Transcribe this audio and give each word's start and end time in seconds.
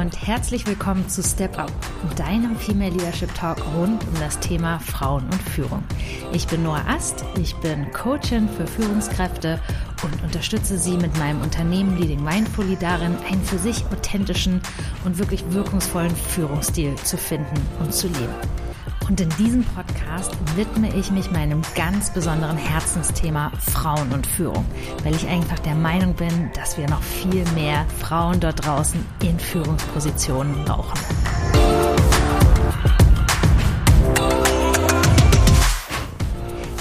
und 0.00 0.26
herzlich 0.26 0.66
willkommen 0.66 1.06
zu 1.10 1.22
Step 1.22 1.58
Up, 1.58 1.70
deinem 2.16 2.56
Female 2.56 2.90
Leadership 2.90 3.34
Talk 3.34 3.58
rund 3.76 4.02
um 4.08 4.14
das 4.18 4.40
Thema 4.40 4.78
Frauen 4.78 5.24
und 5.24 5.42
Führung. 5.42 5.84
Ich 6.32 6.46
bin 6.46 6.62
Noah 6.62 6.82
Ast, 6.88 7.22
ich 7.38 7.54
bin 7.56 7.90
Coachin 7.92 8.48
für 8.48 8.66
Führungskräfte 8.66 9.60
und 10.02 10.22
unterstütze 10.22 10.78
sie 10.78 10.96
mit 10.96 11.18
meinem 11.18 11.42
Unternehmen 11.42 11.98
Leading 11.98 12.24
Mindfully 12.24 12.78
darin, 12.80 13.14
einen 13.30 13.44
für 13.44 13.58
sich 13.58 13.84
authentischen 13.92 14.62
und 15.04 15.18
wirklich 15.18 15.44
wirkungsvollen 15.50 16.16
Führungsstil 16.16 16.94
zu 16.96 17.18
finden 17.18 17.60
und 17.78 17.92
zu 17.92 18.06
leben. 18.08 18.69
Und 19.10 19.20
in 19.20 19.28
diesem 19.30 19.64
Podcast 19.64 20.30
widme 20.54 20.94
ich 20.94 21.10
mich 21.10 21.32
meinem 21.32 21.62
ganz 21.74 22.10
besonderen 22.10 22.56
Herzensthema 22.56 23.50
Frauen 23.58 24.12
und 24.12 24.24
Führung, 24.24 24.64
weil 25.02 25.16
ich 25.16 25.26
einfach 25.26 25.58
der 25.58 25.74
Meinung 25.74 26.14
bin, 26.14 26.48
dass 26.54 26.78
wir 26.78 26.88
noch 26.88 27.02
viel 27.02 27.44
mehr 27.56 27.84
Frauen 27.98 28.38
dort 28.38 28.64
draußen 28.64 29.04
in 29.24 29.36
Führungspositionen 29.40 30.64
brauchen. 30.64 30.96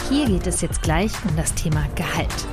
Hier 0.08 0.28
geht 0.28 0.46
es 0.46 0.62
jetzt 0.62 0.84
gleich 0.84 1.12
um 1.28 1.36
das 1.36 1.56
Thema 1.56 1.84
Gehalt. 1.96 2.46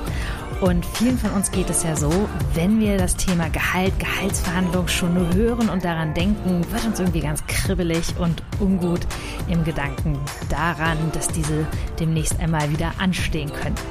Und 0.59 0.83
vielen 0.85 1.19
von 1.19 1.29
uns 1.31 1.51
geht 1.51 1.69
es 1.69 1.83
ja 1.83 1.95
so, 1.95 2.11
wenn 2.55 2.79
wir 2.79 2.97
das 2.97 3.15
Thema 3.15 3.47
Gehalt, 3.49 3.93
Gehaltsverhandlung 3.99 4.87
schon 4.87 5.13
nur 5.13 5.31
hören 5.35 5.69
und 5.69 5.85
daran 5.85 6.15
denken, 6.15 6.65
wird 6.71 6.83
uns 6.83 6.99
irgendwie 6.99 7.19
ganz 7.19 7.45
kribbelig 7.45 8.15
und 8.17 8.41
ungut 8.59 9.01
im 9.47 9.63
Gedanken 9.63 10.17
daran, 10.49 10.97
dass 11.13 11.27
diese 11.27 11.67
demnächst 11.99 12.39
einmal 12.39 12.71
wieder 12.71 12.91
anstehen 12.97 13.51
könnten. 13.53 13.85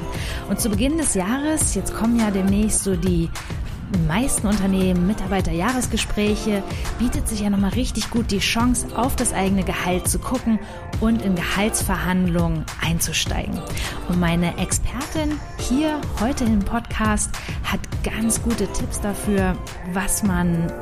Und 0.49 0.61
zu 0.61 0.69
Beginn 0.69 0.99
des 0.99 1.15
Jahres, 1.15 1.77
jetzt 1.77 1.95
kommen 1.95 2.19
ja 2.19 2.33
demnächst 2.33 2.83
so 2.83 2.97
die 2.97 3.26
meisten 4.07 4.47
Unternehmen 4.47 5.07
Mitarbeiterjahresgespräche 5.07 6.63
bietet 6.99 7.29
sich 7.29 7.41
ja 7.41 7.51
nochmal 7.51 7.71
richtig 7.71 8.11
gut 8.11 8.31
die 8.31 8.39
Chance, 8.39 8.87
auf 8.97 9.17
das 9.17 9.33
eigene 9.33 9.65
Gehalt 9.65 10.09
zu 10.09 10.19
gucken 10.19 10.59
und 11.01 11.23
in 11.23 11.35
Gehaltsverhandlungen 11.35 12.65
einzusteigen. 12.81 13.59
Und 14.09 14.21
meine 14.21 14.57
Expertin 14.59 15.39
hier 15.59 16.01
heute 16.21 16.45
im 16.45 16.61
Podcast 16.61 17.31
hat 17.65 17.81
ganz 18.03 18.43
gute 18.43 18.67
Tipps 18.73 19.01
dafür, 19.01 19.57
was 19.93 20.23
man 20.23 20.73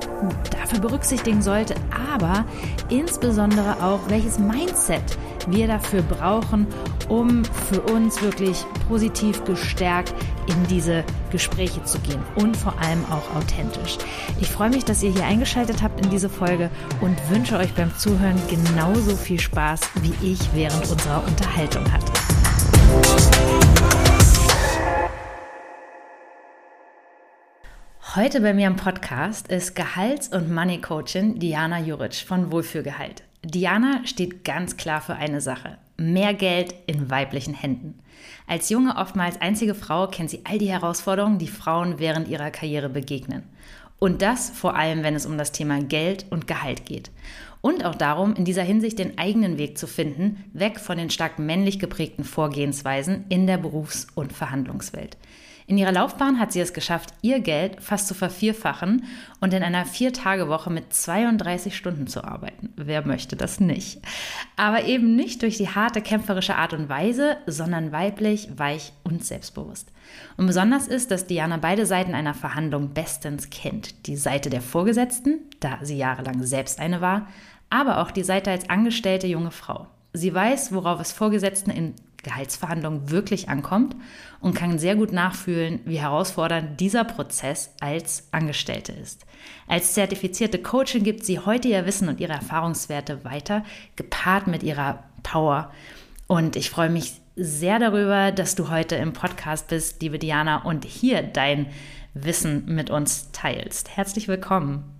dafür 0.51 0.81
berücksichtigen 0.81 1.43
sollte, 1.43 1.75
aber 2.13 2.45
insbesondere 2.89 3.83
auch, 3.83 4.01
welches 4.09 4.39
Mindset 4.39 5.19
wir 5.49 5.67
dafür 5.67 6.03
brauchen, 6.03 6.67
um 7.09 7.45
für 7.45 7.81
uns 7.83 8.23
wirklich 8.23 8.65
positiv 8.89 9.45
gestärkt 9.45 10.15
in 10.47 10.67
diese 10.69 11.05
Gespräche 11.31 11.83
zu 11.85 11.99
gehen 12.01 12.23
und 12.37 12.57
vor 12.57 12.79
allem 12.81 13.05
auch 13.07 13.37
authentisch. 13.37 13.99
Ich 14.41 14.49
freue 14.49 14.71
mich, 14.71 14.85
dass 14.85 15.03
ihr 15.03 15.11
hier 15.11 15.25
eingeschaltet 15.25 15.83
habt 15.83 16.05
in 16.05 16.11
diese 16.11 16.29
Folge 16.29 16.71
und 17.01 17.17
wünsche 17.31 17.57
euch 17.57 17.73
beim 17.75 17.97
Zuhören 17.97 18.41
genauso 18.49 19.17
viel 19.17 19.41
Spaß, 19.41 19.81
wie 20.03 20.33
ich 20.33 20.41
während 20.55 20.91
unserer 20.91 21.25
Unterhaltung 21.27 21.85
hatte. 21.93 22.13
Heute 28.15 28.41
bei 28.41 28.55
mir 28.55 28.69
im 28.69 28.77
Podcast 28.77 29.49
ist 29.49 29.75
Gehalts- 29.75 30.29
und 30.29 30.49
Money 30.55 30.81
Coachin 30.81 31.41
Diana 31.41 31.81
Juric 31.81 32.15
von 32.15 32.53
Wohlfühlgehalt. 32.53 33.25
Diana 33.45 34.07
steht 34.07 34.45
ganz 34.45 34.79
klar 34.79 35.03
für 35.03 35.17
eine 35.17 35.43
Sache. 35.43 35.77
Mehr 35.99 36.33
Geld 36.33 36.75
in 36.87 37.11
weiblichen 37.11 37.53
Händen. 37.53 37.99
Als 38.47 38.71
junge, 38.71 38.97
oftmals 38.97 39.41
einzige 39.41 39.75
Frau 39.75 40.07
kennt 40.07 40.31
sie 40.31 40.41
all 40.45 40.59
die 40.59 40.71
Herausforderungen, 40.71 41.39
die 41.39 41.49
Frauen 41.49 41.99
während 41.99 42.29
ihrer 42.29 42.51
Karriere 42.51 42.89
begegnen. 42.89 43.43
Und 43.99 44.23
das 44.23 44.51
vor 44.51 44.77
allem, 44.77 45.03
wenn 45.03 45.15
es 45.15 45.27
um 45.27 45.37
das 45.37 45.53
Thema 45.53 45.83
Geld 45.83 46.27
und 46.31 46.47
Gehalt 46.47 46.87
geht. 46.87 47.11
Und 47.61 47.85
auch 47.85 47.95
darum, 47.95 48.35
in 48.35 48.45
dieser 48.45 48.63
Hinsicht 48.63 48.99
den 48.99 49.19
eigenen 49.19 49.59
Weg 49.59 49.79
zu 49.79 49.87
finden, 49.87 50.45
weg 50.53 50.81
von 50.81 50.97
den 50.97 51.11
stark 51.11 51.39
männlich 51.39 51.79
geprägten 51.79 52.25
Vorgehensweisen 52.25 53.27
in 53.29 53.47
der 53.47 53.59
Berufs- 53.59 54.07
und 54.15 54.33
Verhandlungswelt. 54.33 55.17
In 55.67 55.79
ihrer 55.79 55.93
Laufbahn 55.93 56.39
hat 56.39 56.53
sie 56.53 56.61
es 56.61 56.75
geschafft, 56.75 57.15
ihr 57.23 57.41
Geld 57.41 57.83
fast 57.83 58.07
zu 58.07 58.15
vervierfachen 58.15 59.05
und 59.41 59.55
in 59.55 59.63
einer 59.63 59.87
Vier-Tage-Woche 59.87 60.71
mit 60.71 60.93
32 60.93 61.75
Stunden 61.75 62.07
zu 62.07 62.23
arbeiten. 62.23 62.75
Wer 62.77 63.07
möchte 63.07 63.35
das 63.35 63.61
nicht? 63.61 64.03
Aber 64.57 64.85
eben 64.85 65.17
nicht 65.17 65.41
durch 65.41 65.57
die 65.57 65.71
harte 65.71 66.03
kämpferische 66.03 66.57
Art 66.57 66.75
und 66.75 66.91
Weise, 66.91 67.39
sondern 67.47 67.93
weiblich, 67.93 68.51
weich 68.57 68.93
und 69.05 69.25
selbstbewusst. 69.25 69.91
Und 70.37 70.47
besonders 70.47 70.87
ist, 70.87 71.11
dass 71.11 71.27
Diana 71.27 71.57
beide 71.57 71.87
Seiten 71.87 72.15
einer 72.15 72.35
Verhandlung 72.35 72.93
bestens 72.93 73.49
kennt. 73.49 74.07
Die 74.07 74.17
Seite 74.17 74.51
der 74.51 74.61
Vorgesetzten, 74.61 75.41
da 75.61 75.79
sie 75.81 75.97
jahrelang 75.97 76.43
selbst 76.43 76.79
eine 76.79 77.01
war, 77.01 77.29
aber 77.71 78.03
auch 78.03 78.11
die 78.11 78.23
Seite 78.23 78.51
als 78.51 78.69
angestellte 78.69 79.27
junge 79.27 79.51
Frau. 79.51 79.87
Sie 80.13 80.33
weiß, 80.33 80.73
worauf 80.73 81.01
es 81.01 81.11
Vorgesetzten 81.11 81.71
in 81.71 81.95
Gehaltsverhandlungen 82.25 83.11
wirklich 83.11 83.49
ankommt 83.49 83.95
und 84.41 84.55
kann 84.55 84.79
sehr 84.81 84.97
gut 84.97 85.13
nachfühlen, 85.13 85.81
wie 85.85 86.01
herausfordernd 86.01 86.81
dieser 86.81 87.05
Prozess 87.05 87.73
als 87.81 88.29
Angestellte 88.33 88.93
ist. 88.93 89.25
Als 89.69 89.95
zertifizierte 89.95 90.59
Coachin 90.59 91.05
gibt 91.05 91.25
sie 91.25 91.39
heute 91.39 91.69
ihr 91.69 91.87
Wissen 91.87 92.09
und 92.09 92.21
ihre 92.21 92.33
Erfahrungswerte 92.33 93.25
weiter, 93.25 93.65
gepaart 93.95 94.49
mit 94.49 94.63
ihrer 94.63 95.05
Power. 95.23 95.71
Und 96.27 96.57
ich 96.57 96.71
freue 96.71 96.91
mich 96.91 97.13
sehr 97.37 97.79
darüber, 97.79 98.33
dass 98.33 98.55
du 98.55 98.71
heute 98.71 98.97
im 98.97 99.13
Podcast 99.13 99.69
bist, 99.69 100.03
liebe 100.03 100.19
Diana, 100.19 100.63
und 100.65 100.85
hier 100.85 101.23
dein 101.23 101.67
Wissen 102.15 102.65
mit 102.67 102.91
uns 102.91 103.31
teilst. 103.33 103.97
Herzlich 103.97 104.29
willkommen. 104.29 104.94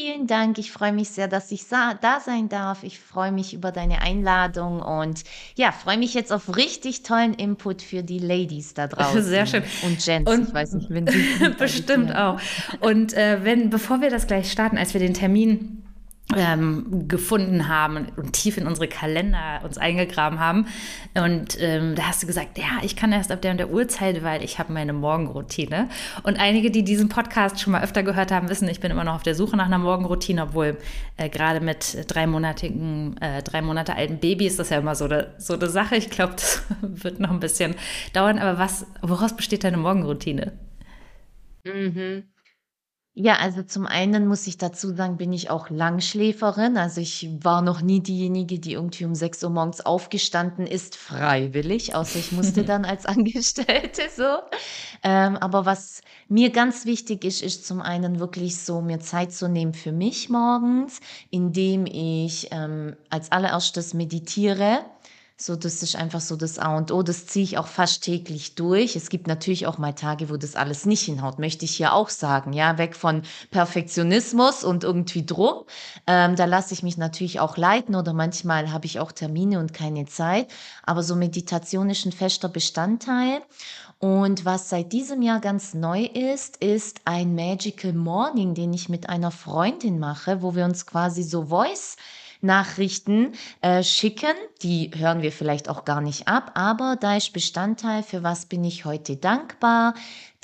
Vielen 0.00 0.28
Dank. 0.28 0.58
Ich 0.58 0.70
freue 0.70 0.92
mich 0.92 1.08
sehr, 1.08 1.26
dass 1.26 1.50
ich 1.50 1.66
da 1.66 1.98
sein 2.24 2.48
darf. 2.48 2.84
Ich 2.84 3.00
freue 3.00 3.32
mich 3.32 3.52
über 3.52 3.72
deine 3.72 4.00
Einladung 4.00 4.80
und 4.80 5.24
ja, 5.56 5.72
freue 5.72 5.98
mich 5.98 6.14
jetzt 6.14 6.32
auf 6.32 6.56
richtig 6.56 7.02
tollen 7.02 7.34
Input 7.34 7.82
für 7.82 8.04
die 8.04 8.20
Ladies 8.20 8.74
da 8.74 8.86
draußen. 8.86 9.24
Sehr 9.24 9.44
schön. 9.44 9.64
Und 9.84 10.06
Jens, 10.06 10.30
und 10.30 10.48
ich 10.48 10.54
weiß 10.54 10.74
nicht, 10.74 10.90
wenn 10.90 11.08
sie. 11.08 11.48
Bestimmt 11.58 12.14
auch. 12.14 12.38
Und 12.78 13.12
äh, 13.14 13.42
wenn, 13.42 13.70
bevor 13.70 14.00
wir 14.00 14.08
das 14.08 14.28
gleich 14.28 14.52
starten, 14.52 14.78
als 14.78 14.94
wir 14.94 15.00
den 15.00 15.14
Termin 15.14 15.82
ähm, 16.36 17.08
gefunden 17.08 17.68
haben 17.68 18.06
und 18.16 18.34
tief 18.34 18.58
in 18.58 18.66
unsere 18.66 18.86
Kalender 18.86 19.60
uns 19.64 19.78
eingegraben 19.78 20.38
haben. 20.38 20.66
Und 21.14 21.56
ähm, 21.60 21.94
da 21.94 22.08
hast 22.08 22.22
du 22.22 22.26
gesagt, 22.26 22.58
ja, 22.58 22.82
ich 22.82 22.96
kann 22.96 23.12
erst 23.12 23.32
ab 23.32 23.40
der 23.40 23.52
und 23.52 23.58
der 23.58 23.70
Uhrzeit, 23.70 24.22
weil 24.22 24.44
ich 24.44 24.58
habe 24.58 24.72
meine 24.72 24.92
Morgenroutine. 24.92 25.88
Und 26.24 26.38
einige, 26.38 26.70
die 26.70 26.82
diesen 26.82 27.08
Podcast 27.08 27.60
schon 27.60 27.72
mal 27.72 27.82
öfter 27.82 28.02
gehört 28.02 28.30
haben, 28.30 28.50
wissen, 28.50 28.68
ich 28.68 28.80
bin 28.80 28.90
immer 28.90 29.04
noch 29.04 29.14
auf 29.14 29.22
der 29.22 29.34
Suche 29.34 29.56
nach 29.56 29.66
einer 29.66 29.78
Morgenroutine, 29.78 30.42
obwohl 30.42 30.76
äh, 31.16 31.30
gerade 31.30 31.60
mit 31.60 32.04
dreimonatigen, 32.08 33.16
äh, 33.20 33.42
drei 33.42 33.62
Monate 33.62 33.96
alten 33.96 34.18
Baby 34.18 34.46
ist 34.46 34.58
das 34.58 34.68
ja 34.68 34.78
immer 34.78 34.94
so 34.94 35.06
eine, 35.06 35.34
so 35.38 35.54
eine 35.54 35.68
Sache. 35.68 35.96
Ich 35.96 36.10
glaube, 36.10 36.34
das 36.34 36.62
wird 36.82 37.20
noch 37.20 37.30
ein 37.30 37.40
bisschen 37.40 37.74
dauern. 38.12 38.38
Aber 38.38 38.58
was, 38.58 38.86
woraus 39.00 39.34
besteht 39.34 39.64
deine 39.64 39.78
Morgenroutine? 39.78 40.52
Mhm. 41.64 42.24
Ja, 43.20 43.34
also 43.40 43.64
zum 43.64 43.84
einen 43.84 44.28
muss 44.28 44.46
ich 44.46 44.58
dazu 44.58 44.94
sagen, 44.94 45.16
bin 45.16 45.32
ich 45.32 45.50
auch 45.50 45.70
Langschläferin. 45.70 46.76
Also 46.76 47.00
ich 47.00 47.28
war 47.40 47.62
noch 47.62 47.82
nie 47.82 47.98
diejenige, 47.98 48.60
die 48.60 48.74
irgendwie 48.74 49.06
um 49.06 49.16
6 49.16 49.42
Uhr 49.42 49.50
morgens 49.50 49.80
aufgestanden 49.80 50.68
ist, 50.68 50.94
freiwillig, 50.94 51.96
außer 51.96 52.20
ich 52.20 52.30
musste 52.30 52.62
dann 52.64 52.84
als 52.84 53.06
Angestellte 53.06 54.02
so. 54.16 54.38
Ähm, 55.02 55.36
aber 55.36 55.66
was 55.66 56.02
mir 56.28 56.50
ganz 56.50 56.86
wichtig 56.86 57.24
ist, 57.24 57.42
ist 57.42 57.66
zum 57.66 57.82
einen 57.82 58.20
wirklich 58.20 58.56
so, 58.56 58.80
mir 58.80 59.00
Zeit 59.00 59.32
zu 59.32 59.48
nehmen 59.48 59.74
für 59.74 59.90
mich 59.90 60.30
morgens, 60.30 61.00
indem 61.30 61.86
ich 61.86 62.52
ähm, 62.52 62.94
als 63.10 63.32
allererstes 63.32 63.94
meditiere. 63.94 64.84
So, 65.40 65.54
das 65.54 65.84
ist 65.84 65.94
einfach 65.94 66.20
so 66.20 66.34
das 66.34 66.58
A 66.58 66.76
und 66.76 66.90
O. 66.90 67.04
Das 67.04 67.26
ziehe 67.26 67.44
ich 67.44 67.58
auch 67.58 67.68
fast 67.68 68.02
täglich 68.02 68.56
durch. 68.56 68.96
Es 68.96 69.08
gibt 69.08 69.28
natürlich 69.28 69.68
auch 69.68 69.78
mal 69.78 69.92
Tage, 69.92 70.30
wo 70.30 70.36
das 70.36 70.56
alles 70.56 70.84
nicht 70.84 71.02
hinhaut, 71.02 71.38
möchte 71.38 71.64
ich 71.64 71.76
hier 71.76 71.92
auch 71.92 72.08
sagen. 72.08 72.52
Ja, 72.52 72.76
weg 72.76 72.96
von 72.96 73.22
Perfektionismus 73.52 74.64
und 74.64 74.82
irgendwie 74.82 75.24
Druck. 75.24 75.66
Ähm, 76.08 76.34
da 76.34 76.44
lasse 76.44 76.74
ich 76.74 76.82
mich 76.82 76.96
natürlich 76.96 77.38
auch 77.38 77.56
leiten 77.56 77.94
oder 77.94 78.14
manchmal 78.14 78.72
habe 78.72 78.86
ich 78.86 78.98
auch 78.98 79.12
Termine 79.12 79.60
und 79.60 79.72
keine 79.72 80.06
Zeit. 80.06 80.48
Aber 80.82 81.04
so 81.04 81.14
Meditation 81.14 81.88
ist 81.88 82.04
ein 82.04 82.10
fester 82.10 82.48
Bestandteil. 82.48 83.40
Und 84.00 84.44
was 84.44 84.68
seit 84.68 84.92
diesem 84.92 85.22
Jahr 85.22 85.40
ganz 85.40 85.72
neu 85.72 86.04
ist, 86.04 86.56
ist 86.56 87.00
ein 87.04 87.36
Magical 87.36 87.92
Morning, 87.92 88.54
den 88.54 88.72
ich 88.72 88.88
mit 88.88 89.08
einer 89.08 89.30
Freundin 89.30 90.00
mache, 90.00 90.42
wo 90.42 90.56
wir 90.56 90.64
uns 90.64 90.84
quasi 90.84 91.22
so 91.22 91.46
Voice 91.46 91.96
Nachrichten 92.40 93.32
äh, 93.60 93.82
schicken. 93.82 94.34
Die 94.62 94.90
hören 94.94 95.22
wir 95.22 95.32
vielleicht 95.32 95.68
auch 95.68 95.84
gar 95.84 96.00
nicht 96.00 96.28
ab, 96.28 96.52
aber 96.54 96.96
da 97.00 97.16
ist 97.16 97.32
Bestandteil, 97.32 98.02
für 98.02 98.22
was 98.22 98.46
bin 98.46 98.64
ich 98.64 98.84
heute 98.84 99.16
dankbar. 99.16 99.94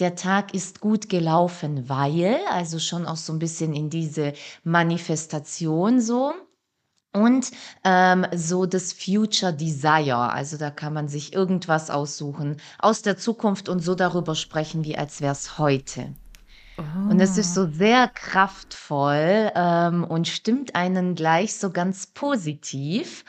Der 0.00 0.16
Tag 0.16 0.54
ist 0.54 0.80
gut 0.80 1.08
gelaufen, 1.08 1.88
weil, 1.88 2.40
also 2.50 2.78
schon 2.78 3.06
auch 3.06 3.16
so 3.16 3.32
ein 3.32 3.38
bisschen 3.38 3.74
in 3.74 3.90
diese 3.90 4.32
Manifestation 4.64 6.00
so. 6.00 6.32
Und 7.12 7.52
ähm, 7.84 8.26
so 8.34 8.66
das 8.66 8.92
Future 8.92 9.52
Desire, 9.52 10.32
also 10.32 10.56
da 10.56 10.70
kann 10.70 10.92
man 10.92 11.06
sich 11.06 11.32
irgendwas 11.32 11.88
aussuchen 11.88 12.56
aus 12.80 13.02
der 13.02 13.16
Zukunft 13.16 13.68
und 13.68 13.78
so 13.78 13.94
darüber 13.94 14.34
sprechen, 14.34 14.84
wie 14.84 14.98
als 14.98 15.20
wäre 15.20 15.32
es 15.32 15.58
heute. 15.58 16.12
Oh. 16.76 17.10
Und 17.10 17.20
es 17.20 17.38
ist 17.38 17.54
so 17.54 17.68
sehr 17.70 18.08
kraftvoll 18.08 19.52
ähm, 19.54 20.04
und 20.04 20.26
stimmt 20.26 20.74
einen 20.74 21.14
gleich 21.14 21.54
so 21.56 21.70
ganz 21.70 22.06
positiv. 22.06 23.24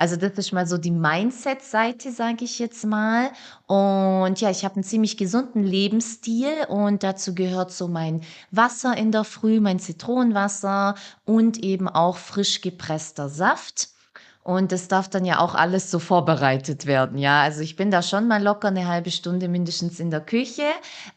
Also 0.00 0.16
das 0.16 0.32
ist 0.32 0.52
mal 0.52 0.66
so 0.66 0.78
die 0.78 0.90
Mindset-Seite, 0.90 2.10
sage 2.10 2.44
ich 2.44 2.58
jetzt 2.58 2.86
mal. 2.86 3.30
Und 3.66 4.40
ja, 4.40 4.50
ich 4.50 4.64
habe 4.64 4.76
einen 4.76 4.84
ziemlich 4.84 5.18
gesunden 5.18 5.62
Lebensstil 5.62 6.64
und 6.70 7.02
dazu 7.02 7.34
gehört 7.34 7.70
so 7.70 7.86
mein 7.86 8.22
Wasser 8.50 8.96
in 8.96 9.12
der 9.12 9.24
Früh, 9.24 9.60
mein 9.60 9.78
Zitronenwasser 9.78 10.94
und 11.26 11.58
eben 11.58 11.86
auch 11.86 12.16
frisch 12.16 12.62
gepresster 12.62 13.28
Saft. 13.28 13.90
Und 14.42 14.72
das 14.72 14.88
darf 14.88 15.08
dann 15.08 15.24
ja 15.24 15.38
auch 15.38 15.54
alles 15.54 15.90
so 15.90 15.98
vorbereitet 15.98 16.86
werden, 16.86 17.18
ja. 17.18 17.42
Also 17.42 17.60
ich 17.60 17.76
bin 17.76 17.90
da 17.90 18.02
schon 18.02 18.26
mal 18.26 18.42
locker 18.42 18.68
eine 18.68 18.88
halbe 18.88 19.10
Stunde 19.10 19.48
mindestens 19.48 20.00
in 20.00 20.10
der 20.10 20.20
Küche 20.20 20.66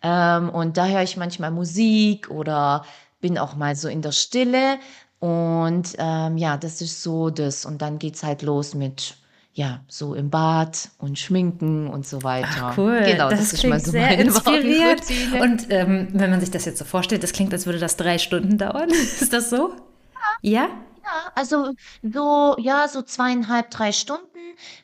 ähm, 0.02 0.50
und 0.50 0.76
da 0.76 0.88
höre 0.88 1.04
ich 1.04 1.16
manchmal 1.16 1.52
Musik 1.52 2.30
oder 2.30 2.84
bin 3.22 3.38
auch 3.38 3.56
mal 3.56 3.76
so 3.78 3.88
in 3.88 4.02
der 4.02 4.12
Stille 4.12 4.78
und 5.24 5.96
ähm, 6.00 6.38
ja, 6.38 6.58
das 6.58 6.82
ist 6.82 7.02
so 7.02 7.30
das. 7.30 7.66
Und 7.66 7.82
dann 7.82 7.98
geht 7.98 8.16
es 8.16 8.24
halt 8.24 8.42
los 8.42 8.76
mit 8.76 9.16
ja, 9.54 9.80
so 9.88 10.16
im 10.16 10.30
Bad 10.30 10.90
und 10.98 11.18
Schminken 11.18 11.88
und 11.88 12.06
so 12.06 12.24
weiter. 12.24 12.50
Ach, 12.72 12.78
cool, 12.78 13.04
genau, 13.06 13.30
das, 13.30 13.40
das 13.40 13.54
ist 13.54 13.66
mal 13.66 13.80
so 13.80 13.92
sehr 13.92 14.02
meine 14.02 14.22
inspiriert. 14.24 15.02
Und 15.40 15.68
ähm, 15.70 16.10
wenn 16.12 16.30
man 16.30 16.42
sich 16.42 16.52
das 16.52 16.66
jetzt 16.66 16.80
so 16.80 16.84
vorstellt, 16.84 17.24
das 17.24 17.32
klingt, 17.32 17.54
als 17.54 17.66
würde 17.66 17.80
das 17.80 17.96
drei 17.96 18.18
Stunden 18.18 18.58
dauern. 18.58 18.90
ist 18.92 19.32
das 19.32 19.50
so? 19.50 19.72
Ja? 20.42 20.64
Ja, 20.64 20.70
also 21.36 21.74
so, 22.02 22.56
ja, 22.60 22.88
so 22.88 23.02
zweieinhalb, 23.02 23.70
drei 23.72 23.92
Stunden. 23.92 24.28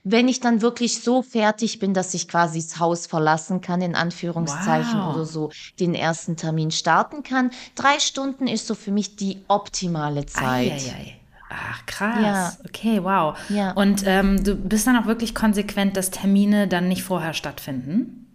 Wenn 0.03 0.27
ich 0.27 0.39
dann 0.39 0.61
wirklich 0.61 1.01
so 1.01 1.21
fertig 1.21 1.79
bin, 1.79 1.93
dass 1.93 2.13
ich 2.13 2.27
quasi 2.27 2.59
das 2.59 2.79
Haus 2.79 3.05
verlassen 3.05 3.61
kann, 3.61 3.81
in 3.81 3.95
Anführungszeichen, 3.95 4.99
wow. 4.99 5.15
oder 5.15 5.25
so 5.25 5.51
den 5.79 5.93
ersten 5.93 6.37
Termin 6.37 6.71
starten 6.71 7.23
kann. 7.23 7.51
Drei 7.75 7.99
Stunden 7.99 8.47
ist 8.47 8.67
so 8.67 8.75
für 8.75 8.91
mich 8.91 9.15
die 9.15 9.43
optimale 9.47 10.25
Zeit. 10.25 10.71
Eieiei. 10.71 11.19
Ach, 11.49 11.85
krass. 11.85 12.21
Ja. 12.21 12.53
Okay, 12.65 13.03
wow. 13.03 13.37
Ja. 13.49 13.71
Und 13.71 14.03
ähm, 14.05 14.43
du 14.43 14.55
bist 14.55 14.85
dann 14.87 14.97
auch 14.97 15.07
wirklich 15.07 15.33
konsequent, 15.33 15.97
dass 15.97 16.11
Termine 16.11 16.67
dann 16.67 16.87
nicht 16.87 17.03
vorher 17.03 17.33
stattfinden? 17.33 18.27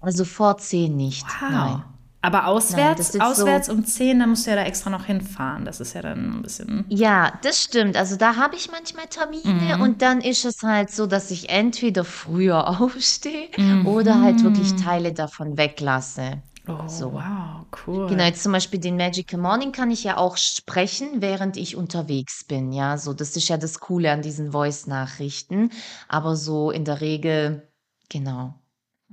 Also 0.00 0.24
vor 0.24 0.58
zehn 0.58 0.96
nicht. 0.96 1.24
Wow. 1.24 1.50
Nein. 1.50 1.84
Aber 2.26 2.48
auswärts, 2.48 3.14
Nein, 3.14 3.22
auswärts 3.22 3.68
so, 3.68 3.72
um 3.72 3.84
10, 3.84 4.18
da 4.18 4.26
musst 4.26 4.46
du 4.46 4.50
ja 4.50 4.56
da 4.56 4.64
extra 4.64 4.90
noch 4.90 5.04
hinfahren. 5.04 5.64
Das 5.64 5.78
ist 5.78 5.94
ja 5.94 6.02
dann 6.02 6.38
ein 6.38 6.42
bisschen. 6.42 6.84
Ja, 6.88 7.38
das 7.44 7.62
stimmt. 7.62 7.96
Also 7.96 8.16
da 8.16 8.34
habe 8.34 8.56
ich 8.56 8.68
manchmal 8.68 9.06
Termine 9.06 9.76
mhm. 9.76 9.80
und 9.80 10.02
dann 10.02 10.20
ist 10.20 10.44
es 10.44 10.64
halt 10.64 10.90
so, 10.90 11.06
dass 11.06 11.30
ich 11.30 11.50
entweder 11.50 12.04
früher 12.04 12.66
aufstehe 12.80 13.48
mhm. 13.56 13.86
oder 13.86 14.20
halt 14.22 14.42
wirklich 14.42 14.74
Teile 14.74 15.12
davon 15.12 15.56
weglasse. 15.56 16.42
Oh, 16.66 16.88
so. 16.88 17.12
wow, 17.12 17.64
cool. 17.86 18.08
Genau, 18.08 18.24
jetzt 18.24 18.42
zum 18.42 18.50
Beispiel 18.50 18.80
den 18.80 18.96
Magical 18.96 19.38
Morning 19.38 19.70
kann 19.70 19.92
ich 19.92 20.02
ja 20.02 20.16
auch 20.16 20.36
sprechen, 20.36 21.22
während 21.22 21.56
ich 21.56 21.76
unterwegs 21.76 22.42
bin. 22.42 22.72
Ja, 22.72 22.98
so, 22.98 23.12
das 23.12 23.36
ist 23.36 23.48
ja 23.48 23.56
das 23.56 23.78
Coole 23.78 24.10
an 24.10 24.20
diesen 24.20 24.50
Voice-Nachrichten. 24.50 25.70
Aber 26.08 26.34
so 26.34 26.72
in 26.72 26.84
der 26.84 27.00
Regel, 27.00 27.68
genau, 28.08 28.54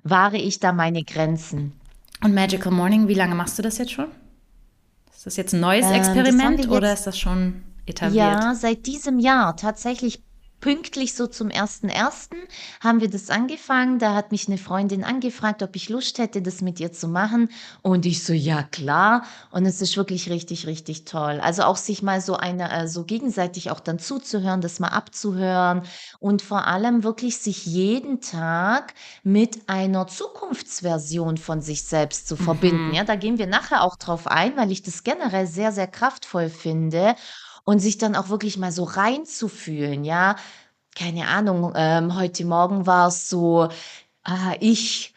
wahre 0.01 0.37
ich 0.37 0.59
da 0.59 0.73
meine 0.73 1.03
Grenzen. 1.03 1.79
Und 2.23 2.33
Magical 2.33 2.71
Morning, 2.71 3.07
wie 3.07 3.13
lange 3.13 3.35
machst 3.35 3.57
du 3.57 3.61
das 3.61 3.77
jetzt 3.77 3.91
schon? 3.91 4.07
Ist 5.13 5.25
das 5.25 5.35
jetzt 5.35 5.53
ein 5.53 5.59
neues 5.59 5.85
ähm, 5.85 5.93
Experiment 5.93 6.69
oder 6.69 6.93
ist 6.93 7.05
das 7.05 7.19
schon 7.19 7.63
etabliert? 7.85 8.15
Ja, 8.15 8.55
seit 8.55 8.85
diesem 8.85 9.19
Jahr. 9.19 9.55
Tatsächlich 9.57 10.23
pünktlich 10.63 11.13
so 11.13 11.27
zum 11.27 11.49
ersten 11.49 11.89
ersten 11.89 12.37
haben 12.79 13.01
wir 13.01 13.09
das 13.09 13.29
angefangen. 13.29 13.99
Da 13.99 14.15
hat 14.15 14.31
mich 14.31 14.47
eine 14.47 14.57
Freundin 14.57 15.03
angefragt, 15.03 15.61
ob 15.61 15.75
ich 15.75 15.89
Lust 15.89 16.19
hätte, 16.19 16.41
das 16.41 16.61
mit 16.61 16.79
ihr 16.79 16.93
zu 16.93 17.09
machen. 17.09 17.49
Und 17.81 18.05
ich 18.05 18.23
so, 18.23 18.31
ja 18.31 18.63
klar. 18.63 19.25
Und 19.51 19.65
es 19.65 19.81
ist 19.81 19.97
wirklich 19.97 20.29
richtig, 20.29 20.65
richtig 20.65 21.03
toll. 21.03 21.41
Also 21.41 21.63
auch 21.63 21.75
sich 21.75 22.01
mal 22.01 22.21
so 22.21 22.37
eine, 22.37 22.71
äh, 22.71 22.87
so 22.87 23.03
gegenseitig 23.03 23.71
auch 23.71 23.81
dann 23.81 23.99
zuzuhören, 23.99 24.61
das 24.61 24.79
mal 24.79 24.87
abzuhören 24.87 25.81
und 26.19 26.41
vor 26.41 26.65
allem 26.65 27.03
wirklich 27.03 27.39
sich 27.39 27.65
jeden 27.65 28.21
Tag 28.21 28.93
mit 29.21 29.67
einer 29.67 30.07
Zukunftsversion 30.07 31.35
von 31.35 31.61
sich 31.61 31.83
selbst 31.83 32.29
zu 32.29 32.37
verbinden. 32.37 32.87
Mhm. 32.87 32.93
Ja, 32.93 33.03
da 33.03 33.17
gehen 33.17 33.37
wir 33.37 33.47
nachher 33.47 33.83
auch 33.83 33.97
drauf 33.97 34.27
ein, 34.27 34.55
weil 34.55 34.71
ich 34.71 34.81
das 34.81 35.03
generell 35.03 35.45
sehr, 35.45 35.73
sehr 35.73 35.87
kraftvoll 35.87 36.47
finde 36.47 37.15
und 37.63 37.79
sich 37.79 37.97
dann 37.97 38.15
auch 38.15 38.29
wirklich 38.29 38.57
mal 38.57 38.71
so 38.71 38.83
reinzufühlen, 38.83 40.03
ja. 40.03 40.35
Keine 40.95 41.27
Ahnung, 41.27 41.73
ähm, 41.75 42.15
heute 42.15 42.45
Morgen 42.45 42.85
war 42.85 43.07
es 43.07 43.29
so, 43.29 43.69
ah, 44.23 44.55
ich 44.59 45.13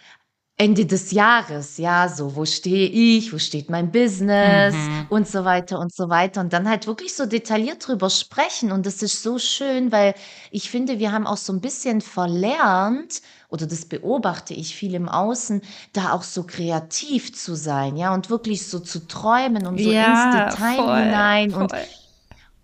Ende 0.58 0.86
des 0.86 1.10
Jahres, 1.10 1.76
ja, 1.76 2.08
so, 2.08 2.34
wo 2.34 2.46
stehe 2.46 2.88
ich, 2.88 3.30
wo 3.30 3.36
steht 3.36 3.68
mein 3.68 3.92
Business 3.92 4.74
mhm. 4.74 5.06
und 5.10 5.28
so 5.28 5.44
weiter 5.44 5.78
und 5.78 5.94
so 5.94 6.08
weiter. 6.08 6.40
Und 6.40 6.54
dann 6.54 6.66
halt 6.66 6.86
wirklich 6.86 7.14
so 7.14 7.26
detailliert 7.26 7.86
drüber 7.86 8.08
sprechen. 8.08 8.72
Und 8.72 8.86
das 8.86 9.02
ist 9.02 9.22
so 9.22 9.38
schön, 9.38 9.92
weil 9.92 10.14
ich 10.50 10.70
finde, 10.70 10.98
wir 10.98 11.12
haben 11.12 11.26
auch 11.26 11.36
so 11.36 11.52
ein 11.52 11.60
bisschen 11.60 12.00
verlernt, 12.00 13.20
oder 13.50 13.66
das 13.66 13.84
beobachte 13.84 14.54
ich 14.54 14.74
viel 14.74 14.94
im 14.94 15.10
Außen, 15.10 15.60
da 15.92 16.12
auch 16.12 16.22
so 16.22 16.44
kreativ 16.44 17.34
zu 17.34 17.54
sein, 17.54 17.96
ja, 17.96 18.14
und 18.14 18.30
wirklich 18.30 18.66
so 18.66 18.78
zu 18.80 19.06
träumen 19.06 19.66
und 19.66 19.78
so 19.78 19.90
ja, 19.90 20.46
ins 20.46 20.56
Detail 20.56 20.76
voll, 20.76 21.02
hinein 21.02 21.50
voll. 21.50 21.62
und 21.64 21.72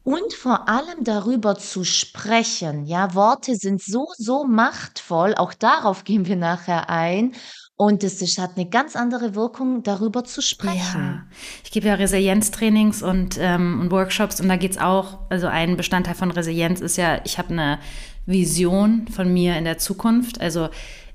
und 0.05 0.33
vor 0.33 0.69
allem 0.69 1.05
darüber 1.05 1.57
zu 1.57 1.85
sprechen. 1.85 2.85
Ja, 2.87 3.15
Worte 3.15 3.55
sind 3.57 3.81
so, 3.81 4.09
so 4.17 4.45
machtvoll. 4.45 5.35
Auch 5.37 5.55
darauf 5.55 6.05
gehen 6.05 6.27
wir 6.27 6.37
nachher 6.37 6.91
ein. 6.91 7.33
Und 7.77 8.05
es 8.05 8.23
ist, 8.23 8.39
hat 8.39 8.57
eine 8.57 8.69
ganz 8.69 8.95
andere 8.95 9.35
Wirkung, 9.35 9.83
darüber 9.83 10.25
zu 10.25 10.41
sprechen. 10.41 10.79
Ja. 11.01 11.27
Ich 11.65 11.71
gebe 11.71 11.89
ja 11.89 11.95
Resilienztrainings 11.95 13.03
und, 13.03 13.39
ähm, 13.41 13.81
und 13.81 13.91
Workshops 13.91 14.41
und 14.41 14.49
da 14.49 14.57
geht 14.57 14.73
es 14.73 14.79
auch, 14.79 15.19
also 15.31 15.49
ein 15.49 15.77
Bestandteil 15.77 16.15
von 16.15 16.31
Resilienz 16.31 16.81
ist 16.81 16.97
ja, 16.97 17.21
ich 17.25 17.39
habe 17.39 17.51
eine 17.51 17.79
Vision 18.27 19.09
von 19.09 19.33
mir 19.33 19.57
in 19.57 19.65
der 19.65 19.79
Zukunft. 19.79 20.41
Also 20.41 20.69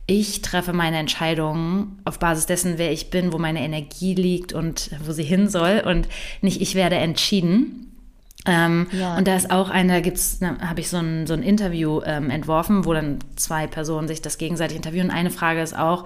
ich 0.07 0.41
treffe 0.41 0.73
meine 0.73 0.97
Entscheidungen 0.97 2.01
auf 2.05 2.19
Basis 2.19 2.47
dessen, 2.47 2.77
wer 2.77 2.91
ich 2.91 3.09
bin, 3.11 3.31
wo 3.31 3.37
meine 3.37 3.61
Energie 3.61 4.15
liegt 4.15 4.51
und 4.51 4.89
wo 5.05 5.11
sie 5.11 5.23
hin 5.23 5.49
soll 5.49 5.83
und 5.85 6.07
nicht 6.41 6.61
ich 6.61 6.75
werde 6.75 6.95
entschieden. 6.95 7.86
Ähm, 8.47 8.87
ja. 8.91 9.17
Und 9.17 9.27
da 9.27 9.35
ist 9.35 9.51
auch 9.51 9.69
eine, 9.69 9.93
da 9.93 9.99
gibt's, 9.99 10.39
habe 10.41 10.79
ich 10.79 10.89
so 10.89 10.97
ein, 10.97 11.27
so 11.27 11.33
ein 11.33 11.43
Interview 11.43 12.01
ähm, 12.05 12.29
entworfen, 12.29 12.85
wo 12.85 12.93
dann 12.93 13.19
zwei 13.35 13.67
Personen 13.67 14.07
sich 14.07 14.21
das 14.21 14.37
gegenseitig 14.37 14.77
interviewen. 14.77 15.11
Eine 15.11 15.29
Frage 15.29 15.61
ist 15.61 15.77
auch, 15.77 16.05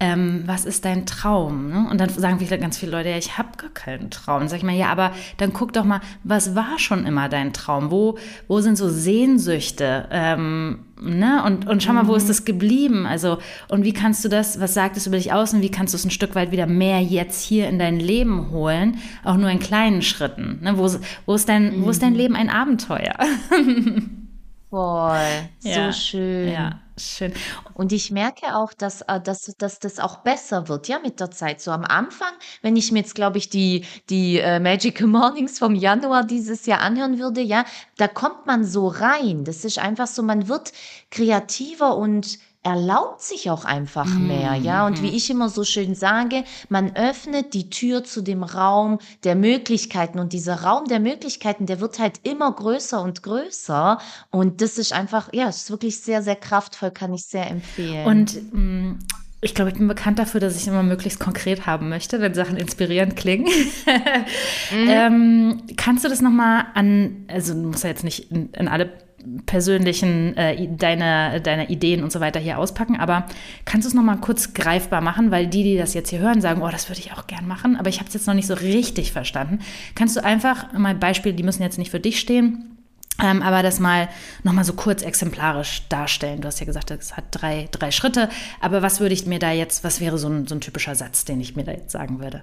ähm, 0.00 0.42
was 0.46 0.64
ist 0.64 0.84
dein 0.84 1.06
Traum? 1.06 1.68
Ne? 1.68 1.88
Und 1.88 2.00
dann 2.00 2.08
sagen 2.08 2.38
vielleicht 2.38 2.60
ganz 2.60 2.78
viele 2.78 2.92
Leute, 2.92 3.10
ja, 3.10 3.16
ich 3.16 3.38
habe 3.38 3.56
gar 3.56 3.70
keinen 3.70 4.10
Traum. 4.10 4.40
Dann 4.40 4.48
sage 4.48 4.58
ich 4.58 4.64
mal, 4.64 4.74
ja, 4.74 4.88
aber 4.88 5.12
dann 5.36 5.52
guck 5.52 5.72
doch 5.72 5.84
mal, 5.84 6.00
was 6.24 6.54
war 6.54 6.78
schon 6.78 7.06
immer 7.06 7.28
dein 7.28 7.52
Traum? 7.52 7.90
Wo, 7.90 8.18
wo 8.48 8.60
sind 8.60 8.76
so 8.76 8.88
Sehnsüchte? 8.88 10.08
Ähm, 10.10 10.80
ne? 11.00 11.42
und, 11.44 11.68
und 11.68 11.82
schau 11.82 11.92
mal, 11.92 12.08
wo 12.08 12.14
ist 12.16 12.24
mhm. 12.24 12.28
das 12.28 12.44
geblieben? 12.44 13.06
Also, 13.06 13.38
und 13.68 13.84
wie 13.84 13.92
kannst 13.92 14.24
du 14.24 14.28
das, 14.28 14.60
was 14.60 14.74
sagt 14.74 14.96
es 14.96 15.06
über 15.06 15.16
dich 15.16 15.32
aus 15.32 15.54
und 15.54 15.62
wie 15.62 15.70
kannst 15.70 15.94
du 15.94 15.96
es 15.96 16.04
ein 16.04 16.10
Stück 16.10 16.34
weit 16.34 16.50
wieder 16.50 16.66
mehr 16.66 17.00
jetzt 17.00 17.44
hier 17.44 17.68
in 17.68 17.78
dein 17.78 18.00
Leben 18.00 18.50
holen? 18.50 18.98
Auch 19.22 19.36
nur 19.36 19.48
in 19.48 19.60
kleinen 19.60 20.02
Schritten. 20.02 20.58
Ne? 20.60 20.76
Wo, 20.76 20.90
wo, 21.24 21.34
ist 21.34 21.48
dein, 21.48 21.78
mhm. 21.78 21.84
wo 21.84 21.90
ist 21.90 22.02
dein 22.02 22.12
mhm. 22.14 22.18
Leben 22.18 22.36
ein 22.36 22.50
Abenteuer? 22.50 23.14
Voll, 24.70 25.18
ja. 25.62 25.92
so 25.92 25.98
schön. 25.98 26.52
Ja. 26.52 26.80
Schön. 26.96 27.32
Und 27.74 27.90
ich 27.92 28.12
merke 28.12 28.54
auch, 28.54 28.72
dass, 28.72 29.00
äh, 29.02 29.20
dass, 29.20 29.52
dass 29.58 29.80
das 29.80 29.98
auch 29.98 30.18
besser 30.18 30.68
wird, 30.68 30.86
ja, 30.86 31.00
mit 31.00 31.18
der 31.18 31.32
Zeit. 31.32 31.60
So 31.60 31.72
am 31.72 31.84
Anfang, 31.84 32.32
wenn 32.62 32.76
ich 32.76 32.92
mir 32.92 33.00
jetzt, 33.00 33.16
glaube 33.16 33.38
ich, 33.38 33.48
die, 33.48 33.84
die 34.10 34.38
äh, 34.38 34.60
Magical 34.60 35.08
Mornings 35.08 35.58
vom 35.58 35.74
Januar 35.74 36.24
dieses 36.24 36.66
Jahr 36.66 36.80
anhören 36.80 37.18
würde, 37.18 37.40
ja, 37.40 37.64
da 37.96 38.06
kommt 38.06 38.46
man 38.46 38.64
so 38.64 38.86
rein. 38.86 39.44
Das 39.44 39.64
ist 39.64 39.78
einfach 39.78 40.06
so, 40.06 40.22
man 40.22 40.46
wird 40.48 40.72
kreativer 41.10 41.96
und 41.96 42.38
erlaubt 42.64 43.20
sich 43.20 43.50
auch 43.50 43.64
einfach 43.64 44.06
mehr, 44.06 44.54
ja. 44.54 44.86
Und 44.86 45.02
wie 45.02 45.08
mhm. 45.08 45.14
ich 45.14 45.30
immer 45.30 45.48
so 45.50 45.64
schön 45.64 45.94
sage, 45.94 46.44
man 46.70 46.96
öffnet 46.96 47.52
die 47.52 47.68
Tür 47.68 48.04
zu 48.04 48.22
dem 48.22 48.42
Raum 48.42 48.98
der 49.22 49.36
Möglichkeiten 49.36 50.18
und 50.18 50.32
dieser 50.32 50.62
Raum 50.62 50.86
der 50.86 50.98
Möglichkeiten, 50.98 51.66
der 51.66 51.80
wird 51.80 51.98
halt 51.98 52.20
immer 52.22 52.50
größer 52.50 53.02
und 53.02 53.22
größer. 53.22 53.98
Und 54.30 54.62
das 54.62 54.78
ist 54.78 54.94
einfach, 54.94 55.28
ja, 55.32 55.48
es 55.48 55.58
ist 55.58 55.70
wirklich 55.70 56.00
sehr, 56.00 56.22
sehr 56.22 56.36
kraftvoll, 56.36 56.90
kann 56.90 57.12
ich 57.12 57.26
sehr 57.26 57.50
empfehlen. 57.50 58.06
Und 58.06 58.52
mm, 58.52 58.98
ich 59.42 59.54
glaube, 59.54 59.70
ich 59.70 59.76
bin 59.76 59.86
bekannt 59.86 60.18
dafür, 60.18 60.40
dass 60.40 60.56
ich 60.56 60.66
immer 60.66 60.82
möglichst 60.82 61.20
konkret 61.20 61.66
haben 61.66 61.90
möchte, 61.90 62.18
wenn 62.22 62.32
Sachen 62.32 62.56
inspirierend 62.56 63.14
klingen. 63.14 63.44
mhm. 64.72 64.88
ähm, 64.88 65.62
kannst 65.76 66.02
du 66.02 66.08
das 66.08 66.22
nochmal 66.22 66.64
an, 66.72 67.26
also 67.28 67.52
du 67.52 67.60
musst 67.60 67.84
ja 67.84 67.90
jetzt 67.90 68.04
nicht 68.04 68.30
in, 68.30 68.50
in 68.52 68.68
alle 68.68 69.03
persönlichen, 69.46 70.36
äh, 70.36 70.68
deine, 70.76 71.40
deine 71.40 71.68
Ideen 71.68 72.02
und 72.02 72.12
so 72.12 72.20
weiter 72.20 72.40
hier 72.40 72.58
auspacken. 72.58 72.98
Aber 72.98 73.26
kannst 73.64 73.84
du 73.84 73.88
es 73.88 73.94
nochmal 73.94 74.18
kurz 74.18 74.54
greifbar 74.54 75.00
machen? 75.00 75.30
Weil 75.30 75.46
die, 75.46 75.62
die 75.62 75.76
das 75.76 75.94
jetzt 75.94 76.10
hier 76.10 76.20
hören, 76.20 76.40
sagen, 76.40 76.62
oh, 76.62 76.70
das 76.70 76.88
würde 76.88 77.00
ich 77.00 77.12
auch 77.12 77.26
gern 77.26 77.46
machen, 77.46 77.76
aber 77.76 77.88
ich 77.88 77.98
habe 77.98 78.08
es 78.08 78.14
jetzt 78.14 78.26
noch 78.26 78.34
nicht 78.34 78.46
so 78.46 78.54
richtig 78.54 79.12
verstanden. 79.12 79.60
Kannst 79.94 80.16
du 80.16 80.24
einfach 80.24 80.72
mal 80.72 80.94
Beispiele, 80.94 81.34
die 81.34 81.42
müssen 81.42 81.62
jetzt 81.62 81.78
nicht 81.78 81.90
für 81.90 82.00
dich 82.00 82.20
stehen, 82.20 82.74
ähm, 83.22 83.42
aber 83.42 83.62
das 83.62 83.78
mal 83.78 84.08
nochmal 84.42 84.64
so 84.64 84.72
kurz 84.72 85.02
exemplarisch 85.02 85.82
darstellen. 85.88 86.40
Du 86.40 86.48
hast 86.48 86.60
ja 86.60 86.66
gesagt, 86.66 86.90
es 86.90 87.16
hat 87.16 87.24
drei, 87.30 87.68
drei 87.70 87.90
Schritte. 87.90 88.28
Aber 88.60 88.82
was 88.82 89.00
würde 89.00 89.14
ich 89.14 89.26
mir 89.26 89.38
da 89.38 89.52
jetzt, 89.52 89.84
was 89.84 90.00
wäre 90.00 90.18
so 90.18 90.28
ein, 90.28 90.46
so 90.46 90.54
ein 90.54 90.60
typischer 90.60 90.94
Satz, 90.94 91.24
den 91.24 91.40
ich 91.40 91.54
mir 91.54 91.64
da 91.64 91.72
jetzt 91.72 91.92
sagen 91.92 92.20
würde? 92.20 92.42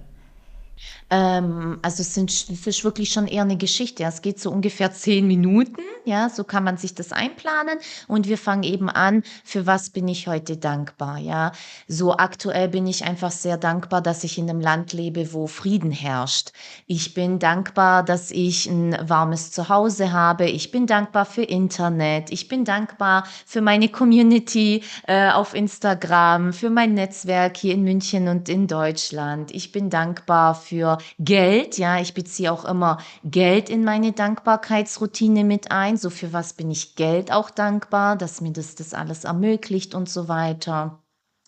Ähm, 1.11 1.79
also 1.81 2.01
es, 2.01 2.13
sind, 2.13 2.31
es 2.31 2.65
ist 2.65 2.83
wirklich 2.83 3.11
schon 3.11 3.27
eher 3.27 3.43
eine 3.43 3.57
Geschichte. 3.57 4.03
Es 4.03 4.21
geht 4.21 4.39
so 4.39 4.49
ungefähr 4.49 4.93
zehn 4.93 5.27
Minuten, 5.27 5.81
ja, 6.05 6.29
so 6.29 6.45
kann 6.45 6.63
man 6.63 6.77
sich 6.77 6.95
das 6.95 7.11
einplanen. 7.11 7.77
Und 8.07 8.27
wir 8.27 8.37
fangen 8.37 8.63
eben 8.63 8.89
an, 8.89 9.23
für 9.43 9.67
was 9.67 9.89
bin 9.89 10.07
ich 10.07 10.27
heute 10.27 10.55
dankbar, 10.55 11.17
ja. 11.17 11.51
So 11.87 12.15
aktuell 12.15 12.69
bin 12.69 12.87
ich 12.87 13.03
einfach 13.03 13.31
sehr 13.31 13.57
dankbar, 13.57 14.01
dass 14.01 14.23
ich 14.23 14.37
in 14.37 14.49
einem 14.49 14.61
Land 14.61 14.93
lebe, 14.93 15.33
wo 15.33 15.47
Frieden 15.47 15.91
herrscht. 15.91 16.53
Ich 16.87 17.13
bin 17.13 17.39
dankbar, 17.39 18.03
dass 18.03 18.31
ich 18.31 18.67
ein 18.67 18.97
warmes 19.07 19.51
Zuhause 19.51 20.13
habe. 20.13 20.45
Ich 20.49 20.71
bin 20.71 20.87
dankbar 20.87 21.25
für 21.25 21.43
Internet. 21.43 22.31
Ich 22.31 22.47
bin 22.47 22.63
dankbar 22.63 23.27
für 23.45 23.61
meine 23.61 23.89
Community 23.89 24.83
äh, 25.07 25.29
auf 25.29 25.53
Instagram, 25.53 26.53
für 26.53 26.69
mein 26.69 26.93
Netzwerk 26.93 27.57
hier 27.57 27.73
in 27.73 27.83
München 27.83 28.29
und 28.29 28.47
in 28.47 28.67
Deutschland. 28.67 29.51
Ich 29.51 29.73
bin 29.73 29.89
dankbar 29.89 30.55
für 30.55 30.70
Geld, 31.19 31.77
ja, 31.77 31.99
ich 31.99 32.13
beziehe 32.13 32.51
auch 32.51 32.65
immer 32.65 32.97
Geld 33.23 33.69
in 33.69 33.83
meine 33.83 34.11
Dankbarkeitsroutine 34.13 35.43
mit 35.43 35.71
ein. 35.71 35.97
So 35.97 36.09
für 36.09 36.33
was 36.33 36.53
bin 36.53 36.71
ich 36.71 36.95
Geld 36.95 37.31
auch 37.31 37.49
dankbar, 37.49 38.15
dass 38.15 38.41
mir 38.41 38.51
das 38.51 38.75
das 38.75 38.93
alles 38.93 39.23
ermöglicht 39.23 39.93
und 39.93 40.09
so 40.09 40.27
weiter. 40.27 40.99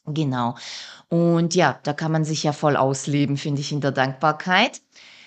Genau. 0.06 0.56
Und 1.10 1.56
ja, 1.56 1.80
da 1.84 1.94
kann 1.94 2.12
man 2.12 2.25
sich 2.25 2.44
ja 2.44 2.53
voll 2.53 2.75
ausleben, 2.75 3.38
finde 3.38 3.62
ich, 3.62 3.72
in 3.72 3.82
der 3.82 3.92
Dankbarkeit. 3.92 4.82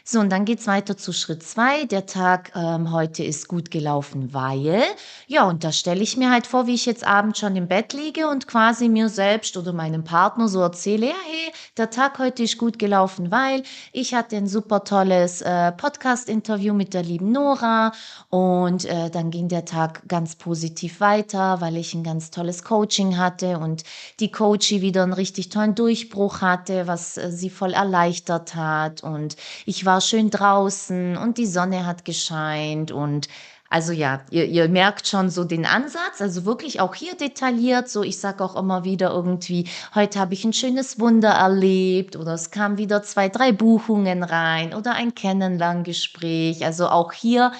So, 0.09 0.21
und 0.21 0.31
dann 0.31 0.45
geht's 0.45 0.69
weiter 0.69 0.97
zu 0.97 1.13
Schritt 1.13 1.43
zwei. 1.43 1.85
Der 1.85 2.07
Tag 2.07 2.53
ähm, 2.55 2.93
heute 2.93 3.25
ist 3.25 3.49
gut 3.49 3.73
gelaufen, 3.73 4.33
weil, 4.33 4.85
ja, 5.27 5.49
und 5.49 5.65
da 5.65 5.73
stelle 5.73 6.01
ich 6.01 6.17
mir 6.17 6.31
halt 6.31 6.47
vor, 6.47 6.69
wie 6.69 6.75
ich 6.75 6.87
jetzt 6.87 7.05
abends 7.05 7.41
schon 7.41 7.57
im 7.57 7.67
Bett 7.67 7.93
liege 7.93 8.29
und 8.29 8.47
quasi 8.47 8.89
mir 8.89 9.09
selbst 9.09 9.57
oder 9.57 9.73
meinem 9.73 10.05
Partner 10.05 10.47
so 10.47 10.61
erzähle, 10.61 11.09
ja, 11.09 11.15
hey, 11.27 11.53
der 11.77 11.91
Tag 11.91 12.21
heute 12.21 12.45
ist 12.45 12.57
gut 12.57 12.79
gelaufen, 12.79 13.33
weil 13.33 13.65
ich 13.93 14.15
hatte 14.15 14.37
ein 14.37 14.47
super 14.47 14.85
tolles 14.85 15.43
äh, 15.43 15.73
Podcast-Interview 15.73 16.73
mit 16.73 16.95
der 16.95 17.03
lieben 17.03 17.33
Nora 17.33 17.91
und 18.31 18.85
äh, 18.85 19.11
dann 19.11 19.33
ging 19.33 19.49
der 19.49 19.65
Tag 19.65 20.07
ganz 20.07 20.37
positiv 20.37 21.01
weiter, 21.01 21.61
weil 21.61 21.77
ich 21.77 21.95
ein 21.95 22.05
ganz 22.05 22.31
tolles 22.31 22.63
Coaching 22.63 23.19
hatte 23.19 23.59
und 23.59 23.83
die 24.21 24.31
Coachie 24.31 24.83
wieder 24.83 25.03
einen 25.03 25.15
richtig 25.15 25.49
tollen 25.49 25.75
Durchbruch 25.75 26.43
hatte, 26.43 26.87
was 26.87 27.17
äh, 27.17 27.33
sie 27.33 27.51
voll 27.51 27.73
erleichtert 27.73 28.55
hat 28.55 29.03
und 29.03 29.35
ich 29.65 29.85
war 29.85 29.96
war 29.97 30.03
schön 30.03 30.29
draußen 30.29 31.17
und 31.17 31.39
die 31.39 31.47
Sonne 31.47 31.87
hat 31.87 32.05
gescheint 32.05 32.93
und 32.93 33.29
also 33.71 33.93
ja, 33.93 34.21
ihr, 34.31 34.45
ihr 34.45 34.69
merkt 34.69 35.09
schon 35.09 35.31
so 35.31 35.43
den 35.43 35.65
Ansatz, 35.65 36.21
also 36.21 36.45
wirklich 36.45 36.81
auch 36.81 36.95
hier 36.95 37.15
detailliert. 37.15 37.89
So, 37.89 38.03
ich 38.03 38.19
sage 38.19 38.45
auch 38.45 38.57
immer 38.57 38.85
wieder 38.85 39.11
irgendwie, 39.11 39.67
heute 39.95 40.21
habe 40.21 40.35
ich 40.35 40.45
ein 40.45 40.53
schönes 40.53 41.01
Wunder 41.01 41.31
erlebt 41.31 42.15
oder 42.15 42.35
es 42.35 42.51
kamen 42.51 42.77
wieder 42.77 43.03
zwei, 43.03 43.31
drei 43.31 43.53
Buchungen 43.53 44.23
rein 44.23 44.75
oder 44.75 44.93
ein 44.93 45.15
Kennenlerngespräch. 45.15 46.63
Also 46.67 46.89
auch 46.89 47.15
hier 47.15 47.53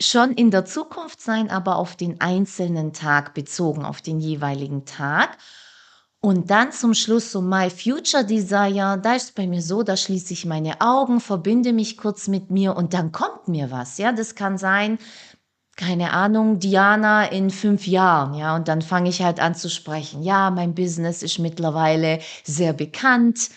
schon 0.00 0.32
in 0.32 0.50
der 0.50 0.64
Zukunft 0.64 1.20
sein, 1.20 1.50
aber 1.50 1.76
auf 1.76 1.96
den 1.96 2.18
einzelnen 2.22 2.94
Tag 2.94 3.34
bezogen, 3.34 3.84
auf 3.84 4.00
den 4.00 4.20
jeweiligen 4.20 4.86
Tag. 4.86 5.36
Und 6.20 6.50
dann 6.50 6.72
zum 6.72 6.94
Schluss 6.94 7.30
so 7.30 7.40
My 7.40 7.70
Future 7.70 8.24
Desire, 8.24 8.98
da 9.00 9.14
ist 9.14 9.24
es 9.24 9.32
bei 9.32 9.46
mir 9.46 9.62
so, 9.62 9.84
da 9.84 9.96
schließe 9.96 10.32
ich 10.32 10.46
meine 10.46 10.80
Augen, 10.80 11.20
verbinde 11.20 11.72
mich 11.72 11.96
kurz 11.96 12.26
mit 12.26 12.50
mir 12.50 12.76
und 12.76 12.92
dann 12.92 13.12
kommt 13.12 13.46
mir 13.46 13.70
was. 13.70 13.98
Ja, 13.98 14.10
das 14.10 14.34
kann 14.34 14.58
sein, 14.58 14.98
keine 15.76 16.12
Ahnung, 16.12 16.58
Diana 16.58 17.26
in 17.26 17.50
fünf 17.50 17.86
Jahren, 17.86 18.34
ja, 18.34 18.56
und 18.56 18.66
dann 18.66 18.82
fange 18.82 19.10
ich 19.10 19.22
halt 19.22 19.38
an 19.38 19.54
zu 19.54 19.70
sprechen. 19.70 20.24
Ja, 20.24 20.50
mein 20.50 20.74
Business 20.74 21.22
ist 21.22 21.38
mittlerweile 21.38 22.18
sehr 22.42 22.72
bekannt. 22.72 23.50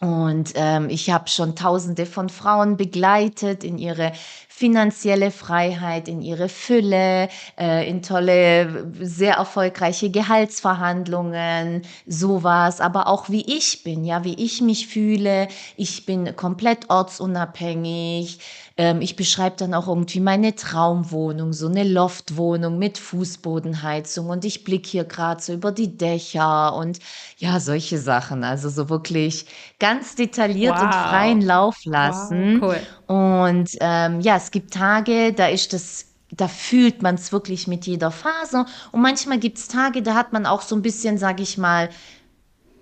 Und 0.00 0.52
ähm, 0.54 0.88
ich 0.88 1.10
habe 1.10 1.28
schon 1.28 1.56
tausende 1.56 2.06
von 2.06 2.28
Frauen 2.28 2.76
begleitet 2.76 3.64
in 3.64 3.76
ihre 3.76 4.12
finanzielle 4.60 5.30
Freiheit, 5.30 6.06
in 6.06 6.20
ihre 6.20 6.50
Fülle, 6.50 7.30
äh, 7.58 7.88
in 7.88 8.02
tolle, 8.02 8.92
sehr 9.00 9.36
erfolgreiche 9.36 10.10
Gehaltsverhandlungen, 10.10 11.80
sowas, 12.06 12.82
aber 12.82 13.06
auch 13.06 13.30
wie 13.30 13.40
ich 13.40 13.84
bin, 13.84 14.04
ja, 14.04 14.22
wie 14.22 14.34
ich 14.34 14.60
mich 14.60 14.86
fühle. 14.86 15.48
Ich 15.78 16.04
bin 16.04 16.36
komplett 16.36 16.90
ortsunabhängig. 16.90 18.38
Ähm, 18.76 19.00
ich 19.00 19.16
beschreibe 19.16 19.56
dann 19.56 19.72
auch 19.72 19.88
irgendwie 19.88 20.20
meine 20.20 20.54
Traumwohnung, 20.54 21.54
so 21.54 21.66
eine 21.66 21.84
Loftwohnung 21.84 22.78
mit 22.78 22.98
Fußbodenheizung 22.98 24.28
und 24.28 24.44
ich 24.44 24.64
blicke 24.64 24.90
hier 24.90 25.04
gerade 25.04 25.40
so 25.40 25.54
über 25.54 25.72
die 25.72 25.96
Dächer 25.96 26.74
und 26.74 26.98
ja, 27.38 27.60
solche 27.60 27.96
Sachen. 27.96 28.44
Also 28.44 28.68
so 28.68 28.90
wirklich 28.90 29.46
ganz 29.78 30.16
detailliert 30.16 30.76
wow. 30.76 30.82
und 30.82 30.94
freien 30.94 31.40
Lauf 31.40 31.78
lassen. 31.86 32.60
Wow, 32.60 32.70
cool. 32.70 32.80
Und 33.10 33.70
ähm, 33.80 34.20
ja, 34.20 34.36
es 34.36 34.52
gibt 34.52 34.72
Tage, 34.72 35.32
da 35.32 35.48
ist 35.48 35.72
das 35.72 36.06
da 36.30 36.46
fühlt 36.46 37.02
man 37.02 37.16
es 37.16 37.32
wirklich 37.32 37.66
mit 37.66 37.84
jeder 37.84 38.12
Phase. 38.12 38.66
Und 38.92 39.02
manchmal 39.02 39.40
gibt 39.40 39.58
es 39.58 39.66
Tage, 39.66 40.00
da 40.00 40.14
hat 40.14 40.32
man 40.32 40.46
auch 40.46 40.62
so 40.62 40.76
ein 40.76 40.82
bisschen, 40.82 41.18
sage 41.18 41.42
ich 41.42 41.58
mal, 41.58 41.88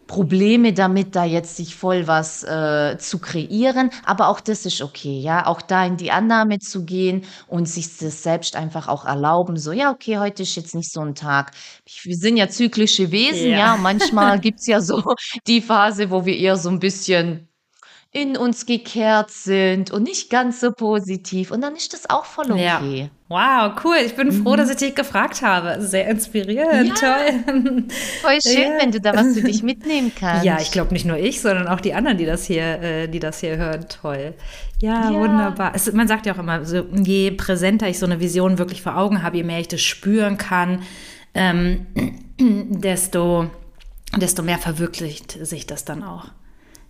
Probleme 0.07 0.75
damit, 0.75 1.17
da 1.17 1.25
jetzt 1.25 1.57
sich 1.57 1.75
voll 1.75 2.07
was 2.07 2.45
äh, 2.45 2.99
zu 2.99 3.21
kreieren. 3.21 3.89
Aber 4.05 4.29
auch 4.29 4.41
das 4.41 4.67
ist 4.67 4.83
okay, 4.83 5.19
ja. 5.19 5.47
Auch 5.47 5.63
da 5.63 5.87
in 5.87 5.97
die 5.97 6.11
Annahme 6.11 6.59
zu 6.59 6.85
gehen 6.85 7.25
und 7.47 7.67
sich 7.67 7.97
das 7.97 8.23
selbst 8.23 8.55
einfach 8.55 8.87
auch 8.87 9.07
erlauben. 9.07 9.57
So, 9.57 9.73
ja, 9.73 9.91
okay, 9.91 10.19
heute 10.19 10.43
ist 10.43 10.57
jetzt 10.57 10.75
nicht 10.75 10.93
so 10.93 11.01
ein 11.01 11.15
Tag. 11.15 11.53
Wir 12.03 12.17
sind 12.17 12.37
ja 12.37 12.51
zyklische 12.51 13.11
Wesen, 13.11 13.53
ja. 13.53 13.59
ja. 13.59 13.77
Manchmal 13.79 14.39
gibt 14.41 14.61
es 14.61 14.67
ja 14.67 14.83
so 14.83 15.15
die 15.47 15.63
Phase, 15.63 16.11
wo 16.11 16.27
wir 16.27 16.37
eher 16.37 16.59
so 16.59 16.69
ein 16.69 16.81
bisschen 16.81 17.48
in 18.11 18.38
uns 18.38 18.65
gekehrt 18.65 19.31
sind 19.31 19.91
und 19.91 20.03
nicht 20.03 20.31
ganz 20.31 20.61
so 20.61 20.73
positiv. 20.73 21.50
Und 21.50 21.61
dann 21.61 21.77
ist 21.77 21.93
das 21.93 22.09
auch 22.09 22.25
voll 22.25 22.50
okay. 22.50 22.65
Ja. 23.03 23.11
Wow, 23.29 23.85
cool. 23.85 23.97
Ich 24.05 24.17
bin 24.17 24.33
froh, 24.33 24.53
mhm. 24.53 24.57
dass 24.57 24.71
ich 24.71 24.77
dich 24.77 24.95
gefragt 24.95 25.43
habe. 25.43 25.83
Sehr 25.83 26.09
inspirierend, 26.09 26.88
ja. 26.88 26.95
toll. 26.95 27.85
Voll 28.23 28.41
schön, 28.41 28.62
ja. 28.62 28.79
wenn 28.81 28.91
du 28.93 29.00
da 29.03 29.15
was 29.15 29.35
für 29.35 29.43
dich 29.43 29.62
mitnehmen 29.62 30.12
kannst. 30.19 30.47
Ja, 30.47 30.59
ich 30.59 30.71
glaube 30.71 30.95
nicht 30.95 31.05
nur 31.05 31.19
ich, 31.19 31.43
sondern 31.43 31.69
auch 31.69 31.83
die 31.83 31.93
anderen, 31.93 32.17
die 32.17 32.25
das 32.25 32.47
hier, 32.47 32.81
äh, 32.81 33.09
die 33.09 33.19
das 33.19 33.41
hier 33.41 33.59
hören. 33.59 33.87
Toll. 33.91 34.33
Ja, 34.81 35.11
ja. 35.11 35.12
wunderbar. 35.12 35.73
Es, 35.75 35.93
man 35.93 36.09
sagt 36.09 36.25
ja 36.25 36.35
auch 36.35 36.38
immer, 36.38 36.65
so, 36.65 36.87
je 36.95 37.33
präsenter 37.33 37.88
ich 37.88 37.99
so 37.99 38.07
eine 38.07 38.21
Vision 38.21 38.57
wirklich 38.57 38.81
vor 38.81 38.97
Augen 38.97 39.23
habe, 39.23 39.37
je 39.37 39.43
mehr 39.43 39.61
ich 39.61 39.69
das 39.69 39.83
spüren 39.83 40.38
kann, 40.38 40.83
ähm, 41.35 41.87
desto, 42.41 43.50
desto 44.17 44.43
mehr 44.43 44.59
verwirklicht 44.59 45.33
sich 45.47 45.67
das 45.67 45.85
dann 45.85 46.03
auch. 46.03 46.31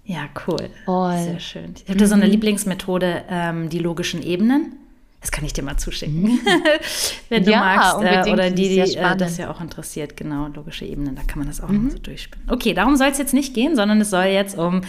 Ja, 0.08 0.26
cool. 0.46 0.70
Voll. 0.86 1.18
Sehr 1.18 1.38
schön. 1.38 1.74
Ich 1.76 1.90
habe 1.90 2.00
mhm. 2.02 2.06
so 2.06 2.14
eine 2.14 2.24
mhm. 2.24 2.30
Lieblingsmethode, 2.30 3.24
ähm, 3.28 3.68
die 3.68 3.78
logischen 3.78 4.22
Ebenen. 4.22 4.72
Das 5.20 5.30
kann 5.30 5.44
ich 5.44 5.52
dir 5.52 5.62
mal 5.62 5.76
zuschicken, 5.76 6.22
mhm. 6.22 6.40
wenn 7.28 7.44
du 7.44 7.50
ja, 7.50 7.60
magst. 7.60 8.26
Äh, 8.26 8.32
oder 8.32 8.50
die, 8.50 8.68
die 8.68 8.78
äh, 8.78 9.16
das 9.16 9.36
ja 9.36 9.50
auch 9.50 9.60
interessiert, 9.60 10.16
genau, 10.16 10.46
logische 10.46 10.86
Ebenen, 10.86 11.14
da 11.14 11.22
kann 11.24 11.40
man 11.40 11.48
das 11.48 11.60
auch 11.60 11.68
mhm. 11.68 11.90
so 11.90 11.98
durchspielen. 11.98 12.48
Okay, 12.48 12.72
darum 12.72 12.96
soll 12.96 13.08
es 13.08 13.18
jetzt 13.18 13.34
nicht 13.34 13.52
gehen, 13.52 13.76
sondern 13.76 14.00
es 14.00 14.10
soll 14.10 14.26
jetzt 14.26 14.56
um, 14.56 14.80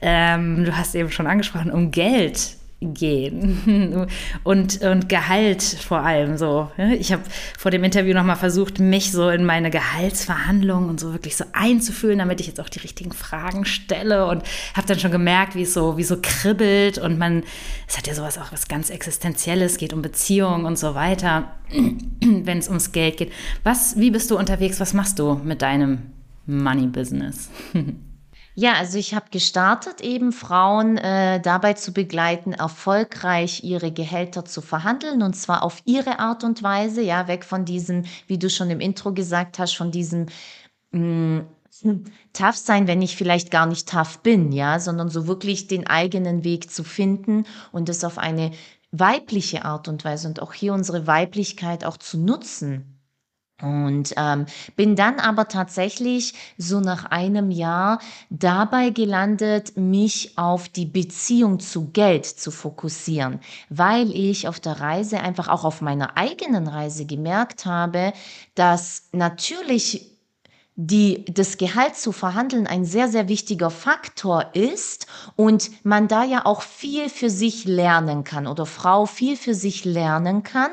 ähm, 0.00 0.64
du 0.64 0.76
hast 0.76 0.94
eben 0.96 1.10
schon 1.10 1.28
angesprochen, 1.28 1.70
um 1.70 1.92
Geld 1.92 2.56
gehen 2.92 4.06
und, 4.44 4.82
und 4.82 5.08
Gehalt 5.08 5.62
vor 5.62 6.00
allem 6.00 6.36
so. 6.36 6.70
Ich 6.98 7.12
habe 7.12 7.22
vor 7.58 7.70
dem 7.70 7.84
Interview 7.84 8.12
nochmal 8.14 8.36
versucht, 8.36 8.80
mich 8.80 9.12
so 9.12 9.30
in 9.30 9.44
meine 9.44 9.70
Gehaltsverhandlungen 9.70 10.90
und 10.90 11.00
so 11.00 11.12
wirklich 11.12 11.36
so 11.36 11.44
einzufühlen, 11.52 12.18
damit 12.18 12.40
ich 12.40 12.46
jetzt 12.46 12.60
auch 12.60 12.68
die 12.68 12.80
richtigen 12.80 13.12
Fragen 13.12 13.64
stelle 13.64 14.26
und 14.26 14.42
habe 14.74 14.86
dann 14.86 14.98
schon 14.98 15.12
gemerkt, 15.12 15.54
wie 15.54 15.62
es 15.62 15.72
so, 15.72 15.96
wie 15.96 16.04
so 16.04 16.18
kribbelt 16.20 16.98
und 16.98 17.18
man, 17.18 17.44
es 17.88 17.96
hat 17.96 18.06
ja 18.06 18.14
sowas 18.14 18.38
auch 18.38 18.52
was 18.52 18.68
ganz 18.68 18.90
Existenzielles, 18.90 19.78
geht 19.78 19.92
um 19.92 20.02
Beziehungen 20.02 20.66
und 20.66 20.78
so 20.78 20.94
weiter, 20.94 21.54
wenn 22.20 22.58
es 22.58 22.68
ums 22.68 22.92
Geld 22.92 23.16
geht. 23.16 23.32
Was, 23.62 23.98
wie 23.98 24.10
bist 24.10 24.30
du 24.30 24.38
unterwegs? 24.38 24.80
Was 24.80 24.92
machst 24.92 25.18
du 25.18 25.34
mit 25.34 25.62
deinem 25.62 26.10
Money-Business? 26.46 27.50
Ja, 28.56 28.74
also 28.74 28.98
ich 28.98 29.14
habe 29.14 29.26
gestartet, 29.30 30.00
eben 30.00 30.30
Frauen 30.30 30.96
äh, 30.96 31.40
dabei 31.40 31.72
zu 31.72 31.92
begleiten, 31.92 32.52
erfolgreich 32.52 33.64
ihre 33.64 33.90
Gehälter 33.90 34.44
zu 34.44 34.60
verhandeln 34.60 35.22
und 35.22 35.34
zwar 35.34 35.64
auf 35.64 35.82
ihre 35.86 36.20
Art 36.20 36.44
und 36.44 36.62
Weise, 36.62 37.02
ja, 37.02 37.26
weg 37.26 37.44
von 37.44 37.64
diesem, 37.64 38.04
wie 38.28 38.38
du 38.38 38.48
schon 38.48 38.70
im 38.70 38.78
Intro 38.80 39.12
gesagt 39.12 39.58
hast, 39.58 39.74
von 39.76 39.90
diesem 39.90 40.26
mh, 40.92 41.46
hm, 41.82 42.04
tough 42.32 42.56
sein, 42.56 42.86
wenn 42.86 43.02
ich 43.02 43.16
vielleicht 43.16 43.50
gar 43.50 43.66
nicht 43.66 43.88
tough 43.88 44.20
bin, 44.20 44.52
ja, 44.52 44.78
sondern 44.78 45.08
so 45.10 45.26
wirklich 45.26 45.66
den 45.66 45.88
eigenen 45.88 46.44
Weg 46.44 46.70
zu 46.70 46.84
finden 46.84 47.46
und 47.72 47.88
es 47.88 48.04
auf 48.04 48.18
eine 48.18 48.52
weibliche 48.92 49.64
Art 49.64 49.88
und 49.88 50.04
Weise 50.04 50.28
und 50.28 50.40
auch 50.40 50.52
hier 50.52 50.72
unsere 50.74 51.06
Weiblichkeit 51.08 51.84
auch 51.84 51.96
zu 51.96 52.18
nutzen. 52.18 52.93
Und 53.62 54.14
ähm, 54.16 54.46
bin 54.74 54.96
dann 54.96 55.20
aber 55.20 55.46
tatsächlich 55.46 56.34
so 56.58 56.80
nach 56.80 57.04
einem 57.04 57.52
Jahr 57.52 58.00
dabei 58.28 58.90
gelandet, 58.90 59.76
mich 59.76 60.36
auf 60.36 60.68
die 60.68 60.86
Beziehung 60.86 61.60
zu 61.60 61.90
Geld 61.92 62.26
zu 62.26 62.50
fokussieren, 62.50 63.38
weil 63.68 64.10
ich 64.10 64.48
auf 64.48 64.58
der 64.58 64.80
Reise 64.80 65.20
einfach 65.20 65.48
auch 65.48 65.64
auf 65.64 65.80
meiner 65.82 66.16
eigenen 66.16 66.66
Reise 66.66 67.06
gemerkt 67.06 67.64
habe, 67.64 68.12
dass 68.56 69.04
natürlich 69.12 70.10
die, 70.76 71.24
das 71.26 71.56
Gehalt 71.56 71.96
zu 71.96 72.10
verhandeln 72.10 72.66
ein 72.66 72.84
sehr, 72.84 73.08
sehr 73.08 73.28
wichtiger 73.28 73.70
Faktor 73.70 74.50
ist 74.54 75.06
und 75.36 75.70
man 75.84 76.08
da 76.08 76.24
ja 76.24 76.44
auch 76.44 76.62
viel 76.62 77.08
für 77.08 77.30
sich 77.30 77.64
lernen 77.64 78.24
kann 78.24 78.48
oder 78.48 78.66
Frau 78.66 79.06
viel 79.06 79.36
für 79.36 79.54
sich 79.54 79.84
lernen 79.84 80.42
kann. 80.42 80.72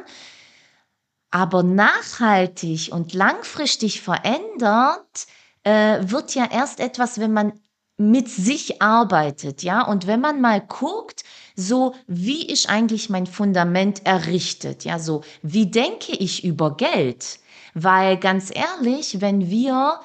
Aber 1.32 1.64
nachhaltig 1.64 2.92
und 2.92 3.14
langfristig 3.14 4.02
verändert 4.02 5.28
äh, 5.64 6.00
wird 6.02 6.36
ja 6.36 6.48
erst 6.52 6.80
etwas, 6.80 7.20
wenn 7.20 7.34
man 7.34 7.54
mit 7.98 8.30
sich 8.30 8.82
arbeitet, 8.82 9.64
ja. 9.64 9.86
Und 9.86 10.08
wenn 10.08 10.22
man 10.22 10.42
mal 10.42 10.60
guckt, 10.62 11.24
so 11.56 11.96
wie 12.08 12.46
ist 12.46 12.70
eigentlich 12.70 13.10
mein 13.10 13.28
Fundament 13.28 14.06
errichtet, 14.06 14.84
ja, 14.84 15.00
so 15.00 15.22
wie 15.42 15.70
denke 15.70 16.14
ich 16.14 16.44
über 16.44 16.76
Geld? 16.76 17.40
Weil 17.74 18.18
ganz 18.18 18.52
ehrlich, 18.54 19.22
wenn 19.22 19.50
wir 19.50 20.00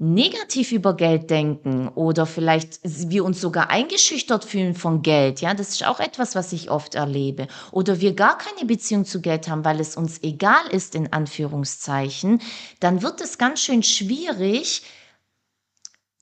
negativ 0.00 0.72
über 0.72 0.96
Geld 0.96 1.28
denken 1.28 1.88
oder 1.88 2.24
vielleicht 2.24 2.80
wir 2.82 3.22
uns 3.22 3.38
sogar 3.38 3.68
eingeschüchtert 3.68 4.46
fühlen 4.46 4.74
von 4.74 5.02
Geld, 5.02 5.42
ja, 5.42 5.52
das 5.52 5.68
ist 5.68 5.86
auch 5.86 6.00
etwas, 6.00 6.34
was 6.34 6.54
ich 6.54 6.70
oft 6.70 6.94
erlebe. 6.94 7.48
Oder 7.70 8.00
wir 8.00 8.14
gar 8.14 8.38
keine 8.38 8.66
Beziehung 8.66 9.04
zu 9.04 9.20
Geld 9.20 9.46
haben, 9.48 9.62
weil 9.62 9.78
es 9.78 9.96
uns 9.96 10.22
egal 10.22 10.66
ist, 10.70 10.94
in 10.94 11.12
Anführungszeichen, 11.12 12.40
dann 12.80 13.02
wird 13.02 13.20
es 13.20 13.36
ganz 13.36 13.60
schön 13.60 13.82
schwierig, 13.82 14.82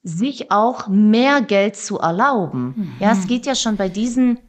sich 0.03 0.51
auch 0.51 0.89
mehr 0.89 1.41
Geld 1.41 1.77
zu 1.77 1.99
erlauben. 1.99 2.75
Mhm. 2.77 2.93
Ja, 2.99 3.13
es 3.13 3.29
geht 3.29 3.47
ja 3.47 3.55
schon 3.55 3.77
bei 3.77 3.89
diesen 3.89 4.41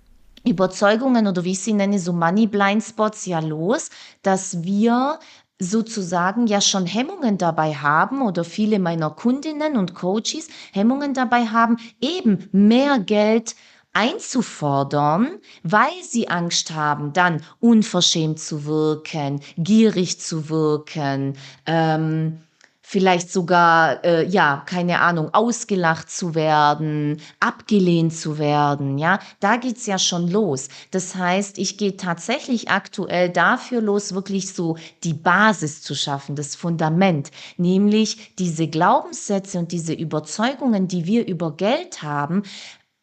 Überzeugungen 0.43 1.27
oder 1.27 1.43
wie 1.43 1.51
ich 1.51 1.59
sie 1.59 1.73
nenne, 1.73 1.99
so 1.99 2.13
Money 2.13 2.47
Blind 2.47 2.83
Spots 2.83 3.25
ja 3.25 3.39
los, 3.39 3.89
dass 4.23 4.63
wir 4.63 5.19
sozusagen 5.59 6.47
ja 6.47 6.61
schon 6.61 6.85
Hemmungen 6.85 7.37
dabei 7.37 7.73
haben 7.73 8.21
oder 8.21 8.43
viele 8.43 8.79
meiner 8.79 9.09
Kundinnen 9.09 9.77
und 9.77 9.93
Coaches 9.93 10.47
Hemmungen 10.71 11.13
dabei 11.13 11.47
haben, 11.47 11.77
eben 12.01 12.47
mehr 12.51 12.99
Geld 12.99 13.55
einzufordern, 13.93 15.39
weil 15.63 16.03
sie 16.03 16.29
Angst 16.29 16.73
haben, 16.73 17.11
dann 17.11 17.41
unverschämt 17.59 18.39
zu 18.39 18.65
wirken, 18.65 19.41
gierig 19.57 20.19
zu 20.19 20.49
wirken, 20.49 21.37
ähm, 21.65 22.41
vielleicht 22.89 23.31
sogar, 23.31 24.03
äh, 24.03 24.25
ja, 24.25 24.63
keine 24.65 24.99
Ahnung, 25.01 25.31
ausgelacht 25.31 26.09
zu 26.09 26.33
werden, 26.33 27.21
abgelehnt 27.39 28.15
zu 28.15 28.39
werden, 28.39 28.97
ja, 28.97 29.19
da 29.39 29.57
geht's 29.57 29.85
ja 29.85 29.99
schon 29.99 30.27
los. 30.27 30.69
Das 30.89 31.13
heißt, 31.13 31.59
ich 31.59 31.77
gehe 31.77 31.97
tatsächlich 31.97 32.71
aktuell 32.71 33.29
dafür 33.29 33.81
los, 33.81 34.15
wirklich 34.15 34.55
so 34.55 34.75
die 35.03 35.13
Basis 35.13 35.83
zu 35.83 35.93
schaffen, 35.93 36.35
das 36.35 36.55
Fundament, 36.55 37.29
nämlich 37.57 38.35
diese 38.39 38.67
Glaubenssätze 38.67 39.59
und 39.59 39.71
diese 39.71 39.93
Überzeugungen, 39.93 40.87
die 40.87 41.05
wir 41.05 41.27
über 41.27 41.55
Geld 41.55 42.01
haben, 42.01 42.41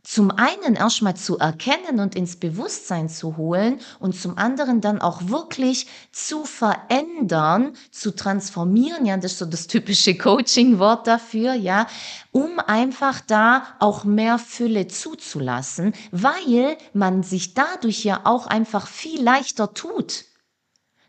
zum 0.06 0.30
einen 0.30 0.76
erstmal 0.76 1.16
zu 1.16 1.36
erkennen 1.38 1.98
und 1.98 2.14
ins 2.14 2.36
Bewusstsein 2.36 3.08
zu 3.08 3.36
holen 3.36 3.80
und 3.98 4.14
zum 4.14 4.38
anderen 4.38 4.80
dann 4.80 5.00
auch 5.00 5.28
wirklich 5.28 5.88
zu 6.12 6.44
verändern, 6.44 7.72
zu 7.90 8.14
transformieren, 8.14 9.04
ja, 9.04 9.16
das 9.16 9.32
ist 9.32 9.38
so 9.38 9.46
das 9.46 9.66
typische 9.66 10.16
Coaching-Wort 10.16 11.08
dafür, 11.08 11.54
ja, 11.54 11.88
um 12.30 12.60
einfach 12.60 13.20
da 13.20 13.66
auch 13.80 14.04
mehr 14.04 14.38
Fülle 14.38 14.86
zuzulassen, 14.86 15.92
weil 16.12 16.78
man 16.92 17.24
sich 17.24 17.54
dadurch 17.54 18.04
ja 18.04 18.20
auch 18.22 18.46
einfach 18.46 18.86
viel 18.86 19.20
leichter 19.20 19.74
tut. 19.74 20.26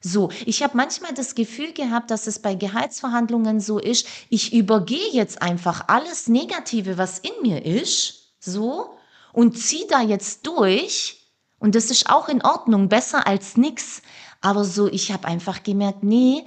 So, 0.01 0.31
ich 0.45 0.63
habe 0.63 0.75
manchmal 0.75 1.13
das 1.13 1.35
Gefühl 1.35 1.71
gehabt, 1.73 2.09
dass 2.09 2.25
es 2.25 2.39
bei 2.39 2.55
Gehaltsverhandlungen 2.55 3.59
so 3.59 3.77
ist, 3.77 4.07
ich 4.29 4.53
übergehe 4.53 5.11
jetzt 5.11 5.43
einfach 5.43 5.87
alles 5.87 6.27
Negative, 6.27 6.97
was 6.97 7.19
in 7.19 7.33
mir 7.43 7.63
ist, 7.63 8.26
so 8.47 8.95
und 9.33 9.57
zieh 9.57 9.85
da 9.89 10.01
jetzt 10.01 10.47
durch 10.47 11.17
und 11.59 11.75
das 11.75 11.91
ist 11.91 12.09
auch 12.09 12.29
in 12.29 12.43
Ordnung, 12.43 12.89
besser 12.89 13.27
als 13.27 13.57
nix. 13.57 14.01
Aber 14.41 14.63
so, 14.63 14.87
ich 14.87 15.11
habe 15.11 15.27
einfach 15.27 15.63
gemerkt, 15.63 16.03
nee, 16.03 16.45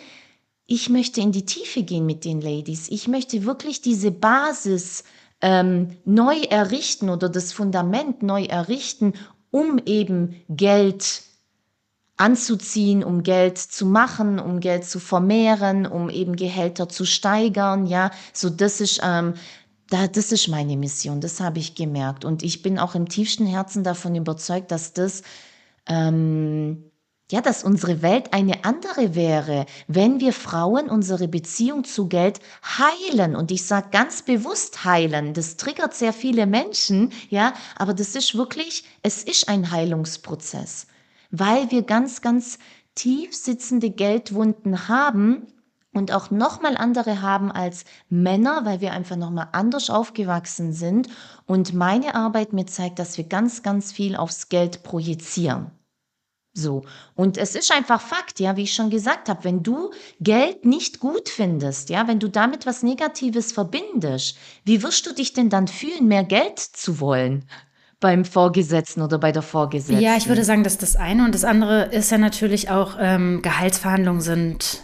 ich 0.66 0.88
möchte 0.88 1.20
in 1.20 1.32
die 1.32 1.44
Tiefe 1.44 1.82
gehen 1.82 2.06
mit 2.06 2.24
den 2.24 2.40
Ladies. 2.40 2.88
Ich 2.88 3.08
möchte 3.08 3.44
wirklich 3.44 3.80
diese 3.80 4.12
Basis 4.12 5.02
ähm, 5.40 5.96
neu 6.04 6.36
errichten 6.42 7.10
oder 7.10 7.28
das 7.28 7.52
Fundament 7.52 8.22
neu 8.22 8.44
errichten, 8.44 9.14
um 9.50 9.78
eben 9.84 10.36
Geld 10.48 11.22
anzuziehen, 12.16 13.02
um 13.02 13.22
Geld 13.22 13.58
zu 13.58 13.86
machen, 13.86 14.38
um 14.38 14.60
Geld 14.60 14.84
zu 14.84 15.00
vermehren, 15.00 15.86
um 15.86 16.10
eben 16.10 16.36
Gehälter 16.36 16.88
zu 16.88 17.06
steigern, 17.06 17.86
ja, 17.86 18.10
so 18.34 18.50
das 18.50 18.82
ist 18.82 19.00
ähm, 19.02 19.34
da, 19.90 20.07
das 20.07 20.33
ist 20.33 20.48
meine 20.48 20.76
Mission, 20.76 21.20
das 21.20 21.40
habe 21.40 21.59
ich 21.59 21.74
gemerkt. 21.74 22.24
Und 22.24 22.42
ich 22.42 22.62
bin 22.62 22.79
auch 22.79 22.94
im 22.94 23.09
tiefsten 23.09 23.46
Herzen 23.46 23.85
davon 23.85 24.14
überzeugt, 24.14 24.70
dass 24.70 24.92
das, 24.92 25.22
ähm, 25.87 26.85
ja, 27.31 27.40
dass 27.40 27.64
unsere 27.64 28.00
Welt 28.00 28.33
eine 28.33 28.64
andere 28.64 29.14
wäre, 29.14 29.66
wenn 29.88 30.20
wir 30.20 30.33
Frauen 30.33 30.88
unsere 30.88 31.29
Beziehung 31.29 31.85
zu 31.85 32.09
Geld 32.09 32.40
heilen. 32.62 33.35
Und 33.35 33.50
ich 33.50 33.66
sage 33.66 33.88
ganz 33.90 34.22
bewusst 34.22 34.85
heilen. 34.85 35.35
Das 35.35 35.57
triggert 35.57 35.94
sehr 35.94 36.12
viele 36.12 36.46
Menschen, 36.46 37.12
ja, 37.29 37.53
aber 37.76 37.92
das 37.92 38.14
ist 38.14 38.37
wirklich, 38.37 38.85
es 39.03 39.24
ist 39.24 39.48
ein 39.48 39.72
Heilungsprozess, 39.72 40.87
weil 41.33 41.70
wir 41.72 41.83
ganz, 41.83 42.22
ganz 42.22 42.59
tief 42.94 43.35
sitzende 43.35 43.90
Geldwunden 43.90 44.88
haben 44.88 45.48
und 45.92 46.12
auch 46.12 46.31
nochmal 46.31 46.76
andere 46.76 47.20
haben 47.20 47.50
als 47.50 47.85
Männer, 48.09 48.64
weil 48.64 48.81
wir 48.81 48.92
einfach 48.92 49.16
nochmal 49.16 49.48
anders 49.53 49.90
aufgewachsen 49.90 50.72
sind. 50.72 51.09
Und 51.46 51.74
meine 51.74 52.14
Arbeit 52.14 52.53
mir 52.53 52.66
zeigt, 52.66 52.98
dass 52.98 53.18
wir 53.18 53.24
ganz, 53.24 53.62
ganz 53.62 53.90
viel 53.92 54.14
aufs 54.16 54.48
Geld 54.48 54.83
projizieren. 54.83 55.72
So. 56.53 56.85
Und 57.14 57.38
es 57.38 57.55
ist 57.55 57.72
einfach 57.72 58.00
Fakt, 58.00 58.40
ja, 58.40 58.57
wie 58.57 58.64
ich 58.64 58.74
schon 58.74 58.90
gesagt 58.90 59.29
habe, 59.29 59.44
wenn 59.44 59.62
du 59.62 59.90
Geld 60.20 60.64
nicht 60.64 61.00
gut 61.00 61.29
findest, 61.29 61.90
ja, 61.90 62.09
wenn 62.09 62.18
du 62.18 62.29
damit 62.29 62.66
was 62.66 62.83
Negatives 62.83 63.53
verbindest, 63.53 64.37
wie 64.64 64.83
wirst 64.83 65.07
du 65.07 65.14
dich 65.14 65.33
denn 65.33 65.48
dann 65.48 65.68
fühlen, 65.68 66.09
mehr 66.09 66.24
Geld 66.24 66.59
zu 66.59 67.00
wollen? 67.00 67.44
beim 68.00 68.24
Vorgesetzten 68.24 69.03
oder 69.03 69.18
bei 69.18 69.31
der 69.31 69.42
Vorgesetzten. 69.42 70.03
Ja, 70.03 70.16
ich 70.16 70.26
würde 70.26 70.42
sagen, 70.42 70.64
das 70.64 70.72
ist 70.74 70.83
das 70.83 70.96
eine. 70.96 71.22
Und 71.24 71.35
das 71.35 71.44
andere 71.44 71.85
ist 71.85 72.11
ja 72.11 72.16
natürlich 72.16 72.70
auch, 72.70 72.96
ähm, 72.98 73.42
Gehaltsverhandlungen 73.42 74.22
sind 74.22 74.81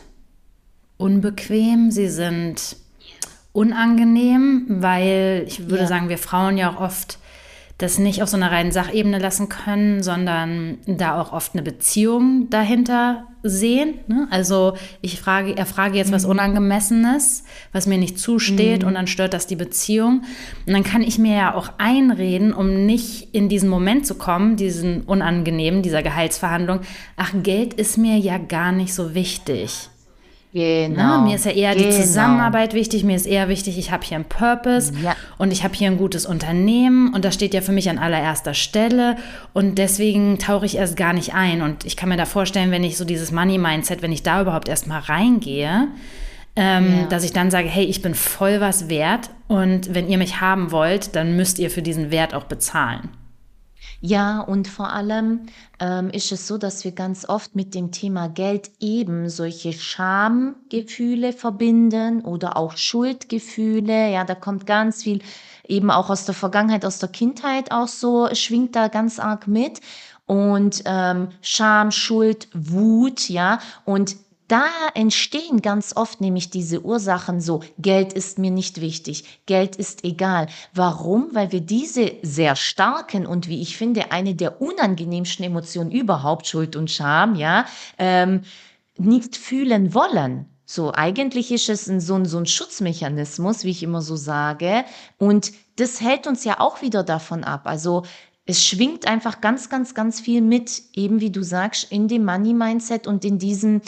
unbequem, 0.96 1.90
sie 1.90 2.08
sind 2.08 2.76
unangenehm, 3.52 4.66
weil 4.68 5.44
ich 5.46 5.68
würde 5.68 5.84
ja. 5.84 5.86
sagen, 5.86 6.08
wir 6.08 6.18
Frauen 6.18 6.58
ja 6.58 6.70
auch 6.70 6.80
oft 6.80 7.18
das 7.78 7.98
nicht 7.98 8.22
auf 8.22 8.30
so 8.30 8.38
einer 8.38 8.50
reinen 8.50 8.72
Sachebene 8.72 9.18
lassen 9.18 9.50
können, 9.50 10.02
sondern 10.02 10.78
da 10.86 11.20
auch 11.20 11.32
oft 11.32 11.52
eine 11.52 11.62
Beziehung 11.62 12.48
dahinter 12.48 13.26
sehen. 13.42 13.98
Ne? 14.06 14.28
Also 14.30 14.76
ich 15.02 15.20
frage, 15.20 15.56
er 15.56 15.66
frage 15.66 15.98
jetzt 15.98 16.08
mhm. 16.08 16.14
was 16.14 16.24
Unangemessenes, 16.24 17.44
was 17.72 17.86
mir 17.86 17.98
nicht 17.98 18.18
zusteht 18.18 18.80
mhm. 18.80 18.88
und 18.88 18.94
dann 18.94 19.06
stört 19.06 19.34
das 19.34 19.46
die 19.46 19.56
Beziehung. 19.56 20.22
Und 20.66 20.72
dann 20.72 20.84
kann 20.84 21.02
ich 21.02 21.18
mir 21.18 21.36
ja 21.36 21.54
auch 21.54 21.70
einreden, 21.76 22.54
um 22.54 22.86
nicht 22.86 23.34
in 23.34 23.50
diesen 23.50 23.68
Moment 23.68 24.06
zu 24.06 24.14
kommen, 24.14 24.56
diesen 24.56 25.02
unangenehmen, 25.02 25.82
dieser 25.82 26.02
Gehaltsverhandlung, 26.02 26.80
ach, 27.16 27.34
Geld 27.42 27.74
ist 27.74 27.98
mir 27.98 28.16
ja 28.16 28.38
gar 28.38 28.72
nicht 28.72 28.94
so 28.94 29.14
wichtig. 29.14 29.90
Genau. 30.56 30.96
Na, 30.96 31.18
mir 31.18 31.36
ist 31.36 31.44
ja 31.44 31.50
eher 31.50 31.74
genau. 31.74 31.90
die 31.90 31.94
Zusammenarbeit 31.94 32.72
wichtig. 32.72 33.04
Mir 33.04 33.14
ist 33.14 33.26
eher 33.26 33.50
wichtig, 33.50 33.76
ich 33.76 33.90
habe 33.90 34.02
hier 34.06 34.14
einen 34.14 34.24
Purpose 34.24 34.90
ja. 35.04 35.14
und 35.36 35.52
ich 35.52 35.64
habe 35.64 35.74
hier 35.74 35.86
ein 35.86 35.98
gutes 35.98 36.24
Unternehmen 36.24 37.12
und 37.12 37.26
das 37.26 37.34
steht 37.34 37.52
ja 37.52 37.60
für 37.60 37.72
mich 37.72 37.90
an 37.90 37.98
allererster 37.98 38.54
Stelle 38.54 39.16
und 39.52 39.76
deswegen 39.76 40.38
tauche 40.38 40.64
ich 40.64 40.78
erst 40.78 40.96
gar 40.96 41.12
nicht 41.12 41.34
ein. 41.34 41.60
Und 41.60 41.84
ich 41.84 41.94
kann 41.94 42.08
mir 42.08 42.16
da 42.16 42.24
vorstellen, 42.24 42.70
wenn 42.70 42.84
ich 42.84 42.96
so 42.96 43.04
dieses 43.04 43.32
Money-Mindset, 43.32 44.00
wenn 44.00 44.12
ich 44.12 44.22
da 44.22 44.40
überhaupt 44.40 44.70
erst 44.70 44.86
mal 44.86 45.00
reingehe, 45.00 45.88
ähm, 46.56 47.00
ja. 47.00 47.06
dass 47.08 47.22
ich 47.22 47.34
dann 47.34 47.50
sage, 47.50 47.68
hey, 47.68 47.84
ich 47.84 48.00
bin 48.00 48.14
voll 48.14 48.58
was 48.62 48.88
wert 48.88 49.28
und 49.48 49.94
wenn 49.94 50.08
ihr 50.08 50.16
mich 50.16 50.40
haben 50.40 50.72
wollt, 50.72 51.14
dann 51.16 51.36
müsst 51.36 51.58
ihr 51.58 51.70
für 51.70 51.82
diesen 51.82 52.10
Wert 52.10 52.32
auch 52.32 52.44
bezahlen. 52.44 53.10
Ja, 54.00 54.40
und 54.40 54.68
vor 54.68 54.92
allem 54.92 55.46
ähm, 55.80 56.10
ist 56.10 56.30
es 56.30 56.46
so, 56.46 56.58
dass 56.58 56.84
wir 56.84 56.92
ganz 56.92 57.28
oft 57.28 57.56
mit 57.56 57.74
dem 57.74 57.92
Thema 57.92 58.28
Geld 58.28 58.70
eben 58.78 59.28
solche 59.30 59.72
Schamgefühle 59.72 61.32
verbinden 61.32 62.22
oder 62.22 62.56
auch 62.56 62.76
Schuldgefühle. 62.76 64.12
Ja, 64.12 64.24
da 64.24 64.34
kommt 64.34 64.66
ganz 64.66 65.02
viel 65.02 65.22
eben 65.66 65.90
auch 65.90 66.10
aus 66.10 66.26
der 66.26 66.34
Vergangenheit, 66.34 66.84
aus 66.84 66.98
der 66.98 67.08
Kindheit 67.08 67.72
auch 67.72 67.88
so, 67.88 68.28
schwingt 68.34 68.76
da 68.76 68.88
ganz 68.88 69.18
arg 69.18 69.46
mit. 69.46 69.80
Und 70.26 70.82
ähm, 70.86 71.28
Scham, 71.40 71.90
Schuld, 71.90 72.48
Wut, 72.52 73.28
ja. 73.28 73.60
Und 73.84 74.16
da 74.48 74.68
entstehen 74.94 75.62
ganz 75.62 75.96
oft 75.96 76.20
nämlich 76.20 76.50
diese 76.50 76.82
Ursachen 76.82 77.40
so, 77.40 77.62
Geld 77.78 78.12
ist 78.12 78.38
mir 78.38 78.50
nicht 78.50 78.80
wichtig, 78.80 79.40
Geld 79.46 79.76
ist 79.76 80.04
egal. 80.04 80.48
Warum? 80.72 81.30
Weil 81.32 81.52
wir 81.52 81.60
diese 81.60 82.12
sehr 82.22 82.56
starken 82.56 83.26
und 83.26 83.48
wie 83.48 83.60
ich 83.60 83.76
finde, 83.76 84.12
eine 84.12 84.34
der 84.34 84.60
unangenehmsten 84.60 85.44
Emotionen 85.44 85.90
überhaupt, 85.90 86.46
Schuld 86.46 86.76
und 86.76 86.90
Scham, 86.90 87.34
ja, 87.34 87.66
ähm, 87.98 88.42
nicht 88.98 89.36
fühlen 89.36 89.94
wollen. 89.94 90.46
So, 90.64 90.92
eigentlich 90.92 91.52
ist 91.52 91.68
es 91.68 91.88
ein, 91.88 92.00
so, 92.00 92.14
ein, 92.14 92.24
so 92.24 92.38
ein 92.38 92.46
Schutzmechanismus, 92.46 93.62
wie 93.64 93.70
ich 93.70 93.82
immer 93.84 94.02
so 94.02 94.16
sage. 94.16 94.84
Und 95.16 95.52
das 95.76 96.00
hält 96.00 96.26
uns 96.26 96.44
ja 96.44 96.58
auch 96.58 96.82
wieder 96.82 97.04
davon 97.04 97.44
ab. 97.44 97.62
Also 97.66 98.02
es 98.46 98.64
schwingt 98.64 99.06
einfach 99.06 99.40
ganz, 99.40 99.68
ganz, 99.68 99.94
ganz 99.94 100.20
viel 100.20 100.40
mit, 100.40 100.82
eben 100.94 101.20
wie 101.20 101.30
du 101.30 101.42
sagst, 101.42 101.90
in 101.92 102.08
dem 102.08 102.24
Money-Mindset 102.24 103.06
und 103.06 103.24
in 103.24 103.38
diesem 103.38 103.80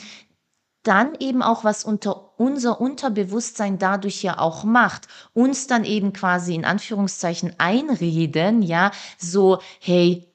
dann 0.89 1.15
eben 1.21 1.43
auch, 1.43 1.65
was 1.65 1.85
unter 1.85 2.39
unser 2.39 2.81
Unterbewusstsein 2.81 3.79
dadurch 3.79 4.23
ja 4.23 4.39
auch 4.39 4.65
macht, 4.65 5.07
uns 5.35 5.67
dann 5.67 5.85
eben 5.85 6.13
quasi 6.13 6.55
in 6.55 6.65
Anführungszeichen 6.65 7.55
einreden, 7.59 8.63
ja, 8.63 8.91
so, 9.19 9.59
hey, 9.81 10.27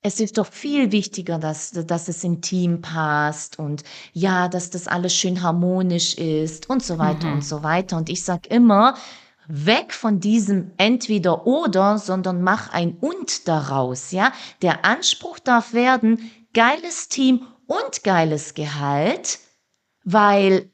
es 0.00 0.18
ist 0.18 0.38
doch 0.38 0.46
viel 0.46 0.92
wichtiger, 0.92 1.38
dass, 1.38 1.72
dass 1.72 2.08
es 2.08 2.24
im 2.24 2.40
Team 2.40 2.80
passt 2.80 3.58
und 3.58 3.84
ja, 4.12 4.48
dass 4.48 4.70
das 4.70 4.88
alles 4.88 5.14
schön 5.14 5.42
harmonisch 5.42 6.14
ist 6.14 6.70
und 6.70 6.82
so 6.82 6.98
weiter 6.98 7.28
mhm. 7.28 7.34
und 7.34 7.44
so 7.44 7.62
weiter. 7.62 7.98
Und 7.98 8.08
ich 8.08 8.24
sag 8.24 8.48
immer, 8.48 8.94
weg 9.46 9.92
von 9.92 10.20
diesem 10.20 10.72
entweder 10.78 11.46
oder, 11.46 11.98
sondern 11.98 12.42
mach 12.42 12.72
ein 12.72 12.96
und 13.00 13.46
daraus, 13.46 14.10
ja. 14.10 14.32
Der 14.62 14.84
Anspruch 14.84 15.38
darf 15.38 15.72
werden, 15.72 16.30
geiles 16.54 17.08
Team 17.08 17.46
und 17.66 18.02
geiles 18.02 18.54
Gehalt, 18.54 19.38
weil 20.04 20.70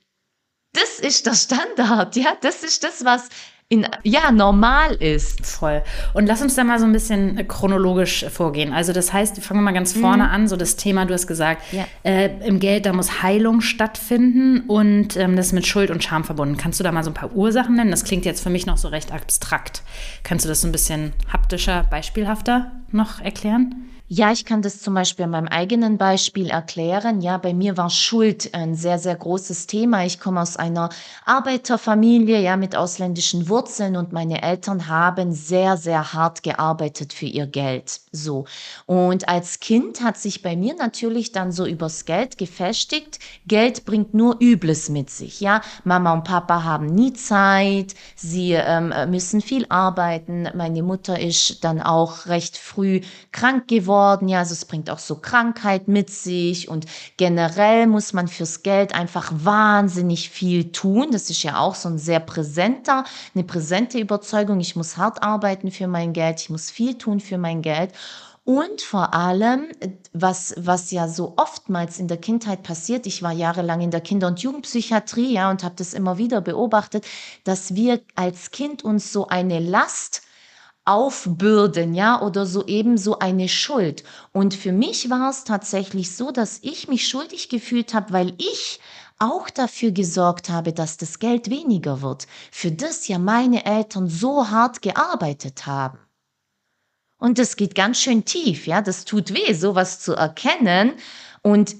das 0.72 0.98
ist 1.00 1.26
der 1.26 1.34
Standard, 1.34 2.16
ja. 2.16 2.36
Das 2.40 2.62
ist 2.62 2.84
das, 2.84 3.04
was 3.04 3.28
in, 3.70 3.86
ja, 4.02 4.32
normal 4.32 4.94
ist. 4.94 5.44
Voll. 5.44 5.82
Und 6.14 6.26
lass 6.26 6.40
uns 6.40 6.54
da 6.54 6.64
mal 6.64 6.78
so 6.78 6.86
ein 6.86 6.92
bisschen 6.92 7.46
chronologisch 7.48 8.24
vorgehen. 8.30 8.72
Also 8.72 8.94
das 8.94 9.12
heißt, 9.12 9.42
fangen 9.42 9.60
wir 9.60 9.64
mal 9.64 9.74
ganz 9.74 9.92
vorne 9.92 10.24
mhm. 10.24 10.30
an, 10.30 10.48
so 10.48 10.56
das 10.56 10.76
Thema, 10.76 11.04
du 11.04 11.12
hast 11.12 11.26
gesagt, 11.26 11.62
ja. 11.72 11.86
äh, 12.02 12.30
im 12.46 12.60
Geld, 12.60 12.86
da 12.86 12.94
muss 12.94 13.22
Heilung 13.22 13.60
stattfinden 13.60 14.60
und 14.68 15.16
ähm, 15.16 15.36
das 15.36 15.48
ist 15.48 15.52
mit 15.52 15.66
Schuld 15.66 15.90
und 15.90 16.02
Scham 16.02 16.24
verbunden. 16.24 16.56
Kannst 16.56 16.80
du 16.80 16.84
da 16.84 16.92
mal 16.92 17.04
so 17.04 17.10
ein 17.10 17.14
paar 17.14 17.34
Ursachen 17.34 17.76
nennen? 17.76 17.90
Das 17.90 18.04
klingt 18.04 18.24
jetzt 18.24 18.42
für 18.42 18.50
mich 18.50 18.64
noch 18.64 18.78
so 18.78 18.88
recht 18.88 19.12
abstrakt. 19.12 19.82
Kannst 20.22 20.46
du 20.46 20.48
das 20.48 20.62
so 20.62 20.68
ein 20.68 20.72
bisschen 20.72 21.12
haptischer, 21.30 21.86
beispielhafter 21.90 22.72
noch 22.90 23.20
erklären? 23.20 23.74
Ja, 24.10 24.32
ich 24.32 24.46
kann 24.46 24.62
das 24.62 24.80
zum 24.80 24.94
Beispiel 24.94 25.26
an 25.26 25.32
meinem 25.32 25.48
eigenen 25.48 25.98
Beispiel 25.98 26.48
erklären. 26.48 27.20
Ja, 27.20 27.36
bei 27.36 27.52
mir 27.52 27.76
war 27.76 27.90
Schuld 27.90 28.54
ein 28.54 28.74
sehr, 28.74 28.98
sehr 28.98 29.14
großes 29.14 29.66
Thema. 29.66 30.06
Ich 30.06 30.18
komme 30.18 30.40
aus 30.40 30.56
einer 30.56 30.88
Arbeiterfamilie, 31.26 32.40
ja, 32.40 32.56
mit 32.56 32.74
ausländischen 32.74 33.50
Wurzeln 33.50 33.96
und 33.96 34.14
meine 34.14 34.40
Eltern 34.40 34.88
haben 34.88 35.32
sehr, 35.32 35.76
sehr 35.76 36.14
hart 36.14 36.42
gearbeitet 36.42 37.12
für 37.12 37.26
ihr 37.26 37.46
Geld. 37.46 38.00
So. 38.10 38.46
Und 38.86 39.28
als 39.28 39.60
Kind 39.60 40.00
hat 40.00 40.16
sich 40.16 40.40
bei 40.40 40.56
mir 40.56 40.74
natürlich 40.74 41.32
dann 41.32 41.52
so 41.52 41.66
übers 41.66 42.06
Geld 42.06 42.38
gefestigt. 42.38 43.18
Geld 43.46 43.84
bringt 43.84 44.14
nur 44.14 44.38
Übles 44.40 44.88
mit 44.88 45.10
sich. 45.10 45.42
Ja, 45.42 45.60
Mama 45.84 46.14
und 46.14 46.24
Papa 46.24 46.64
haben 46.64 46.86
nie 46.86 47.12
Zeit. 47.12 47.94
Sie 48.16 48.52
ähm, 48.52 48.90
müssen 49.10 49.42
viel 49.42 49.66
arbeiten. 49.68 50.48
Meine 50.54 50.82
Mutter 50.82 51.20
ist 51.20 51.62
dann 51.62 51.82
auch 51.82 52.24
recht 52.24 52.56
früh 52.56 53.02
krank 53.32 53.68
geworden 53.68 53.97
geworden. 53.98 54.28
Ja, 54.28 54.40
also 54.40 54.52
es 54.52 54.64
bringt 54.64 54.90
auch 54.90 54.98
so 54.98 55.16
Krankheit 55.16 55.88
mit 55.88 56.10
sich 56.10 56.68
und 56.68 56.86
generell 57.16 57.86
muss 57.86 58.12
man 58.12 58.28
fürs 58.28 58.62
Geld 58.62 58.94
einfach 58.94 59.32
wahnsinnig 59.34 60.30
viel 60.30 60.72
tun. 60.72 61.10
Das 61.10 61.30
ist 61.30 61.42
ja 61.42 61.58
auch 61.58 61.74
so 61.74 61.88
ein 61.88 61.98
sehr 61.98 62.20
präsenter, 62.20 63.04
eine 63.34 63.44
präsente 63.44 63.98
Überzeugung. 63.98 64.60
Ich 64.60 64.76
muss 64.76 64.96
hart 64.96 65.22
arbeiten 65.22 65.70
für 65.70 65.88
mein 65.88 66.12
Geld. 66.12 66.40
Ich 66.40 66.50
muss 66.50 66.70
viel 66.70 66.96
tun 66.96 67.20
für 67.20 67.38
mein 67.38 67.62
Geld. 67.62 67.92
Und 68.44 68.80
vor 68.80 69.12
allem, 69.12 69.66
was, 70.14 70.54
was 70.56 70.90
ja 70.90 71.06
so 71.06 71.34
oftmals 71.36 71.98
in 71.98 72.08
der 72.08 72.16
Kindheit 72.16 72.62
passiert, 72.62 73.06
ich 73.06 73.22
war 73.22 73.32
jahrelang 73.32 73.82
in 73.82 73.90
der 73.90 74.00
Kinder- 74.00 74.28
und 74.28 74.40
Jugendpsychiatrie, 74.40 75.34
ja, 75.34 75.50
und 75.50 75.62
habe 75.62 75.74
das 75.76 75.92
immer 75.92 76.16
wieder 76.16 76.40
beobachtet, 76.40 77.04
dass 77.44 77.74
wir 77.74 78.00
als 78.14 78.50
Kind 78.50 78.82
uns 78.82 79.12
so 79.12 79.26
eine 79.26 79.58
Last 79.58 80.22
aufbürden, 80.88 81.94
ja, 81.94 82.22
oder 82.22 82.46
so 82.46 82.66
eben 82.66 82.96
so 82.96 83.18
eine 83.18 83.48
Schuld. 83.48 84.04
Und 84.32 84.54
für 84.54 84.72
mich 84.72 85.10
war 85.10 85.28
es 85.30 85.44
tatsächlich 85.44 86.16
so, 86.16 86.30
dass 86.30 86.60
ich 86.62 86.88
mich 86.88 87.06
schuldig 87.06 87.50
gefühlt 87.50 87.92
habe, 87.92 88.12
weil 88.12 88.34
ich 88.38 88.80
auch 89.18 89.50
dafür 89.50 89.90
gesorgt 89.90 90.48
habe, 90.48 90.72
dass 90.72 90.96
das 90.96 91.18
Geld 91.18 91.50
weniger 91.50 92.00
wird, 92.00 92.26
für 92.50 92.72
das 92.72 93.06
ja 93.06 93.18
meine 93.18 93.66
Eltern 93.66 94.08
so 94.08 94.48
hart 94.48 94.80
gearbeitet 94.80 95.66
haben. 95.66 95.98
Und 97.18 97.38
das 97.38 97.56
geht 97.56 97.74
ganz 97.74 98.00
schön 98.00 98.24
tief, 98.24 98.66
ja, 98.66 98.80
das 98.80 99.04
tut 99.04 99.34
weh, 99.34 99.52
sowas 99.52 100.00
zu 100.00 100.14
erkennen. 100.14 100.92
Und 101.42 101.74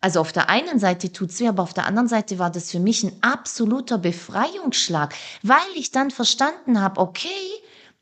also 0.00 0.20
auf 0.20 0.32
der 0.32 0.50
einen 0.50 0.78
Seite 0.78 1.12
tut's 1.12 1.40
weh, 1.40 1.48
aber 1.48 1.62
auf 1.62 1.74
der 1.74 1.86
anderen 1.86 2.08
Seite 2.08 2.38
war 2.38 2.50
das 2.50 2.70
für 2.70 2.80
mich 2.80 3.02
ein 3.02 3.16
absoluter 3.22 3.98
Befreiungsschlag, 3.98 5.14
weil 5.42 5.58
ich 5.74 5.92
dann 5.92 6.10
verstanden 6.10 6.80
habe, 6.80 7.00
okay, 7.00 7.30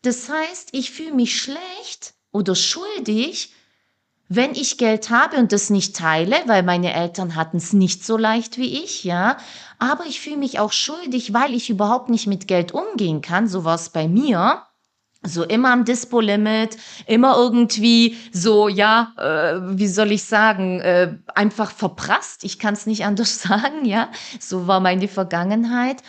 das 0.03 0.29
heißt, 0.29 0.71
ich 0.73 0.91
fühle 0.91 1.15
mich 1.15 1.41
schlecht 1.41 2.15
oder 2.33 2.55
schuldig, 2.55 3.53
wenn 4.33 4.53
ich 4.53 4.79
Geld 4.79 5.11
habe 5.11 5.39
und 5.39 5.51
das 5.51 5.71
nicht 5.71 5.97
teile, 5.97 6.37
weil 6.47 6.63
meine 6.63 6.95
Eltern 6.95 7.35
hatten 7.35 7.57
es 7.57 7.73
nicht 7.73 8.05
so 8.05 8.17
leicht 8.17 8.59
wie 8.59 8.83
ich, 8.85 9.03
ja. 9.03 9.37
Aber 9.81 10.07
ich 10.07 10.21
fühle 10.21 10.37
mich 10.37 10.61
auch 10.61 10.71
schuldig, 10.71 11.35
weil 11.35 11.53
ich 11.53 11.69
überhaupt 11.69 12.11
nicht 12.11 12.29
mit 12.29 12.47
Geld 12.47 12.71
umgehen 12.73 13.23
kann. 13.23 13.49
So 13.49 13.65
war 13.65 13.75
es 13.75 13.89
bei 13.89 14.07
mir. 14.07 14.63
So 15.23 15.43
immer 15.45 15.73
am 15.73 15.85
Dispo-Limit, 15.85 16.79
immer 17.07 17.37
irgendwie 17.37 18.17
so, 18.33 18.69
ja, 18.69 19.13
äh, 19.19 19.77
wie 19.79 19.89
soll 19.89 20.13
ich 20.13 20.25
sagen, 20.25 20.81
äh, 20.81 21.19
einfach 21.35 21.73
verprasst. 21.73 22.45
Ich 22.45 22.59
kann 22.59 22.75
es 22.75 22.87
nicht 22.87 23.05
anders 23.05 23.43
sagen, 23.43 23.85
ja. 23.85 24.11
So 24.39 24.69
war 24.69 24.79
meine 24.79 25.09
Vergangenheit. 25.09 26.03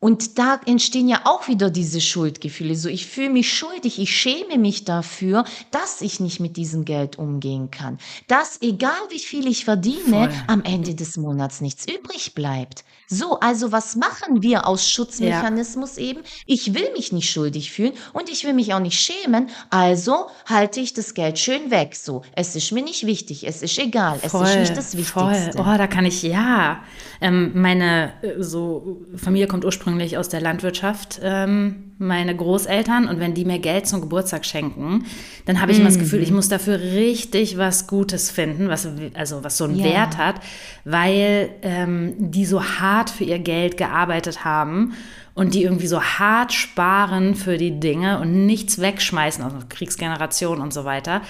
Und 0.00 0.38
da 0.38 0.60
entstehen 0.64 1.08
ja 1.08 1.22
auch 1.24 1.48
wieder 1.48 1.70
diese 1.70 2.00
Schuldgefühle. 2.00 2.76
So, 2.76 2.88
ich 2.88 3.06
fühle 3.06 3.30
mich 3.30 3.52
schuldig, 3.52 3.98
ich 3.98 4.16
schäme 4.16 4.56
mich 4.56 4.84
dafür, 4.84 5.44
dass 5.72 6.02
ich 6.02 6.20
nicht 6.20 6.38
mit 6.38 6.56
diesem 6.56 6.84
Geld 6.84 7.18
umgehen 7.18 7.70
kann. 7.72 7.98
Dass, 8.28 8.62
egal 8.62 9.00
wie 9.10 9.18
viel 9.18 9.48
ich 9.48 9.64
verdiene, 9.64 10.30
Voll. 10.30 10.30
am 10.46 10.62
Ende 10.62 10.94
des 10.94 11.16
Monats 11.16 11.60
nichts 11.60 11.84
übrig 11.92 12.34
bleibt. 12.34 12.84
So, 13.10 13.40
also 13.40 13.72
was 13.72 13.96
machen 13.96 14.42
wir 14.42 14.66
aus 14.66 14.88
Schutzmechanismus 14.88 15.96
ja. 15.96 16.02
eben? 16.02 16.20
Ich 16.44 16.74
will 16.74 16.92
mich 16.92 17.10
nicht 17.10 17.30
schuldig 17.30 17.72
fühlen 17.72 17.94
und 18.12 18.28
ich 18.28 18.44
will 18.44 18.52
mich 18.52 18.74
auch 18.74 18.80
nicht 18.80 19.00
schämen, 19.00 19.48
also 19.70 20.26
halte 20.44 20.80
ich 20.80 20.92
das 20.92 21.14
Geld 21.14 21.38
schön 21.38 21.70
weg. 21.70 21.96
So, 21.96 22.22
es 22.34 22.54
ist 22.54 22.70
mir 22.70 22.82
nicht 22.82 23.06
wichtig, 23.06 23.46
es 23.46 23.62
ist 23.62 23.78
egal, 23.78 24.18
voll, 24.18 24.44
es 24.44 24.50
ist 24.50 24.58
nicht 24.58 24.76
das 24.76 24.96
Wichtigste. 24.96 25.52
Voll. 25.54 25.74
Oh, 25.74 25.78
da 25.78 25.86
kann 25.86 26.04
ich, 26.04 26.22
ja. 26.22 26.82
Ähm, 27.22 27.52
meine 27.54 28.12
äh, 28.22 28.42
so 28.42 28.98
Familie 29.16 29.46
kommt 29.46 29.64
ursprünglich 29.64 30.18
aus 30.18 30.28
der 30.28 30.42
Landwirtschaft, 30.42 31.18
ähm, 31.22 31.87
meine 31.98 32.36
Großeltern, 32.36 33.08
und 33.08 33.20
wenn 33.20 33.34
die 33.34 33.44
mir 33.44 33.58
Geld 33.58 33.86
zum 33.86 34.00
Geburtstag 34.00 34.44
schenken, 34.44 35.04
dann 35.46 35.60
habe 35.60 35.72
ich 35.72 35.78
mhm. 35.78 35.82
immer 35.82 35.90
das 35.90 35.98
Gefühl, 35.98 36.22
ich 36.22 36.30
mhm. 36.30 36.36
muss 36.36 36.48
dafür 36.48 36.78
richtig 36.80 37.58
was 37.58 37.86
Gutes 37.86 38.30
finden, 38.30 38.68
was, 38.68 38.88
also 39.14 39.42
was 39.42 39.56
so 39.56 39.64
einen 39.64 39.76
ja. 39.76 39.84
Wert 39.84 40.18
hat, 40.18 40.36
weil 40.84 41.50
ähm, 41.62 42.14
die 42.18 42.44
so 42.44 42.62
hart 42.62 42.98
hart 42.98 43.10
für 43.10 43.24
ihr 43.24 43.38
Geld 43.38 43.76
gearbeitet 43.76 44.44
haben 44.44 44.94
und 45.34 45.54
die 45.54 45.62
irgendwie 45.62 45.86
so 45.86 46.02
hart 46.02 46.52
sparen 46.52 47.34
für 47.34 47.56
die 47.56 47.78
Dinge 47.78 48.18
und 48.20 48.46
nichts 48.46 48.80
wegschmeißen, 48.80 49.44
also 49.44 49.56
Kriegsgeneration 49.68 50.60
und 50.60 50.72
so 50.74 50.84
weiter. 50.84 51.22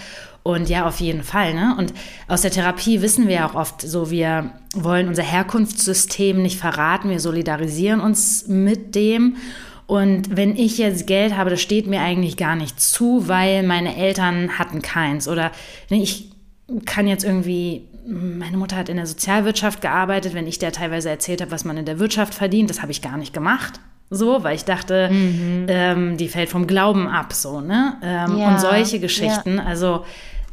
Und 0.42 0.70
ja, 0.70 0.86
auf 0.86 1.00
jeden 1.00 1.22
Fall. 1.22 1.52
Ne? 1.52 1.74
Und 1.78 1.92
aus 2.26 2.40
der 2.40 2.50
Therapie 2.50 3.02
wissen 3.02 3.28
wir 3.28 3.34
ja 3.34 3.48
auch 3.48 3.54
oft 3.54 3.82
so, 3.82 4.10
wir 4.10 4.52
wollen 4.74 5.08
unser 5.08 5.24
Herkunftssystem 5.24 6.40
nicht 6.40 6.58
verraten, 6.58 7.10
wir 7.10 7.20
solidarisieren 7.20 8.00
uns 8.00 8.46
mit 8.48 8.94
dem. 8.94 9.36
Und 9.88 10.36
wenn 10.36 10.54
ich 10.54 10.76
jetzt 10.78 11.06
Geld 11.06 11.34
habe, 11.34 11.48
das 11.50 11.62
steht 11.62 11.86
mir 11.86 12.02
eigentlich 12.02 12.36
gar 12.36 12.54
nicht 12.54 12.78
zu, 12.78 13.26
weil 13.26 13.62
meine 13.62 13.96
Eltern 13.96 14.58
hatten 14.58 14.82
keins. 14.82 15.26
Oder 15.26 15.50
ich 15.88 16.30
kann 16.84 17.08
jetzt 17.08 17.24
irgendwie 17.24 17.88
meine 18.08 18.56
Mutter 18.56 18.76
hat 18.76 18.88
in 18.88 18.96
der 18.96 19.06
Sozialwirtschaft 19.06 19.80
gearbeitet, 19.80 20.34
wenn 20.34 20.46
ich 20.46 20.58
der 20.58 20.72
teilweise 20.72 21.10
erzählt 21.10 21.40
habe, 21.40 21.50
was 21.50 21.64
man 21.64 21.76
in 21.76 21.84
der 21.84 21.98
Wirtschaft 21.98 22.34
verdient, 22.34 22.70
das 22.70 22.80
habe 22.80 22.92
ich 22.92 23.02
gar 23.02 23.16
nicht 23.16 23.34
gemacht. 23.34 23.80
So, 24.10 24.42
weil 24.42 24.56
ich 24.56 24.64
dachte, 24.64 25.10
mhm. 25.10 25.66
ähm, 25.68 26.16
die 26.16 26.28
fällt 26.28 26.48
vom 26.48 26.66
Glauben 26.66 27.08
ab, 27.08 27.34
so, 27.34 27.60
ne? 27.60 27.96
Ähm, 28.02 28.38
ja, 28.38 28.48
und 28.48 28.60
solche 28.60 29.00
Geschichten. 29.00 29.56
Ja. 29.56 29.64
Also, 29.64 30.04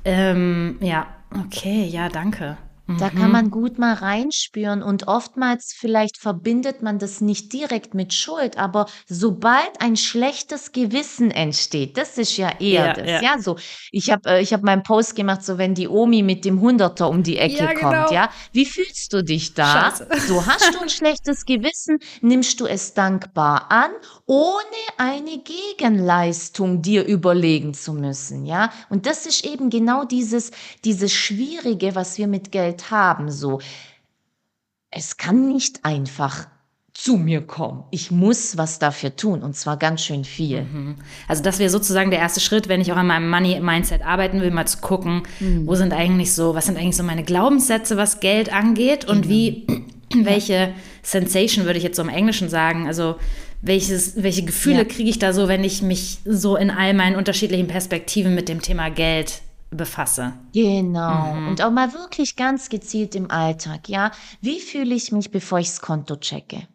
ähm, 0.04 0.78
ja, 0.82 1.08
okay, 1.46 1.86
ja, 1.86 2.10
danke. 2.10 2.58
Da 2.88 3.10
kann 3.10 3.28
mhm. 3.28 3.32
man 3.32 3.52
gut 3.52 3.80
mal 3.80 3.94
reinspüren 3.94 4.84
und 4.84 5.08
oftmals 5.08 5.74
vielleicht 5.76 6.20
verbindet 6.20 6.84
man 6.84 7.00
das 7.00 7.20
nicht 7.20 7.52
direkt 7.52 7.96
mit 7.96 8.14
Schuld, 8.14 8.60
aber 8.60 8.86
sobald 9.08 9.70
ein 9.80 9.98
schlechtes 9.98 10.72
Gewissen 10.72 11.32
entsteht, 11.32 11.98
das 11.98 12.20
ist 12.20 12.38
ja 12.38 12.52
eher 12.60 12.86
ja, 12.86 12.94
das, 12.94 13.08
ja. 13.08 13.22
ja, 13.22 13.40
so. 13.40 13.58
Ich 13.92 14.12
habe 14.12 14.30
äh, 14.30 14.42
ich 14.42 14.54
habe 14.54 14.64
meinen 14.64 14.84
Post 14.84 15.16
gemacht, 15.16 15.44
so 15.44 15.58
wenn 15.58 15.74
die 15.74 15.88
Omi 15.88 16.22
mit 16.22 16.46
dem 16.46 16.62
Hunderter 16.62 17.10
um 17.10 17.24
die 17.24 17.38
Ecke 17.38 17.64
ja, 17.64 17.74
kommt, 17.74 17.94
genau. 17.94 18.12
ja, 18.12 18.30
wie 18.52 18.66
fühlst 18.66 19.12
du 19.14 19.24
dich 19.24 19.56
da? 19.56 19.90
Scheiße. 19.90 20.08
So 20.28 20.46
hast 20.46 20.76
du 20.76 20.80
ein 20.80 20.90
schlechtes 20.96 21.46
Gewissen, 21.46 21.98
nimmst 22.22 22.60
du 22.60 22.68
es 22.68 22.94
dankbar 22.94 23.72
an, 23.72 23.90
ohne 24.28 24.56
eine 24.98 25.40
Gegenleistung 25.40 26.84
dir 26.84 27.04
überlegen 27.04 27.74
zu 27.74 27.94
müssen, 27.94 28.46
ja? 28.46 28.72
Und 28.90 29.08
das 29.08 29.26
ist 29.26 29.44
eben 29.44 29.72
genau 29.72 30.04
dieses 30.04 30.52
dieses 30.84 31.12
schwierige, 31.12 31.96
was 31.96 32.20
wir 32.20 32.28
mit 32.28 32.52
Geld 32.52 32.75
Geld 32.76 32.92
haben, 32.92 33.32
so. 33.32 33.60
es 34.92 35.18
kann 35.18 35.48
nicht 35.48 35.84
einfach 35.84 36.48
zu 36.94 37.18
mir 37.18 37.42
kommen. 37.42 37.84
Ich 37.92 38.10
muss 38.10 38.58
was 38.58 38.80
dafür 38.80 39.14
tun 39.18 39.44
und 39.44 39.54
zwar 39.54 39.76
ganz 39.76 40.02
schön 40.02 40.24
viel. 40.24 40.62
Mhm. 40.62 40.96
Also 41.28 41.44
das 41.44 41.60
wäre 41.60 41.70
sozusagen 41.70 42.10
der 42.10 42.20
erste 42.20 42.40
Schritt, 42.40 42.70
wenn 42.70 42.80
ich 42.80 42.94
auch 42.94 42.98
an 42.98 43.08
meinem 43.08 43.30
Money-Mindset 43.30 44.06
arbeiten 44.06 44.40
will, 44.40 44.52
mal 44.52 44.66
zu 44.66 44.78
gucken, 44.78 45.24
mhm. 45.42 45.68
wo 45.68 45.76
sind 45.76 45.92
eigentlich 45.92 46.34
so, 46.34 46.56
was 46.56 46.68
sind 46.68 46.78
eigentlich 46.78 46.96
so 46.96 47.04
meine 47.04 47.24
Glaubenssätze, 47.24 47.98
was 47.98 48.22
Geld 48.22 48.54
angeht 48.54 49.04
und 49.04 49.26
mhm. 49.26 49.30
wie, 49.30 49.68
welche 50.24 50.74
Sensation 51.04 51.66
würde 51.66 51.78
ich 51.78 51.84
jetzt 51.84 51.98
so 51.98 52.02
im 52.02 52.10
Englischen 52.10 52.48
sagen, 52.48 52.88
also 52.88 53.16
welches, 53.62 54.24
welche 54.24 54.46
Gefühle 54.46 54.78
ja. 54.78 54.86
kriege 54.86 55.10
ich 55.10 55.20
da 55.20 55.34
so, 55.34 55.50
wenn 55.50 55.66
ich 55.66 55.82
mich 55.82 56.20
so 56.24 56.56
in 56.56 56.72
all 56.72 56.94
meinen 56.94 57.18
unterschiedlichen 57.18 57.68
Perspektiven 57.68 58.36
mit 58.36 58.48
dem 58.48 58.62
Thema 58.62 58.90
Geld 58.90 59.42
befasse. 59.72 60.34
Genau. 60.54 61.34
Mhm. 61.34 61.48
Und 61.50 61.62
auch 61.62 61.72
mal 61.72 61.94
wirklich 61.94 62.36
ganz 62.36 62.70
gezielt 62.70 63.16
im 63.16 63.32
Alltag, 63.32 63.90
ja. 63.90 64.12
Wie 64.42 64.60
fühle 64.60 64.96
ich 64.96 65.12
mich, 65.12 65.32
bevor 65.32 65.60
ich 65.60 65.68
das 65.68 65.82
Konto 65.82 66.16
checke? 66.16 66.68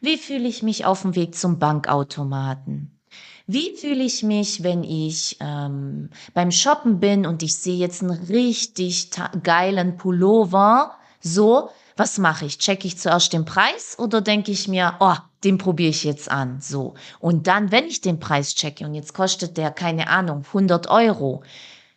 Wie 0.00 0.16
fühle 0.16 0.48
ich 0.48 0.62
mich 0.62 0.84
auf 0.84 1.02
dem 1.02 1.14
Weg 1.14 1.34
zum 1.34 1.58
Bankautomaten? 1.58 2.98
Wie 3.46 3.76
fühle 3.76 4.02
ich 4.02 4.22
mich, 4.22 4.62
wenn 4.62 4.82
ich 4.84 5.36
ähm, 5.40 6.08
beim 6.32 6.50
Shoppen 6.50 6.98
bin 6.98 7.26
und 7.26 7.42
ich 7.42 7.54
sehe 7.56 7.76
jetzt 7.76 8.02
einen 8.02 8.10
richtig 8.10 9.10
geilen 9.42 9.98
Pullover? 9.98 10.96
So, 11.20 11.68
was 11.96 12.18
mache 12.18 12.46
ich? 12.46 12.58
Checke 12.58 12.86
ich 12.86 12.98
zuerst 12.98 13.32
den 13.34 13.44
Preis 13.44 13.98
oder 13.98 14.22
denke 14.22 14.50
ich 14.50 14.66
mir, 14.66 14.96
oh, 14.98 15.14
den 15.44 15.58
probiere 15.58 15.90
ich 15.90 16.04
jetzt 16.04 16.30
an? 16.30 16.60
So. 16.60 16.94
Und 17.20 17.46
dann, 17.46 17.70
wenn 17.70 17.84
ich 17.84 18.00
den 18.00 18.18
Preis 18.18 18.54
checke 18.54 18.84
und 18.86 18.94
jetzt 18.94 19.12
kostet 19.12 19.58
der, 19.58 19.70
keine 19.70 20.08
Ahnung, 20.08 20.44
100 20.46 20.88
Euro, 20.88 21.42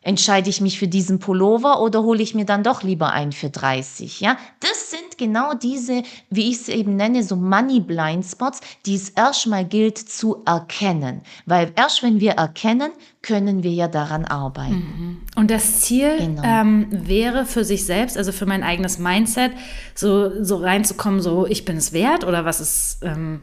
Entscheide 0.01 0.49
ich 0.49 0.61
mich 0.61 0.79
für 0.79 0.87
diesen 0.87 1.19
Pullover 1.19 1.81
oder 1.81 2.03
hole 2.03 2.21
ich 2.21 2.33
mir 2.33 2.45
dann 2.45 2.63
doch 2.63 2.83
lieber 2.83 3.11
einen 3.11 3.31
für 3.33 3.49
30? 3.49 4.21
Ja, 4.21 4.37
das 4.61 4.91
sind 4.91 5.17
genau 5.17 5.53
diese, 5.53 6.03
wie 6.29 6.49
ich 6.49 6.61
es 6.61 6.69
eben 6.69 6.95
nenne, 6.95 7.23
so 7.23 7.35
Money 7.35 7.81
Blind 7.81 8.23
Spots, 8.23 8.61
die 8.85 8.95
es 8.95 9.09
erstmal 9.09 9.65
gilt 9.65 9.97
zu 9.97 10.43
erkennen. 10.45 11.21
Weil 11.45 11.73
erst 11.75 12.03
wenn 12.03 12.21
wir 12.21 12.33
erkennen, 12.33 12.91
können 13.21 13.63
wir 13.63 13.71
ja 13.71 13.87
daran 13.87 14.23
arbeiten. 14.23 14.75
Mhm. 14.75 15.21
Und 15.35 15.51
das 15.51 15.81
Ziel 15.81 16.15
genau. 16.17 16.43
ähm, 16.45 16.87
wäre 16.91 17.45
für 17.45 17.65
sich 17.65 17.83
selbst, 17.83 18.17
also 18.17 18.31
für 18.31 18.45
mein 18.45 18.63
eigenes 18.63 18.99
Mindset, 18.99 19.51
so, 19.93 20.43
so 20.43 20.57
reinzukommen, 20.57 21.21
so 21.21 21.45
ich 21.45 21.65
bin 21.65 21.75
es 21.75 21.91
wert 21.91 22.23
oder 22.23 22.45
was 22.45 22.61
ist. 22.61 22.99
Ähm 23.03 23.41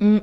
mm, 0.00 0.18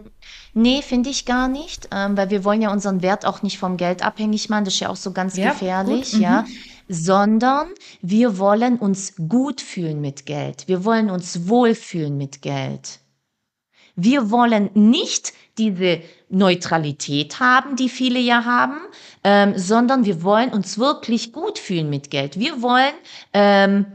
Nee, 0.53 0.81
finde 0.81 1.09
ich 1.09 1.25
gar 1.25 1.47
nicht, 1.47 1.87
ähm, 1.91 2.17
weil 2.17 2.29
wir 2.29 2.43
wollen 2.43 2.61
ja 2.61 2.71
unseren 2.71 3.01
Wert 3.01 3.25
auch 3.25 3.41
nicht 3.41 3.57
vom 3.57 3.77
Geld 3.77 4.03
abhängig 4.03 4.49
machen. 4.49 4.65
Das 4.65 4.73
ist 4.73 4.79
ja 4.81 4.89
auch 4.89 4.97
so 4.97 5.11
ganz 5.11 5.37
ja, 5.37 5.51
gefährlich, 5.51 6.11
gut, 6.11 6.21
ja. 6.21 6.41
Mhm. 6.41 6.47
Sondern 6.89 7.67
wir 8.01 8.37
wollen 8.37 8.77
uns 8.77 9.15
gut 9.15 9.61
fühlen 9.61 10.01
mit 10.01 10.25
Geld. 10.25 10.67
Wir 10.67 10.83
wollen 10.83 11.09
uns 11.09 11.47
wohlfühlen 11.47 12.17
mit 12.17 12.41
Geld. 12.41 12.99
Wir 13.95 14.29
wollen 14.29 14.69
nicht 14.73 15.33
diese 15.57 16.01
Neutralität 16.29 17.39
haben, 17.39 17.75
die 17.75 17.89
viele 17.89 18.19
ja 18.19 18.45
haben, 18.45 18.79
ähm, 19.23 19.53
sondern 19.57 20.05
wir 20.05 20.23
wollen 20.23 20.49
uns 20.49 20.77
wirklich 20.77 21.31
gut 21.33 21.59
fühlen 21.59 21.89
mit 21.89 22.09
Geld. 22.09 22.39
Wir 22.39 22.61
wollen 22.61 22.93
ähm, 23.33 23.85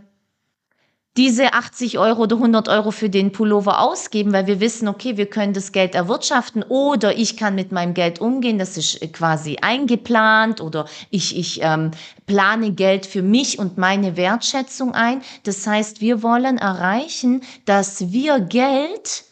diese 1.17 1.55
80 1.55 1.99
Euro 1.99 2.23
oder 2.23 2.37
100 2.37 2.69
Euro 2.69 2.91
für 2.91 3.09
den 3.09 3.33
Pullover 3.33 3.81
ausgeben, 3.81 4.33
weil 4.33 4.47
wir 4.47 4.61
wissen, 4.61 4.87
okay, 4.87 5.17
wir 5.17 5.27
können 5.27 5.55
das 5.55 5.73
Geld 5.73 5.95
erwirtschaften 5.95 6.63
oder 6.63 7.17
ich 7.17 7.37
kann 7.37 7.55
mit 7.55 7.73
meinem 7.73 7.95
Geld 7.95 8.21
umgehen, 8.21 8.59
das 8.59 8.77
ist 8.77 9.13
quasi 9.13 9.57
eingeplant 9.61 10.61
oder 10.61 10.87
ich, 11.11 11.37
ich 11.37 11.61
ähm, 11.63 11.93
plane 12.27 12.73
Geld 12.73 13.07
für 13.07 13.23
mich 13.23 13.59
und 13.59 13.79
meine 13.79 14.17
Wertschätzung 14.17 14.95
ein. 14.95 15.23
Das 15.45 15.67
heißt, 15.67 16.01
wir 16.01 16.23
wollen 16.23 16.59
erreichen, 16.59 17.43
dass 17.65 18.13
wir 18.13 18.41
Geld 18.41 19.25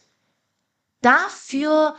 dafür 1.02 1.94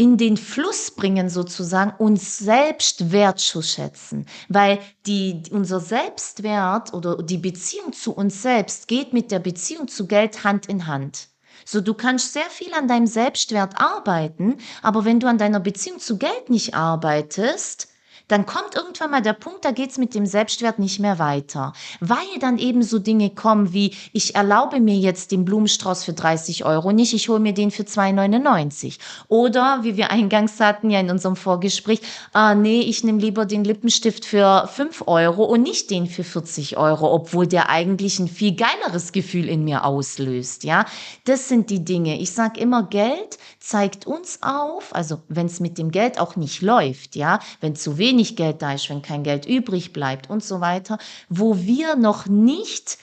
in 0.00 0.16
den 0.16 0.38
Fluss 0.38 0.92
bringen 0.92 1.28
sozusagen, 1.28 1.92
uns 1.98 2.38
selbst 2.38 3.12
wertzuschätzen, 3.12 4.24
weil 4.48 4.78
die, 5.04 5.42
unser 5.50 5.78
Selbstwert 5.78 6.94
oder 6.94 7.22
die 7.22 7.36
Beziehung 7.36 7.92
zu 7.92 8.14
uns 8.14 8.40
selbst 8.40 8.88
geht 8.88 9.12
mit 9.12 9.30
der 9.30 9.40
Beziehung 9.40 9.88
zu 9.88 10.06
Geld 10.06 10.42
Hand 10.42 10.64
in 10.64 10.86
Hand. 10.86 11.28
So, 11.66 11.82
du 11.82 11.92
kannst 11.92 12.32
sehr 12.32 12.48
viel 12.48 12.72
an 12.72 12.88
deinem 12.88 13.06
Selbstwert 13.06 13.78
arbeiten, 13.78 14.56
aber 14.80 15.04
wenn 15.04 15.20
du 15.20 15.26
an 15.26 15.36
deiner 15.36 15.60
Beziehung 15.60 15.98
zu 15.98 16.16
Geld 16.16 16.48
nicht 16.48 16.74
arbeitest, 16.74 17.89
dann 18.30 18.46
kommt 18.46 18.76
irgendwann 18.76 19.10
mal 19.10 19.22
der 19.22 19.32
Punkt, 19.32 19.64
da 19.64 19.72
geht's 19.72 19.98
mit 19.98 20.14
dem 20.14 20.24
Selbstwert 20.24 20.78
nicht 20.78 21.00
mehr 21.00 21.18
weiter. 21.18 21.72
Weil 21.98 22.18
dann 22.38 22.58
eben 22.58 22.82
so 22.82 23.00
Dinge 23.00 23.30
kommen 23.30 23.72
wie, 23.72 23.94
ich 24.12 24.36
erlaube 24.36 24.80
mir 24.80 24.96
jetzt 24.96 25.32
den 25.32 25.44
Blumenstrauß 25.44 26.04
für 26.04 26.12
30 26.12 26.64
Euro 26.64 26.92
nicht, 26.92 27.12
ich 27.12 27.28
hole 27.28 27.40
mir 27.40 27.54
den 27.54 27.72
für 27.72 27.82
2,99. 27.82 28.98
Oder, 29.26 29.80
wie 29.82 29.96
wir 29.96 30.10
eingangs 30.10 30.60
hatten 30.60 30.90
ja 30.90 31.00
in 31.00 31.10
unserem 31.10 31.34
Vorgespräch, 31.34 32.00
ah 32.32 32.54
nee, 32.54 32.80
ich 32.82 33.02
nehme 33.02 33.20
lieber 33.20 33.46
den 33.46 33.64
Lippenstift 33.64 34.24
für 34.24 34.68
5 34.72 35.04
Euro 35.06 35.44
und 35.44 35.62
nicht 35.62 35.90
den 35.90 36.06
für 36.06 36.22
40 36.22 36.76
Euro, 36.76 37.12
obwohl 37.12 37.48
der 37.48 37.68
eigentlich 37.68 38.20
ein 38.20 38.28
viel 38.28 38.54
geileres 38.54 39.10
Gefühl 39.10 39.48
in 39.48 39.64
mir 39.64 39.84
auslöst. 39.84 40.62
Ja, 40.62 40.84
das 41.24 41.48
sind 41.48 41.68
die 41.70 41.84
Dinge. 41.84 42.20
Ich 42.20 42.30
sag 42.30 42.58
immer, 42.58 42.84
Geld 42.84 43.38
zeigt 43.60 44.06
uns 44.06 44.38
auf, 44.42 44.94
also 44.94 45.22
wenn 45.28 45.46
es 45.46 45.60
mit 45.60 45.78
dem 45.78 45.90
Geld 45.90 46.18
auch 46.18 46.34
nicht 46.34 46.62
läuft, 46.62 47.14
ja, 47.14 47.38
wenn 47.60 47.76
zu 47.76 47.98
wenig 47.98 48.34
Geld 48.34 48.62
da 48.62 48.72
ist, 48.72 48.88
wenn 48.88 49.02
kein 49.02 49.22
Geld 49.22 49.46
übrig 49.46 49.92
bleibt 49.92 50.30
und 50.30 50.42
so 50.42 50.60
weiter, 50.60 50.98
wo 51.28 51.58
wir 51.58 51.94
noch 51.94 52.26
nicht 52.26 52.98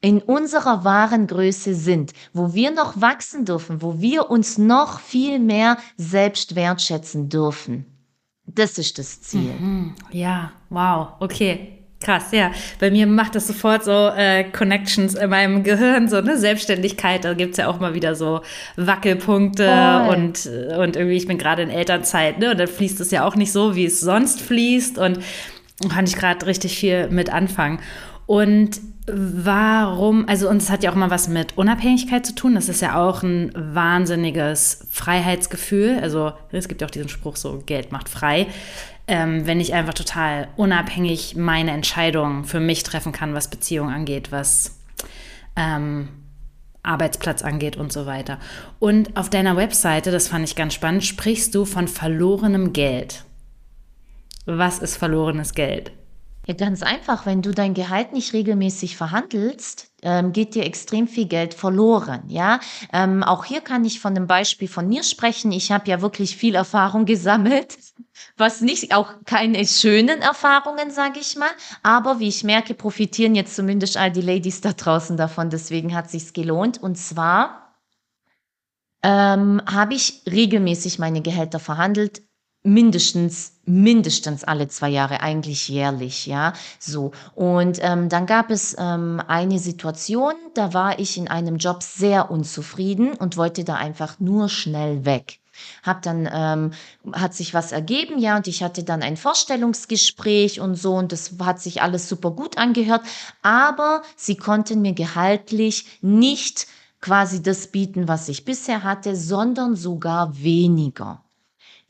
in 0.00 0.20
unserer 0.20 0.82
wahren 0.84 1.28
Größe 1.28 1.74
sind, 1.74 2.12
wo 2.32 2.52
wir 2.52 2.72
noch 2.72 3.00
wachsen 3.00 3.44
dürfen, 3.44 3.80
wo 3.80 4.00
wir 4.00 4.30
uns 4.30 4.58
noch 4.58 4.98
viel 4.98 5.38
mehr 5.38 5.78
selbst 5.96 6.56
wertschätzen 6.56 7.28
dürfen. 7.28 7.86
Das 8.44 8.78
ist 8.78 8.98
das 8.98 9.22
Ziel. 9.22 9.52
Mhm. 9.52 9.94
Ja, 10.10 10.52
wow, 10.68 11.12
okay. 11.20 11.81
Krass, 12.02 12.26
ja. 12.32 12.50
Bei 12.80 12.90
mir 12.90 13.06
macht 13.06 13.34
das 13.34 13.46
sofort 13.46 13.84
so 13.84 14.08
äh, 14.16 14.44
Connections 14.44 15.14
in 15.14 15.30
meinem 15.30 15.62
Gehirn, 15.62 16.08
so 16.08 16.16
eine 16.16 16.36
Selbstständigkeit. 16.36 17.24
Da 17.24 17.34
gibt 17.34 17.52
es 17.52 17.58
ja 17.58 17.68
auch 17.68 17.78
mal 17.78 17.94
wieder 17.94 18.14
so 18.14 18.40
Wackelpunkte 18.76 19.66
Voll. 19.66 20.14
und, 20.16 20.50
und 20.78 20.96
irgendwie, 20.96 21.16
ich 21.16 21.26
bin 21.26 21.38
gerade 21.38 21.62
in 21.62 21.70
Elternzeit, 21.70 22.38
ne? 22.38 22.50
Und 22.50 22.58
dann 22.58 22.68
fließt 22.68 23.00
es 23.00 23.10
ja 23.10 23.24
auch 23.24 23.36
nicht 23.36 23.52
so, 23.52 23.76
wie 23.76 23.86
es 23.86 24.00
sonst 24.00 24.40
fließt. 24.40 24.98
Und 24.98 25.20
kann 25.88 26.06
ich 26.06 26.16
gerade 26.16 26.46
richtig 26.46 26.78
viel 26.78 27.08
mit 27.08 27.32
anfangen. 27.32 27.80
Und 28.26 28.80
warum, 29.06 30.28
also 30.28 30.48
uns 30.48 30.70
hat 30.70 30.84
ja 30.84 30.90
auch 30.92 30.94
mal 30.94 31.10
was 31.10 31.28
mit 31.28 31.58
Unabhängigkeit 31.58 32.24
zu 32.24 32.34
tun. 32.34 32.54
Das 32.54 32.68
ist 32.68 32.82
ja 32.82 33.02
auch 33.02 33.22
ein 33.22 33.52
wahnsinniges 33.54 34.86
Freiheitsgefühl. 34.90 35.98
Also 36.00 36.32
es 36.52 36.68
gibt 36.68 36.80
ja 36.80 36.86
auch 36.86 36.90
diesen 36.90 37.08
Spruch 37.08 37.36
so, 37.36 37.62
Geld 37.66 37.90
macht 37.90 38.08
frei 38.08 38.46
ähm, 39.06 39.46
wenn 39.46 39.60
ich 39.60 39.74
einfach 39.74 39.94
total 39.94 40.48
unabhängig 40.56 41.36
meine 41.36 41.72
Entscheidungen 41.72 42.44
für 42.44 42.60
mich 42.60 42.82
treffen 42.82 43.12
kann, 43.12 43.34
was 43.34 43.48
Beziehungen 43.48 43.92
angeht, 43.94 44.32
was 44.32 44.78
ähm, 45.56 46.08
Arbeitsplatz 46.82 47.42
angeht 47.42 47.76
und 47.76 47.92
so 47.92 48.06
weiter. 48.06 48.38
Und 48.78 49.16
auf 49.16 49.30
deiner 49.30 49.56
Webseite, 49.56 50.10
das 50.10 50.28
fand 50.28 50.44
ich 50.44 50.56
ganz 50.56 50.74
spannend, 50.74 51.04
sprichst 51.04 51.54
du 51.54 51.64
von 51.64 51.88
verlorenem 51.88 52.72
Geld. 52.72 53.24
Was 54.46 54.78
ist 54.80 54.96
verlorenes 54.96 55.54
Geld? 55.54 55.92
Ja, 56.46 56.54
ganz 56.54 56.82
einfach. 56.82 57.24
Wenn 57.24 57.40
du 57.40 57.52
dein 57.52 57.72
Gehalt 57.72 58.12
nicht 58.12 58.32
regelmäßig 58.32 58.96
verhandelst, 58.96 59.92
ähm, 60.02 60.32
geht 60.32 60.56
dir 60.56 60.64
extrem 60.64 61.06
viel 61.06 61.26
Geld 61.26 61.54
verloren. 61.54 62.24
Ja, 62.26 62.58
ähm, 62.92 63.22
auch 63.22 63.44
hier 63.44 63.60
kann 63.60 63.84
ich 63.84 64.00
von 64.00 64.16
einem 64.16 64.26
Beispiel 64.26 64.66
von 64.66 64.88
mir 64.88 65.04
sprechen. 65.04 65.52
Ich 65.52 65.70
habe 65.70 65.88
ja 65.88 66.02
wirklich 66.02 66.36
viel 66.36 66.56
Erfahrung 66.56 67.04
gesammelt, 67.04 67.78
was 68.36 68.60
nicht 68.60 68.94
auch 68.94 69.12
keine 69.24 69.66
schönen 69.66 70.20
Erfahrungen, 70.20 70.90
sage 70.90 71.20
ich 71.20 71.36
mal. 71.36 71.50
Aber 71.82 72.18
wie 72.18 72.28
ich 72.28 72.44
merke, 72.44 72.74
profitieren 72.74 73.34
jetzt 73.34 73.56
zumindest 73.56 73.96
all 73.96 74.10
die 74.10 74.20
Ladies 74.20 74.60
da 74.60 74.72
draußen 74.72 75.16
davon. 75.16 75.50
Deswegen 75.50 75.94
hat 75.94 76.10
sich's 76.10 76.32
gelohnt. 76.32 76.82
Und 76.82 76.96
zwar 76.96 77.74
ähm, 79.02 79.62
habe 79.66 79.94
ich 79.94 80.22
regelmäßig 80.30 80.98
meine 80.98 81.22
Gehälter 81.22 81.58
verhandelt 81.58 82.22
mindestens 82.62 83.60
mindestens 83.64 84.44
alle 84.44 84.68
zwei 84.68 84.88
Jahre, 84.88 85.20
eigentlich 85.20 85.68
jährlich, 85.68 86.26
ja, 86.26 86.52
so. 86.78 87.12
Und 87.34 87.78
ähm, 87.80 88.08
dann 88.08 88.26
gab 88.26 88.50
es 88.50 88.76
ähm, 88.78 89.22
eine 89.26 89.58
Situation, 89.58 90.34
da 90.54 90.74
war 90.74 90.98
ich 90.98 91.16
in 91.16 91.28
einem 91.28 91.56
Job 91.56 91.82
sehr 91.82 92.30
unzufrieden 92.30 93.14
und 93.14 93.36
wollte 93.36 93.64
da 93.64 93.76
einfach 93.76 94.18
nur 94.20 94.48
schnell 94.48 95.04
weg. 95.04 95.41
Hab 95.82 96.02
dann 96.02 96.28
ähm, 96.32 96.72
hat 97.12 97.34
sich 97.34 97.54
was 97.54 97.72
ergeben, 97.72 98.18
ja, 98.18 98.36
und 98.36 98.46
ich 98.46 98.62
hatte 98.62 98.84
dann 98.84 99.02
ein 99.02 99.16
Vorstellungsgespräch 99.16 100.60
und 100.60 100.74
so 100.74 100.94
und 100.94 101.12
das 101.12 101.32
hat 101.42 101.60
sich 101.60 101.82
alles 101.82 102.08
super 102.08 102.30
gut 102.30 102.58
angehört, 102.58 103.02
aber 103.42 104.02
sie 104.16 104.36
konnten 104.36 104.82
mir 104.82 104.92
gehaltlich 104.92 105.86
nicht 106.00 106.66
quasi 107.00 107.42
das 107.42 107.66
bieten, 107.66 108.08
was 108.08 108.28
ich 108.28 108.44
bisher 108.44 108.82
hatte, 108.84 109.16
sondern 109.16 109.76
sogar 109.76 110.42
weniger. 110.42 111.22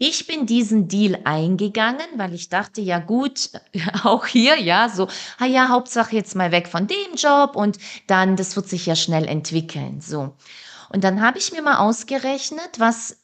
Ich 0.05 0.27
bin 0.27 0.47
diesen 0.47 0.89
Deal 0.89 1.21
eingegangen, 1.23 2.07
weil 2.17 2.35
ich 2.35 2.49
dachte, 2.49 2.81
ja 2.81 2.99
gut, 2.99 3.51
auch 4.03 4.27
hier, 4.27 4.59
ja, 4.61 4.89
so, 4.89 5.07
ah 5.39 5.47
ja, 5.47 5.69
Hauptsache 5.69 6.17
jetzt 6.17 6.35
mal 6.35 6.51
weg 6.51 6.67
von 6.67 6.89
dem 6.89 7.15
Job 7.15 7.55
und 7.55 7.79
dann, 8.09 8.35
das 8.35 8.57
wird 8.57 8.69
sich 8.69 8.87
ja 8.87 8.97
schnell 8.97 9.29
entwickeln, 9.29 10.01
so. 10.01 10.35
Und 10.89 11.05
dann 11.05 11.23
habe 11.23 11.39
ich 11.39 11.53
mir 11.53 11.63
mal 11.63 11.77
ausgerechnet, 11.77 12.79
was, 12.79 13.22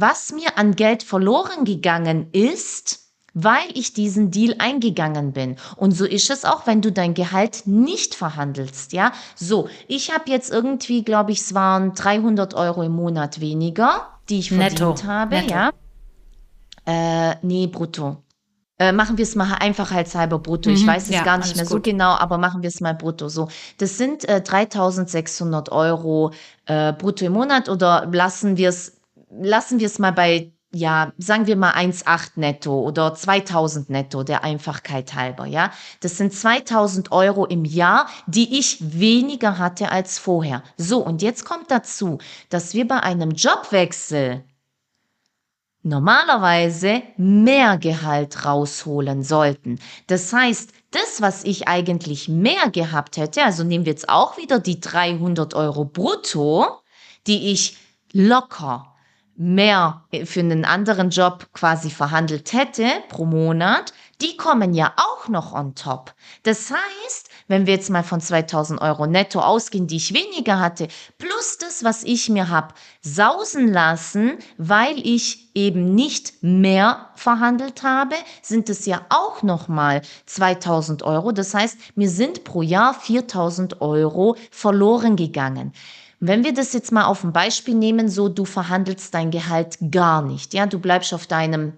was 0.00 0.32
mir 0.32 0.56
an 0.56 0.74
Geld 0.74 1.02
verloren 1.02 1.64
gegangen 1.64 2.28
ist, 2.32 3.08
weil 3.34 3.66
ich 3.74 3.92
diesen 3.92 4.30
Deal 4.30 4.56
eingegangen 4.58 5.32
bin. 5.32 5.56
Und 5.76 5.92
so 5.92 6.04
ist 6.04 6.30
es 6.30 6.44
auch, 6.44 6.66
wenn 6.66 6.80
du 6.80 6.90
dein 6.90 7.14
Gehalt 7.14 7.62
nicht 7.66 8.14
verhandelst, 8.14 8.92
ja. 8.92 9.12
So, 9.36 9.68
ich 9.86 10.12
habe 10.12 10.24
jetzt 10.30 10.50
irgendwie, 10.50 11.04
glaube 11.04 11.32
ich, 11.32 11.40
es 11.40 11.54
waren 11.54 11.94
300 11.94 12.54
Euro 12.54 12.82
im 12.82 12.92
Monat 12.92 13.40
weniger, 13.40 14.08
die 14.28 14.40
ich 14.40 14.48
verdient 14.48 14.80
Netto. 14.80 15.04
habe, 15.04 15.36
Netto. 15.36 15.54
ja. 15.54 15.70
Äh, 16.86 17.36
nee, 17.42 17.66
brutto. 17.66 18.22
Äh, 18.80 18.92
machen 18.92 19.18
wir 19.18 19.24
es 19.24 19.34
mal 19.34 19.54
einfach 19.54 19.90
als 19.90 20.14
halber 20.14 20.38
brutto. 20.38 20.70
Mhm, 20.70 20.76
ich 20.76 20.86
weiß 20.86 21.04
es 21.04 21.10
ja, 21.10 21.24
gar 21.24 21.38
nicht 21.38 21.56
mehr 21.56 21.64
gut. 21.64 21.72
so 21.72 21.80
genau, 21.80 22.12
aber 22.12 22.38
machen 22.38 22.62
wir 22.62 22.68
es 22.68 22.80
mal 22.80 22.94
brutto. 22.94 23.28
So, 23.28 23.48
das 23.78 23.98
sind 23.98 24.28
äh, 24.28 24.40
3.600 24.44 25.70
Euro 25.72 26.32
äh, 26.66 26.92
brutto 26.92 27.24
im 27.24 27.32
Monat 27.32 27.68
oder 27.68 28.08
lassen 28.10 28.56
wir 28.56 28.68
es 28.68 28.97
lassen 29.30 29.80
wir 29.80 29.86
es 29.86 29.98
mal 29.98 30.12
bei 30.12 30.52
ja, 30.70 31.12
sagen 31.16 31.46
wir 31.46 31.56
mal 31.56 31.72
1,8 31.72 32.32
netto 32.36 32.80
oder 32.82 33.14
2000 33.14 33.88
netto 33.88 34.22
der 34.22 34.44
Einfachkeit 34.44 35.14
halber, 35.14 35.46
ja. 35.46 35.70
Das 36.00 36.18
sind 36.18 36.32
2000 36.34 37.10
Euro 37.10 37.46
im 37.46 37.64
Jahr, 37.64 38.06
die 38.26 38.58
ich 38.58 38.76
weniger 38.80 39.58
hatte 39.58 39.90
als 39.90 40.18
vorher. 40.18 40.62
So, 40.76 40.98
und 40.98 41.22
jetzt 41.22 41.46
kommt 41.46 41.70
dazu, 41.70 42.18
dass 42.50 42.74
wir 42.74 42.86
bei 42.86 43.00
einem 43.00 43.30
Jobwechsel 43.30 44.44
normalerweise 45.82 47.02
mehr 47.16 47.78
Gehalt 47.78 48.44
rausholen 48.44 49.22
sollten. 49.22 49.78
Das 50.06 50.32
heißt, 50.34 50.70
das, 50.90 51.22
was 51.22 51.44
ich 51.44 51.66
eigentlich 51.66 52.28
mehr 52.28 52.68
gehabt 52.70 53.16
hätte, 53.16 53.42
also 53.42 53.64
nehmen 53.64 53.86
wir 53.86 53.92
jetzt 53.92 54.10
auch 54.10 54.36
wieder 54.36 54.58
die 54.58 54.80
300 54.80 55.54
Euro 55.54 55.86
brutto, 55.86 56.66
die 57.26 57.52
ich 57.52 57.78
locker 58.12 58.97
mehr 59.38 60.02
für 60.24 60.40
einen 60.40 60.64
anderen 60.64 61.10
Job 61.10 61.46
quasi 61.52 61.90
verhandelt 61.90 62.52
hätte 62.52 62.86
pro 63.08 63.24
Monat, 63.24 63.92
die 64.20 64.36
kommen 64.36 64.74
ja 64.74 64.92
auch 64.96 65.28
noch 65.28 65.52
on 65.52 65.76
top. 65.76 66.12
Das 66.42 66.72
heißt, 66.72 67.30
wenn 67.46 67.66
wir 67.66 67.74
jetzt 67.74 67.88
mal 67.88 68.02
von 68.02 68.20
2000 68.20 68.80
Euro 68.80 69.06
netto 69.06 69.38
ausgehen, 69.38 69.86
die 69.86 69.96
ich 69.96 70.12
weniger 70.12 70.58
hatte, 70.58 70.88
plus 71.18 71.58
das, 71.58 71.84
was 71.84 72.02
ich 72.02 72.28
mir 72.28 72.50
hab 72.50 72.74
sausen 73.00 73.72
lassen, 73.72 74.38
weil 74.56 74.98
ich 74.98 75.54
eben 75.54 75.94
nicht 75.94 76.42
mehr 76.42 77.10
verhandelt 77.14 77.84
habe, 77.84 78.16
sind 78.42 78.68
es 78.68 78.86
ja 78.86 79.06
auch 79.08 79.44
nochmal 79.44 80.02
2000 80.26 81.04
Euro. 81.04 81.30
Das 81.30 81.54
heißt, 81.54 81.78
mir 81.94 82.10
sind 82.10 82.42
pro 82.42 82.62
Jahr 82.62 82.94
4000 82.94 83.80
Euro 83.80 84.36
verloren 84.50 85.14
gegangen. 85.14 85.72
Wenn 86.20 86.42
wir 86.42 86.52
das 86.52 86.72
jetzt 86.72 86.90
mal 86.90 87.04
auf 87.04 87.22
ein 87.22 87.32
Beispiel 87.32 87.74
nehmen, 87.74 88.08
so 88.08 88.28
du 88.28 88.44
verhandelst 88.44 89.14
dein 89.14 89.30
Gehalt 89.30 89.78
gar 89.90 90.22
nicht, 90.22 90.52
ja, 90.52 90.66
du 90.66 90.80
bleibst 90.80 91.14
auf 91.14 91.26
deinem 91.28 91.74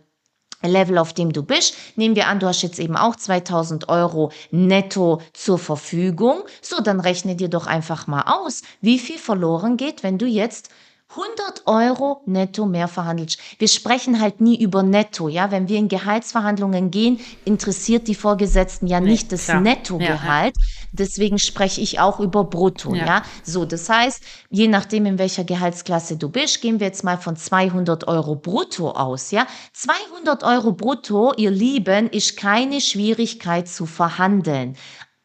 Level, 0.62 0.98
auf 0.98 1.12
dem 1.12 1.32
du 1.32 1.42
bist. 1.42 1.74
Nehmen 1.96 2.16
wir 2.16 2.26
an, 2.26 2.38
du 2.38 2.46
hast 2.46 2.62
jetzt 2.62 2.78
eben 2.78 2.96
auch 2.96 3.16
2000 3.16 3.88
Euro 3.88 4.30
netto 4.50 5.20
zur 5.32 5.58
Verfügung. 5.58 6.42
So, 6.60 6.80
dann 6.82 7.00
rechne 7.00 7.36
dir 7.36 7.48
doch 7.48 7.66
einfach 7.66 8.06
mal 8.06 8.22
aus, 8.22 8.62
wie 8.80 8.98
viel 8.98 9.18
verloren 9.18 9.76
geht, 9.76 10.02
wenn 10.02 10.18
du 10.18 10.26
jetzt 10.26 10.70
100 11.10 11.66
Euro 11.66 12.22
netto 12.26 12.66
mehr 12.66 12.86
verhandelt. 12.86 13.36
Wir 13.58 13.66
sprechen 13.66 14.20
halt 14.20 14.40
nie 14.40 14.60
über 14.60 14.84
netto, 14.84 15.28
ja. 15.28 15.50
Wenn 15.50 15.68
wir 15.68 15.76
in 15.76 15.88
Gehaltsverhandlungen 15.88 16.92
gehen, 16.92 17.18
interessiert 17.44 18.06
die 18.06 18.14
Vorgesetzten 18.14 18.86
ja 18.86 19.00
nee, 19.00 19.10
nicht 19.10 19.32
das 19.32 19.46
klar. 19.46 19.60
Nettogehalt. 19.60 20.56
Ja, 20.56 20.62
ja. 20.62 20.86
Deswegen 20.92 21.38
spreche 21.38 21.80
ich 21.80 21.98
auch 21.98 22.20
über 22.20 22.44
brutto, 22.44 22.94
ja. 22.94 23.06
ja. 23.06 23.22
So, 23.42 23.64
das 23.64 23.88
heißt, 23.88 24.22
je 24.50 24.68
nachdem, 24.68 25.04
in 25.06 25.18
welcher 25.18 25.42
Gehaltsklasse 25.42 26.16
du 26.16 26.28
bist, 26.28 26.60
gehen 26.60 26.78
wir 26.78 26.86
jetzt 26.86 27.02
mal 27.02 27.18
von 27.18 27.34
200 27.34 28.06
Euro 28.06 28.36
brutto 28.36 28.92
aus, 28.92 29.32
ja. 29.32 29.48
200 29.72 30.44
Euro 30.44 30.72
brutto, 30.72 31.32
ihr 31.36 31.50
Lieben, 31.50 32.08
ist 32.08 32.36
keine 32.36 32.80
Schwierigkeit 32.80 33.66
zu 33.66 33.86
verhandeln. 33.86 34.76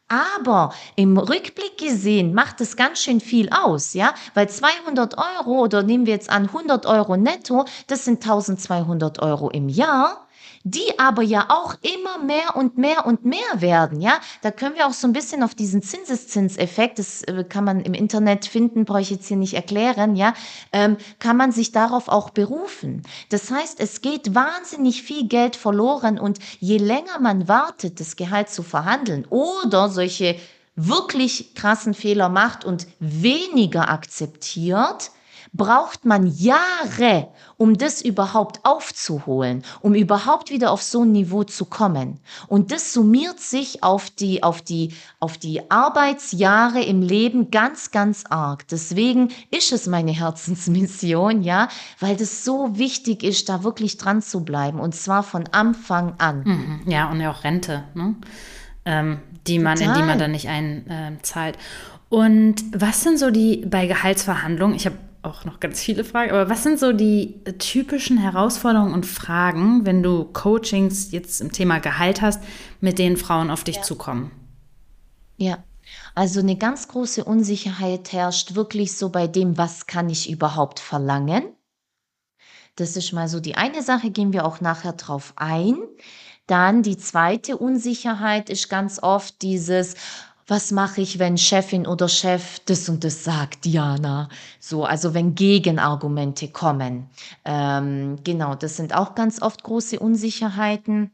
Aber 0.07 0.71
im 0.95 1.17
Rückblick 1.17 1.77
gesehen 1.79 2.33
macht 2.35 2.61
es 2.61 2.75
ganz 2.75 2.99
schön 2.99 3.19
viel 3.19 3.49
aus, 3.49 3.93
ja, 3.95 4.13
weil 4.35 4.47
200 4.47 5.17
Euro 5.17 5.63
oder 5.63 5.81
nehmen 5.81 6.05
wir 6.05 6.13
jetzt 6.13 6.29
an 6.29 6.43
100 6.43 6.85
Euro 6.85 7.17
netto, 7.17 7.65
das 7.87 8.05
sind 8.05 8.23
1200 8.23 9.19
Euro 9.19 9.49
im 9.49 9.67
Jahr 9.67 10.24
die 10.65 10.97
aber 10.97 11.21
ja 11.21 11.45
auch 11.49 11.75
immer 11.83 12.17
mehr 12.17 12.55
und 12.55 12.75
mehr 12.75 13.05
und 13.05 13.23
mehr 13.23 13.61
werden, 13.61 14.01
ja. 14.01 14.19
Da 14.41 14.49
können 14.49 14.75
wir 14.75 14.87
auch 14.87 14.93
so 14.93 15.07
ein 15.07 15.13
bisschen 15.13 15.43
auf 15.43 15.53
diesen 15.53 15.83
Zinseszinseffekt, 15.83 16.97
das 16.97 17.21
äh, 17.21 17.45
kann 17.47 17.63
man 17.63 17.81
im 17.81 17.93
Internet 17.93 18.47
finden, 18.47 18.83
brauche 18.83 19.01
ich 19.01 19.11
jetzt 19.11 19.27
hier 19.27 19.37
nicht 19.37 19.53
erklären, 19.53 20.15
ja, 20.15 20.33
ähm, 20.73 20.97
kann 21.19 21.37
man 21.37 21.51
sich 21.51 21.71
darauf 21.71 22.07
auch 22.07 22.31
berufen. 22.31 23.03
Das 23.29 23.51
heißt, 23.51 23.79
es 23.79 24.01
geht 24.01 24.33
wahnsinnig 24.33 25.03
viel 25.03 25.27
Geld 25.27 25.55
verloren 25.55 26.17
und 26.17 26.39
je 26.59 26.79
länger 26.79 27.19
man 27.21 27.47
wartet, 27.47 27.99
das 27.99 28.15
Gehalt 28.15 28.49
zu 28.49 28.63
verhandeln 28.63 29.25
oder 29.29 29.89
solche 29.89 30.35
wirklich 30.75 31.53
krassen 31.53 31.93
Fehler 31.93 32.27
macht 32.29 32.65
und 32.65 32.87
weniger 32.99 33.89
akzeptiert, 33.89 35.11
braucht 35.55 36.05
man 36.05 36.27
Jahre, 36.27 37.29
um 37.57 37.77
das 37.77 38.01
überhaupt 38.01 38.59
aufzuholen, 38.63 39.63
um 39.81 39.93
überhaupt 39.93 40.49
wieder 40.49 40.71
auf 40.71 40.81
so 40.81 41.03
ein 41.03 41.11
Niveau 41.11 41.43
zu 41.43 41.65
kommen. 41.65 42.19
Und 42.47 42.71
das 42.71 42.93
summiert 42.93 43.39
sich 43.39 43.83
auf 43.83 44.09
die, 44.09 44.43
auf 44.43 44.61
die, 44.61 44.93
auf 45.19 45.37
die 45.37 45.69
Arbeitsjahre 45.71 46.81
im 46.83 47.01
Leben 47.01 47.51
ganz, 47.51 47.91
ganz 47.91 48.25
arg. 48.29 48.67
Deswegen 48.67 49.29
ist 49.51 49.71
es 49.71 49.87
meine 49.87 50.11
Herzensmission, 50.11 51.41
ja, 51.41 51.69
weil 51.99 52.15
das 52.15 52.43
so 52.43 52.77
wichtig 52.77 53.23
ist, 53.23 53.49
da 53.49 53.63
wirklich 53.63 53.97
dran 53.97 54.21
zu 54.21 54.43
bleiben 54.43 54.79
und 54.79 54.95
zwar 54.95 55.23
von 55.23 55.45
Anfang 55.51 56.15
an. 56.17 56.43
Mhm, 56.43 56.91
ja, 56.91 57.09
und 57.09 57.21
ja 57.21 57.31
auch 57.31 57.43
Rente, 57.43 57.83
ne? 57.93 58.15
ähm, 58.85 59.19
die 59.47 59.59
man, 59.59 59.79
in 59.79 59.93
die 59.93 60.01
man 60.01 60.19
dann 60.19 60.31
nicht 60.31 60.49
einzahlt. 60.49 61.57
Und 62.09 62.63
was 62.71 63.03
sind 63.03 63.19
so 63.19 63.31
die 63.31 63.65
bei 63.65 63.87
Gehaltsverhandlungen? 63.87 64.75
Ich 64.75 64.85
habe 64.85 64.97
auch 65.25 65.45
noch 65.45 65.59
ganz 65.59 65.81
viele 65.81 66.03
Fragen. 66.03 66.31
Aber 66.31 66.49
was 66.49 66.63
sind 66.63 66.79
so 66.79 66.91
die 66.91 67.43
typischen 67.59 68.17
Herausforderungen 68.17 68.93
und 68.93 69.05
Fragen, 69.05 69.85
wenn 69.85 70.03
du 70.03 70.25
Coachings 70.25 71.11
jetzt 71.11 71.41
im 71.41 71.51
Thema 71.51 71.79
Gehalt 71.79 72.21
hast, 72.21 72.43
mit 72.81 72.99
denen 72.99 73.17
Frauen 73.17 73.49
auf 73.49 73.63
dich 73.63 73.77
ja. 73.77 73.81
zukommen? 73.81 74.31
Ja, 75.37 75.63
also 76.13 76.39
eine 76.39 76.55
ganz 76.55 76.87
große 76.87 77.23
Unsicherheit 77.23 78.11
herrscht 78.13 78.55
wirklich 78.55 78.97
so 78.97 79.09
bei 79.09 79.27
dem, 79.27 79.57
was 79.57 79.85
kann 79.85 80.09
ich 80.09 80.29
überhaupt 80.29 80.79
verlangen? 80.79 81.43
Das 82.75 82.97
ist 82.97 83.13
mal 83.13 83.27
so 83.27 83.39
die 83.39 83.55
eine 83.55 83.81
Sache, 83.81 84.11
gehen 84.11 84.33
wir 84.33 84.45
auch 84.45 84.61
nachher 84.61 84.93
drauf 84.93 85.33
ein. 85.37 85.77
Dann 86.47 86.83
die 86.83 86.97
zweite 86.97 87.57
Unsicherheit 87.57 88.49
ist 88.49 88.69
ganz 88.69 89.01
oft 89.01 89.41
dieses, 89.41 89.95
was 90.47 90.71
mache 90.71 91.01
ich, 91.01 91.17
wenn 91.17 91.37
Chefin 91.37 91.87
oder 91.87 92.07
Chef 92.07 92.59
das 92.65 92.87
und 92.87 93.03
das 93.03 93.23
sagt, 93.23 93.65
Diana? 93.65 94.29
So, 94.59 94.85
also 94.85 95.13
wenn 95.13 95.33
Gegenargumente 95.33 96.49
kommen. 96.49 97.09
Ähm, 97.43 98.17
genau, 98.23 98.53
das 98.55 98.77
sind 98.77 98.93
auch 98.93 99.15
ganz 99.15 99.41
oft 99.41 99.63
große 99.63 99.99
Unsicherheiten. 99.99 101.11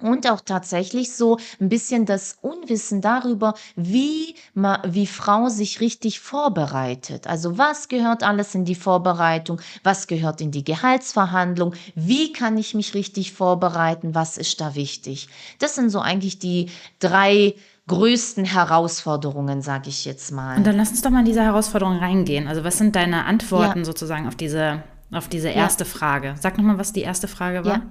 Und 0.00 0.30
auch 0.30 0.40
tatsächlich 0.40 1.12
so 1.12 1.38
ein 1.60 1.68
bisschen 1.68 2.06
das 2.06 2.38
Unwissen 2.40 3.00
darüber, 3.00 3.54
wie, 3.74 4.36
wie 4.54 5.08
Frau 5.08 5.48
sich 5.48 5.80
richtig 5.80 6.20
vorbereitet. 6.20 7.26
Also 7.26 7.58
was 7.58 7.88
gehört 7.88 8.22
alles 8.22 8.54
in 8.54 8.64
die 8.64 8.76
Vorbereitung? 8.76 9.60
Was 9.82 10.06
gehört 10.06 10.40
in 10.40 10.52
die 10.52 10.62
Gehaltsverhandlung? 10.62 11.74
Wie 11.96 12.32
kann 12.32 12.56
ich 12.58 12.74
mich 12.74 12.94
richtig 12.94 13.32
vorbereiten? 13.32 14.14
Was 14.14 14.38
ist 14.38 14.60
da 14.60 14.76
wichtig? 14.76 15.28
Das 15.58 15.74
sind 15.74 15.90
so 15.90 15.98
eigentlich 15.98 16.38
die 16.38 16.70
drei 17.00 17.56
größten 17.88 18.44
Herausforderungen, 18.44 19.62
sage 19.62 19.88
ich 19.88 20.04
jetzt 20.04 20.30
mal. 20.30 20.56
Und 20.56 20.66
dann 20.66 20.76
lass 20.76 20.90
uns 20.90 21.02
doch 21.02 21.10
mal 21.10 21.20
in 21.20 21.24
diese 21.24 21.42
Herausforderungen 21.42 21.98
reingehen. 21.98 22.46
Also 22.46 22.62
was 22.62 22.78
sind 22.78 22.94
deine 22.94 23.24
Antworten 23.24 23.80
ja. 23.80 23.84
sozusagen 23.84 24.28
auf 24.28 24.36
diese, 24.36 24.82
auf 25.10 25.28
diese 25.28 25.48
erste 25.48 25.84
ja. 25.84 25.90
Frage? 25.90 26.34
Sag 26.38 26.56
nochmal, 26.58 26.78
was 26.78 26.92
die 26.92 27.00
erste 27.00 27.26
Frage 27.26 27.64
war. 27.64 27.78
Ja. 27.78 27.82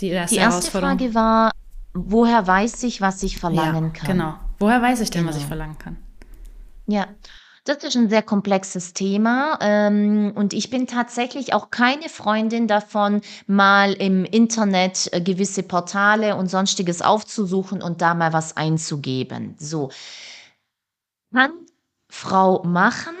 Die 0.00 0.08
erste, 0.08 0.36
die 0.36 0.40
erste 0.40 0.70
Frage 0.70 1.14
war, 1.14 1.50
woher 1.92 2.46
weiß 2.46 2.82
ich, 2.84 3.00
was 3.00 3.22
ich 3.22 3.38
verlangen 3.38 3.92
kann? 3.92 4.06
Genau. 4.06 4.34
Woher 4.58 4.80
weiß 4.80 5.00
ich 5.00 5.10
denn, 5.10 5.22
genau. 5.22 5.34
was 5.34 5.40
ich 5.40 5.46
verlangen 5.46 5.78
kann? 5.78 5.96
Ja, 6.86 7.06
das 7.64 7.84
ist 7.84 7.96
ein 7.96 8.08
sehr 8.08 8.22
komplexes 8.22 8.94
Thema 8.94 9.58
ähm, 9.60 10.32
und 10.34 10.52
ich 10.52 10.70
bin 10.70 10.86
tatsächlich 10.86 11.52
auch 11.52 11.70
keine 11.70 12.08
Freundin 12.08 12.66
davon, 12.66 13.20
mal 13.46 13.92
im 13.92 14.24
Internet 14.24 15.08
äh, 15.12 15.20
gewisse 15.20 15.62
Portale 15.62 16.36
und 16.36 16.48
sonstiges 16.48 17.02
aufzusuchen 17.02 17.82
und 17.82 18.00
da 18.00 18.14
mal 18.14 18.32
was 18.32 18.56
einzugeben. 18.56 19.56
So. 19.58 19.90
Kann 21.32 21.52
Frau 22.08 22.62
machen, 22.64 23.14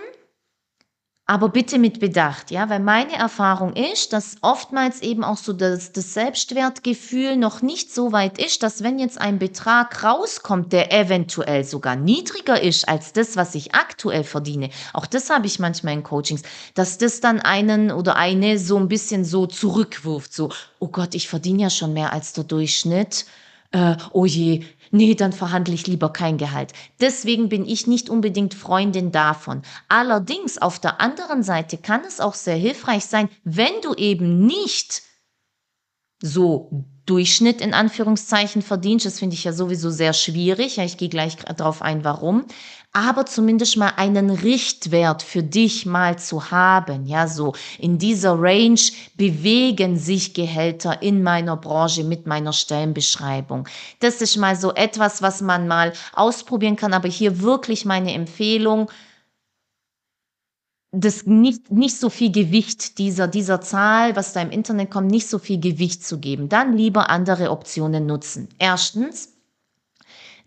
aber 1.30 1.48
bitte 1.48 1.78
mit 1.78 2.00
Bedacht, 2.00 2.50
ja, 2.50 2.68
weil 2.70 2.80
meine 2.80 3.14
Erfahrung 3.14 3.74
ist, 3.74 4.12
dass 4.12 4.38
oftmals 4.40 5.00
eben 5.00 5.22
auch 5.22 5.36
so 5.36 5.52
das, 5.52 5.92
das 5.92 6.12
Selbstwertgefühl 6.12 7.36
noch 7.36 7.62
nicht 7.62 7.94
so 7.94 8.10
weit 8.10 8.36
ist, 8.44 8.64
dass 8.64 8.82
wenn 8.82 8.98
jetzt 8.98 9.20
ein 9.20 9.38
Betrag 9.38 10.02
rauskommt, 10.02 10.72
der 10.72 10.92
eventuell 10.92 11.62
sogar 11.62 11.94
niedriger 11.94 12.60
ist 12.60 12.88
als 12.88 13.12
das, 13.12 13.36
was 13.36 13.54
ich 13.54 13.76
aktuell 13.76 14.24
verdiene, 14.24 14.70
auch 14.92 15.06
das 15.06 15.30
habe 15.30 15.46
ich 15.46 15.60
manchmal 15.60 15.94
in 15.94 16.02
Coachings, 16.02 16.42
dass 16.74 16.98
das 16.98 17.20
dann 17.20 17.38
einen 17.38 17.92
oder 17.92 18.16
eine 18.16 18.58
so 18.58 18.76
ein 18.76 18.88
bisschen 18.88 19.24
so 19.24 19.46
zurückwirft, 19.46 20.34
so, 20.34 20.50
oh 20.80 20.88
Gott, 20.88 21.14
ich 21.14 21.28
verdiene 21.28 21.62
ja 21.62 21.70
schon 21.70 21.92
mehr 21.92 22.12
als 22.12 22.32
der 22.32 22.42
Durchschnitt. 22.42 23.24
Äh, 23.70 23.94
oh 24.10 24.26
je, 24.26 24.64
nee, 24.90 25.14
dann 25.14 25.32
verhandle 25.32 25.74
ich 25.74 25.86
lieber 25.86 26.12
kein 26.12 26.38
Gehalt. 26.38 26.72
Deswegen 27.00 27.48
bin 27.48 27.66
ich 27.66 27.86
nicht 27.86 28.08
unbedingt 28.08 28.54
Freundin 28.54 29.12
davon. 29.12 29.62
Allerdings 29.88 30.58
auf 30.58 30.78
der 30.78 31.00
anderen 31.00 31.42
Seite 31.42 31.78
kann 31.78 32.02
es 32.06 32.20
auch 32.20 32.34
sehr 32.34 32.56
hilfreich 32.56 33.04
sein, 33.04 33.28
wenn 33.44 33.72
du 33.82 33.94
eben 33.94 34.46
nicht 34.46 35.02
so 36.22 36.84
Durchschnitt 37.06 37.60
in 37.60 37.74
Anführungszeichen 37.74 38.62
verdienst. 38.62 39.06
Das 39.06 39.18
finde 39.18 39.34
ich 39.34 39.44
ja 39.44 39.52
sowieso 39.52 39.90
sehr 39.90 40.12
schwierig. 40.12 40.76
Ja, 40.76 40.84
ich 40.84 40.96
gehe 40.96 41.08
gleich 41.08 41.36
darauf 41.36 41.82
ein, 41.82 42.04
warum 42.04 42.44
aber 42.92 43.24
zumindest 43.26 43.76
mal 43.76 43.92
einen 43.96 44.30
Richtwert 44.30 45.22
für 45.22 45.42
dich 45.42 45.86
mal 45.86 46.18
zu 46.18 46.50
haben. 46.50 47.06
Ja, 47.06 47.28
so 47.28 47.54
in 47.78 47.98
dieser 47.98 48.34
Range 48.40 48.80
bewegen 49.16 49.96
sich 49.96 50.34
Gehälter 50.34 51.00
in 51.02 51.22
meiner 51.22 51.56
Branche 51.56 52.02
mit 52.02 52.26
meiner 52.26 52.52
Stellenbeschreibung. 52.52 53.68
Das 54.00 54.20
ist 54.20 54.36
mal 54.36 54.56
so 54.56 54.74
etwas, 54.74 55.22
was 55.22 55.40
man 55.40 55.68
mal 55.68 55.92
ausprobieren 56.14 56.76
kann, 56.76 56.92
aber 56.92 57.08
hier 57.08 57.40
wirklich 57.40 57.84
meine 57.84 58.12
Empfehlung, 58.12 58.90
das 60.92 61.24
nicht, 61.26 61.70
nicht 61.70 61.96
so 61.96 62.10
viel 62.10 62.32
Gewicht 62.32 62.98
dieser, 62.98 63.28
dieser 63.28 63.60
Zahl, 63.60 64.16
was 64.16 64.32
da 64.32 64.42
im 64.42 64.50
Internet 64.50 64.90
kommt, 64.90 65.08
nicht 65.10 65.28
so 65.28 65.38
viel 65.38 65.60
Gewicht 65.60 66.04
zu 66.04 66.18
geben. 66.18 66.48
Dann 66.48 66.76
lieber 66.76 67.10
andere 67.10 67.50
Optionen 67.50 68.06
nutzen. 68.06 68.48
Erstens, 68.58 69.39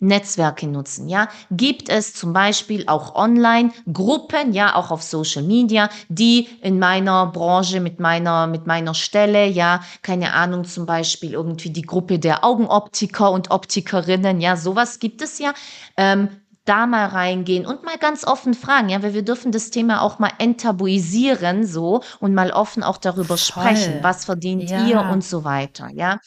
Netzwerke 0.06 0.66
nutzen, 0.66 1.08
ja. 1.08 1.28
Gibt 1.50 1.88
es 1.88 2.14
zum 2.14 2.32
Beispiel 2.32 2.84
auch 2.86 3.14
online 3.14 3.70
Gruppen, 3.92 4.52
ja, 4.52 4.74
auch 4.74 4.90
auf 4.90 5.02
Social 5.02 5.42
Media, 5.42 5.88
die 6.08 6.48
in 6.62 6.78
meiner 6.78 7.26
Branche 7.26 7.80
mit 7.80 8.00
meiner, 8.00 8.46
mit 8.46 8.66
meiner 8.66 8.94
Stelle, 8.94 9.46
ja, 9.46 9.80
keine 10.02 10.32
Ahnung, 10.32 10.64
zum 10.64 10.86
Beispiel 10.86 11.32
irgendwie 11.32 11.70
die 11.70 11.82
Gruppe 11.82 12.18
der 12.18 12.44
Augenoptiker 12.44 13.30
und 13.30 13.50
Optikerinnen, 13.50 14.40
ja, 14.40 14.56
sowas 14.56 14.98
gibt 14.98 15.22
es 15.22 15.38
ja. 15.38 15.52
Ähm, 15.96 16.28
da 16.66 16.86
mal 16.86 17.06
reingehen 17.06 17.66
und 17.66 17.84
mal 17.84 17.98
ganz 17.98 18.24
offen 18.26 18.54
fragen, 18.54 18.88
ja, 18.88 19.02
weil 19.02 19.12
wir 19.12 19.22
dürfen 19.22 19.52
das 19.52 19.68
Thema 19.68 20.00
auch 20.00 20.18
mal 20.18 20.30
enttabuisieren, 20.38 21.66
so 21.66 22.02
und 22.20 22.32
mal 22.32 22.52
offen 22.52 22.82
auch 22.82 22.96
darüber 22.96 23.36
Voll. 23.36 23.64
sprechen, 23.64 23.98
was 24.00 24.24
verdient 24.24 24.70
ja. 24.70 24.86
ihr 24.86 25.00
und 25.00 25.22
so 25.22 25.44
weiter, 25.44 25.90
ja 25.92 26.20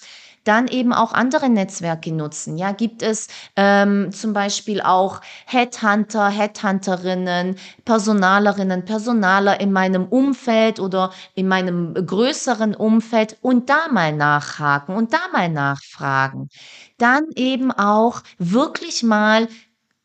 dann 0.47 0.67
eben 0.67 0.93
auch 0.93 1.13
andere 1.13 1.49
Netzwerke 1.49 2.11
nutzen. 2.13 2.57
Ja, 2.57 2.71
gibt 2.71 3.01
es 3.01 3.27
ähm, 3.55 4.11
zum 4.11 4.33
Beispiel 4.33 4.81
auch 4.81 5.21
Headhunter, 5.45 6.29
Headhunterinnen, 6.29 7.57
Personalerinnen, 7.85 8.85
Personaler 8.85 9.59
in 9.59 9.71
meinem 9.71 10.05
Umfeld 10.05 10.79
oder 10.79 11.11
in 11.35 11.47
meinem 11.47 11.93
größeren 11.93 12.75
Umfeld 12.75 13.37
und 13.41 13.69
da 13.69 13.87
mal 13.91 14.13
nachhaken 14.13 14.95
und 14.95 15.13
da 15.13 15.19
mal 15.33 15.49
nachfragen. 15.49 16.49
Dann 16.97 17.25
eben 17.35 17.71
auch 17.71 18.21
wirklich 18.37 19.03
mal 19.03 19.47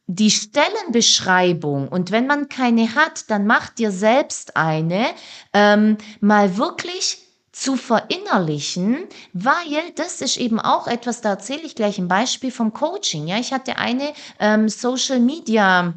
die 0.06 0.30
Stellenbeschreibung 0.30 1.88
und 1.88 2.10
wenn 2.10 2.26
man 2.26 2.48
keine 2.48 2.94
hat, 2.94 3.30
dann 3.30 3.46
macht 3.46 3.78
dir 3.78 3.92
selbst 3.92 4.56
eine, 4.56 5.06
ähm, 5.52 5.96
mal 6.20 6.56
wirklich 6.58 7.31
zu 7.52 7.76
verinnerlichen, 7.76 9.04
weil 9.34 9.92
das 9.94 10.22
ist 10.22 10.38
eben 10.38 10.58
auch 10.58 10.86
etwas, 10.86 11.20
da 11.20 11.30
erzähle 11.30 11.62
ich 11.62 11.74
gleich 11.74 11.98
ein 11.98 12.08
Beispiel 12.08 12.50
vom 12.50 12.72
Coaching. 12.72 13.28
Ja, 13.28 13.38
ich 13.38 13.52
hatte 13.52 13.76
eine 13.76 14.12
ähm, 14.40 14.68
Social 14.68 15.20
Media 15.20 15.94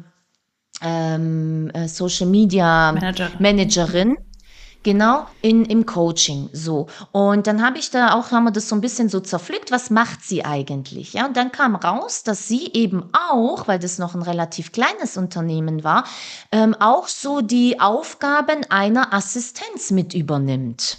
ähm, 0.82 1.70
äh, 1.72 1.88
Social 1.88 2.26
Media 2.26 2.92
Manager. 2.92 3.30
Managerin. 3.38 4.18
Genau, 4.82 5.26
in, 5.42 5.64
im 5.64 5.84
Coaching, 5.84 6.48
so. 6.52 6.86
Und 7.10 7.48
dann 7.48 7.60
habe 7.66 7.76
ich 7.76 7.90
da 7.90 8.14
auch, 8.14 8.30
haben 8.30 8.44
wir 8.44 8.52
das 8.52 8.68
so 8.68 8.76
ein 8.76 8.80
bisschen 8.80 9.08
so 9.08 9.18
zerpflückt, 9.18 9.72
was 9.72 9.90
macht 9.90 10.22
sie 10.22 10.44
eigentlich? 10.44 11.12
Ja, 11.12 11.26
und 11.26 11.36
dann 11.36 11.50
kam 11.50 11.74
raus, 11.74 12.22
dass 12.22 12.46
sie 12.46 12.70
eben 12.72 13.10
auch, 13.12 13.66
weil 13.66 13.80
das 13.80 13.98
noch 13.98 14.14
ein 14.14 14.22
relativ 14.22 14.70
kleines 14.70 15.16
Unternehmen 15.16 15.82
war, 15.82 16.04
ähm, 16.52 16.76
auch 16.78 17.08
so 17.08 17.40
die 17.40 17.80
Aufgaben 17.80 18.64
einer 18.68 19.12
Assistenz 19.12 19.90
mit 19.90 20.14
übernimmt. 20.14 20.98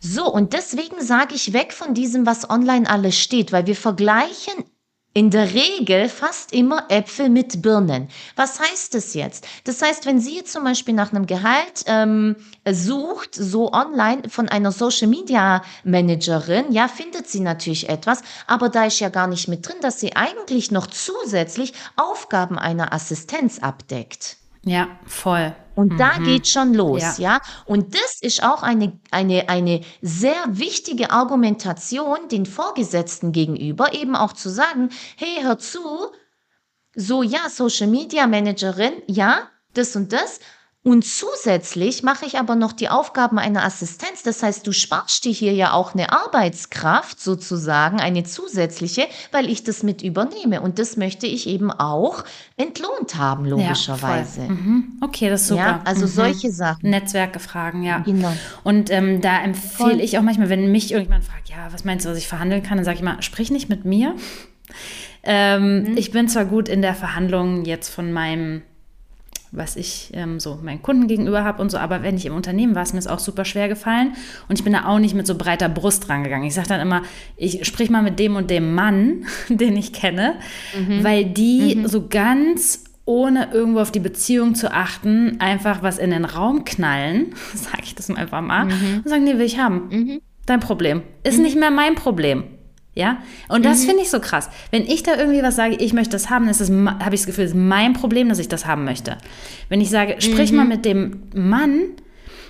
So, 0.00 0.32
und 0.32 0.54
deswegen 0.54 1.00
sage 1.02 1.34
ich 1.34 1.52
weg 1.52 1.72
von 1.72 1.94
diesem, 1.94 2.24
was 2.24 2.48
online 2.48 2.88
alles 2.88 3.18
steht, 3.18 3.52
weil 3.52 3.66
wir 3.66 3.76
vergleichen 3.76 4.64
in 5.12 5.30
der 5.30 5.54
Regel 5.54 6.08
fast 6.08 6.52
immer 6.52 6.84
Äpfel 6.88 7.30
mit 7.30 7.62
Birnen. 7.62 8.08
Was 8.36 8.60
heißt 8.60 8.94
das 8.94 9.14
jetzt? 9.14 9.46
Das 9.64 9.82
heißt, 9.82 10.06
wenn 10.06 10.20
sie 10.20 10.36
jetzt 10.36 10.52
zum 10.52 10.62
Beispiel 10.62 10.94
nach 10.94 11.12
einem 11.12 11.26
Gehalt 11.26 11.84
ähm, 11.86 12.36
sucht, 12.70 13.34
so 13.34 13.72
online 13.72 14.28
von 14.28 14.48
einer 14.48 14.70
Social 14.70 15.08
Media 15.08 15.62
Managerin, 15.82 16.70
ja, 16.70 16.86
findet 16.86 17.28
sie 17.28 17.40
natürlich 17.40 17.88
etwas, 17.88 18.22
aber 18.46 18.68
da 18.68 18.84
ist 18.86 19.00
ja 19.00 19.08
gar 19.08 19.26
nicht 19.26 19.48
mit 19.48 19.66
drin, 19.66 19.78
dass 19.80 19.98
sie 19.98 20.14
eigentlich 20.14 20.70
noch 20.70 20.86
zusätzlich 20.86 21.72
Aufgaben 21.96 22.56
einer 22.56 22.92
Assistenz 22.92 23.58
abdeckt. 23.58 24.36
Ja, 24.64 24.86
voll. 25.06 25.54
Und 25.74 25.92
mhm. 25.92 25.98
da 25.98 26.18
geht 26.18 26.48
schon 26.48 26.74
los, 26.74 27.18
ja. 27.18 27.36
ja. 27.36 27.40
Und 27.64 27.94
das 27.94 28.20
ist 28.20 28.42
auch 28.42 28.62
eine, 28.62 28.98
eine, 29.10 29.48
eine 29.48 29.82
sehr 30.02 30.42
wichtige 30.48 31.10
Argumentation 31.10 32.28
den 32.30 32.46
Vorgesetzten 32.46 33.32
gegenüber, 33.32 33.94
eben 33.94 34.16
auch 34.16 34.32
zu 34.32 34.48
sagen, 34.48 34.90
hey, 35.16 35.42
hör 35.42 35.58
zu, 35.58 35.80
so 36.94 37.22
ja, 37.22 37.48
Social 37.48 37.86
Media 37.86 38.26
Managerin, 38.26 38.94
ja, 39.06 39.48
das 39.74 39.94
und 39.94 40.12
das, 40.12 40.40
und 40.82 41.04
zusätzlich 41.04 42.02
mache 42.02 42.24
ich 42.24 42.38
aber 42.38 42.56
noch 42.56 42.72
die 42.72 42.88
Aufgaben 42.88 43.38
einer 43.38 43.64
Assistenz. 43.64 44.22
Das 44.22 44.42
heißt, 44.42 44.66
du 44.66 44.72
sparst 44.72 45.26
dir 45.26 45.32
hier 45.32 45.52
ja 45.52 45.74
auch 45.74 45.92
eine 45.92 46.10
Arbeitskraft 46.10 47.20
sozusagen, 47.20 48.00
eine 48.00 48.24
zusätzliche, 48.24 49.06
weil 49.30 49.50
ich 49.50 49.62
das 49.62 49.82
mit 49.82 50.00
übernehme. 50.00 50.62
Und 50.62 50.78
das 50.78 50.96
möchte 50.96 51.26
ich 51.26 51.46
eben 51.46 51.70
auch 51.70 52.24
entlohnt 52.56 53.16
haben, 53.16 53.44
logischerweise. 53.44 54.40
Ja, 54.40 54.48
mhm. 54.48 54.98
Okay, 55.02 55.28
das 55.28 55.42
ist 55.42 55.48
super. 55.48 55.60
Ja, 55.60 55.80
also 55.84 56.06
mhm. 56.06 56.10
solche 56.10 56.50
Sachen. 56.50 56.88
Netzwerke 56.88 57.40
fragen, 57.40 57.82
ja. 57.82 57.98
Genau. 57.98 58.32
Und 58.64 58.90
ähm, 58.90 59.20
da 59.20 59.42
empfehle 59.42 60.00
ich 60.00 60.16
auch 60.16 60.22
manchmal, 60.22 60.48
wenn 60.48 60.72
mich 60.72 60.92
irgendjemand 60.92 61.24
fragt, 61.24 61.50
ja, 61.50 61.70
was 61.70 61.84
meinst 61.84 62.06
du, 62.06 62.10
was 62.10 62.16
ich 62.16 62.26
verhandeln 62.26 62.62
kann, 62.62 62.78
dann 62.78 62.86
sage 62.86 62.96
ich 62.96 63.04
mal, 63.04 63.20
sprich 63.20 63.50
nicht 63.50 63.68
mit 63.68 63.84
mir. 63.84 64.14
Ähm, 65.24 65.82
mhm. 65.82 65.96
Ich 65.98 66.10
bin 66.10 66.26
zwar 66.28 66.46
gut 66.46 66.70
in 66.70 66.80
der 66.80 66.94
Verhandlung 66.94 67.66
jetzt 67.66 67.90
von 67.90 68.12
meinem 68.12 68.62
was 69.52 69.76
ich 69.76 70.10
ähm, 70.14 70.38
so 70.38 70.58
meinen 70.62 70.82
Kunden 70.82 71.08
gegenüber 71.08 71.44
habe 71.44 71.60
und 71.60 71.70
so. 71.70 71.78
Aber 71.78 72.02
wenn 72.02 72.16
ich 72.16 72.26
im 72.26 72.34
Unternehmen 72.34 72.74
war, 72.74 72.82
ist 72.82 72.92
mir 72.92 73.00
das 73.00 73.08
auch 73.08 73.18
super 73.18 73.44
schwer 73.44 73.68
gefallen. 73.68 74.12
Und 74.48 74.58
ich 74.58 74.64
bin 74.64 74.72
da 74.72 74.86
auch 74.86 74.98
nicht 74.98 75.14
mit 75.14 75.26
so 75.26 75.34
breiter 75.34 75.68
Brust 75.68 76.08
rangegangen. 76.08 76.46
Ich 76.46 76.54
sage 76.54 76.68
dann 76.68 76.80
immer, 76.80 77.02
ich 77.36 77.66
sprich 77.66 77.90
mal 77.90 78.02
mit 78.02 78.18
dem 78.18 78.36
und 78.36 78.50
dem 78.50 78.74
Mann, 78.74 79.26
den 79.48 79.76
ich 79.76 79.92
kenne, 79.92 80.34
mhm. 80.78 81.02
weil 81.02 81.24
die 81.24 81.76
mhm. 81.76 81.88
so 81.88 82.06
ganz 82.08 82.84
ohne 83.06 83.52
irgendwo 83.52 83.80
auf 83.80 83.90
die 83.90 84.00
Beziehung 84.00 84.54
zu 84.54 84.72
achten, 84.72 85.40
einfach 85.40 85.82
was 85.82 85.98
in 85.98 86.10
den 86.10 86.24
Raum 86.24 86.64
knallen, 86.64 87.34
sage 87.54 87.82
ich 87.82 87.94
das 87.96 88.08
einfach 88.08 88.40
mal, 88.40 88.66
mhm. 88.66 89.02
und 89.04 89.08
sagen, 89.08 89.24
nee, 89.24 89.34
will 89.34 89.46
ich 89.46 89.58
haben. 89.58 89.88
Mhm. 89.90 90.20
Dein 90.46 90.60
Problem. 90.60 91.02
Ist 91.24 91.38
mhm. 91.38 91.44
nicht 91.44 91.58
mehr 91.58 91.70
mein 91.70 91.96
Problem. 91.96 92.44
Ja, 93.00 93.16
und 93.48 93.64
das 93.64 93.80
mhm. 93.80 93.86
finde 93.86 94.02
ich 94.02 94.10
so 94.10 94.20
krass. 94.20 94.50
Wenn 94.70 94.84
ich 94.84 95.02
da 95.02 95.16
irgendwie 95.16 95.42
was 95.42 95.56
sage, 95.56 95.74
ich 95.76 95.94
möchte 95.94 96.10
das 96.10 96.28
haben, 96.28 96.46
habe 96.50 97.14
ich 97.14 97.22
das 97.22 97.26
Gefühl, 97.26 97.44
es 97.44 97.52
ist 97.52 97.56
mein 97.56 97.94
Problem, 97.94 98.28
dass 98.28 98.38
ich 98.38 98.48
das 98.48 98.66
haben 98.66 98.84
möchte. 98.84 99.16
Wenn 99.70 99.80
ich 99.80 99.88
sage, 99.88 100.16
sprich 100.20 100.50
mhm. 100.50 100.58
mal 100.58 100.66
mit 100.66 100.84
dem 100.84 101.22
Mann, 101.34 101.80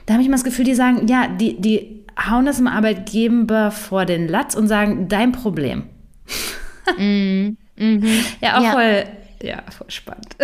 da 0.07 0.15
habe 0.15 0.23
ich 0.23 0.27
immer 0.27 0.35
das 0.37 0.43
Gefühl, 0.43 0.65
die 0.65 0.75
sagen, 0.75 1.07
ja, 1.07 1.29
die, 1.29 1.61
die 1.61 2.05
hauen 2.29 2.47
das 2.47 2.59
im 2.59 2.67
Arbeitgeber 2.67 3.71
vor 3.71 4.07
den 4.07 4.27
Latz 4.27 4.57
und 4.57 4.67
sagen, 4.67 5.07
dein 5.07 5.31
Problem. 5.31 5.85
Mhm. 6.99 7.57
mhm. 7.77 8.03
Ja, 8.41 8.59
auch 8.59 8.65
ja. 8.65 8.73
voll. 8.73 9.05
Ja, 9.43 9.63
voll 9.71 9.89
spannend. 9.89 10.37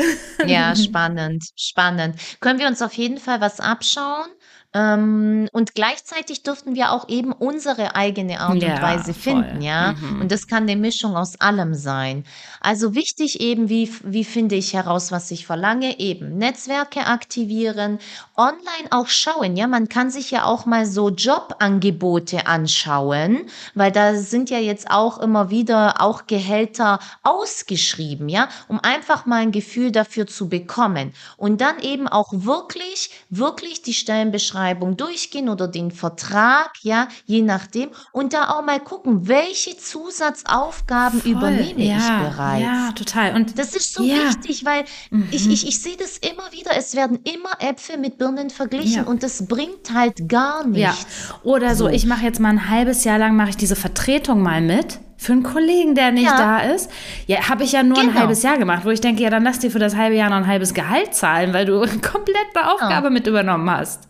Ja, 0.46 0.76
spannend, 0.76 1.44
spannend. 1.56 2.14
Können 2.38 2.60
wir 2.60 2.68
uns 2.68 2.80
auf 2.80 2.92
jeden 2.92 3.18
Fall 3.18 3.40
was 3.40 3.58
abschauen? 3.58 4.28
Ähm, 4.76 5.48
und 5.52 5.74
gleichzeitig 5.74 6.42
dürften 6.42 6.74
wir 6.74 6.92
auch 6.92 7.08
eben 7.08 7.32
unsere 7.32 7.94
eigene 7.94 8.40
Art 8.40 8.62
Ja, 8.62 8.74
und 8.74 8.82
Weise 8.82 9.14
voll. 9.14 9.42
finden, 9.42 9.62
ja. 9.62 9.94
Mhm. 9.94 10.20
Und 10.20 10.30
das 10.32 10.46
kann 10.46 10.64
eine 10.64 10.76
Mischung 10.76 11.16
aus 11.16 11.40
allem 11.40 11.72
sein. 11.72 12.24
Also 12.60 12.94
wichtig 12.94 13.40
eben, 13.40 13.70
wie, 13.70 13.90
wie 14.04 14.24
finde 14.24 14.54
ich 14.54 14.74
heraus, 14.74 15.12
was 15.12 15.30
ich 15.30 15.46
verlange? 15.46 15.98
Eben 15.98 16.36
Netzwerke 16.36 17.06
aktivieren, 17.06 18.00
online 18.36 18.90
auch 18.90 19.06
schauen, 19.08 19.56
ja. 19.56 19.66
Man 19.66 19.88
kann 19.88 20.10
sich 20.10 20.30
ja 20.30 20.44
auch 20.44 20.66
mal 20.66 20.84
so 20.84 21.08
Jobangebote 21.08 22.46
anschauen, 22.46 23.46
weil 23.74 23.92
da 23.92 24.14
sind 24.14 24.50
ja 24.50 24.58
jetzt 24.58 24.90
auch 24.90 25.18
immer 25.18 25.48
wieder 25.48 26.02
auch 26.02 26.26
Gehälter 26.26 26.98
ausgeschrieben, 27.22 28.28
ja, 28.28 28.50
um 28.68 28.78
einfach 28.80 29.24
mal 29.24 29.40
ein 29.40 29.52
Gefühl 29.52 29.90
dafür 29.90 30.26
zu 30.26 30.50
bekommen. 30.50 31.14
Und 31.38 31.62
dann 31.62 31.78
eben 31.80 32.08
auch 32.08 32.28
wirklich, 32.32 33.10
wirklich 33.30 33.80
die 33.80 33.94
Stellenbeschreibung 33.94 34.65
durchgehen 34.74 35.48
oder 35.48 35.68
den 35.68 35.90
Vertrag, 35.90 36.72
ja, 36.82 37.08
je 37.24 37.42
nachdem. 37.42 37.90
Und 38.12 38.32
da 38.32 38.50
auch 38.50 38.62
mal 38.64 38.80
gucken, 38.80 39.28
welche 39.28 39.76
Zusatzaufgaben 39.76 41.20
Voll. 41.20 41.32
übernehme 41.32 41.80
ich 41.80 41.88
Ja, 41.88 42.28
bereits. 42.30 42.62
ja, 42.62 42.92
total. 42.94 43.34
Und 43.34 43.58
Das 43.58 43.74
ist 43.74 43.94
so 43.94 44.02
Ja. 44.02 44.16
wichtig, 44.28 44.64
weil 44.64 44.84
ich, 45.30 45.44
Mhm. 45.46 45.52
ich, 45.52 45.66
ich 45.66 45.80
sehe 45.82 45.96
das 45.96 46.18
immer 46.18 46.50
wieder. 46.52 46.72
Es 46.76 46.94
werden 46.96 47.18
immer 47.24 47.50
Äpfel 47.60 47.98
mit 47.98 48.18
Birnen 48.18 48.50
verglichen 48.50 49.04
Ja. 49.04 49.10
und 49.10 49.22
das 49.22 49.46
bringt 49.46 49.92
halt 49.94 50.28
gar 50.28 50.62
Ja, 50.72 50.90
nichts. 50.90 51.06
oder 51.42 51.74
so, 51.74 51.84
So. 51.84 51.90
ich 51.90 52.06
mache 52.06 52.24
jetzt 52.24 52.40
mal 52.40 52.48
ein 52.50 52.68
halbes 52.70 53.04
Jahr 53.04 53.18
lang, 53.18 53.36
mache 53.36 53.50
ich 53.50 53.56
diese 53.56 53.76
Vertretung 53.76 54.42
mal 54.42 54.60
mit. 54.60 54.98
Für 55.18 55.32
einen 55.32 55.42
Kollegen, 55.42 55.94
der 55.94 56.12
nicht 56.12 56.24
Ja. 56.26 56.36
da 56.36 56.58
ist. 56.58 56.90
Ja, 57.26 57.48
habe 57.48 57.64
ich 57.64 57.72
ja 57.72 57.82
nur 57.82 57.98
ein 57.98 58.08
Genau. 58.08 58.20
halbes 58.20 58.42
Jahr 58.42 58.58
gemacht, 58.58 58.84
wo 58.84 58.90
ich 58.90 59.00
denke, 59.00 59.22
ja, 59.22 59.30
dann 59.30 59.44
lass 59.44 59.58
dir 59.58 59.70
für 59.70 59.78
das 59.78 59.96
halbe 59.96 60.14
Jahr 60.14 60.28
noch 60.28 60.36
ein 60.36 60.46
halbes 60.46 60.74
Gehalt 60.74 61.14
zahlen, 61.14 61.54
weil 61.54 61.64
du 61.64 61.80
komplett 62.02 62.46
eine 62.54 62.70
Aufgabe 62.72 63.08
mit 63.08 63.26
übernommen 63.26 63.70
hast. 63.70 64.02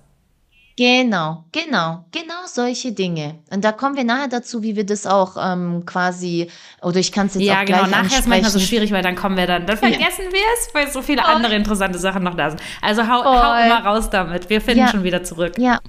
Genau, 0.79 1.45
genau, 1.53 2.05
genau 2.13 2.35
solche 2.47 2.93
Dinge. 2.93 3.39
Und 3.51 3.65
da 3.65 3.73
kommen 3.73 3.97
wir 3.97 4.05
nachher 4.05 4.29
dazu, 4.29 4.63
wie 4.63 4.77
wir 4.77 4.85
das 4.85 5.07
auch 5.07 5.37
ähm, 5.43 5.85
quasi, 5.87 6.51
oder 6.83 6.99
ich 6.99 7.13
kann 7.13 7.29
es 7.29 7.35
jetzt 7.35 7.45
Ja, 7.45 7.63
auch 7.63 7.65
genau. 7.65 7.79
gleich 7.85 7.91
Nachher 7.93 8.19
ist 8.19 8.29
manchmal 8.29 8.51
so 8.51 8.61
schwierig, 8.61 8.93
weil 8.93 9.03
dann 9.03 9.17
kommen 9.17 9.39
wir 9.39 9.47
dann, 9.47 9.67
dann 9.67 9.79
vergessen 9.79 10.25
wir 10.31 10.41
es, 10.59 10.75
weil 10.75 10.91
so 10.91 11.01
viele 11.01 11.23
Voll. 11.23 11.33
andere 11.35 11.55
interessante 11.55 11.99
Sachen 11.99 12.25
noch 12.25 12.35
da 12.35 12.51
sind. 12.51 12.61
Also 12.83 13.09
hau, 13.09 13.25
hau 13.25 13.65
immer 13.65 13.87
raus 13.87 14.11
damit. 14.11 14.51
Wir 14.51 14.61
finden 14.61 14.81
Ja. 14.81 14.89
schon 14.89 15.03
wieder 15.03 15.23
zurück. 15.25 15.55
Ja. 15.59 15.81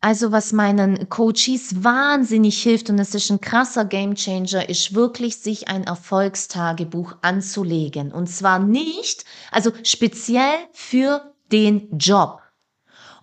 Also 0.00 0.32
was 0.32 0.52
meinen 0.52 1.08
Coaches 1.10 1.84
wahnsinnig 1.84 2.60
hilft 2.62 2.88
und 2.90 2.98
es 2.98 3.14
ist 3.14 3.30
ein 3.30 3.40
krasser 3.40 3.84
Gamechanger, 3.84 4.68
ist 4.68 4.94
wirklich 4.94 5.36
sich 5.36 5.68
ein 5.68 5.84
Erfolgstagebuch 5.84 7.16
anzulegen. 7.22 8.10
Und 8.10 8.26
zwar 8.28 8.58
nicht, 8.58 9.24
also 9.52 9.70
speziell 9.84 10.54
für 10.72 11.32
den 11.52 11.88
Job. 11.98 12.40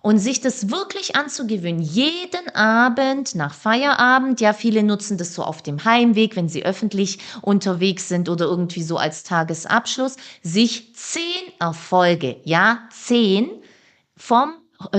Und 0.02 0.18
sich 0.18 0.40
das 0.40 0.70
wirklich 0.70 1.16
anzugewöhnen, 1.16 1.82
jeden 1.82 2.48
Abend 2.54 3.34
nach 3.34 3.52
Feierabend, 3.52 4.40
ja, 4.40 4.52
viele 4.52 4.82
nutzen 4.82 5.18
das 5.18 5.34
so 5.34 5.42
auf 5.42 5.62
dem 5.62 5.84
Heimweg, 5.84 6.36
wenn 6.36 6.48
sie 6.48 6.64
öffentlich 6.64 7.18
unterwegs 7.42 8.08
sind 8.08 8.28
oder 8.28 8.46
irgendwie 8.46 8.82
so 8.82 8.96
als 8.96 9.24
Tagesabschluss, 9.24 10.16
sich 10.42 10.94
zehn 10.94 11.52
Erfolge, 11.58 12.40
ja, 12.44 12.88
zehn 12.90 13.50
vom 14.16 14.54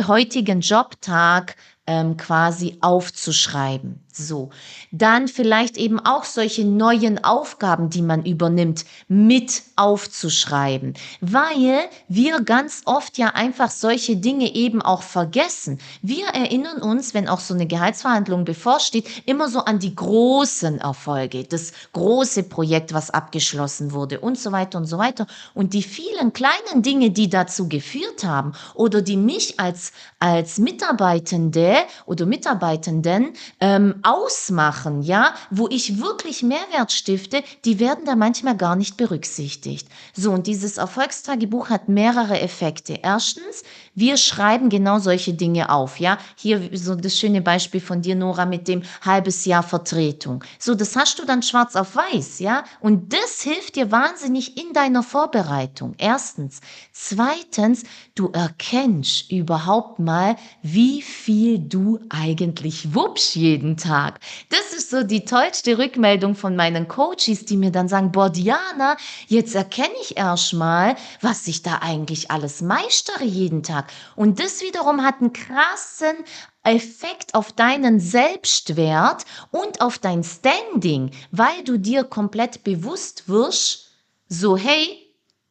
heutigen 0.07 0.61
Jobtag 0.61 1.55
ähm, 1.87 2.17
quasi 2.17 2.77
aufzuschreiben. 2.81 4.03
So. 4.13 4.49
Dann 4.91 5.27
vielleicht 5.27 5.77
eben 5.77 5.99
auch 5.99 6.23
solche 6.23 6.65
neuen 6.65 7.23
Aufgaben, 7.23 7.89
die 7.89 8.01
man 8.01 8.25
übernimmt, 8.25 8.85
mit 9.07 9.63
aufzuschreiben. 9.75 10.93
Weil 11.21 11.89
wir 12.07 12.41
ganz 12.41 12.81
oft 12.85 13.17
ja 13.17 13.29
einfach 13.29 13.71
solche 13.71 14.17
Dinge 14.17 14.53
eben 14.53 14.81
auch 14.81 15.01
vergessen. 15.03 15.79
Wir 16.01 16.27
erinnern 16.27 16.81
uns, 16.81 17.13
wenn 17.13 17.27
auch 17.27 17.39
so 17.39 17.53
eine 17.53 17.67
Gehaltsverhandlung 17.67 18.45
bevorsteht, 18.45 19.07
immer 19.25 19.49
so 19.49 19.59
an 19.59 19.79
die 19.79 19.95
großen 19.95 20.79
Erfolge, 20.79 21.43
das 21.43 21.71
große 21.93 22.43
Projekt, 22.43 22.93
was 22.93 23.09
abgeschlossen 23.09 23.91
wurde 23.91 24.19
und 24.19 24.37
so 24.37 24.51
weiter 24.51 24.77
und 24.77 24.85
so 24.85 24.97
weiter. 24.97 25.27
Und 25.53 25.73
die 25.73 25.83
vielen 25.83 26.33
kleinen 26.33 26.81
Dinge, 26.81 27.11
die 27.11 27.29
dazu 27.29 27.67
geführt 27.67 28.23
haben 28.23 28.53
oder 28.75 29.01
die 29.01 29.17
mich 29.17 29.59
als, 29.59 29.91
als 30.19 30.57
Mitarbeitende 30.57 31.75
oder 32.05 32.25
Mitarbeitenden 32.25 33.33
ähm, 33.59 33.95
ausmachen, 34.03 35.01
ja, 35.01 35.33
wo 35.49 35.67
ich 35.67 35.99
wirklich 35.99 36.43
Mehrwert 36.43 36.91
stifte, 36.91 37.43
die 37.65 37.79
werden 37.79 38.05
da 38.05 38.15
manchmal 38.15 38.57
gar 38.57 38.75
nicht 38.75 38.97
berücksichtigt. 38.97 39.87
So, 40.13 40.31
und 40.31 40.47
dieses 40.47 40.77
Erfolgstagebuch 40.77 41.69
hat 41.69 41.89
mehrere 41.89 42.39
Effekte. 42.39 42.99
Erstens, 43.01 43.63
wir 43.93 44.17
schreiben 44.17 44.69
genau 44.69 44.99
solche 44.99 45.33
Dinge 45.33 45.69
auf, 45.69 45.99
ja. 45.99 46.17
Hier 46.35 46.69
so 46.73 46.95
das 46.95 47.17
schöne 47.17 47.41
Beispiel 47.41 47.81
von 47.81 48.01
dir, 48.01 48.15
Nora, 48.15 48.45
mit 48.45 48.67
dem 48.67 48.83
halbes 49.01 49.45
Jahr 49.45 49.63
Vertretung. 49.63 50.43
So, 50.59 50.75
das 50.75 50.95
hast 50.95 51.19
du 51.19 51.25
dann 51.25 51.43
schwarz 51.43 51.75
auf 51.75 51.95
weiß, 51.95 52.39
ja. 52.39 52.63
Und 52.79 53.13
das 53.13 53.41
hilft 53.41 53.75
dir 53.75 53.91
wahnsinnig 53.91 54.57
in 54.57 54.73
deiner 54.73 55.03
Vorbereitung. 55.03 55.95
Erstens. 55.97 56.61
Zweitens, 56.91 57.83
du 58.15 58.29
erkennst 58.29 59.31
überhaupt 59.31 59.99
mal, 59.99 60.35
wie 60.61 61.01
viel 61.01 61.59
du 61.59 61.99
eigentlich 62.09 62.93
wuppst 62.93 63.35
jeden 63.35 63.77
Tag. 63.77 64.19
Das 64.49 64.77
ist 64.77 64.89
so 64.89 65.03
die 65.03 65.25
tollste 65.25 65.77
Rückmeldung 65.77 66.35
von 66.35 66.55
meinen 66.55 66.87
Coaches, 66.87 67.45
die 67.45 67.57
mir 67.57 67.71
dann 67.71 67.87
sagen, 67.87 68.11
boah, 68.11 68.29
Diana, 68.29 68.97
jetzt 69.27 69.55
erkenne 69.55 69.93
ich 70.01 70.17
erst 70.17 70.53
mal, 70.53 70.95
was 71.21 71.47
ich 71.47 71.61
da 71.61 71.79
eigentlich 71.81 72.31
alles 72.31 72.61
meistere 72.61 73.23
jeden 73.23 73.63
Tag. 73.63 73.80
Und 74.15 74.39
das 74.39 74.61
wiederum 74.61 75.03
hat 75.03 75.21
einen 75.21 75.33
krassen 75.33 76.15
Effekt 76.63 77.33
auf 77.33 77.51
deinen 77.51 77.99
Selbstwert 77.99 79.25
und 79.51 79.81
auf 79.81 79.97
dein 79.97 80.23
Standing, 80.23 81.11
weil 81.31 81.63
du 81.63 81.77
dir 81.77 82.03
komplett 82.03 82.63
bewusst 82.63 83.27
wirst, 83.27 83.91
so 84.27 84.57
hey, 84.57 85.07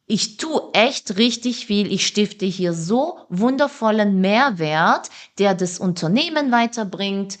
ich 0.07 0.35
tue 0.35 0.61
echt 0.73 1.17
richtig 1.17 1.65
viel. 1.65 1.89
Ich 1.89 2.05
stifte 2.05 2.45
hier 2.45 2.73
so 2.73 3.19
wundervollen 3.29 4.19
Mehrwert, 4.19 5.09
der 5.37 5.55
das 5.55 5.79
Unternehmen 5.79 6.51
weiterbringt, 6.51 7.39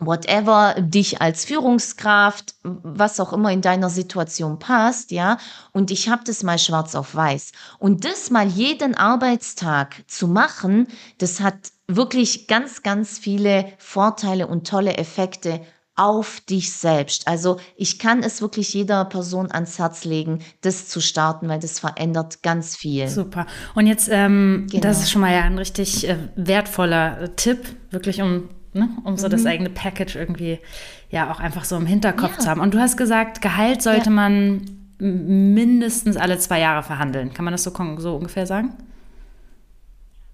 whatever, 0.00 0.74
dich 0.78 1.20
als 1.20 1.44
Führungskraft, 1.44 2.54
was 2.62 3.20
auch 3.20 3.32
immer 3.32 3.52
in 3.52 3.60
deiner 3.60 3.90
Situation 3.90 4.58
passt, 4.58 5.10
ja. 5.12 5.38
Und 5.72 5.90
ich 5.90 6.08
habe 6.08 6.22
das 6.24 6.42
mal 6.42 6.58
schwarz 6.58 6.94
auf 6.94 7.14
weiß. 7.14 7.52
Und 7.78 8.04
das 8.04 8.30
mal 8.30 8.46
jeden 8.46 8.94
Arbeitstag 8.94 10.02
zu 10.08 10.26
machen, 10.26 10.88
das 11.18 11.40
hat 11.40 11.72
wirklich 11.86 12.46
ganz, 12.48 12.82
ganz 12.82 13.18
viele 13.18 13.66
Vorteile 13.78 14.46
und 14.46 14.66
tolle 14.66 14.96
Effekte 14.96 15.60
auf 15.96 16.40
dich 16.40 16.72
selbst. 16.72 17.28
Also 17.28 17.58
ich 17.76 17.98
kann 17.98 18.22
es 18.22 18.40
wirklich 18.40 18.72
jeder 18.72 19.04
Person 19.04 19.50
ans 19.52 19.78
Herz 19.78 20.04
legen, 20.04 20.38
das 20.62 20.88
zu 20.88 21.00
starten, 21.02 21.46
weil 21.48 21.58
das 21.58 21.78
verändert 21.78 22.42
ganz 22.42 22.74
viel. 22.74 23.06
Super. 23.06 23.46
Und 23.74 23.86
jetzt, 23.86 24.08
ähm, 24.10 24.66
Genau. 24.70 24.80
das 24.80 25.00
ist 25.00 25.10
schon 25.10 25.20
mal 25.20 25.34
ja 25.34 25.42
ein 25.42 25.58
richtig 25.58 26.08
äh, 26.08 26.16
wertvoller 26.36 27.20
äh, 27.20 27.28
Tipp, 27.36 27.76
wirklich 27.90 28.22
um, 28.22 28.48
ne, 28.72 28.88
um 29.04 29.16
so 29.16 29.26
Mhm. 29.26 29.30
das 29.32 29.46
eigene 29.46 29.70
Package 29.70 30.16
irgendwie 30.16 30.58
ja 31.10 31.30
auch 31.32 31.40
einfach 31.40 31.64
so 31.64 31.76
im 31.76 31.86
Hinterkopf 31.86 32.34
Ja. 32.34 32.38
zu 32.38 32.48
haben. 32.50 32.60
Und 32.60 32.74
du 32.74 32.78
hast 32.78 32.96
gesagt, 32.96 33.40
Gehalt 33.42 33.82
sollte 33.82 34.06
Ja. 34.06 34.10
man 34.10 34.62
mindestens 34.98 36.16
alle 36.16 36.38
zwei 36.38 36.60
Jahre 36.60 36.82
verhandeln. 36.82 37.32
Kann 37.32 37.44
man 37.44 37.52
das 37.52 37.62
so, 37.62 37.72
so 37.98 38.16
ungefähr 38.16 38.46
sagen? 38.46 38.74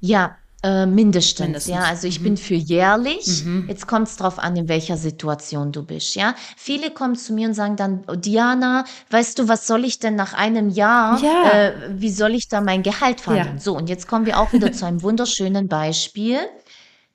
Ja, 0.00 0.36
äh, 0.62 0.86
mindestens, 0.86 1.40
Mindestens. 1.40 1.74
ja. 1.74 1.82
Also 1.84 2.08
ich 2.08 2.22
bin 2.22 2.36
für 2.36 2.54
jährlich. 2.54 3.44
Jetzt 3.68 3.86
kommt 3.86 4.08
es 4.08 4.16
drauf 4.16 4.38
an, 4.38 4.56
in 4.56 4.68
welcher 4.68 4.96
Situation 4.96 5.70
du 5.70 5.84
bist, 5.84 6.16
ja. 6.16 6.34
Viele 6.56 6.90
kommen 6.90 7.14
zu 7.14 7.32
mir 7.32 7.48
und 7.48 7.54
sagen 7.54 7.76
dann, 7.76 8.02
oh, 8.08 8.14
Diana, 8.16 8.84
weißt 9.10 9.38
du, 9.38 9.48
was 9.48 9.66
soll 9.66 9.84
ich 9.84 9.98
denn 9.98 10.16
nach 10.16 10.32
einem 10.34 10.68
Jahr, 10.70 11.22
Ja. 11.22 11.50
äh, 11.52 11.72
wie 11.90 12.10
soll 12.10 12.34
ich 12.34 12.48
da 12.48 12.60
mein 12.60 12.82
Gehalt 12.82 13.20
verhandeln? 13.20 13.56
Ja. 13.58 13.62
So, 13.62 13.76
und 13.76 13.88
jetzt 13.88 14.08
kommen 14.08 14.26
wir 14.26 14.38
auch 14.40 14.52
wieder 14.52 14.72
zu 14.72 14.86
einem 14.86 15.02
wunderschönen 15.02 15.68
Beispiel. 15.68 16.38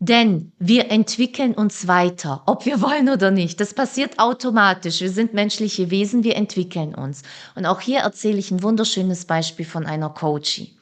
Denn 0.04 0.52
wir 0.58 0.90
entwickeln 0.90 1.54
uns 1.54 1.88
weiter, 1.88 2.42
ob 2.48 2.66
wir 2.66 2.82
wollen 2.82 3.08
oder 3.08 3.30
nicht. 3.30 3.60
Das 3.62 3.76
passiert 3.76 4.18
automatisch. 4.18 5.00
Wir 5.00 5.12
sind 5.12 5.36
menschliche 5.36 5.92
Wesen, 5.92 6.24
wir 6.24 6.38
entwickeln 6.38 6.96
uns. 6.96 7.22
Und 7.54 7.68
auch 7.68 7.80
hier 7.82 8.00
erzähle 8.00 8.40
ich 8.40 8.50
ein 8.50 8.64
wunderschönes 8.64 9.26
Beispiel 9.26 9.66
von 9.66 9.86
einer 9.86 10.10
Coachie. 10.10 10.76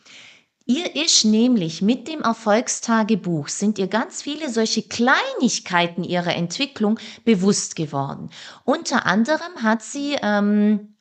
Ihr 0.65 0.95
ist 0.95 1.25
nämlich 1.25 1.81
mit 1.81 2.07
dem 2.07 2.21
Erfolgstagebuch 2.21 3.49
sind 3.49 3.77
ihr 3.77 3.87
ganz 3.87 4.21
viele 4.21 4.49
solche 4.49 4.83
Kleinigkeiten 4.83 6.05
ihrer 6.05 6.37
Entwicklung 6.37 6.97
bewusst 7.25 7.75
geworden. 7.75 8.29
Unter 8.63 9.05
anderem 9.05 9.63
hat 9.63 9.81
sie 9.81 10.15
ähm, 10.21 10.95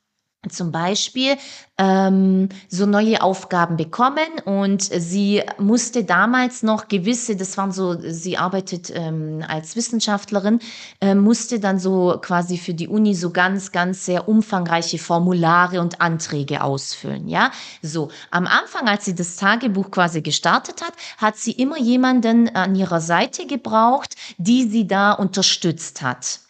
zum 0.48 0.70
Beispiel 0.70 1.36
ähm, 1.78 2.48
so 2.68 2.86
neue 2.86 3.22
Aufgaben 3.22 3.76
bekommen 3.76 4.28
und 4.44 4.82
sie 4.82 5.42
musste 5.58 6.04
damals 6.04 6.62
noch 6.62 6.86
gewisse, 6.86 7.34
das 7.34 7.56
waren 7.58 7.72
so, 7.72 7.96
sie 8.00 8.38
arbeitet 8.38 8.92
ähm, 8.94 9.44
als 9.46 9.74
Wissenschaftlerin, 9.74 10.60
äh, 11.00 11.16
musste 11.16 11.58
dann 11.58 11.80
so 11.80 12.18
quasi 12.22 12.56
für 12.56 12.72
die 12.72 12.86
Uni 12.86 13.16
so 13.16 13.30
ganz, 13.30 13.72
ganz 13.72 14.04
sehr 14.04 14.28
umfangreiche 14.28 14.98
Formulare 14.98 15.80
und 15.80 16.00
Anträge 16.00 16.62
ausfüllen. 16.62 17.26
Ja, 17.26 17.50
so 17.82 18.08
am 18.30 18.46
Anfang, 18.46 18.86
als 18.86 19.06
sie 19.06 19.16
das 19.16 19.36
Tagebuch 19.36 19.90
quasi 19.90 20.22
gestartet 20.22 20.82
hat, 20.82 20.92
hat 21.16 21.36
sie 21.36 21.52
immer 21.52 21.78
jemanden 21.78 22.54
an 22.54 22.76
ihrer 22.76 23.00
Seite 23.00 23.46
gebraucht, 23.46 24.14
die 24.38 24.68
sie 24.68 24.86
da 24.86 25.12
unterstützt 25.12 26.00
hat. 26.00 26.40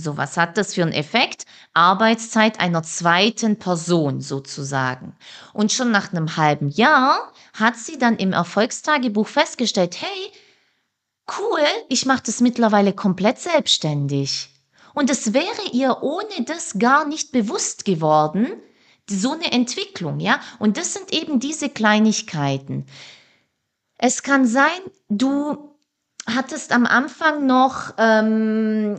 So, 0.00 0.16
was 0.16 0.36
hat 0.36 0.56
das 0.56 0.74
für 0.74 0.82
einen 0.82 0.92
Effekt? 0.92 1.44
Arbeitszeit 1.74 2.58
einer 2.58 2.82
zweiten 2.82 3.58
Person 3.58 4.20
sozusagen. 4.20 5.14
Und 5.52 5.72
schon 5.72 5.90
nach 5.90 6.12
einem 6.12 6.36
halben 6.36 6.70
Jahr 6.70 7.32
hat 7.52 7.76
sie 7.76 7.98
dann 7.98 8.16
im 8.16 8.32
Erfolgstagebuch 8.32 9.28
festgestellt, 9.28 10.00
hey, 10.00 10.32
cool, 11.38 11.60
ich 11.88 12.06
mache 12.06 12.22
das 12.24 12.40
mittlerweile 12.40 12.92
komplett 12.92 13.38
selbstständig. 13.38 14.48
Und 14.94 15.10
es 15.10 15.34
wäre 15.34 15.70
ihr 15.72 16.02
ohne 16.02 16.44
das 16.46 16.78
gar 16.78 17.06
nicht 17.06 17.30
bewusst 17.30 17.84
geworden, 17.84 18.48
so 19.08 19.32
eine 19.32 19.52
Entwicklung, 19.52 20.20
ja? 20.20 20.40
Und 20.58 20.76
das 20.76 20.94
sind 20.94 21.12
eben 21.12 21.40
diese 21.40 21.68
Kleinigkeiten. 21.68 22.86
Es 23.98 24.22
kann 24.22 24.46
sein, 24.46 24.80
du 25.08 25.69
hattest 26.34 26.72
am 26.72 26.86
Anfang 26.86 27.46
noch, 27.46 27.94
ähm, 27.98 28.94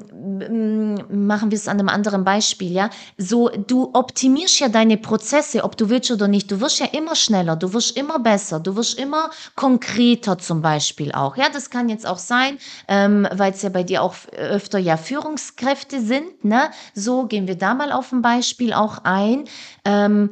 machen 1.09 1.51
wir 1.51 1.55
es 1.55 1.67
an 1.67 1.79
einem 1.79 1.89
anderen 1.89 2.23
Beispiel, 2.23 2.71
ja, 2.71 2.89
so 3.17 3.49
du 3.49 3.91
optimierst 3.93 4.59
ja 4.59 4.69
deine 4.69 4.97
Prozesse, 4.97 5.63
ob 5.63 5.77
du 5.77 5.89
willst 5.89 6.11
oder 6.11 6.27
nicht. 6.27 6.51
Du 6.51 6.59
wirst 6.61 6.79
ja 6.79 6.87
immer 6.87 7.15
schneller, 7.15 7.55
du 7.55 7.73
wirst 7.73 7.97
immer 7.97 8.19
besser, 8.19 8.59
du 8.59 8.75
wirst 8.75 8.99
immer 8.99 9.29
konkreter 9.55 10.37
zum 10.37 10.61
Beispiel 10.61 11.11
auch. 11.11 11.37
Ja, 11.37 11.49
das 11.51 11.69
kann 11.69 11.89
jetzt 11.89 12.07
auch 12.07 12.19
sein, 12.19 12.57
ähm, 12.87 13.27
weil 13.31 13.51
es 13.53 13.61
ja 13.61 13.69
bei 13.69 13.83
dir 13.83 14.03
auch 14.03 14.15
öfter 14.35 14.79
ja 14.79 14.97
Führungskräfte 14.97 16.01
sind. 16.01 16.43
Ne, 16.43 16.71
so 16.93 17.25
gehen 17.25 17.47
wir 17.47 17.57
da 17.57 17.73
mal 17.73 17.91
auf 17.91 18.11
ein 18.11 18.21
Beispiel 18.21 18.73
auch 18.73 18.99
ein. 19.03 19.45
Ähm, 19.85 20.31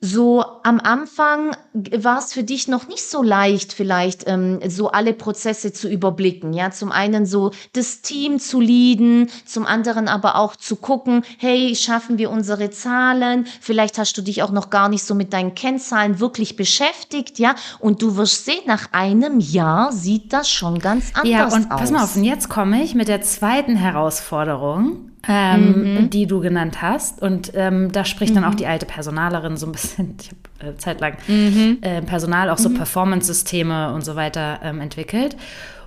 so 0.00 0.44
am 0.62 0.78
Anfang 0.78 1.56
war 1.74 2.18
es 2.18 2.32
für 2.32 2.44
dich 2.44 2.68
noch 2.68 2.86
nicht 2.86 3.02
so 3.02 3.20
leicht, 3.20 3.72
vielleicht 3.72 4.28
ähm, 4.28 4.60
so 4.68 4.90
alle 4.90 5.12
Prozesse 5.12 5.72
zu 5.72 5.88
überblicken. 5.88 6.52
Ja, 6.52 6.70
zum 6.70 6.92
einen 6.92 7.26
so 7.26 7.50
das 7.72 8.00
Team 8.00 8.38
zu 8.38 8.60
leaden, 8.60 9.28
zum 9.44 9.66
anderen 9.66 10.06
aber 10.06 10.36
auch 10.36 10.54
zu 10.54 10.76
gucken, 10.76 11.24
hey, 11.38 11.74
schaffen 11.74 12.16
wir 12.16 12.30
unsere 12.30 12.70
Zahlen? 12.70 13.46
Vielleicht 13.60 13.98
hast 13.98 14.16
du 14.16 14.22
dich 14.22 14.44
auch 14.44 14.52
noch 14.52 14.70
gar 14.70 14.88
nicht 14.88 15.02
so 15.02 15.16
mit 15.16 15.32
deinen 15.32 15.56
Kennzahlen 15.56 16.20
wirklich 16.20 16.54
beschäftigt, 16.54 17.40
ja. 17.40 17.56
Und 17.80 18.00
du 18.00 18.16
wirst 18.16 18.44
sehen, 18.44 18.62
nach 18.66 18.92
einem 18.92 19.40
Jahr 19.40 19.92
sieht 19.92 20.32
das 20.32 20.48
schon 20.48 20.78
ganz 20.78 21.12
anders 21.14 21.24
aus. 21.24 21.28
Ja, 21.28 21.44
und 21.46 21.72
aus. 21.72 21.80
pass 21.80 21.90
mal 21.90 22.04
auf, 22.04 22.14
und 22.14 22.24
jetzt 22.24 22.48
komme 22.48 22.84
ich 22.84 22.94
mit 22.94 23.08
der 23.08 23.22
zweiten 23.22 23.74
Herausforderung 23.74 25.10
ähm, 25.28 25.94
mhm. 25.94 26.10
die 26.10 26.26
du 26.26 26.40
genannt 26.40 26.80
hast. 26.80 27.20
Und 27.20 27.52
ähm, 27.54 27.92
da 27.92 28.04
spricht 28.04 28.32
mhm. 28.32 28.36
dann 28.36 28.44
auch 28.44 28.52
mhm. 28.52 28.56
die 28.56 28.66
alte 28.66 28.86
Personalerin 28.86 29.56
so 29.56 29.66
ein 29.66 29.72
bisschen, 29.72 30.16
ich 30.20 30.30
habe 30.30 30.72
äh, 30.72 30.76
zeitlang 30.76 31.14
mhm. 31.28 31.78
äh, 31.82 32.02
Personal 32.02 32.50
auch 32.50 32.58
so 32.58 32.70
mhm. 32.70 32.74
Performance-Systeme 32.74 33.92
und 33.92 34.04
so 34.04 34.16
weiter 34.16 34.60
ähm, 34.62 34.80
entwickelt. 34.80 35.36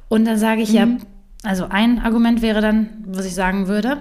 Und 0.08 0.26
dann 0.26 0.38
sage 0.38 0.62
ich 0.62 0.72
ja, 0.72 0.86
mhm. 0.86 1.00
also 1.44 1.66
ein 1.70 2.00
Argument 2.00 2.42
wäre 2.42 2.62
dann, 2.62 2.90
was 3.06 3.26
ich 3.26 3.34
sagen 3.34 3.68
würde, 3.68 3.98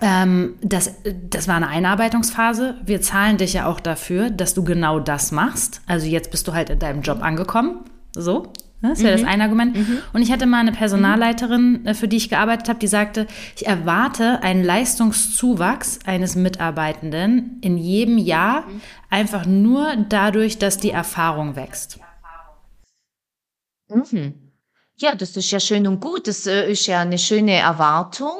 ähm, 0.00 0.54
das, 0.62 0.94
das 1.28 1.48
war 1.48 1.56
eine 1.56 1.68
Einarbeitungsphase. 1.68 2.76
Wir 2.84 3.00
zahlen 3.02 3.36
dich 3.36 3.54
ja 3.54 3.66
auch 3.66 3.80
dafür, 3.80 4.30
dass 4.30 4.54
du 4.54 4.64
genau 4.64 5.00
das 5.00 5.32
machst. 5.32 5.82
Also 5.86 6.06
jetzt 6.06 6.30
bist 6.30 6.48
du 6.48 6.52
halt 6.52 6.70
in 6.70 6.78
deinem 6.78 7.02
Job 7.02 7.22
angekommen. 7.22 7.80
So? 8.14 8.52
Das 8.82 9.02
wäre 9.02 9.16
mhm. 9.16 9.20
das 9.20 9.30
eine 9.30 9.44
Argument. 9.44 9.76
Mhm. 9.76 9.98
Und 10.12 10.22
ich 10.22 10.32
hatte 10.32 10.46
mal 10.46 10.58
eine 10.58 10.72
Personalleiterin, 10.72 11.86
äh, 11.86 11.94
für 11.94 12.08
die 12.08 12.16
ich 12.16 12.28
gearbeitet 12.28 12.68
habe, 12.68 12.80
die 12.80 12.88
sagte, 12.88 13.28
ich 13.56 13.66
erwarte 13.66 14.42
einen 14.42 14.64
Leistungszuwachs 14.64 16.00
eines 16.04 16.34
Mitarbeitenden 16.34 17.58
in 17.62 17.78
jedem 17.78 18.18
Jahr 18.18 18.62
mhm. 18.62 18.80
einfach 19.08 19.46
nur 19.46 19.94
dadurch, 20.08 20.58
dass 20.58 20.78
die 20.78 20.90
Erfahrung 20.90 21.54
wächst. 21.54 22.00
Mhm. 23.88 24.34
Ja, 24.96 25.14
das 25.14 25.36
ist 25.36 25.50
ja 25.50 25.60
schön 25.60 25.86
und 25.86 26.00
gut. 26.00 26.26
Das 26.26 26.46
äh, 26.46 26.70
ist 26.70 26.86
ja 26.86 27.00
eine 27.00 27.18
schöne 27.18 27.54
Erwartung. 27.54 28.36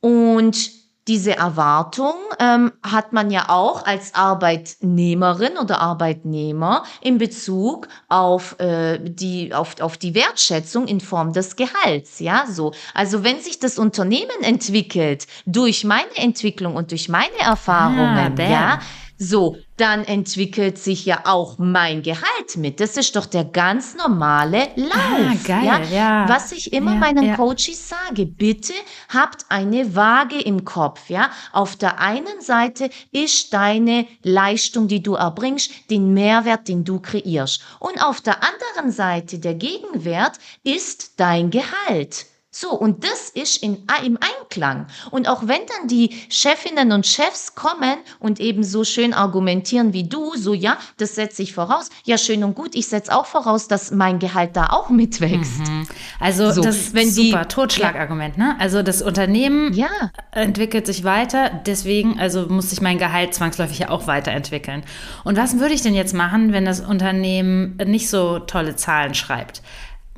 Und 0.00 0.79
diese 1.10 1.36
Erwartung 1.36 2.14
ähm, 2.38 2.70
hat 2.84 3.12
man 3.12 3.32
ja 3.32 3.48
auch 3.48 3.84
als 3.84 4.14
Arbeitnehmerin 4.14 5.58
oder 5.58 5.80
Arbeitnehmer 5.80 6.84
in 7.00 7.18
Bezug 7.18 7.88
auf 8.08 8.54
äh, 8.60 9.00
die 9.02 9.52
auf, 9.52 9.80
auf 9.80 9.98
die 9.98 10.14
Wertschätzung 10.14 10.86
in 10.86 11.00
Form 11.00 11.32
des 11.32 11.56
Gehalts, 11.56 12.20
ja 12.20 12.44
so. 12.48 12.70
Also 12.94 13.24
wenn 13.24 13.40
sich 13.40 13.58
das 13.58 13.76
Unternehmen 13.76 14.40
entwickelt 14.42 15.26
durch 15.46 15.82
meine 15.82 16.14
Entwicklung 16.14 16.76
und 16.76 16.92
durch 16.92 17.08
meine 17.08 17.40
Erfahrungen, 17.40 18.38
ah, 18.38 18.42
ja, 18.48 18.78
so, 19.22 19.58
dann 19.76 20.04
entwickelt 20.04 20.78
sich 20.78 21.04
ja 21.04 21.20
auch 21.26 21.58
mein 21.58 22.00
Gehalt 22.00 22.56
mit. 22.56 22.80
Das 22.80 22.96
ist 22.96 23.14
doch 23.16 23.26
der 23.26 23.44
ganz 23.44 23.94
normale 23.94 24.68
Lauf. 24.76 24.94
Ah, 24.94 25.34
geil, 25.46 25.64
ja? 25.64 25.82
ja. 25.82 26.28
Was 26.28 26.52
ich 26.52 26.72
immer 26.72 26.94
ja, 26.94 26.98
meinen 26.98 27.26
ja. 27.26 27.36
Coaches 27.36 27.90
sage, 27.90 28.24
bitte 28.24 28.72
habt 29.10 29.44
eine 29.50 29.94
Waage 29.94 30.40
im 30.40 30.64
Kopf, 30.64 31.10
ja. 31.10 31.30
Auf 31.52 31.76
der 31.76 32.00
einen 32.00 32.40
Seite 32.40 32.88
ist 33.12 33.52
deine 33.52 34.06
Leistung, 34.22 34.88
die 34.88 35.02
du 35.02 35.16
erbringst, 35.16 35.90
den 35.90 36.14
Mehrwert, 36.14 36.66
den 36.66 36.84
du 36.84 36.98
kreierst. 36.98 37.62
Und 37.78 38.02
auf 38.02 38.22
der 38.22 38.38
anderen 38.42 38.90
Seite 38.90 39.38
der 39.38 39.54
Gegenwert 39.54 40.38
ist 40.64 41.20
dein 41.20 41.50
Gehalt. 41.50 42.24
So, 42.60 42.72
und 42.72 43.04
das 43.04 43.30
ist 43.30 43.62
in, 43.62 43.86
im 44.04 44.18
Einklang. 44.20 44.86
Und 45.10 45.30
auch 45.30 45.48
wenn 45.48 45.62
dann 45.66 45.88
die 45.88 46.10
Chefinnen 46.28 46.92
und 46.92 47.06
Chefs 47.06 47.54
kommen 47.54 47.96
und 48.18 48.38
eben 48.38 48.64
so 48.64 48.84
schön 48.84 49.14
argumentieren 49.14 49.94
wie 49.94 50.06
du, 50.06 50.34
so 50.36 50.52
ja, 50.52 50.76
das 50.98 51.14
setze 51.14 51.42
ich 51.42 51.54
voraus. 51.54 51.88
Ja, 52.04 52.18
schön 52.18 52.44
und 52.44 52.54
gut, 52.54 52.74
ich 52.74 52.86
setze 52.86 53.16
auch 53.16 53.24
voraus, 53.24 53.66
dass 53.66 53.92
mein 53.92 54.18
Gehalt 54.18 54.56
da 54.56 54.66
auch 54.66 54.90
mitwächst. 54.90 55.60
Mhm. 55.60 55.86
Also 56.18 56.50
so, 56.50 56.60
das 56.60 56.76
ist 56.76 56.94
wenn 56.94 57.10
super, 57.10 57.44
die, 57.44 57.48
Totschlagargument, 57.48 58.36
ne? 58.36 58.56
Also 58.58 58.82
das 58.82 59.00
Unternehmen 59.00 59.72
ja. 59.72 59.88
entwickelt 60.32 60.84
sich 60.84 61.02
weiter, 61.02 61.62
deswegen, 61.64 62.20
also 62.20 62.46
muss 62.46 62.68
sich 62.68 62.82
mein 62.82 62.98
Gehalt 62.98 63.32
zwangsläufig 63.32 63.78
ja 63.78 63.88
auch 63.88 64.06
weiterentwickeln. 64.06 64.82
Und 65.24 65.38
was 65.38 65.58
würde 65.58 65.72
ich 65.72 65.80
denn 65.80 65.94
jetzt 65.94 66.12
machen, 66.12 66.52
wenn 66.52 66.66
das 66.66 66.80
Unternehmen 66.80 67.78
nicht 67.86 68.10
so 68.10 68.38
tolle 68.38 68.76
Zahlen 68.76 69.14
schreibt? 69.14 69.62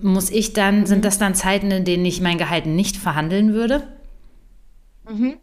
Muss 0.03 0.31
ich 0.31 0.53
dann, 0.53 0.87
sind 0.87 0.99
mhm. 0.99 1.03
das 1.03 1.19
dann 1.19 1.35
Zeiten, 1.35 1.71
in 1.71 1.85
denen 1.85 2.05
ich 2.05 2.21
mein 2.21 2.39
Gehalt 2.39 2.67
nicht 2.67 2.97
verhandeln 2.97 3.53
würde? 3.53 3.87
Mhm. 5.09 5.37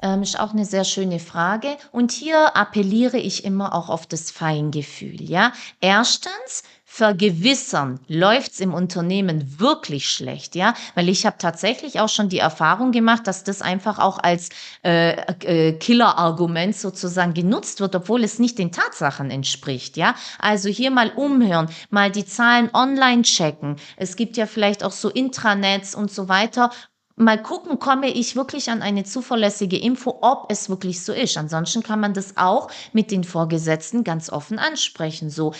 Ähm, 0.00 0.22
ist 0.22 0.38
auch 0.38 0.52
eine 0.52 0.64
sehr 0.64 0.84
schöne 0.84 1.18
Frage. 1.18 1.76
Und 1.90 2.12
hier 2.12 2.56
appelliere 2.56 3.18
ich 3.18 3.44
immer 3.44 3.74
auch 3.74 3.88
auf 3.88 4.06
das 4.06 4.30
Feingefühl. 4.30 5.20
Ja, 5.20 5.52
erstens 5.80 6.62
vergewissern, 6.98 8.00
läuft's 8.08 8.58
im 8.58 8.74
Unternehmen 8.74 9.60
wirklich 9.60 10.10
schlecht, 10.10 10.56
ja? 10.56 10.74
Weil 10.96 11.08
ich 11.08 11.24
habe 11.26 11.36
tatsächlich 11.38 12.00
auch 12.00 12.08
schon 12.08 12.28
die 12.28 12.40
Erfahrung 12.40 12.90
gemacht, 12.90 13.28
dass 13.28 13.44
das 13.44 13.62
einfach 13.62 14.00
auch 14.00 14.18
als 14.18 14.48
äh, 14.84 15.12
äh, 15.12 15.74
Killer-Argument 15.74 16.74
sozusagen 16.74 17.34
genutzt 17.34 17.78
wird, 17.78 17.94
obwohl 17.94 18.24
es 18.24 18.40
nicht 18.40 18.58
den 18.58 18.72
Tatsachen 18.72 19.30
entspricht, 19.30 19.96
ja? 19.96 20.16
Also 20.40 20.68
hier 20.68 20.90
mal 20.90 21.10
umhören, 21.10 21.68
mal 21.90 22.10
die 22.10 22.26
Zahlen 22.26 22.68
online 22.74 23.22
checken. 23.22 23.76
Es 23.96 24.16
gibt 24.16 24.36
ja 24.36 24.46
vielleicht 24.46 24.82
auch 24.82 24.90
so 24.90 25.08
Intranets 25.08 25.94
und 25.94 26.10
so 26.10 26.28
weiter, 26.28 26.72
mal 27.14 27.40
gucken, 27.40 27.78
komme 27.78 28.08
ich 28.08 28.34
wirklich 28.34 28.70
an 28.70 28.82
eine 28.82 29.04
zuverlässige 29.04 29.78
Info, 29.78 30.18
ob 30.20 30.50
es 30.50 30.68
wirklich 30.68 31.04
so 31.04 31.12
ist. 31.12 31.36
Ansonsten 31.36 31.84
kann 31.84 32.00
man 32.00 32.12
das 32.12 32.36
auch 32.36 32.68
mit 32.92 33.12
den 33.12 33.22
Vorgesetzten 33.22 34.02
ganz 34.02 34.30
offen 34.30 34.58
ansprechen. 34.58 35.30
So, 35.30 35.52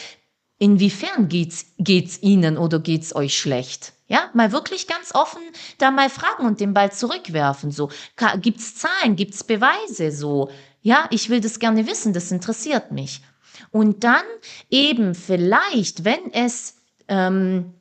Inwiefern 0.59 1.29
geht's, 1.29 1.67
geht's 1.79 2.21
Ihnen 2.21 2.59
oder 2.59 2.81
geht's 2.81 3.15
euch 3.15 3.39
schlecht? 3.39 3.93
Ja, 4.09 4.31
mal 4.35 4.53
wirklich 4.53 4.87
ganz 4.87 5.15
offen 5.15 5.43
da 5.77 5.91
mal 5.91 6.11
fragen 6.11 6.47
und 6.47 6.61
den 6.61 6.75
Ball 6.75 6.91
zurückwerfen. 6.91 7.71
So, 7.71 7.91
gibt's 8.41 8.75
Zahlen, 8.75 9.17
gibt's 9.17 9.45
Beweise? 9.45 10.11
So, 10.11 10.51
ja, 10.83 11.07
ich 11.11 11.29
will 11.29 11.41
das 11.41 11.59
gerne 11.59 11.87
wissen, 11.87 12.13
das 12.13 12.33
interessiert 12.33 12.91
mich. 12.91 13.21
Und 13.71 14.05
dann 14.05 14.25
eben 14.71 15.15
vielleicht, 15.15 16.05
wenn 16.05 16.33
es 16.33 16.77
ähm, 17.09 17.75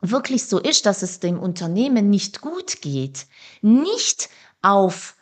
wirklich 0.00 0.46
so 0.46 0.58
ist, 0.58 0.86
dass 0.86 1.02
es 1.02 1.20
dem 1.20 1.38
Unternehmen 1.38 2.10
nicht 2.10 2.40
gut 2.40 2.80
geht, 2.80 3.26
nicht 3.62 4.28
auf 4.62 5.14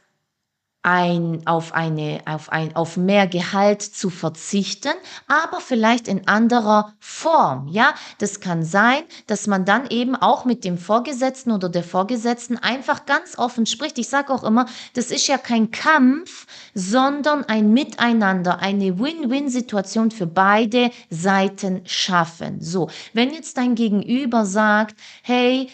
ein, 0.91 1.47
auf, 1.47 1.75
eine, 1.75 2.23
auf, 2.25 2.51
ein, 2.51 2.75
auf 2.75 2.97
mehr 2.97 3.27
Gehalt 3.27 3.83
zu 3.83 4.09
verzichten, 4.09 4.95
aber 5.27 5.61
vielleicht 5.61 6.09
in 6.09 6.27
anderer 6.27 6.95
Form. 6.99 7.69
Ja, 7.69 7.93
das 8.17 8.41
kann 8.41 8.65
sein, 8.65 9.03
dass 9.27 9.47
man 9.47 9.67
dann 9.67 9.91
eben 9.91 10.17
auch 10.17 10.47
mit 10.47 10.65
dem 10.65 10.79
Vorgesetzten 10.79 11.53
oder 11.53 11.69
der 11.69 11.85
Vorgesetzten 11.85 12.57
einfach 12.57 13.05
ganz 13.05 13.39
offen 13.39 13.67
spricht. 13.67 13.99
Ich 13.99 14.09
sage 14.09 14.33
auch 14.33 14.43
immer, 14.43 14.65
das 14.95 15.11
ist 15.11 15.27
ja 15.27 15.37
kein 15.37 15.71
Kampf, 15.71 16.47
sondern 16.73 17.45
ein 17.45 17.75
Miteinander, 17.75 18.61
eine 18.61 18.99
Win-Win-Situation 18.99 20.11
für 20.11 20.27
beide 20.27 20.91
Seiten 21.11 21.83
schaffen. 21.85 22.63
So, 22.63 22.89
wenn 23.13 23.35
jetzt 23.35 23.59
dein 23.59 23.75
Gegenüber 23.75 24.47
sagt, 24.47 24.97
hey, 25.23 25.69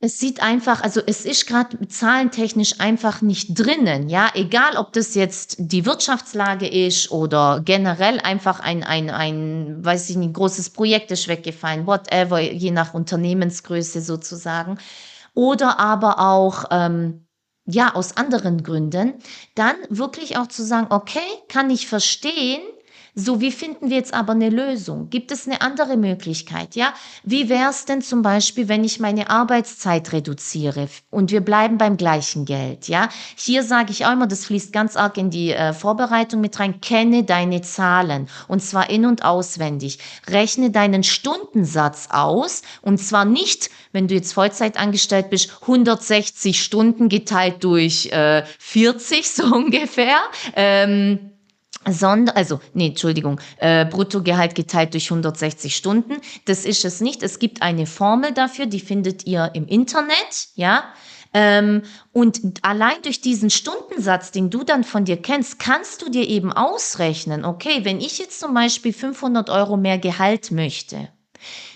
es 0.00 0.20
sieht 0.20 0.40
einfach, 0.40 0.82
also 0.82 1.00
es 1.04 1.24
ist 1.24 1.46
gerade 1.46 1.88
zahlentechnisch 1.88 2.78
einfach 2.78 3.20
nicht 3.20 3.58
drinnen, 3.58 4.08
ja, 4.08 4.30
egal 4.34 4.76
ob 4.76 4.92
das 4.92 5.16
jetzt 5.16 5.56
die 5.58 5.86
Wirtschaftslage 5.86 6.68
ist 6.68 7.10
oder 7.10 7.60
generell 7.64 8.20
einfach 8.20 8.60
ein, 8.60 8.84
ein, 8.84 9.10
ein, 9.10 9.84
weiß 9.84 10.10
ich 10.10 10.16
nicht, 10.16 10.34
großes 10.34 10.70
Projekt 10.70 11.10
ist 11.10 11.26
weggefallen, 11.26 11.86
whatever, 11.86 12.38
je 12.38 12.70
nach 12.70 12.94
Unternehmensgröße 12.94 14.00
sozusagen, 14.00 14.78
oder 15.34 15.80
aber 15.80 16.20
auch, 16.20 16.66
ähm, 16.70 17.26
ja, 17.66 17.94
aus 17.94 18.16
anderen 18.16 18.62
Gründen, 18.62 19.14
dann 19.56 19.74
wirklich 19.90 20.38
auch 20.38 20.46
zu 20.46 20.64
sagen, 20.64 20.86
okay, 20.90 21.18
kann 21.48 21.70
ich 21.70 21.88
verstehen, 21.88 22.62
so, 23.18 23.40
wie 23.40 23.50
finden 23.50 23.90
wir 23.90 23.96
jetzt 23.96 24.14
aber 24.14 24.32
eine 24.32 24.48
Lösung? 24.48 25.10
Gibt 25.10 25.32
es 25.32 25.48
eine 25.48 25.60
andere 25.60 25.96
Möglichkeit? 25.96 26.76
Ja, 26.76 26.94
wie 27.24 27.48
wäre 27.48 27.70
es 27.70 27.84
denn 27.84 28.00
zum 28.00 28.22
Beispiel, 28.22 28.68
wenn 28.68 28.84
ich 28.84 29.00
meine 29.00 29.28
Arbeitszeit 29.28 30.12
reduziere 30.12 30.88
und 31.10 31.32
wir 31.32 31.40
bleiben 31.40 31.78
beim 31.78 31.96
gleichen 31.96 32.44
Geld? 32.44 32.86
Ja, 32.86 33.08
hier 33.34 33.64
sage 33.64 33.90
ich 33.90 34.06
auch 34.06 34.12
immer, 34.12 34.28
das 34.28 34.44
fließt 34.44 34.72
ganz 34.72 34.94
arg 34.94 35.18
in 35.18 35.30
die 35.30 35.50
äh, 35.50 35.72
Vorbereitung 35.72 36.40
mit 36.40 36.60
rein. 36.60 36.80
Kenne 36.80 37.24
deine 37.24 37.60
Zahlen 37.62 38.28
und 38.46 38.62
zwar 38.62 38.88
in- 38.88 39.04
und 39.04 39.24
auswendig. 39.24 39.98
Rechne 40.28 40.70
deinen 40.70 41.02
Stundensatz 41.02 42.08
aus 42.12 42.62
und 42.82 42.98
zwar 42.98 43.24
nicht, 43.24 43.68
wenn 43.90 44.06
du 44.06 44.14
jetzt 44.14 44.32
Vollzeit 44.32 44.78
angestellt 44.78 45.28
bist, 45.28 45.50
160 45.62 46.62
Stunden 46.62 47.08
geteilt 47.08 47.64
durch 47.64 48.12
äh, 48.12 48.44
40 48.60 49.28
so 49.30 49.44
ungefähr. 49.44 50.18
Ähm, 50.54 51.32
Sonder, 51.86 52.36
also, 52.36 52.60
nee, 52.74 52.88
Entschuldigung, 52.88 53.40
äh, 53.58 53.84
Bruttogehalt 53.86 54.54
geteilt 54.54 54.94
durch 54.94 55.10
160 55.10 55.74
Stunden. 55.74 56.16
Das 56.44 56.64
ist 56.64 56.84
es 56.84 57.00
nicht. 57.00 57.22
Es 57.22 57.38
gibt 57.38 57.62
eine 57.62 57.86
Formel 57.86 58.32
dafür, 58.32 58.66
die 58.66 58.80
findet 58.80 59.26
ihr 59.26 59.50
im 59.54 59.66
Internet, 59.66 60.48
ja. 60.54 60.84
Ähm, 61.34 61.82
und 62.12 62.40
allein 62.62 63.02
durch 63.02 63.20
diesen 63.20 63.50
Stundensatz, 63.50 64.30
den 64.30 64.50
du 64.50 64.64
dann 64.64 64.82
von 64.82 65.04
dir 65.04 65.20
kennst, 65.20 65.58
kannst 65.58 66.02
du 66.02 66.10
dir 66.10 66.26
eben 66.26 66.52
ausrechnen, 66.52 67.44
okay, 67.44 67.84
wenn 67.84 68.00
ich 68.00 68.18
jetzt 68.18 68.40
zum 68.40 68.54
Beispiel 68.54 68.92
500 68.92 69.50
Euro 69.50 69.76
mehr 69.76 69.98
Gehalt 69.98 70.50
möchte, 70.50 71.10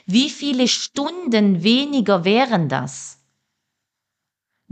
wie 0.07 0.31
viele 0.31 0.69
Stunden 0.69 1.63
weniger 1.63 2.25
wären 2.25 2.69
das? 2.69 3.22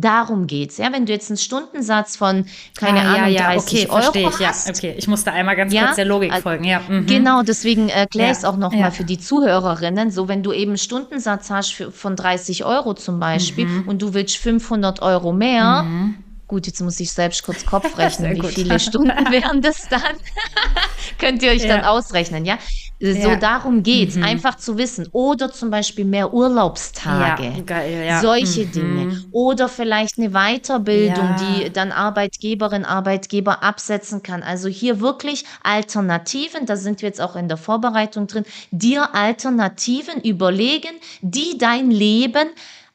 Darum 0.01 0.47
geht's, 0.47 0.79
ja. 0.79 0.93
Wenn 0.93 1.07
du 1.07 1.13
jetzt 1.13 1.31
einen 1.31 1.37
Stundensatz 1.37 2.17
von, 2.17 2.47
keine 2.79 3.01
ah, 3.01 3.15
Ahnung, 3.15 3.33
ja, 3.33 3.43
ja. 3.43 3.53
30 3.53 3.83
okay, 3.83 3.91
Euro 3.91 4.01
verstehe 4.01 4.29
ich, 4.29 4.47
hast. 4.47 4.67
Ja, 4.69 4.75
okay. 4.75 4.95
Ich 4.97 5.09
musste 5.09 5.33
einmal 5.33 5.57
ganz 5.57 5.73
ja, 5.73 5.85
kurz 5.85 5.97
der 5.97 6.05
Logik 6.05 6.35
folgen, 6.37 6.65
ja. 6.65 6.81
Mhm. 6.89 7.07
Genau, 7.07 7.43
deswegen 7.43 7.89
erkläre 7.89 8.33
ich 8.33 8.39
es 8.39 8.45
auch 8.45 8.57
nochmal 8.57 8.91
für 8.93 9.05
die 9.05 9.19
Zuhörerinnen. 9.19 10.11
So, 10.11 10.29
wenn 10.29 10.43
du 10.43 10.53
eben 10.53 10.73
einen 10.73 10.79
Stundensatz 10.79 11.51
hast 11.51 11.73
für, 11.73 11.93
von 11.93 12.17
30 12.17 12.65
Euro 12.65 12.95
zum 12.95 13.21
Beispiel 13.21 13.67
mhm. 13.67 13.89
und 13.89 14.03
du 14.03 14.15
willst 14.15 14.37
500 14.37 15.03
Euro 15.03 15.33
mehr, 15.33 15.83
mhm. 15.83 16.15
Gut, 16.51 16.67
jetzt 16.67 16.81
muss 16.81 16.99
ich 16.99 17.13
selbst 17.13 17.45
kurz 17.45 17.65
Kopf 17.65 17.97
rechnen, 17.99 18.43
wie 18.43 18.49
viele 18.49 18.81
Stunden 18.81 19.09
wären 19.31 19.63
das 19.63 19.89
dann? 19.89 20.17
Könnt 21.19 21.45
ihr 21.45 21.53
euch 21.53 21.63
ja. 21.63 21.77
dann 21.77 21.85
ausrechnen, 21.85 22.45
ja? 22.45 22.59
So 22.99 23.07
ja. 23.07 23.37
darum 23.37 23.85
geht's, 23.85 24.17
mhm. 24.17 24.25
einfach 24.25 24.57
zu 24.57 24.77
wissen. 24.77 25.07
Oder 25.13 25.53
zum 25.53 25.71
Beispiel 25.71 26.05
mehr 26.05 26.35
Urlaubstage, 26.35 27.63
geil, 27.63 28.05
ja. 28.05 28.21
solche 28.21 28.67
mhm. 28.67 28.73
Dinge. 28.73 29.25
Oder 29.31 29.69
vielleicht 29.69 30.19
eine 30.19 30.31
Weiterbildung, 30.31 31.37
die 31.39 31.71
dann 31.71 31.93
Arbeitgeberin, 31.93 32.85
Arbeitgeber 32.85 33.63
absetzen 33.63 34.25
kann. 34.25 34.43
Also 34.43 34.67
hier 34.67 34.99
wirklich 34.99 35.45
Alternativen, 35.63 36.67
da 36.67 36.75
sind 36.75 37.01
wir 37.01 37.09
jetzt 37.09 37.21
auch 37.21 37.37
in 37.37 37.47
der 37.47 37.59
Vorbereitung 37.59 38.27
drin, 38.27 38.45
dir 38.73 39.15
Alternativen 39.15 40.21
überlegen, 40.21 40.97
die 41.21 41.59
dein 41.59 41.93
Leben 41.93 42.49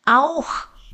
auch 0.05 0.45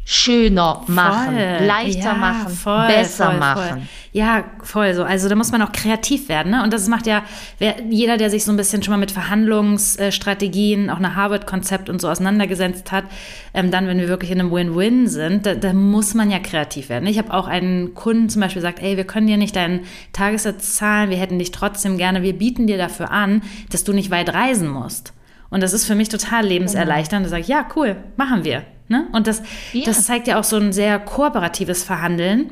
schöner 0.04 0.82
machen, 0.88 1.36
voll. 1.36 1.66
leichter 1.66 2.00
ja, 2.00 2.14
machen, 2.14 2.50
voll, 2.54 2.88
besser 2.88 3.32
voll, 3.32 3.40
machen. 3.40 3.90
Ja, 4.14 4.44
voll 4.62 4.94
so. 4.94 5.04
Also 5.04 5.30
da 5.30 5.36
muss 5.36 5.52
man 5.52 5.62
auch 5.62 5.72
kreativ 5.72 6.28
werden. 6.28 6.52
Ne? 6.52 6.64
Und 6.64 6.74
das 6.74 6.88
macht 6.90 7.08
ja 7.08 7.24
wer, 7.60 7.76
jeder, 7.90 8.18
der 8.18 8.30
sich 8.30 8.44
so 8.44 8.52
ein 8.52 8.58
bisschen 8.58 8.84
schon 8.84 8.92
mal 8.92 8.98
mit 8.98 9.12
Verhandlungsstrategien, 9.12 10.90
auch 10.90 10.98
eine 10.98 11.16
Harvard-Konzept 11.16 11.90
und 11.90 12.02
so 12.02 12.10
auseinandergesetzt 12.10 12.92
hat, 12.92 13.06
ähm, 13.54 13.72
dann, 13.72 13.88
wenn 13.88 14.00
wir 14.00 14.10
wirklich 14.10 14.32
in 14.32 14.40
einem 14.40 14.52
Win-Win 14.52 15.08
sind, 15.08 15.46
da, 15.46 15.56
da, 15.56 15.72
muss 15.72 16.14
man 16.14 16.30
ja 16.30 16.40
kreativ 16.40 16.90
werden. 16.90 17.08
Ich 17.08 17.18
habe 17.18 17.34
auch 17.34 17.48
einen 17.48 17.94
Kunden 17.94 18.28
zum 18.28 18.42
Beispiel 18.42 18.62
gesagt, 18.62 18.82
ey, 18.82 18.98
wir 18.98 19.06
können 19.06 19.28
dir 19.28 19.38
nicht 19.38 19.56
deinen 19.56 19.82
Tagessatz 20.12 20.76
zahlen, 20.76 21.10
wir 21.10 21.18
hätten 21.18 21.40
dich 21.40 21.52
trotzdem 21.52 21.98
gerne, 21.98 22.22
wir 22.22 22.34
bieten 22.34 22.68
dir 22.68 22.78
dafür 22.78 23.12
an, 23.12 23.44
dass 23.70 23.84
du 23.84 23.94
nicht 23.94 24.12
weit 24.12 24.34
reisen 24.34 24.68
musst. 24.68 25.14
Und 25.50 25.62
das 25.62 25.74
ist 25.74 25.86
für 25.86 25.96
mich 25.96 26.10
total 26.10 26.46
lebenserleichternd. 26.46 27.26
Da 27.26 27.30
sage 27.30 27.42
ich, 27.42 27.48
ja, 27.50 27.66
cool, 27.76 27.98
machen 28.16 28.44
wir. 28.44 28.64
Ne? 28.92 29.08
Und 29.14 29.26
das, 29.26 29.42
ja. 29.74 29.86
das 29.86 30.06
zeigt 30.06 30.28
ja 30.28 30.40
auch 30.40 30.44
so 30.44 30.58
ein 30.58 30.74
sehr 30.74 31.00
kooperatives 31.00 31.84
Verhandeln. 31.84 32.52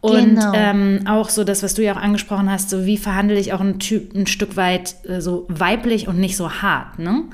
Und 0.00 0.36
genau. 0.36 0.52
ähm, 0.54 1.00
auch 1.06 1.28
so 1.28 1.44
das, 1.44 1.62
was 1.62 1.74
du 1.74 1.82
ja 1.82 1.92
auch 1.94 2.00
angesprochen 2.00 2.50
hast, 2.50 2.70
so 2.70 2.86
wie 2.86 2.96
verhandle 2.96 3.38
ich 3.38 3.52
auch 3.52 3.60
ein, 3.60 3.78
typ, 3.78 4.14
ein 4.14 4.26
Stück 4.26 4.56
weit 4.56 4.94
äh, 5.06 5.20
so 5.20 5.44
weiblich 5.48 6.08
und 6.08 6.18
nicht 6.18 6.38
so 6.38 6.50
hart, 6.50 6.98
ne? 6.98 7.24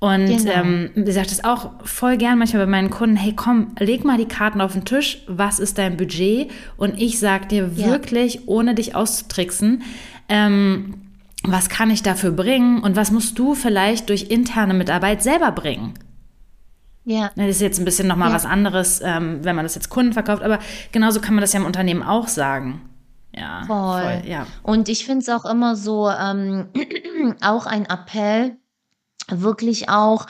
Und 0.00 0.26
genau. 0.26 0.50
ähm, 0.50 0.90
ich 0.96 1.14
sage 1.14 1.28
das 1.28 1.44
auch 1.44 1.72
voll 1.84 2.16
gern 2.16 2.38
manchmal 2.38 2.64
bei 2.64 2.70
meinen 2.70 2.88
Kunden, 2.88 3.16
hey 3.16 3.34
komm, 3.36 3.74
leg 3.78 4.02
mal 4.02 4.16
die 4.16 4.24
Karten 4.24 4.62
auf 4.62 4.72
den 4.72 4.86
Tisch, 4.86 5.18
was 5.26 5.60
ist 5.60 5.76
dein 5.76 5.98
Budget? 5.98 6.50
Und 6.78 6.98
ich 6.98 7.18
sag 7.18 7.50
dir 7.50 7.70
ja. 7.76 7.86
wirklich, 7.86 8.48
ohne 8.48 8.74
dich 8.74 8.94
auszutricksen, 8.94 9.82
ähm, 10.30 10.94
was 11.44 11.68
kann 11.68 11.90
ich 11.90 12.02
dafür 12.02 12.30
bringen 12.30 12.82
und 12.82 12.96
was 12.96 13.10
musst 13.10 13.38
du 13.38 13.54
vielleicht 13.54 14.08
durch 14.08 14.30
interne 14.30 14.72
Mitarbeit 14.72 15.22
selber 15.22 15.52
bringen? 15.52 15.92
Ja. 17.04 17.30
Das 17.34 17.46
ist 17.46 17.60
jetzt 17.60 17.78
ein 17.78 17.84
bisschen 17.84 18.08
nochmal 18.08 18.28
ja. 18.28 18.34
was 18.34 18.46
anderes, 18.46 19.00
ähm, 19.02 19.42
wenn 19.42 19.56
man 19.56 19.64
das 19.64 19.74
jetzt 19.74 19.88
Kunden 19.88 20.12
verkauft, 20.12 20.42
aber 20.42 20.58
genauso 20.92 21.20
kann 21.20 21.34
man 21.34 21.40
das 21.40 21.52
ja 21.52 21.60
im 21.60 21.66
Unternehmen 21.66 22.02
auch 22.02 22.28
sagen. 22.28 22.82
Ja, 23.34 23.64
voll. 23.66 24.02
voll 24.02 24.22
ja. 24.26 24.46
Und 24.62 24.88
ich 24.88 25.06
finde 25.06 25.22
es 25.22 25.28
auch 25.28 25.44
immer 25.44 25.76
so, 25.76 26.10
ähm, 26.10 26.68
auch 27.40 27.66
ein 27.66 27.86
Appell, 27.86 28.56
wirklich 29.28 29.88
auch, 29.88 30.26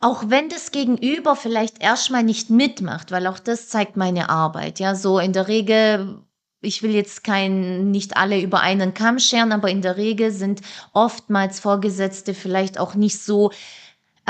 auch 0.00 0.24
wenn 0.28 0.48
das 0.48 0.72
Gegenüber 0.72 1.36
vielleicht 1.36 1.82
erstmal 1.82 2.22
nicht 2.22 2.50
mitmacht, 2.50 3.12
weil 3.12 3.26
auch 3.26 3.38
das 3.38 3.68
zeigt 3.68 3.96
meine 3.96 4.30
Arbeit. 4.30 4.80
Ja, 4.80 4.94
so 4.94 5.18
in 5.18 5.32
der 5.32 5.48
Regel 5.48 6.22
ich 6.62 6.82
will 6.82 6.90
jetzt 6.90 7.24
kein, 7.24 7.90
nicht 7.90 8.16
alle 8.16 8.40
über 8.40 8.60
einen 8.60 8.92
Kamm 8.92 9.18
scheren, 9.18 9.52
aber 9.52 9.70
in 9.70 9.82
der 9.82 9.96
Regel 9.96 10.30
sind 10.30 10.60
oftmals 10.92 11.60
Vorgesetzte 11.60 12.34
vielleicht 12.34 12.78
auch 12.78 12.94
nicht 12.94 13.18
so 13.22 13.50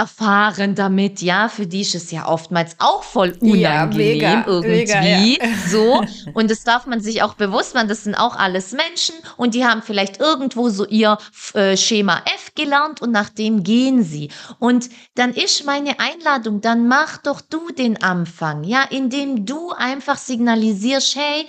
erfahren 0.01 0.75
damit, 0.75 1.21
ja, 1.21 1.51
für 1.51 1.67
die 1.67 1.83
ist 1.83 1.95
es 1.95 2.11
ja 2.11 2.27
oftmals 2.27 2.75
auch 2.79 3.03
voll 3.03 3.37
unangenehm 3.41 3.61
ja, 3.61 3.87
mega, 3.87 4.45
irgendwie, 4.47 4.69
mega, 4.71 5.03
ja. 5.05 5.49
so. 5.69 6.03
Und 6.33 6.51
das 6.51 6.65
darf 6.65 6.87
man 6.87 7.01
sich 7.01 7.23
auch 7.23 7.35
bewusst 7.35 7.75
machen, 7.75 7.89
das 7.89 8.05
sind 8.05 8.15
auch 8.15 8.35
alles 8.35 8.73
Menschen 8.73 9.15
und 9.37 9.55
die 9.55 9.65
haben 9.65 9.83
vielleicht 9.83 10.21
irgendwo 10.21 10.71
so 10.71 10.87
ihr 10.87 11.19
äh, 11.55 11.77
Schema 11.77 12.23
F 12.35 12.53
gelernt 12.55 13.03
und 13.03 13.11
nach 13.11 13.29
dem 13.29 13.63
gehen 13.63 14.03
sie. 14.03 14.31
Und 14.59 14.89
dann 15.15 15.33
ist 15.35 15.67
meine 15.67 16.01
Einladung, 16.01 16.61
dann 16.61 16.89
mach 16.89 17.19
doch 17.19 17.41
du 17.43 17.71
den 17.71 18.03
Anfang, 18.03 18.65
ja, 18.65 18.83
indem 18.83 19.45
du 19.45 19.73
einfach 19.73 20.17
signalisierst, 20.17 21.17
hey, 21.17 21.47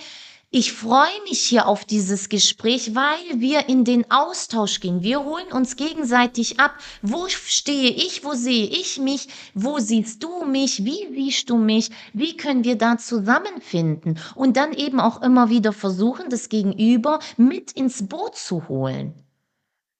ich 0.54 0.74
freue 0.74 1.22
mich 1.26 1.40
hier 1.40 1.66
auf 1.66 1.86
dieses 1.86 2.28
Gespräch, 2.28 2.94
weil 2.94 3.40
wir 3.40 3.70
in 3.70 3.84
den 3.84 4.10
Austausch 4.10 4.80
gehen. 4.80 5.02
Wir 5.02 5.24
holen 5.24 5.50
uns 5.50 5.76
gegenseitig 5.76 6.60
ab. 6.60 6.74
Wo 7.00 7.26
stehe 7.28 7.88
ich? 7.90 8.22
Wo 8.22 8.34
sehe 8.34 8.66
ich 8.66 8.98
mich? 8.98 9.28
Wo 9.54 9.78
siehst 9.78 10.22
du 10.22 10.44
mich? 10.44 10.84
Wie 10.84 11.08
siehst 11.14 11.48
du 11.48 11.56
mich? 11.56 11.88
Wie 12.12 12.36
können 12.36 12.64
wir 12.64 12.76
da 12.76 12.98
zusammenfinden? 12.98 14.20
Und 14.34 14.58
dann 14.58 14.74
eben 14.74 15.00
auch 15.00 15.22
immer 15.22 15.48
wieder 15.48 15.72
versuchen, 15.72 16.28
das 16.28 16.50
Gegenüber 16.50 17.20
mit 17.38 17.72
ins 17.72 18.06
Boot 18.06 18.36
zu 18.36 18.68
holen. 18.68 19.14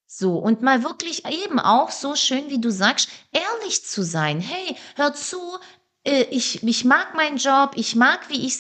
So, 0.06 0.36
und 0.36 0.60
mal 0.60 0.84
wirklich 0.84 1.24
eben 1.24 1.58
auch 1.60 1.90
so 1.90 2.14
schön, 2.14 2.50
wie 2.50 2.60
du 2.60 2.70
sagst, 2.70 3.08
ehrlich 3.32 3.86
zu 3.86 4.02
sein. 4.02 4.40
Hey, 4.40 4.76
hör 4.96 5.14
zu, 5.14 5.38
ich, 6.04 6.64
ich 6.64 6.84
mag 6.84 7.14
meinen 7.14 7.36
Job, 7.36 7.72
ich 7.76 7.94
mag, 7.94 8.28
wie 8.28 8.44
ich 8.44 8.56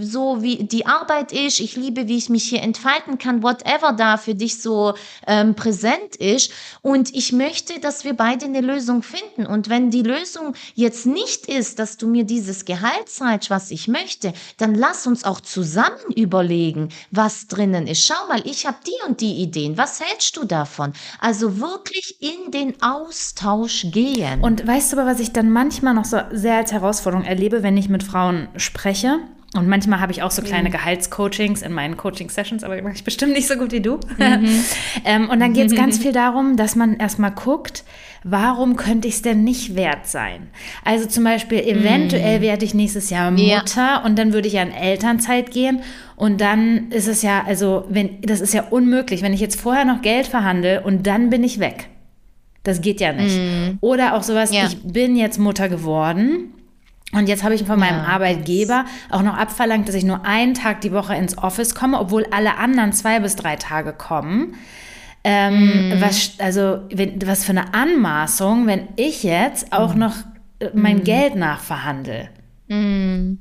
so, 0.00 0.42
wie 0.42 0.64
die 0.64 0.84
Arbeit 0.84 1.32
ist, 1.32 1.58
ich 1.60 1.76
liebe, 1.76 2.08
wie 2.08 2.18
ich 2.18 2.28
mich 2.28 2.44
hier 2.44 2.60
entfalten 2.60 3.16
kann, 3.16 3.42
whatever 3.42 3.92
da 3.92 4.18
für 4.18 4.34
dich 4.34 4.60
so 4.60 4.92
ähm, 5.26 5.54
präsent 5.54 6.16
ist. 6.16 6.52
Und 6.82 7.14
ich 7.14 7.32
möchte, 7.32 7.80
dass 7.80 8.04
wir 8.04 8.12
beide 8.12 8.44
eine 8.44 8.60
Lösung 8.60 9.02
finden. 9.02 9.46
Und 9.46 9.70
wenn 9.70 9.90
die 9.90 10.02
Lösung 10.02 10.54
jetzt 10.74 11.06
nicht 11.06 11.46
ist, 11.46 11.78
dass 11.78 11.96
du 11.96 12.06
mir 12.06 12.24
dieses 12.24 12.66
Gehalt 12.66 13.08
zahlst, 13.08 13.48
was 13.48 13.70
ich 13.70 13.88
möchte, 13.88 14.34
dann 14.58 14.74
lass 14.74 15.06
uns 15.06 15.24
auch 15.24 15.40
zusammen 15.40 16.12
überlegen, 16.14 16.90
was 17.10 17.46
drinnen 17.46 17.86
ist. 17.86 18.06
Schau 18.06 18.28
mal, 18.28 18.42
ich 18.46 18.66
habe 18.66 18.76
die 18.86 19.08
und 19.08 19.22
die 19.22 19.36
Ideen. 19.36 19.78
Was 19.78 20.00
hältst 20.00 20.36
du 20.36 20.44
davon? 20.44 20.92
Also 21.18 21.60
wirklich 21.60 22.16
in 22.20 22.50
den 22.50 22.82
Austausch 22.82 23.86
gehen. 23.90 24.42
Und 24.42 24.66
weißt 24.66 24.92
du 24.92 24.98
aber, 24.98 25.10
was 25.10 25.20
ich 25.20 25.32
dann 25.32 25.50
manchmal 25.50 25.94
noch 25.94 26.04
so 26.04 26.18
sehr 26.30 26.56
als 26.56 26.73
Herausforderung 26.74 27.24
erlebe, 27.24 27.62
wenn 27.62 27.76
ich 27.76 27.88
mit 27.88 28.02
Frauen 28.02 28.48
spreche. 28.56 29.20
Und 29.54 29.68
manchmal 29.68 30.00
habe 30.00 30.10
ich 30.10 30.22
auch 30.22 30.32
so 30.32 30.42
kleine 30.42 30.68
mhm. 30.68 30.72
Gehaltscoachings 30.72 31.62
in 31.62 31.72
meinen 31.72 31.96
Coaching-Sessions, 31.96 32.64
aber 32.64 32.80
mache 32.82 32.94
ich 32.94 33.04
bestimmt 33.04 33.34
nicht 33.34 33.46
so 33.46 33.54
gut 33.54 33.70
wie 33.70 33.80
du. 33.80 34.00
Mhm. 34.18 34.48
ähm, 35.04 35.30
und 35.30 35.38
dann 35.38 35.52
geht 35.52 35.70
es 35.70 35.76
ganz 35.76 35.98
viel 35.98 36.12
darum, 36.12 36.56
dass 36.56 36.74
man 36.74 36.96
erstmal 36.96 37.30
guckt, 37.30 37.84
warum 38.24 38.74
könnte 38.74 39.06
ich 39.06 39.14
es 39.14 39.22
denn 39.22 39.44
nicht 39.44 39.76
wert 39.76 40.08
sein? 40.08 40.48
Also 40.84 41.06
zum 41.06 41.22
Beispiel, 41.22 41.60
eventuell 41.60 42.38
mhm. 42.38 42.42
werde 42.42 42.64
ich 42.64 42.74
nächstes 42.74 43.10
Jahr 43.10 43.30
Mutter 43.30 43.76
ja. 43.76 44.02
und 44.04 44.18
dann 44.18 44.32
würde 44.32 44.48
ich 44.48 44.54
ja 44.54 44.62
in 44.62 44.72
Elternzeit 44.72 45.52
gehen. 45.52 45.82
Und 46.16 46.40
dann 46.40 46.90
ist 46.90 47.06
es 47.06 47.22
ja, 47.22 47.44
also, 47.46 47.84
wenn, 47.88 48.20
das 48.22 48.40
ist 48.40 48.54
ja 48.54 48.64
unmöglich, 48.70 49.22
wenn 49.22 49.32
ich 49.32 49.40
jetzt 49.40 49.60
vorher 49.60 49.84
noch 49.84 50.02
Geld 50.02 50.26
verhandle 50.26 50.82
und 50.82 51.06
dann 51.06 51.30
bin 51.30 51.44
ich 51.44 51.60
weg. 51.60 51.88
Das 52.64 52.80
geht 52.80 53.00
ja 53.00 53.12
nicht. 53.12 53.36
Mhm. 53.36 53.78
Oder 53.80 54.14
auch 54.14 54.24
sowas, 54.24 54.52
ja. 54.52 54.66
ich 54.66 54.82
bin 54.82 55.14
jetzt 55.16 55.38
Mutter 55.38 55.68
geworden 55.68 56.54
und 57.14 57.28
jetzt 57.28 57.44
habe 57.44 57.54
ich 57.54 57.64
von 57.64 57.78
meinem 57.78 58.02
ja. 58.02 58.08
Arbeitgeber 58.08 58.84
auch 59.10 59.22
noch 59.22 59.36
abverlangt, 59.36 59.88
dass 59.88 59.94
ich 59.94 60.04
nur 60.04 60.24
einen 60.24 60.54
Tag 60.54 60.80
die 60.80 60.92
Woche 60.92 61.14
ins 61.14 61.38
Office 61.38 61.74
komme, 61.74 61.98
obwohl 61.98 62.26
alle 62.30 62.56
anderen 62.56 62.92
zwei 62.92 63.20
bis 63.20 63.36
drei 63.36 63.56
Tage 63.56 63.92
kommen. 63.92 64.56
Ähm, 65.26 65.88
mm. 65.88 66.00
was, 66.02 66.32
also, 66.38 66.80
wenn, 66.90 67.26
was 67.26 67.44
für 67.44 67.52
eine 67.52 67.72
Anmaßung, 67.72 68.66
wenn 68.66 68.88
ich 68.96 69.22
jetzt 69.22 69.72
auch 69.72 69.94
mm. 69.94 69.98
noch 69.98 70.14
äh, 70.58 70.68
mein 70.74 70.98
mm. 70.98 71.04
Geld 71.04 71.36
nachverhandle. 71.36 72.28
Mm. 72.68 73.38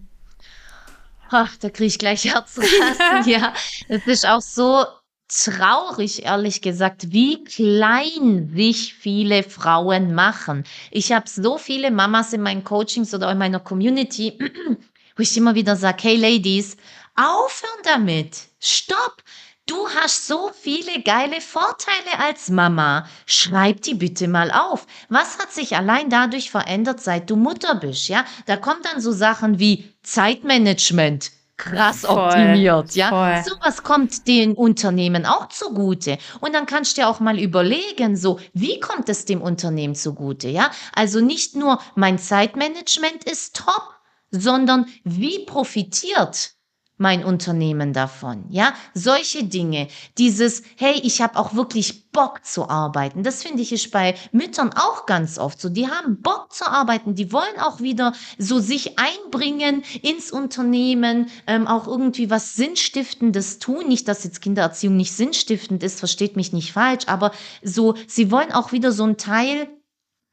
Ach, 1.30 1.58
da 1.58 1.70
kriege 1.70 1.88
ich 1.88 2.00
gleich 2.00 2.26
Herzrasen. 2.26 2.70
ja, 3.26 3.54
es 3.90 4.08
ist 4.08 4.26
auch 4.26 4.42
so 4.42 4.86
traurig, 5.34 6.26
ehrlich 6.26 6.62
gesagt, 6.62 7.12
wie 7.12 7.44
klein 7.44 8.52
sich 8.56 8.94
viele 8.94 9.44
Frauen 9.44 10.14
machen. 10.14 10.64
Ich 10.92 11.12
habe 11.12 11.28
so 11.28 11.58
viele 11.58 11.92
Mamas 11.92 12.34
in 12.34 12.42
meinen 12.42 12.64
Coachings 12.64 13.14
oder 13.14 13.32
in 13.32 13.38
meiner 13.38 13.60
Community, 13.60 14.38
wo 15.16 15.22
ich 15.22 15.36
immer 15.36 15.56
wieder 15.56 15.76
sage, 15.76 16.04
hey 16.04 16.18
Ladies, 16.18 16.78
aufhören 17.16 17.84
damit. 17.84 18.38
Stopp. 18.60 19.24
Du 19.66 19.88
hast 19.88 20.28
so 20.28 20.52
viele 20.54 21.02
geile 21.04 21.40
Vorteile 21.40 22.20
als 22.20 22.50
Mama. 22.50 23.08
Schreib 23.26 23.82
die 23.82 23.94
bitte 23.94 24.28
mal 24.28 24.52
auf. 24.52 24.86
Was 25.08 25.40
hat 25.40 25.54
sich 25.54 25.78
allein 25.78 26.10
dadurch 26.10 26.52
verändert, 26.52 27.00
seit 27.00 27.30
du 27.30 27.38
Mutter 27.38 27.76
bist? 27.76 28.10
Ja, 28.10 28.26
da 28.46 28.58
kommt 28.58 28.86
dann 28.86 29.00
so 29.00 29.14
Sachen 29.14 29.60
wie 29.60 29.94
Zeitmanagement 30.04 31.32
krass 31.58 32.02
voll, 32.02 32.18
optimiert, 32.18 32.96
ja. 32.96 33.10
Voll. 33.10 33.54
Sowas 33.54 33.84
kommt 33.84 34.28
den 34.28 34.54
Unternehmen 34.54 35.26
auch 35.26 35.50
zugute. 35.50 36.18
Und 36.42 36.54
dann 36.54 36.66
kannst 36.66 36.98
du 36.98 37.02
dir 37.02 37.08
auch 37.08 37.20
mal 37.20 37.40
überlegen, 37.40 38.16
so, 38.16 38.40
wie 38.54 38.80
kommt 38.80 39.10
es 39.10 39.26
dem 39.26 39.42
Unternehmen 39.42 39.96
zugute, 39.96 40.50
ja? 40.50 40.72
Also 40.94 41.20
nicht 41.20 41.56
nur 41.56 41.80
mein 41.96 42.18
Zeitmanagement 42.18 43.24
ist 43.26 43.56
top, 43.56 43.94
sondern 44.32 44.88
wie 45.04 45.46
profitiert 45.46 46.53
mein 46.98 47.24
Unternehmen 47.24 47.94
davon? 47.94 48.46
Ja, 48.50 48.74
solche 48.94 49.44
Dinge. 49.44 49.88
Dieses, 50.18 50.64
hey, 50.78 51.00
ich 51.04 51.22
habe 51.22 51.38
auch 51.38 51.54
wirklich 51.54 52.12
Bock 52.12 52.46
zu 52.46 52.70
arbeiten. 52.70 53.24
Das 53.24 53.44
finde 53.44 53.62
ich 53.62 53.74
ist 53.74 53.92
bei 53.92 54.16
Müttern 54.32 54.72
auch 54.74 55.06
ganz 55.06 55.38
oft 55.38 55.60
so. 55.60 55.70
Die 55.70 55.88
haben 55.88 56.22
Bock 56.22 56.54
zu 56.54 56.66
arbeiten. 56.66 57.16
Die 57.16 57.32
wollen 57.32 57.60
auch 57.60 57.82
wieder 57.82 58.14
so 58.38 58.60
sich 58.60 58.98
einbringen 59.00 59.84
ins 60.02 60.32
Unternehmen, 60.32 61.30
ähm, 61.48 61.68
auch 61.68 61.88
irgendwie 61.88 62.30
was 62.30 62.56
Sinnstiftendes 62.56 63.60
tun. 63.60 63.88
Nicht, 63.88 64.08
dass 64.08 64.24
jetzt 64.24 64.42
Kindererziehung 64.42 64.96
nicht 64.96 65.14
sinnstiftend 65.14 65.84
ist, 65.84 66.00
versteht 66.00 66.36
mich 66.36 66.54
nicht 66.54 66.74
falsch, 66.74 67.06
aber 67.08 67.32
so, 67.62 67.96
sie 68.08 68.32
wollen 68.32 68.52
auch 68.52 68.72
wieder 68.72 68.92
so 68.92 69.04
ein 69.04 69.18
Teil 69.18 69.68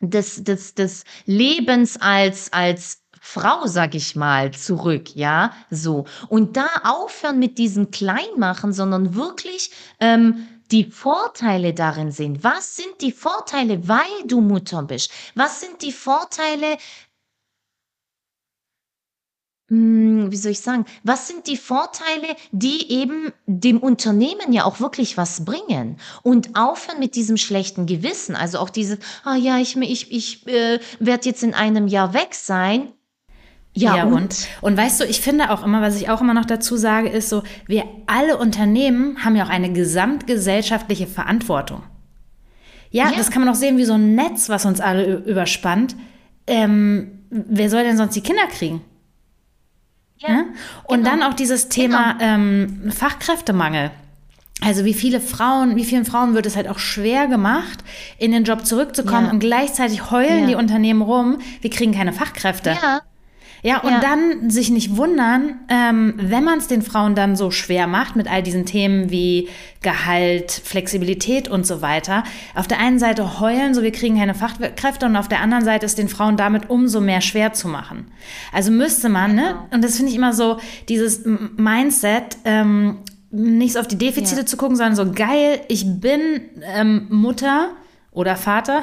des, 0.00 0.44
des, 0.44 0.74
des 0.74 1.04
Lebens 1.26 2.00
als, 2.00 2.52
als 2.52 2.99
Frau, 3.32 3.66
sag 3.66 3.94
ich 3.94 4.16
mal, 4.16 4.50
zurück, 4.50 5.14
ja, 5.14 5.52
so. 5.70 6.04
Und 6.28 6.56
da 6.56 6.66
aufhören 6.82 7.38
mit 7.38 7.58
diesem 7.58 7.92
Kleinmachen, 7.92 8.72
sondern 8.72 9.14
wirklich 9.14 9.70
ähm, 10.00 10.48
die 10.72 10.90
Vorteile 10.90 11.72
darin 11.72 12.10
sehen. 12.10 12.42
Was 12.42 12.74
sind 12.74 13.00
die 13.00 13.12
Vorteile, 13.12 13.86
weil 13.86 14.26
du 14.26 14.40
Mutter 14.40 14.82
bist? 14.82 15.12
Was 15.36 15.60
sind 15.60 15.80
die 15.80 15.92
Vorteile, 15.92 16.76
hm, 19.68 20.32
wie 20.32 20.36
soll 20.36 20.50
ich 20.50 20.60
sagen, 20.60 20.84
was 21.04 21.28
sind 21.28 21.46
die 21.46 21.56
Vorteile, 21.56 22.34
die 22.50 22.90
eben 22.90 23.32
dem 23.46 23.78
Unternehmen 23.78 24.52
ja 24.52 24.64
auch 24.64 24.80
wirklich 24.80 25.16
was 25.16 25.44
bringen? 25.44 26.00
Und 26.24 26.56
aufhören 26.56 26.98
mit 26.98 27.14
diesem 27.14 27.36
schlechten 27.36 27.86
Gewissen, 27.86 28.34
also 28.34 28.58
auch 28.58 28.70
dieses, 28.70 28.98
ah 29.22 29.36
ja, 29.36 29.58
ich, 29.58 29.76
ich, 29.76 30.10
ich 30.10 30.48
äh, 30.48 30.80
werde 30.98 31.28
jetzt 31.28 31.44
in 31.44 31.54
einem 31.54 31.86
Jahr 31.86 32.12
weg 32.12 32.34
sein. 32.34 32.92
Ja, 33.72 33.96
ja 33.96 34.04
und? 34.04 34.14
und? 34.14 34.48
und 34.60 34.76
weißt 34.76 35.00
du, 35.00 35.04
ich 35.04 35.20
finde 35.20 35.50
auch 35.50 35.64
immer, 35.64 35.80
was 35.80 35.96
ich 35.96 36.08
auch 36.08 36.20
immer 36.20 36.34
noch 36.34 36.44
dazu 36.44 36.76
sage, 36.76 37.08
ist 37.08 37.28
so, 37.28 37.42
wir 37.66 37.84
alle 38.06 38.36
Unternehmen 38.36 39.24
haben 39.24 39.36
ja 39.36 39.44
auch 39.44 39.50
eine 39.50 39.72
gesamtgesellschaftliche 39.72 41.06
Verantwortung. 41.06 41.82
Ja, 42.90 43.10
ja. 43.10 43.16
das 43.16 43.30
kann 43.30 43.44
man 43.44 43.48
auch 43.48 43.58
sehen 43.58 43.76
wie 43.76 43.84
so 43.84 43.94
ein 43.94 44.14
Netz, 44.14 44.48
was 44.48 44.64
uns 44.64 44.80
alle 44.80 45.18
überspannt. 45.18 45.94
Ähm, 46.46 47.20
wer 47.30 47.70
soll 47.70 47.84
denn 47.84 47.96
sonst 47.96 48.16
die 48.16 48.22
Kinder 48.22 48.46
kriegen? 48.48 48.82
Ja. 50.18 50.28
ja? 50.28 50.44
Und 50.84 51.04
genau. 51.04 51.10
dann 51.10 51.22
auch 51.22 51.34
dieses 51.34 51.68
Thema 51.68 52.14
genau. 52.14 52.24
ähm, 52.24 52.92
Fachkräftemangel. 52.92 53.92
Also 54.62 54.84
wie 54.84 54.92
viele 54.92 55.20
Frauen, 55.20 55.76
wie 55.76 55.84
vielen 55.84 56.04
Frauen 56.04 56.34
wird 56.34 56.44
es 56.44 56.54
halt 56.54 56.68
auch 56.68 56.78
schwer 56.78 57.28
gemacht, 57.28 57.82
in 58.18 58.32
den 58.32 58.44
Job 58.44 58.66
zurückzukommen 58.66 59.26
ja. 59.26 59.32
und 59.32 59.38
gleichzeitig 59.38 60.10
heulen 60.10 60.40
ja. 60.40 60.46
die 60.48 60.54
Unternehmen 60.54 61.00
rum, 61.00 61.38
wir 61.62 61.70
kriegen 61.70 61.92
keine 61.92 62.12
Fachkräfte. 62.12 62.76
Ja. 62.82 63.00
Ja, 63.62 63.80
und 63.80 63.90
ja. 63.90 64.00
dann 64.00 64.50
sich 64.50 64.70
nicht 64.70 64.96
wundern, 64.96 65.60
ähm, 65.68 66.14
wenn 66.16 66.44
man 66.44 66.58
es 66.58 66.66
den 66.66 66.82
Frauen 66.82 67.14
dann 67.14 67.36
so 67.36 67.50
schwer 67.50 67.86
macht 67.86 68.16
mit 68.16 68.30
all 68.30 68.42
diesen 68.42 68.64
Themen 68.66 69.10
wie 69.10 69.48
Gehalt, 69.82 70.50
Flexibilität 70.50 71.48
und 71.48 71.66
so 71.66 71.82
weiter. 71.82 72.24
Auf 72.54 72.66
der 72.66 72.78
einen 72.78 72.98
Seite 72.98 73.40
heulen, 73.40 73.74
so 73.74 73.82
wir 73.82 73.92
kriegen 73.92 74.16
keine 74.16 74.34
Fachkräfte 74.34 75.06
und 75.06 75.16
auf 75.16 75.28
der 75.28 75.40
anderen 75.40 75.64
Seite 75.64 75.86
ist 75.86 75.98
den 75.98 76.08
Frauen 76.08 76.36
damit 76.36 76.68
umso 76.70 77.00
mehr 77.00 77.20
schwer 77.20 77.52
zu 77.52 77.68
machen. 77.68 78.10
Also 78.52 78.70
müsste 78.70 79.08
man, 79.08 79.34
ne? 79.34 79.42
Genau. 79.42 79.68
Und 79.72 79.84
das 79.84 79.96
finde 79.96 80.10
ich 80.10 80.16
immer 80.16 80.32
so, 80.32 80.58
dieses 80.88 81.24
Mindset, 81.24 82.38
ähm, 82.44 82.98
nicht 83.30 83.74
so 83.74 83.80
auf 83.80 83.86
die 83.86 83.98
Defizite 83.98 84.40
ja. 84.40 84.46
zu 84.46 84.56
gucken, 84.56 84.76
sondern 84.76 84.96
so 84.96 85.12
geil, 85.12 85.60
ich 85.68 85.84
bin 86.00 86.20
ähm, 86.62 87.06
Mutter 87.10 87.70
oder 88.12 88.36
Vater. 88.36 88.82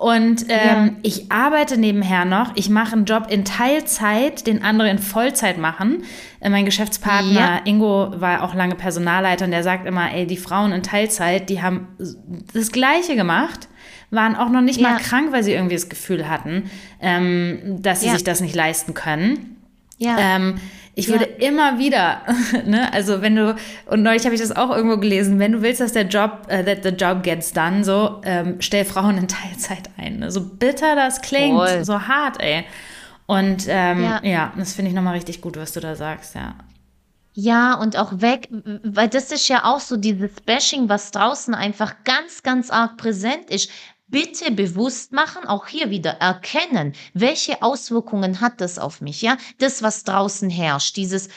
Und 0.00 0.46
ähm, 0.48 0.48
ja. 0.48 0.90
ich 1.02 1.30
arbeite 1.30 1.76
nebenher 1.76 2.24
noch. 2.24 2.52
Ich 2.54 2.70
mache 2.70 2.94
einen 2.94 3.04
Job 3.04 3.26
in 3.28 3.44
Teilzeit, 3.44 4.46
den 4.46 4.64
andere 4.64 4.88
in 4.88 4.98
Vollzeit 4.98 5.58
machen. 5.58 6.04
Äh, 6.40 6.48
mein 6.48 6.64
Geschäftspartner 6.64 7.32
ja. 7.34 7.60
Ingo 7.66 8.18
war 8.18 8.42
auch 8.42 8.54
lange 8.54 8.76
Personalleiter 8.76 9.44
und 9.44 9.50
der 9.50 9.62
sagt 9.62 9.86
immer, 9.86 10.10
ey, 10.10 10.26
die 10.26 10.38
Frauen 10.38 10.72
in 10.72 10.82
Teilzeit, 10.82 11.50
die 11.50 11.60
haben 11.60 11.88
das 12.54 12.72
Gleiche 12.72 13.14
gemacht, 13.14 13.68
waren 14.10 14.36
auch 14.36 14.48
noch 14.48 14.62
nicht 14.62 14.80
ja. 14.80 14.88
mal 14.88 15.00
krank, 15.00 15.32
weil 15.32 15.44
sie 15.44 15.52
irgendwie 15.52 15.74
das 15.74 15.90
Gefühl 15.90 16.30
hatten, 16.30 16.70
ähm, 17.02 17.76
dass 17.82 18.00
sie 18.00 18.08
sich 18.08 18.24
das 18.24 18.40
nicht 18.40 18.54
leisten 18.54 18.94
können. 18.94 19.58
Ja. 19.98 20.16
Ähm, 20.18 20.54
ich 21.00 21.08
würde 21.08 21.28
ja. 21.38 21.48
immer 21.48 21.78
wieder, 21.78 22.22
ne, 22.66 22.92
also 22.92 23.22
wenn 23.22 23.36
du, 23.36 23.56
und 23.86 24.02
neulich 24.02 24.24
habe 24.24 24.34
ich 24.34 24.40
das 24.40 24.54
auch 24.54 24.70
irgendwo 24.74 24.98
gelesen, 24.98 25.38
wenn 25.38 25.52
du 25.52 25.62
willst, 25.62 25.80
dass 25.80 25.92
der 25.92 26.06
Job, 26.06 26.46
uh, 26.46 26.62
that 26.62 26.82
the 26.82 26.90
job 26.90 27.22
gets 27.22 27.52
done, 27.52 27.84
so, 27.84 28.20
ähm, 28.24 28.56
stell 28.60 28.84
Frauen 28.84 29.18
in 29.18 29.28
Teilzeit 29.28 29.90
ein. 29.96 30.18
Ne? 30.20 30.30
So 30.30 30.40
bitter 30.44 30.94
das 30.94 31.20
klingt, 31.22 31.56
Voll. 31.56 31.84
so 31.84 32.02
hart, 32.06 32.40
ey. 32.40 32.64
Und 33.26 33.66
ähm, 33.68 34.02
ja. 34.02 34.20
ja, 34.24 34.52
das 34.56 34.72
finde 34.72 34.90
ich 34.90 34.94
nochmal 34.94 35.14
richtig 35.14 35.40
gut, 35.40 35.56
was 35.56 35.72
du 35.72 35.80
da 35.80 35.94
sagst, 35.94 36.34
ja. 36.34 36.54
Ja, 37.32 37.74
und 37.74 37.96
auch 37.96 38.20
weg, 38.20 38.48
weil 38.82 39.08
das 39.08 39.30
ist 39.30 39.48
ja 39.48 39.64
auch 39.64 39.78
so 39.78 39.96
dieses 39.96 40.32
Bashing, 40.44 40.88
was 40.88 41.12
draußen 41.12 41.54
einfach 41.54 41.94
ganz, 42.04 42.42
ganz 42.42 42.70
arg 42.70 42.96
präsent 42.96 43.50
ist 43.50 43.70
bitte 44.10 44.50
bewusst 44.50 45.12
machen, 45.12 45.46
auch 45.46 45.66
hier 45.66 45.90
wieder 45.90 46.12
erkennen, 46.12 46.94
welche 47.14 47.62
Auswirkungen 47.62 48.40
hat 48.40 48.60
das 48.60 48.78
auf 48.78 49.00
mich, 49.00 49.22
ja? 49.22 49.36
Das, 49.58 49.82
was 49.82 50.04
draußen 50.04 50.50
herrscht, 50.50 50.96
dieses, 50.96 51.28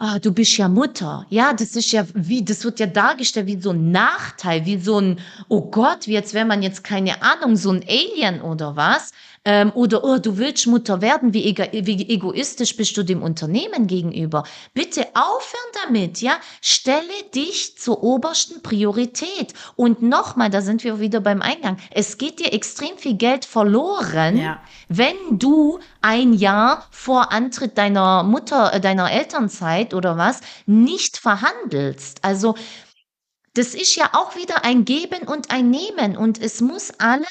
ah, 0.00 0.18
du 0.18 0.32
bist 0.32 0.56
ja 0.56 0.68
Mutter. 0.68 1.26
Ja, 1.28 1.52
das 1.52 1.76
ist 1.76 1.92
ja 1.92 2.04
wie, 2.14 2.44
das 2.44 2.64
wird 2.64 2.80
ja 2.80 2.86
dargestellt 2.86 3.46
wie 3.46 3.60
so 3.60 3.70
ein 3.70 3.92
Nachteil, 3.92 4.66
wie 4.66 4.80
so 4.80 4.98
ein, 4.98 5.20
oh 5.48 5.70
Gott, 5.70 6.06
wie 6.06 6.14
jetzt 6.14 6.34
wäre 6.34 6.46
man 6.46 6.62
jetzt 6.62 6.82
keine 6.82 7.22
Ahnung, 7.22 7.56
so 7.56 7.70
ein 7.70 7.84
Alien 7.86 8.40
oder 8.40 8.74
was. 8.76 9.12
Ähm, 9.46 9.72
oder 9.74 10.04
oh, 10.04 10.18
du 10.18 10.36
willst 10.36 10.66
Mutter 10.66 11.00
werden, 11.00 11.32
wie, 11.32 11.44
ego 11.44 11.64
wie 11.72 12.08
egoistisch 12.10 12.76
bist 12.76 12.94
du 12.96 13.02
dem 13.02 13.22
Unternehmen 13.22 13.86
gegenüber. 13.86 14.44
Bitte 14.74 15.06
aufhören 15.14 15.72
damit, 15.84 16.20
ja. 16.20 16.34
Stelle 16.60 17.02
dich 17.34 17.78
zur 17.78 18.02
obersten 18.02 18.62
Priorität. 18.62 19.54
Und 19.76 20.02
nochmal, 20.02 20.50
da 20.50 20.60
sind 20.60 20.84
wir 20.84 21.00
wieder 21.00 21.20
beim 21.20 21.40
Eingang. 21.40 21.78
Es 21.90 22.18
geht 22.18 22.38
dir 22.38 22.52
extrem 22.52 22.98
viel 22.98 23.14
Geld 23.14 23.46
verloren, 23.46 24.36
ja. 24.36 24.60
wenn 24.88 25.16
du 25.30 25.78
ein 26.02 26.34
Jahr 26.34 26.86
vor 26.90 27.32
Antritt 27.32 27.78
deiner 27.78 28.22
Mutter, 28.24 28.74
äh, 28.74 28.80
deiner 28.80 29.10
Elternzeit 29.10 29.94
oder 29.94 30.18
was 30.18 30.40
nicht 30.66 31.16
verhandelst. 31.16 32.22
Also, 32.22 32.56
das 33.54 33.74
ist 33.74 33.96
ja 33.96 34.10
auch 34.12 34.36
wieder 34.36 34.64
ein 34.64 34.84
Geben 34.84 35.26
und 35.26 35.50
ein 35.50 35.70
Nehmen 35.70 36.16
und 36.16 36.40
es 36.40 36.60
muss 36.60 36.92
allen 36.98 37.24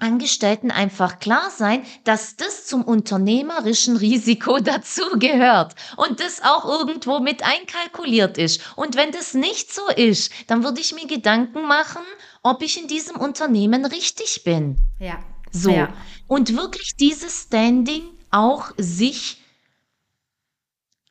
Angestellten 0.00 0.70
einfach 0.70 1.18
klar 1.18 1.50
sein, 1.50 1.84
dass 2.04 2.36
das 2.36 2.66
zum 2.66 2.82
unternehmerischen 2.82 3.96
Risiko 3.96 4.58
dazugehört 4.60 5.74
und 5.96 6.20
das 6.20 6.42
auch 6.42 6.64
irgendwo 6.64 7.20
mit 7.20 7.42
einkalkuliert 7.42 8.38
ist. 8.38 8.60
Und 8.76 8.96
wenn 8.96 9.12
das 9.12 9.34
nicht 9.34 9.72
so 9.72 9.82
ist, 9.94 10.32
dann 10.46 10.64
würde 10.64 10.80
ich 10.80 10.94
mir 10.94 11.06
Gedanken 11.06 11.66
machen, 11.66 12.02
ob 12.42 12.62
ich 12.62 12.80
in 12.80 12.88
diesem 12.88 13.16
Unternehmen 13.16 13.84
richtig 13.84 14.42
bin. 14.44 14.76
Ja. 14.98 15.18
So. 15.52 15.70
Ja. 15.70 15.92
Und 16.26 16.56
wirklich 16.56 16.96
dieses 16.98 17.42
Standing 17.42 18.04
auch 18.30 18.70
sich 18.76 19.39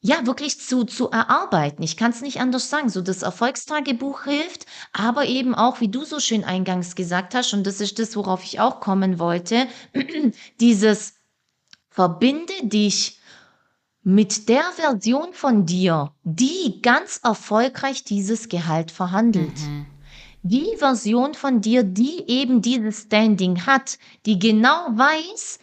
ja, 0.01 0.25
wirklich 0.25 0.61
zu, 0.61 0.85
zu 0.85 1.09
erarbeiten. 1.09 1.83
Ich 1.83 1.97
kann 1.97 2.11
es 2.11 2.21
nicht 2.21 2.39
anders 2.39 2.69
sagen. 2.69 2.89
So 2.89 3.01
das 3.01 3.21
Erfolgstagebuch 3.21 4.23
hilft, 4.23 4.65
aber 4.93 5.25
eben 5.25 5.53
auch, 5.53 5.81
wie 5.81 5.89
du 5.89 6.05
so 6.05 6.19
schön 6.19 6.45
eingangs 6.45 6.95
gesagt 6.95 7.35
hast, 7.35 7.53
und 7.53 7.67
das 7.67 7.81
ist 7.81 7.99
das, 7.99 8.15
worauf 8.15 8.43
ich 8.43 8.59
auch 8.59 8.79
kommen 8.79 9.19
wollte, 9.19 9.67
dieses 10.61 11.15
verbinde 11.89 12.53
dich 12.63 13.19
mit 14.01 14.47
der 14.47 14.63
Version 14.75 15.33
von 15.33 15.65
dir, 15.65 16.13
die 16.23 16.81
ganz 16.81 17.19
erfolgreich 17.21 18.05
dieses 18.05 18.47
Gehalt 18.47 18.91
verhandelt. 18.91 19.59
Mhm. 19.59 19.85
Die 20.41 20.77
Version 20.77 21.33
von 21.33 21.59
dir, 21.59 21.83
die 21.83 22.23
eben 22.27 22.61
dieses 22.61 23.01
Standing 23.01 23.65
hat, 23.65 23.99
die 24.25 24.39
genau 24.39 24.87
weiß, 24.91 25.59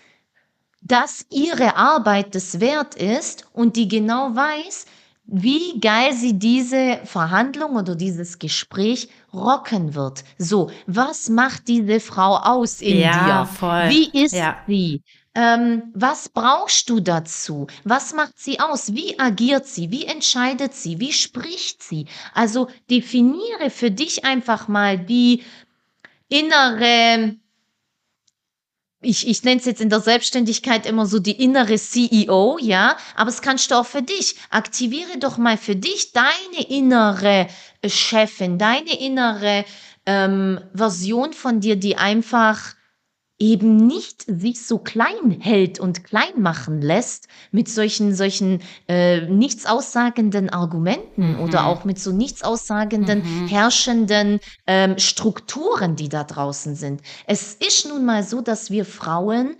dass 0.86 1.26
ihre 1.30 1.76
Arbeit 1.76 2.34
das 2.34 2.60
wert 2.60 2.94
ist 2.94 3.44
und 3.52 3.76
die 3.76 3.88
genau 3.88 4.34
weiß, 4.34 4.86
wie 5.24 5.80
geil 5.80 6.12
sie 6.12 6.38
diese 6.38 7.00
Verhandlung 7.04 7.74
oder 7.74 7.96
dieses 7.96 8.38
Gespräch 8.38 9.08
rocken 9.32 9.94
wird. 9.94 10.22
So, 10.38 10.70
was 10.86 11.28
macht 11.28 11.66
diese 11.66 11.98
Frau 11.98 12.36
aus 12.36 12.80
in 12.80 12.98
ja, 12.98 13.44
dir? 13.44 13.46
Voll. 13.46 13.88
Wie 13.88 14.24
ist 14.24 14.34
ja. 14.34 14.58
sie? 14.68 15.02
Ähm, 15.34 15.92
was 15.94 16.28
brauchst 16.28 16.88
du 16.88 17.00
dazu? 17.00 17.66
Was 17.82 18.14
macht 18.14 18.38
sie 18.38 18.60
aus? 18.60 18.94
Wie 18.94 19.18
agiert 19.18 19.66
sie? 19.66 19.90
Wie 19.90 20.06
entscheidet 20.06 20.74
sie? 20.74 21.00
Wie 21.00 21.12
spricht 21.12 21.82
sie? 21.82 22.06
Also 22.32 22.68
definiere 22.88 23.70
für 23.70 23.90
dich 23.90 24.24
einfach 24.24 24.68
mal 24.68 24.96
die 24.96 25.42
innere 26.28 27.36
ich, 29.06 29.28
ich 29.28 29.44
nenne 29.44 29.60
es 29.60 29.66
jetzt 29.66 29.80
in 29.80 29.88
der 29.88 30.00
Selbstständigkeit 30.00 30.84
immer 30.84 31.06
so 31.06 31.18
die 31.18 31.42
innere 31.42 31.76
CEO, 31.76 32.58
ja, 32.60 32.96
aber 33.14 33.30
es 33.30 33.40
kannst 33.40 33.70
du 33.70 33.76
auch 33.76 33.86
für 33.86 34.02
dich. 34.02 34.36
Aktiviere 34.50 35.18
doch 35.18 35.38
mal 35.38 35.56
für 35.56 35.76
dich 35.76 36.12
deine 36.12 36.68
innere 36.68 37.46
Chefin, 37.86 38.58
deine 38.58 39.00
innere 39.00 39.64
ähm, 40.06 40.60
Version 40.74 41.32
von 41.32 41.60
dir, 41.60 41.76
die 41.76 41.96
einfach 41.96 42.74
eben 43.38 43.76
nicht 43.76 44.24
sich 44.26 44.66
so 44.66 44.78
klein 44.78 45.30
hält 45.40 45.78
und 45.78 46.04
klein 46.04 46.40
machen 46.40 46.80
lässt 46.80 47.28
mit 47.50 47.68
solchen 47.68 48.14
solchen 48.14 48.62
äh, 48.88 49.26
nichts 49.26 49.66
aussagenden 49.66 50.48
Argumenten 50.48 51.34
mhm. 51.34 51.40
oder 51.40 51.66
auch 51.66 51.84
mit 51.84 51.98
so 51.98 52.12
nichts 52.12 52.42
aussagenden 52.42 53.18
mhm. 53.18 53.48
herrschenden 53.48 54.40
ähm, 54.66 54.98
Strukturen, 54.98 55.96
die 55.96 56.08
da 56.08 56.24
draußen 56.24 56.76
sind. 56.76 57.02
Es 57.26 57.54
ist 57.54 57.86
nun 57.86 58.06
mal 58.06 58.22
so, 58.22 58.40
dass 58.40 58.70
wir 58.70 58.86
Frauen 58.86 59.56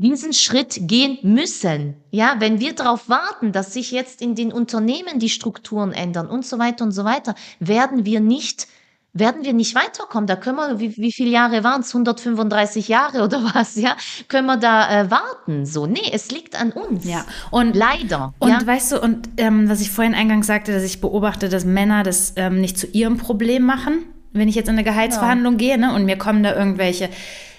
diesen 0.00 0.32
Schritt 0.32 0.76
gehen 0.80 1.18
müssen. 1.22 1.94
Ja, 2.10 2.36
wenn 2.38 2.58
wir 2.58 2.74
darauf 2.74 3.08
warten, 3.08 3.52
dass 3.52 3.74
sich 3.74 3.90
jetzt 3.90 4.22
in 4.22 4.34
den 4.34 4.50
Unternehmen 4.50 5.18
die 5.18 5.28
Strukturen 5.28 5.92
ändern 5.92 6.26
und 6.26 6.46
so 6.46 6.58
weiter 6.58 6.84
und 6.84 6.92
so 6.92 7.04
weiter, 7.04 7.34
werden 7.58 8.06
wir 8.06 8.20
nicht 8.20 8.66
werden 9.12 9.44
wir 9.44 9.52
nicht 9.52 9.74
weiterkommen. 9.74 10.26
Da 10.26 10.36
können 10.36 10.56
wir, 10.56 10.78
wie, 10.78 10.96
wie 10.96 11.12
viele 11.12 11.30
Jahre 11.30 11.64
waren 11.64 11.80
es? 11.80 11.88
135 11.88 12.88
Jahre 12.88 13.22
oder 13.22 13.42
was, 13.54 13.76
ja? 13.76 13.96
Können 14.28 14.46
wir 14.46 14.56
da 14.56 15.02
äh, 15.02 15.10
warten? 15.10 15.66
So, 15.66 15.86
nee, 15.86 16.10
es 16.12 16.30
liegt 16.30 16.60
an 16.60 16.72
uns. 16.72 17.04
Ja, 17.04 17.24
und 17.50 17.74
leider. 17.74 18.34
Und 18.38 18.50
ja? 18.50 18.66
weißt 18.66 18.92
du, 18.92 19.00
und 19.00 19.28
ähm, 19.36 19.68
was 19.68 19.80
ich 19.80 19.90
vorhin 19.90 20.14
eingangs 20.14 20.46
sagte, 20.46 20.72
dass 20.72 20.84
ich 20.84 21.00
beobachte, 21.00 21.48
dass 21.48 21.64
Männer 21.64 22.02
das 22.02 22.34
ähm, 22.36 22.60
nicht 22.60 22.78
zu 22.78 22.86
ihrem 22.86 23.16
Problem 23.16 23.64
machen, 23.64 24.04
wenn 24.32 24.48
ich 24.48 24.54
jetzt 24.54 24.68
in 24.68 24.74
eine 24.74 24.84
Gehaltsverhandlung 24.84 25.54
ja. 25.54 25.58
gehe, 25.58 25.78
ne? 25.78 25.92
Und 25.94 26.04
mir 26.04 26.16
kommen 26.16 26.42
da 26.42 26.54
irgendwelche. 26.54 27.08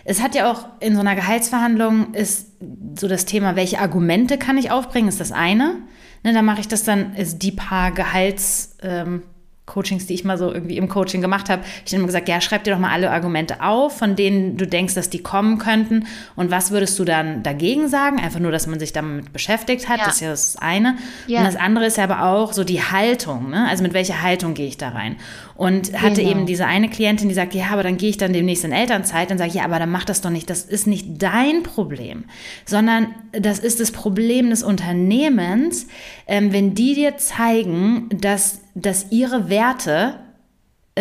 Es 0.04 0.22
hat 0.22 0.34
ja 0.36 0.52
auch 0.52 0.66
in 0.80 0.96
so 0.96 1.02
einer 1.02 1.16
Gehaltsverhandlung 1.16 2.14
ist 2.14 2.54
so 2.98 3.08
das 3.08 3.26
Thema, 3.26 3.56
welche 3.56 3.80
Argumente 3.80 4.38
kann 4.38 4.58
ich 4.58 4.72
aufbringen, 4.72 5.10
ist 5.10 5.20
das 5.20 5.32
eine. 5.32 5.76
Ne, 6.24 6.34
da 6.34 6.42
mache 6.42 6.62
ich 6.62 6.68
das 6.68 6.84
dann, 6.84 7.16
ist 7.16 7.40
die 7.40 7.52
paar 7.52 7.92
Gehalts. 7.92 8.78
Ähm, 8.82 9.24
Coachings, 9.72 10.06
die 10.06 10.14
ich 10.14 10.26
mal 10.26 10.38
so 10.38 10.54
irgendwie 10.54 10.78
im 10.78 10.90
Coaching 10.90 11.22
gemacht 11.22 11.50
habe, 11.50 11.64
ich 11.86 11.94
habe 11.94 11.98
immer 11.98 12.08
gesagt, 12.08 12.28
ja, 12.28 12.42
schreib 12.42 12.66
dir 12.66 12.74
doch 12.74 12.80
mal 12.80 12.92
alle 12.92 13.10
Argumente 13.10 13.62
auf, 13.64 13.98
von 13.98 14.16
denen 14.16 14.58
du 14.58 14.68
denkst, 14.68 14.96
dass 14.96 15.10
die 15.10 15.24
kommen 15.24 15.60
könnten. 15.60 16.08
Und 16.36 16.52
was 16.52 16.72
würdest 16.72 17.00
du 17.00 17.06
dann 17.06 17.42
dagegen 17.42 17.88
sagen? 17.88 18.20
Einfach 18.20 18.40
nur, 18.40 18.52
dass 18.52 18.68
man 18.68 18.80
sich 18.80 18.92
damit 18.92 19.32
beschäftigt 19.32 19.88
hat, 19.88 20.00
ja. 20.00 20.06
das 20.06 20.16
ist 20.16 20.22
ja 20.22 20.30
das 20.30 20.58
eine. 20.58 20.98
Ja. 21.28 21.40
Und 21.40 21.46
das 21.46 21.56
andere 21.56 21.86
ist 21.86 21.98
ja 21.98 22.04
aber 22.04 22.26
auch 22.26 22.52
so 22.52 22.64
die 22.64 22.82
Haltung, 22.82 23.50
ne? 23.50 23.68
Also 23.70 23.84
mit 23.84 23.94
welcher 23.94 24.22
Haltung 24.22 24.54
gehe 24.54 24.68
ich 24.68 24.78
da 24.78 24.90
rein? 24.90 25.16
Und 25.62 25.94
hatte 26.02 26.24
genau. 26.24 26.32
eben 26.32 26.46
diese 26.48 26.66
eine 26.66 26.90
Klientin, 26.90 27.30
die 27.30 27.36
sagt, 27.36 27.54
ja, 27.54 27.68
aber 27.70 27.84
dann 27.84 27.98
gehe 27.98 28.10
ich 28.10 28.18
dann 28.18 28.34
demnächst 28.34 28.66
in 28.66 28.72
Elternzeit. 28.72 29.30
Dann 29.30 29.38
sage 29.38 29.50
ich, 29.50 29.54
ja, 29.58 29.64
aber 29.64 29.78
dann 29.78 29.92
mach 29.92 30.06
das 30.06 30.22
doch 30.22 30.32
nicht. 30.32 30.50
Das 30.50 30.64
ist 30.64 30.88
nicht 30.88 31.22
dein 31.22 31.62
Problem, 31.62 32.24
sondern 32.66 33.14
das 33.32 33.60
ist 33.60 33.80
das 33.80 33.92
Problem 33.92 34.50
des 34.50 34.64
Unternehmens, 34.64 35.86
ähm, 36.26 36.52
wenn 36.52 36.74
die 36.74 36.96
dir 36.96 37.18
zeigen, 37.18 38.10
dass, 38.10 38.62
dass 38.74 39.12
ihre 39.12 39.50
Werte 39.50 40.16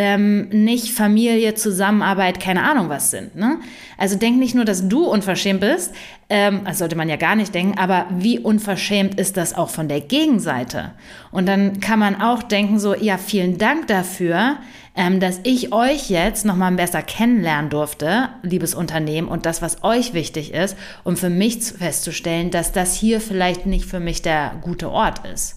ähm, 0.01 0.49
nicht 0.49 0.95
Familie, 0.95 1.53
Zusammenarbeit, 1.53 2.41
keine 2.41 2.63
Ahnung 2.63 2.89
was 2.89 3.11
sind. 3.11 3.37
Ne? 3.37 3.59
Also 3.99 4.17
denk 4.17 4.39
nicht 4.39 4.55
nur, 4.55 4.65
dass 4.65 4.89
du 4.89 5.05
unverschämt 5.05 5.61
bist, 5.61 5.95
ähm, 6.31 6.63
das 6.65 6.79
sollte 6.79 6.97
man 6.97 7.11
ja 7.11 7.17
gar 7.17 7.37
nicht 7.37 7.55
denken, 7.55 7.79
aber 7.79 8.07
wie 8.09 8.39
unverschämt 8.39 9.21
ist 9.21 9.37
das 9.37 9.55
auch 9.55 9.69
von 9.69 9.89
der 9.89 10.01
Gegenseite? 10.01 10.93
Und 11.33 11.47
dann 11.47 11.81
kann 11.81 11.99
man 11.99 12.19
auch 12.19 12.43
denken 12.43 12.79
so, 12.79 12.95
ja, 12.95 13.19
vielen 13.19 13.59
Dank 13.59 13.89
dafür, 13.89 14.57
ähm, 14.97 15.21
dass 15.21 15.41
ich 15.43 15.71
euch 15.71 16.09
jetzt 16.09 16.47
nochmal 16.47 16.73
besser 16.73 17.03
kennenlernen 17.03 17.69
durfte, 17.69 18.31
liebes 18.43 18.75
Unternehmen, 18.75 19.29
und 19.29 19.45
das, 19.45 19.61
was 19.61 19.85
euch 19.85 20.15
wichtig 20.15 20.55
ist, 20.55 20.79
um 21.05 21.19
für 21.19 21.29
mich 21.29 21.63
festzustellen, 21.63 22.51
dass 22.51 22.73
das 22.73 22.95
hier 22.95 23.21
vielleicht 23.21 23.67
nicht 23.67 23.85
für 23.85 24.01
mich 24.01 24.23
der 24.23 24.53
gute 24.63 24.91
Ort 24.91 25.27
ist. 25.27 25.57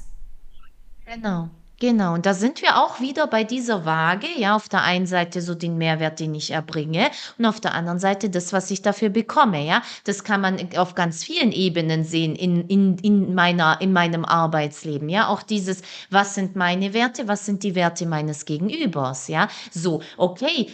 Genau. 1.06 1.50
Genau, 1.80 2.14
und 2.14 2.26
da 2.26 2.34
sind 2.34 2.62
wir 2.62 2.78
auch 2.78 3.02
wieder 3.02 3.28
bei 3.28 3.44
dieser 3.44 3.84
Waage, 3.84 4.28
ja, 4.38 4.56
auf 4.56 4.70
der 4.70 4.84
einen 4.84 5.06
Seite 5.06 5.42
so 5.42 5.54
den 5.54 5.78
Mehrwert, 5.78 6.20
den 6.20 6.34
ich 6.34 6.52
erbringe 6.52 7.10
und 7.38 7.46
auf 7.46 7.60
der 7.60 7.74
anderen 7.74 8.00
Seite 8.00 8.30
das, 8.30 8.54
was 8.54 8.72
ich 8.72 8.82
dafür 8.82 9.10
bekomme, 9.10 9.66
ja. 9.66 9.82
Das 10.06 10.24
kann 10.24 10.40
man 10.40 10.60
auf 10.78 10.96
ganz 10.96 11.24
vielen 11.26 11.52
Ebenen 11.52 12.06
sehen 12.06 12.36
in, 12.36 12.68
in, 12.70 12.98
in 13.00 13.34
meiner, 13.36 13.82
in 13.82 13.92
meinem 13.92 14.24
Arbeitsleben, 14.24 15.10
ja. 15.10 15.28
Auch 15.28 15.44
dieses, 15.44 15.82
was 16.10 16.36
sind 16.36 16.56
meine 16.56 16.94
Werte, 16.94 17.28
was 17.28 17.46
sind 17.46 17.64
die 17.64 17.76
Werte 17.76 18.06
meines 18.06 18.46
Gegenübers, 18.46 19.28
ja. 19.28 19.50
So, 19.72 20.02
okay, 20.16 20.68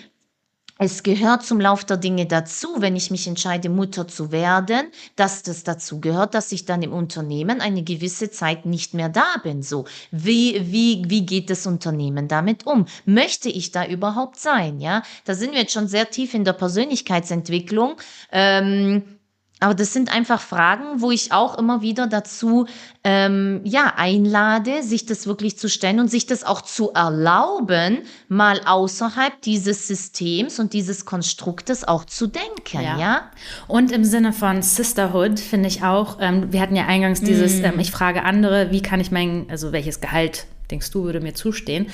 es 0.81 1.03
gehört 1.03 1.43
zum 1.43 1.59
Lauf 1.59 1.83
der 1.83 1.97
Dinge 1.97 2.25
dazu, 2.25 2.75
wenn 2.77 2.95
ich 2.95 3.11
mich 3.11 3.27
entscheide, 3.27 3.67
Mutter 3.67 4.07
zu 4.07 4.31
werden, 4.31 4.87
dass 5.17 5.43
das 5.43 5.63
dazu 5.65 5.99
gehört, 5.99 6.33
dass 6.33 6.53
ich 6.53 6.63
dann 6.63 6.81
im 6.81 6.93
Unternehmen 6.93 7.59
eine 7.59 7.83
gewisse 7.83 8.31
Zeit 8.31 8.65
nicht 8.65 8.93
mehr 8.93 9.09
da 9.09 9.25
bin. 9.43 9.61
So, 9.61 9.85
wie, 10.11 10.71
wie, 10.71 11.03
wie 11.07 11.25
geht 11.25 11.49
das 11.49 11.67
Unternehmen 11.67 12.29
damit 12.29 12.65
um? 12.65 12.85
Möchte 13.03 13.49
ich 13.49 13.71
da 13.71 13.85
überhaupt 13.85 14.37
sein? 14.37 14.79
Ja, 14.79 15.03
da 15.25 15.35
sind 15.35 15.51
wir 15.51 15.59
jetzt 15.59 15.73
schon 15.73 15.89
sehr 15.89 16.09
tief 16.09 16.33
in 16.33 16.45
der 16.45 16.53
Persönlichkeitsentwicklung. 16.53 17.97
Ähm, 18.31 19.18
aber 19.59 19.75
das 19.75 19.93
sind 19.93 20.13
einfach 20.13 20.39
Fragen, 20.39 21.01
wo 21.01 21.11
ich 21.11 21.31
auch 21.31 21.57
immer 21.57 21.81
wieder 21.81 22.07
dazu 22.07 22.65
ähm, 23.03 23.61
ja 23.63 23.93
einlade, 23.97 24.83
sich 24.83 25.05
das 25.05 25.27
wirklich 25.27 25.57
zu 25.57 25.69
stellen 25.69 25.99
und 25.99 26.09
sich 26.09 26.25
das 26.25 26.43
auch 26.43 26.61
zu 26.61 26.91
erlauben, 26.91 27.99
mal 28.27 28.61
außerhalb 28.65 29.41
dieses 29.41 29.87
Systems 29.87 30.59
und 30.59 30.73
dieses 30.73 31.05
Konstruktes 31.05 31.87
auch 31.87 32.05
zu 32.05 32.27
denken, 32.27 32.81
ja. 32.81 32.97
ja? 32.97 33.31
Und 33.67 33.91
im 33.91 34.05
Sinne 34.05 34.31
von 34.33 34.61
Sisterhood 34.61 35.39
finde 35.39 35.67
ich 35.67 35.83
auch, 35.83 36.17
ähm, 36.21 36.51
wir 36.53 36.61
hatten 36.61 36.75
ja 36.75 36.85
eingangs 36.85 37.21
dieses, 37.21 37.61
mm. 37.61 37.65
ähm, 37.65 37.79
ich 37.79 37.91
frage 37.91 38.23
andere, 38.23 38.71
wie 38.71 38.81
kann 38.81 38.99
ich 38.99 39.11
mein, 39.11 39.47
also 39.49 39.71
welches 39.71 39.99
Gehalt 40.01 40.45
denkst 40.71 40.91
du, 40.91 41.03
würde 41.03 41.19
mir 41.19 41.33
zustehen. 41.33 41.87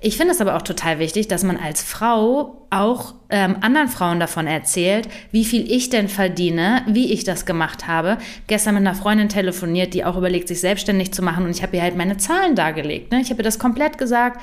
Ich 0.00 0.16
finde 0.16 0.32
es 0.34 0.40
aber 0.40 0.56
auch 0.56 0.62
total 0.62 0.98
wichtig, 0.98 1.28
dass 1.28 1.44
man 1.44 1.56
als 1.56 1.82
Frau 1.82 2.66
auch 2.68 3.14
ähm, 3.30 3.56
anderen 3.60 3.88
Frauen 3.88 4.20
davon 4.20 4.46
erzählt, 4.46 5.08
wie 5.30 5.44
viel 5.44 5.70
ich 5.70 5.88
denn 5.88 6.08
verdiene, 6.08 6.82
wie 6.86 7.12
ich 7.12 7.24
das 7.24 7.46
gemacht 7.46 7.86
habe. 7.86 8.18
Gestern 8.46 8.74
mit 8.74 8.82
einer 8.82 8.94
Freundin 8.94 9.28
telefoniert, 9.28 9.94
die 9.94 10.04
auch 10.04 10.16
überlegt, 10.16 10.48
sich 10.48 10.60
selbstständig 10.60 11.12
zu 11.12 11.22
machen 11.22 11.44
und 11.44 11.50
ich 11.50 11.62
habe 11.62 11.76
ihr 11.76 11.82
halt 11.82 11.96
meine 11.96 12.18
Zahlen 12.18 12.54
dargelegt. 12.54 13.12
Ne? 13.12 13.20
Ich 13.20 13.30
habe 13.30 13.40
ihr 13.40 13.44
das 13.44 13.58
komplett 13.58 13.96
gesagt, 13.96 14.42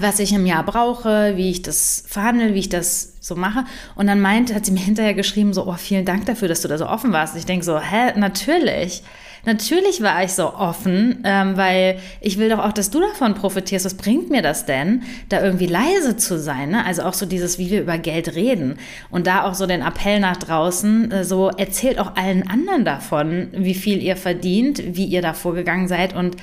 was 0.00 0.18
ich 0.18 0.32
im 0.32 0.46
Jahr 0.46 0.64
brauche, 0.64 1.36
wie 1.36 1.50
ich 1.50 1.62
das 1.62 2.04
verhandle, 2.06 2.54
wie 2.54 2.60
ich 2.60 2.68
das 2.68 3.14
so 3.20 3.36
mache. 3.36 3.64
Und 3.94 4.06
dann 4.06 4.20
meint, 4.20 4.54
hat 4.54 4.64
sie 4.64 4.72
mir 4.72 4.80
hinterher 4.80 5.14
geschrieben, 5.14 5.52
so, 5.52 5.66
oh, 5.66 5.74
vielen 5.74 6.04
Dank 6.04 6.26
dafür, 6.26 6.48
dass 6.48 6.62
du 6.62 6.68
da 6.68 6.78
so 6.78 6.86
offen 6.86 7.12
warst. 7.12 7.36
Ich 7.36 7.46
denke 7.46 7.64
so, 7.64 7.78
hä, 7.78 8.18
natürlich. 8.18 9.02
Natürlich 9.44 10.02
war 10.02 10.22
ich 10.22 10.34
so 10.34 10.54
offen, 10.54 11.22
ähm, 11.24 11.56
weil 11.56 11.98
ich 12.20 12.38
will 12.38 12.48
doch 12.48 12.60
auch, 12.60 12.72
dass 12.72 12.90
du 12.90 13.00
davon 13.00 13.34
profitierst. 13.34 13.84
Was 13.84 13.94
bringt 13.94 14.30
mir 14.30 14.40
das 14.40 14.66
denn, 14.66 15.02
da 15.30 15.42
irgendwie 15.42 15.66
leise 15.66 16.16
zu 16.16 16.38
sein? 16.38 16.70
Ne? 16.70 16.86
Also 16.86 17.02
auch 17.02 17.14
so 17.14 17.26
dieses, 17.26 17.58
wie 17.58 17.70
wir 17.70 17.80
über 17.80 17.98
Geld 17.98 18.36
reden. 18.36 18.78
Und 19.10 19.26
da 19.26 19.44
auch 19.44 19.54
so 19.54 19.66
den 19.66 19.82
Appell 19.82 20.20
nach 20.20 20.36
draußen, 20.36 21.10
äh, 21.10 21.24
so 21.24 21.48
erzählt 21.48 21.98
auch 21.98 22.14
allen 22.14 22.48
anderen 22.48 22.84
davon, 22.84 23.48
wie 23.52 23.74
viel 23.74 24.00
ihr 24.00 24.16
verdient, 24.16 24.80
wie 24.94 25.06
ihr 25.06 25.22
da 25.22 25.34
vorgegangen 25.34 25.88
seid 25.88 26.14
und 26.14 26.36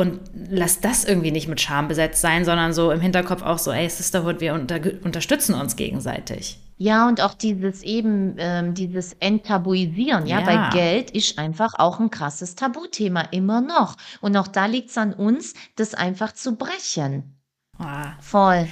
und 0.00 0.18
lasst 0.48 0.82
das 0.82 1.04
irgendwie 1.04 1.30
nicht 1.30 1.46
mit 1.46 1.60
Scham 1.60 1.86
besetzt 1.86 2.22
sein, 2.22 2.46
sondern 2.46 2.72
so 2.72 2.90
im 2.90 3.00
Hinterkopf 3.00 3.42
auch 3.42 3.58
so, 3.58 3.70
ey, 3.70 3.88
Sisterhood, 3.88 4.40
wir 4.40 4.54
unter 4.54 4.80
unterstützen 5.04 5.54
uns 5.54 5.76
gegenseitig. 5.76 6.58
Ja, 6.78 7.06
und 7.06 7.20
auch 7.20 7.34
dieses 7.34 7.82
eben, 7.82 8.36
ähm, 8.38 8.72
dieses 8.72 9.12
Enttabuisieren, 9.20 10.26
ja, 10.26 10.40
ja, 10.40 10.46
weil 10.46 10.70
Geld 10.70 11.10
ist 11.10 11.38
einfach 11.38 11.74
auch 11.76 12.00
ein 12.00 12.08
krasses 12.08 12.54
Tabuthema, 12.54 13.20
immer 13.32 13.60
noch. 13.60 13.98
Und 14.22 14.34
auch 14.38 14.48
da 14.48 14.64
liegt 14.64 14.88
es 14.88 14.96
an 14.96 15.12
uns, 15.12 15.52
das 15.76 15.92
einfach 15.92 16.32
zu 16.32 16.56
brechen. 16.56 17.36
Ah. 17.78 18.12
Voll. 18.20 18.66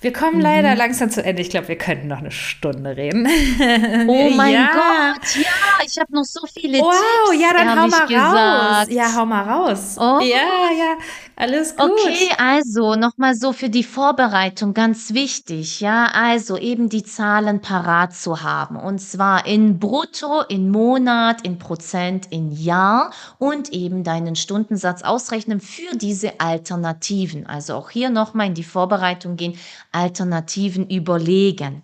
Wir 0.00 0.14
kommen 0.14 0.36
mhm. 0.36 0.42
leider 0.42 0.74
langsam 0.76 1.10
zu 1.10 1.22
Ende. 1.22 1.42
Ich 1.42 1.50
glaube, 1.50 1.68
wir 1.68 1.76
könnten 1.76 2.08
noch 2.08 2.18
eine 2.18 2.30
Stunde 2.30 2.96
reden. 2.96 3.28
Oh 4.06 4.30
mein 4.34 4.54
ja. 4.54 4.70
Gott, 4.72 5.36
ja, 5.36 5.84
ich 5.84 5.98
habe 5.98 6.12
noch 6.12 6.24
so 6.24 6.40
viele 6.46 6.78
wow, 6.78 6.90
Tipps. 6.90 7.02
Wow, 7.26 7.40
ja, 7.40 7.52
dann 7.52 7.70
hau 7.70 7.86
mal 7.86 8.06
gesagt. 8.06 8.88
raus. 8.88 8.94
Ja, 8.94 9.14
hau 9.14 9.26
mal 9.26 9.42
raus. 9.42 9.96
Oh. 9.98 10.20
Ja, 10.20 10.70
ja, 10.76 10.96
alles 11.36 11.76
gut. 11.76 11.90
Okay, 11.90 12.30
also 12.38 12.94
nochmal 12.94 13.34
so 13.34 13.52
für 13.52 13.68
die 13.68 13.84
Vorbereitung 13.84 14.74
ganz 14.74 15.14
wichtig, 15.14 15.80
ja, 15.80 16.06
also 16.12 16.56
eben 16.56 16.88
die 16.88 17.02
Zahlen 17.02 17.60
parat 17.60 18.14
zu 18.14 18.42
haben 18.42 18.76
und 18.76 19.00
zwar 19.00 19.46
in 19.46 19.78
Brutto, 19.78 20.42
in 20.48 20.70
Monat, 20.70 21.42
in 21.42 21.58
Prozent, 21.58 22.26
in 22.30 22.50
Jahr 22.52 23.12
und 23.38 23.72
eben 23.72 24.04
deinen 24.04 24.36
Stundensatz 24.36 25.02
ausrechnen 25.02 25.60
für 25.60 25.96
diese 25.96 26.40
Alternativen. 26.40 27.46
Also 27.46 27.74
auch 27.74 27.90
hier 27.90 28.10
nochmal 28.10 28.46
in 28.46 28.54
die 28.54 28.64
Vorbereitung 28.64 29.36
gehen, 29.36 29.58
Alternativen 29.92 30.88
überlegen. 30.88 31.82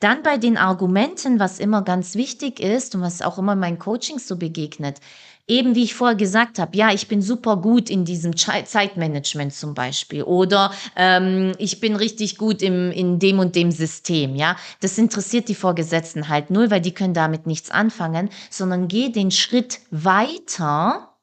Dann 0.00 0.22
bei 0.22 0.36
den 0.36 0.58
Argumenten, 0.58 1.40
was 1.40 1.58
immer 1.58 1.82
ganz 1.82 2.14
wichtig 2.14 2.60
ist 2.60 2.94
und 2.94 3.00
was 3.00 3.22
auch 3.22 3.38
immer 3.38 3.56
meinen 3.56 3.78
Coachings 3.78 4.28
so 4.28 4.36
begegnet, 4.36 5.00
eben 5.48 5.74
wie 5.74 5.84
ich 5.84 5.94
vorher 5.94 6.16
gesagt 6.16 6.58
habe, 6.58 6.76
ja, 6.76 6.92
ich 6.92 7.08
bin 7.08 7.22
super 7.22 7.56
gut 7.56 7.88
in 7.88 8.04
diesem 8.04 8.36
Zeitmanagement 8.36 9.54
zum 9.54 9.74
Beispiel 9.74 10.22
oder 10.22 10.72
ähm, 10.96 11.52
ich 11.58 11.80
bin 11.80 11.96
richtig 11.96 12.36
gut 12.36 12.62
im, 12.62 12.90
in 12.90 13.18
dem 13.18 13.38
und 13.38 13.54
dem 13.54 13.70
System, 13.70 14.34
ja. 14.34 14.56
Das 14.80 14.98
interessiert 14.98 15.48
die 15.48 15.54
Vorgesetzten 15.54 16.28
halt 16.28 16.50
null, 16.50 16.70
weil 16.70 16.80
die 16.80 16.92
können 16.92 17.14
damit 17.14 17.46
nichts 17.46 17.70
anfangen, 17.70 18.28
sondern 18.50 18.88
geh 18.88 19.10
den 19.10 19.30
Schritt 19.30 19.80
weiter 19.90 21.15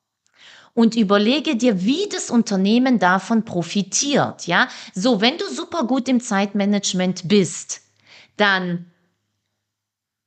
und 0.73 0.95
überlege 0.95 1.55
dir, 1.55 1.83
wie 1.83 2.07
das 2.11 2.29
Unternehmen 2.31 2.99
davon 2.99 3.45
profitiert, 3.45 4.47
ja. 4.47 4.67
So, 4.93 5.21
wenn 5.21 5.37
du 5.37 5.45
super 5.47 5.85
gut 5.85 6.07
im 6.09 6.19
Zeitmanagement 6.19 7.27
bist, 7.27 7.81
dann 8.37 8.85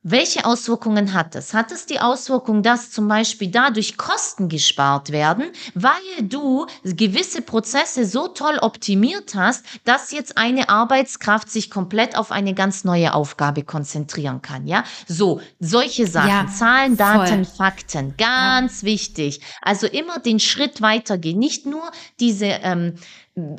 welche 0.09 0.45
Auswirkungen 0.45 1.15
hat 1.15 1.35
es? 1.35 1.53
Hat 1.53 1.73
es 1.73 1.85
die 1.85 1.99
Auswirkung, 1.99 2.63
dass 2.63 2.93
zum 2.93 3.09
Beispiel 3.09 3.51
dadurch 3.51 3.97
Kosten 3.97 4.49
gespart 4.49 5.11
werden, 5.11 5.47
weil 5.75 5.93
du 6.23 6.67
gewisse 6.85 7.43
Prozesse 7.43 8.07
so 8.07 8.29
toll 8.29 8.59
optimiert 8.61 9.35
hast, 9.35 9.65
dass 9.83 10.13
jetzt 10.13 10.39
eine 10.39 10.69
Arbeitskraft 10.69 11.51
sich 11.51 11.71
komplett 11.71 12.17
auf 12.17 12.31
eine 12.31 12.55
ganz 12.55 12.85
neue 12.85 13.15
Aufgabe 13.15 13.65
konzentrieren 13.65 14.43
kann? 14.43 14.69
Ja, 14.69 14.85
so 15.09 15.41
solche 15.59 16.07
Sachen, 16.07 16.29
ja, 16.29 16.47
Zahlen, 16.47 16.97
Daten, 16.97 17.45
voll. 17.45 17.57
Fakten, 17.57 18.15
ganz 18.17 18.83
ja. 18.83 18.87
wichtig. 18.87 19.41
Also 19.61 19.89
immer 19.89 20.21
den 20.21 20.39
Schritt 20.39 20.83
weitergehen, 20.83 21.41
nicht 21.41 21.67
nur 21.67 21.91
diese 22.21 22.47
ähm, 22.47 22.95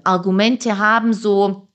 Argumente 0.06 0.78
haben, 0.78 1.14
so 1.14 1.67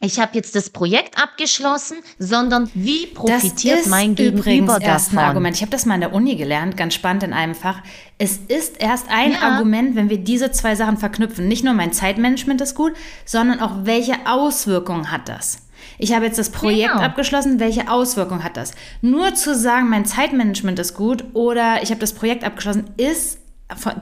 ich 0.00 0.20
habe 0.20 0.30
jetzt 0.34 0.54
das 0.54 0.70
Projekt 0.70 1.20
abgeschlossen, 1.20 1.98
sondern 2.20 2.70
wie 2.74 3.06
profitiert 3.06 3.88
mein 3.88 4.14
Gegenüber 4.14 4.78
davon? 4.78 5.18
Ein 5.18 5.24
Argument. 5.24 5.56
Ich 5.56 5.62
habe 5.62 5.72
das 5.72 5.86
mal 5.86 5.96
in 5.96 6.02
der 6.02 6.12
Uni 6.12 6.36
gelernt, 6.36 6.76
ganz 6.76 6.94
spannend 6.94 7.24
in 7.24 7.32
einem 7.32 7.56
Fach. 7.56 7.80
Es 8.16 8.36
ist 8.36 8.80
erst 8.80 9.06
ein 9.10 9.32
ja. 9.32 9.40
Argument, 9.40 9.96
wenn 9.96 10.08
wir 10.08 10.18
diese 10.18 10.52
zwei 10.52 10.76
Sachen 10.76 10.98
verknüpfen. 10.98 11.48
Nicht 11.48 11.64
nur 11.64 11.74
mein 11.74 11.92
Zeitmanagement 11.92 12.60
ist 12.60 12.76
gut, 12.76 12.92
sondern 13.24 13.58
auch 13.58 13.72
welche 13.84 14.14
Auswirkungen 14.26 15.10
hat 15.10 15.28
das? 15.28 15.62
Ich 15.98 16.14
habe 16.14 16.26
jetzt 16.26 16.38
das 16.38 16.50
Projekt 16.50 16.92
genau. 16.92 17.02
abgeschlossen, 17.02 17.58
welche 17.58 17.90
Auswirkungen 17.90 18.44
hat 18.44 18.56
das? 18.56 18.72
Nur 19.02 19.34
zu 19.34 19.52
sagen, 19.56 19.88
mein 19.88 20.04
Zeitmanagement 20.04 20.78
ist 20.78 20.94
gut 20.94 21.24
oder 21.32 21.82
ich 21.82 21.90
habe 21.90 22.00
das 22.00 22.12
Projekt 22.12 22.44
abgeschlossen, 22.44 22.90
ist 22.96 23.40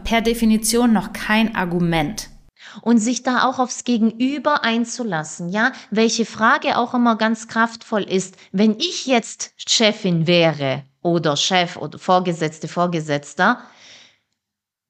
per 0.05 0.21
Definition 0.21 0.93
noch 0.93 1.15
kein 1.15 1.55
Argument 1.55 2.29
und 2.83 2.99
sich 2.99 3.23
da 3.23 3.45
auch 3.45 3.59
aufs 3.59 3.85
Gegenüber 3.85 4.65
einzulassen, 4.65 5.49
ja, 5.49 5.73
welche 5.91 6.25
Frage 6.25 6.79
auch 6.79 6.95
immer 6.95 7.17
ganz 7.17 7.49
kraftvoll 7.49 8.03
ist, 8.03 8.37
wenn 8.53 8.79
ich 8.79 9.07
jetzt 9.07 9.53
Chefin 9.57 10.27
wäre 10.27 10.85
oder 11.03 11.37
Chef 11.37 11.77
oder 11.77 11.99
Vorgesetzte, 11.99 12.69
Vorgesetzter, 12.69 13.61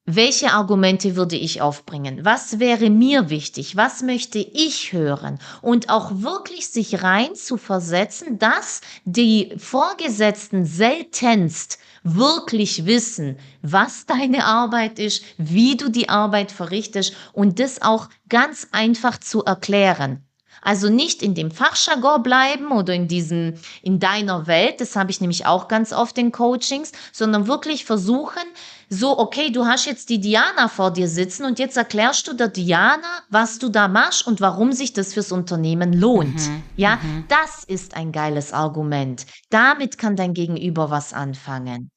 welche 0.09 0.53
Argumente 0.53 1.17
würde 1.17 1.35
ich 1.35 1.61
aufbringen? 1.61 2.23
Was 2.23 2.59
wäre 2.59 2.89
mir 2.89 3.29
wichtig? 3.29 3.75
Was 3.75 4.01
möchte 4.01 4.39
ich 4.39 4.93
hören? 4.93 5.37
Und 5.61 5.89
auch 5.89 6.21
wirklich 6.21 6.69
sich 6.69 7.03
rein 7.03 7.35
zu 7.35 7.57
versetzen, 7.57 8.39
dass 8.39 8.79
die 9.03 9.53
Vorgesetzten 9.57 10.65
seltenst 10.65 11.77
wirklich 12.03 12.85
wissen, 12.85 13.37
was 13.61 14.05
deine 14.05 14.45
Arbeit 14.45 14.97
ist, 14.97 15.25
wie 15.37 15.75
du 15.75 15.89
die 15.89 16.07
Arbeit 16.07 16.53
verrichtest 16.53 17.13
und 17.33 17.59
das 17.59 17.81
auch 17.81 18.07
ganz 18.29 18.69
einfach 18.71 19.19
zu 19.19 19.43
erklären. 19.43 20.23
Also 20.61 20.89
nicht 20.89 21.21
in 21.21 21.35
dem 21.35 21.51
Fachjargon 21.51 22.23
bleiben 22.23 22.71
oder 22.71 22.93
in 22.93 23.07
diesem, 23.07 23.53
in 23.81 23.99
deiner 23.99 24.47
Welt, 24.47 24.81
das 24.81 24.95
habe 24.95 25.11
ich 25.11 25.21
nämlich 25.21 25.45
auch 25.45 25.67
ganz 25.67 25.93
oft 25.93 26.17
in 26.17 26.31
Coachings, 26.31 26.91
sondern 27.11 27.47
wirklich 27.47 27.85
versuchen, 27.85 28.43
so, 28.89 29.19
okay, 29.19 29.51
du 29.51 29.65
hast 29.65 29.85
jetzt 29.85 30.09
die 30.09 30.19
Diana 30.19 30.69
vor 30.69 30.91
dir 30.91 31.09
sitzen 31.09 31.45
und 31.45 31.59
jetzt 31.59 31.75
erklärst 31.75 32.27
du 32.27 32.33
der 32.33 32.47
Diana, 32.47 33.21
was 33.29 33.59
du 33.59 33.69
da 33.69 33.87
machst 33.87 34.25
und 34.25 34.39
warum 34.39 34.71
sich 34.71 34.93
das 34.93 35.13
fürs 35.13 35.31
Unternehmen 35.31 35.91
lohnt. 35.91 36.47
Mhm, 36.47 36.63
ja, 36.77 36.95
mhm. 36.95 37.25
das 37.27 37.65
ist 37.65 37.95
ein 37.95 38.11
geiles 38.11 38.53
Argument. 38.53 39.25
Damit 39.49 39.97
kann 39.97 40.15
dein 40.15 40.33
Gegenüber 40.33 40.89
was 40.89 41.13
anfangen. 41.13 41.91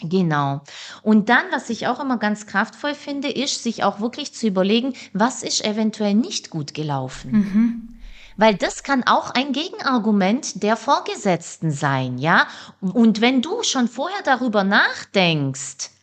Genau. 0.00 0.62
Und 1.02 1.28
dann, 1.28 1.44
was 1.50 1.70
ich 1.70 1.86
auch 1.86 2.00
immer 2.00 2.18
ganz 2.18 2.46
kraftvoll 2.46 2.94
finde, 2.94 3.30
ist, 3.30 3.62
sich 3.62 3.84
auch 3.84 4.00
wirklich 4.00 4.34
zu 4.34 4.46
überlegen, 4.46 4.94
was 5.12 5.42
ist 5.42 5.64
eventuell 5.64 6.14
nicht 6.14 6.50
gut 6.50 6.74
gelaufen. 6.74 7.30
Mhm. 7.32 7.88
Weil 8.36 8.56
das 8.56 8.82
kann 8.82 9.04
auch 9.04 9.30
ein 9.30 9.52
Gegenargument 9.52 10.62
der 10.62 10.76
Vorgesetzten 10.76 11.70
sein, 11.70 12.18
ja? 12.18 12.48
Und 12.80 13.20
wenn 13.20 13.42
du 13.42 13.62
schon 13.62 13.86
vorher 13.86 14.22
darüber 14.24 14.64
nachdenkst, 14.64 15.93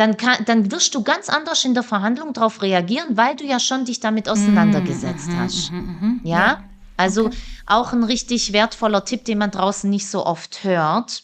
dann, 0.00 0.16
kann, 0.16 0.44
dann 0.46 0.72
wirst 0.72 0.94
du 0.94 1.02
ganz 1.02 1.28
anders 1.28 1.64
in 1.64 1.74
der 1.74 1.82
Verhandlung 1.82 2.32
darauf 2.32 2.62
reagieren, 2.62 3.18
weil 3.18 3.36
du 3.36 3.44
ja 3.44 3.60
schon 3.60 3.84
dich 3.84 4.00
damit 4.00 4.30
auseinandergesetzt 4.30 5.28
mhm, 5.28 5.38
hast. 5.38 5.70
Mhm, 5.72 5.78
mhm, 5.78 6.20
ja? 6.24 6.38
ja? 6.38 6.64
Also 6.96 7.26
okay. 7.26 7.36
auch 7.66 7.92
ein 7.92 8.02
richtig 8.04 8.54
wertvoller 8.54 9.04
Tipp, 9.04 9.26
den 9.26 9.36
man 9.38 9.50
draußen 9.50 9.90
nicht 9.90 10.08
so 10.08 10.24
oft 10.24 10.64
hört. 10.64 11.22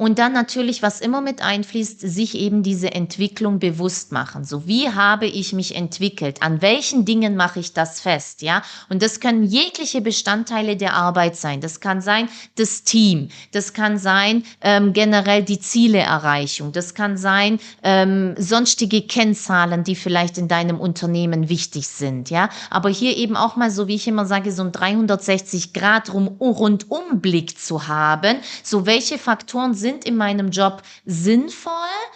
Und 0.00 0.18
dann 0.18 0.32
natürlich, 0.32 0.80
was 0.80 1.02
immer 1.02 1.20
mit 1.20 1.42
einfließt, 1.42 2.00
sich 2.00 2.34
eben 2.34 2.62
diese 2.62 2.90
Entwicklung 2.94 3.58
bewusst 3.58 4.12
machen. 4.12 4.44
So, 4.44 4.66
wie 4.66 4.88
habe 4.88 5.26
ich 5.26 5.52
mich 5.52 5.76
entwickelt? 5.76 6.42
An 6.42 6.62
welchen 6.62 7.04
Dingen 7.04 7.36
mache 7.36 7.60
ich 7.60 7.74
das 7.74 8.00
fest? 8.00 8.40
Ja, 8.40 8.62
und 8.88 9.02
das 9.02 9.20
können 9.20 9.42
jegliche 9.42 10.00
Bestandteile 10.00 10.78
der 10.78 10.94
Arbeit 10.94 11.36
sein. 11.36 11.60
Das 11.60 11.80
kann 11.80 12.00
sein 12.00 12.30
das 12.56 12.82
Team. 12.82 13.28
Das 13.52 13.74
kann 13.74 13.98
sein 13.98 14.44
ähm, 14.62 14.94
generell 14.94 15.42
die 15.42 15.60
Zieleerreichung. 15.60 16.72
Das 16.72 16.94
kann 16.94 17.18
sein 17.18 17.60
ähm, 17.82 18.34
sonstige 18.38 19.02
Kennzahlen, 19.02 19.84
die 19.84 19.96
vielleicht 19.96 20.38
in 20.38 20.48
deinem 20.48 20.80
Unternehmen 20.80 21.50
wichtig 21.50 21.88
sind. 21.88 22.30
Ja, 22.30 22.48
aber 22.70 22.88
hier 22.88 23.18
eben 23.18 23.36
auch 23.36 23.56
mal 23.56 23.70
so, 23.70 23.86
wie 23.86 23.96
ich 23.96 24.08
immer 24.08 24.24
sage, 24.24 24.50
so 24.50 24.62
ein 24.62 24.72
360 24.72 25.74
Grad 25.74 26.14
rum, 26.14 26.38
Rundumblick 26.40 27.58
zu 27.58 27.86
haben. 27.86 28.38
So, 28.62 28.86
welche 28.86 29.18
Faktoren 29.18 29.74
sind 29.74 29.89
sind 29.90 30.04
in 30.04 30.16
meinem 30.16 30.50
Job 30.50 30.82
sinnvoll 31.04 31.72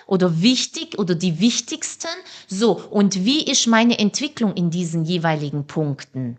oder 0.07 0.41
wichtig 0.41 0.99
oder 0.99 1.15
die 1.15 1.41
wichtigsten? 1.41 2.09
So, 2.47 2.73
und 2.73 3.25
wie 3.25 3.45
ist 3.45 3.67
meine 3.67 3.99
Entwicklung 3.99 4.55
in 4.55 4.71
diesen 4.71 5.05
jeweiligen 5.05 5.67
Punkten? 5.67 6.39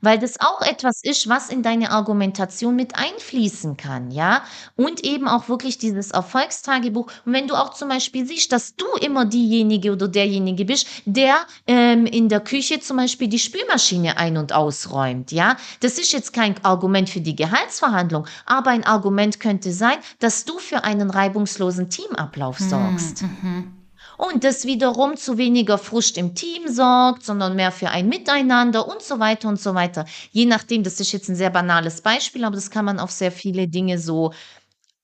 Weil 0.00 0.18
das 0.18 0.40
auch 0.40 0.60
etwas 0.62 1.02
ist, 1.02 1.28
was 1.28 1.48
in 1.48 1.62
deine 1.62 1.90
Argumentation 1.90 2.76
mit 2.76 2.96
einfließen 2.96 3.76
kann, 3.76 4.10
ja? 4.10 4.42
Und 4.76 5.04
eben 5.04 5.28
auch 5.28 5.48
wirklich 5.48 5.78
dieses 5.78 6.10
Erfolgstagebuch. 6.10 7.10
Und 7.24 7.32
wenn 7.32 7.48
du 7.48 7.54
auch 7.54 7.74
zum 7.74 7.88
Beispiel 7.88 8.26
siehst, 8.26 8.52
dass 8.52 8.76
du 8.76 8.86
immer 9.00 9.24
diejenige 9.24 9.92
oder 9.92 10.08
derjenige 10.08 10.64
bist, 10.64 10.86
der 11.04 11.36
ähm, 11.66 12.06
in 12.06 12.28
der 12.28 12.40
Küche 12.40 12.80
zum 12.80 12.96
Beispiel 12.96 13.28
die 13.28 13.38
Spülmaschine 13.38 14.16
ein- 14.16 14.36
und 14.36 14.52
ausräumt, 14.52 15.32
ja? 15.32 15.56
Das 15.80 15.98
ist 15.98 16.12
jetzt 16.12 16.32
kein 16.32 16.62
Argument 16.64 17.08
für 17.10 17.20
die 17.20 17.36
Gehaltsverhandlung, 17.36 18.26
aber 18.46 18.70
ein 18.70 18.84
Argument 18.84 19.40
könnte 19.40 19.72
sein, 19.72 19.98
dass 20.18 20.44
du 20.44 20.58
für 20.58 20.84
einen 20.84 21.10
reibungslosen 21.10 21.90
Teamablauf 21.90 22.58
sorgst. 22.58 23.22
Mhm 23.22 23.81
und 24.16 24.44
das 24.44 24.64
wiederum 24.64 25.16
zu 25.16 25.38
weniger 25.38 25.78
Frust 25.78 26.18
im 26.18 26.34
Team 26.34 26.68
sorgt, 26.68 27.24
sondern 27.24 27.56
mehr 27.56 27.72
für 27.72 27.90
ein 27.90 28.08
Miteinander 28.08 28.86
und 28.88 29.02
so 29.02 29.18
weiter 29.18 29.48
und 29.48 29.60
so 29.60 29.74
weiter. 29.74 30.04
Je 30.30 30.46
nachdem, 30.46 30.82
das 30.82 31.00
ist 31.00 31.12
jetzt 31.12 31.28
ein 31.28 31.36
sehr 31.36 31.50
banales 31.50 32.00
Beispiel, 32.00 32.44
aber 32.44 32.56
das 32.56 32.70
kann 32.70 32.84
man 32.84 32.98
auf 32.98 33.10
sehr 33.10 33.32
viele 33.32 33.68
Dinge 33.68 33.98
so, 33.98 34.32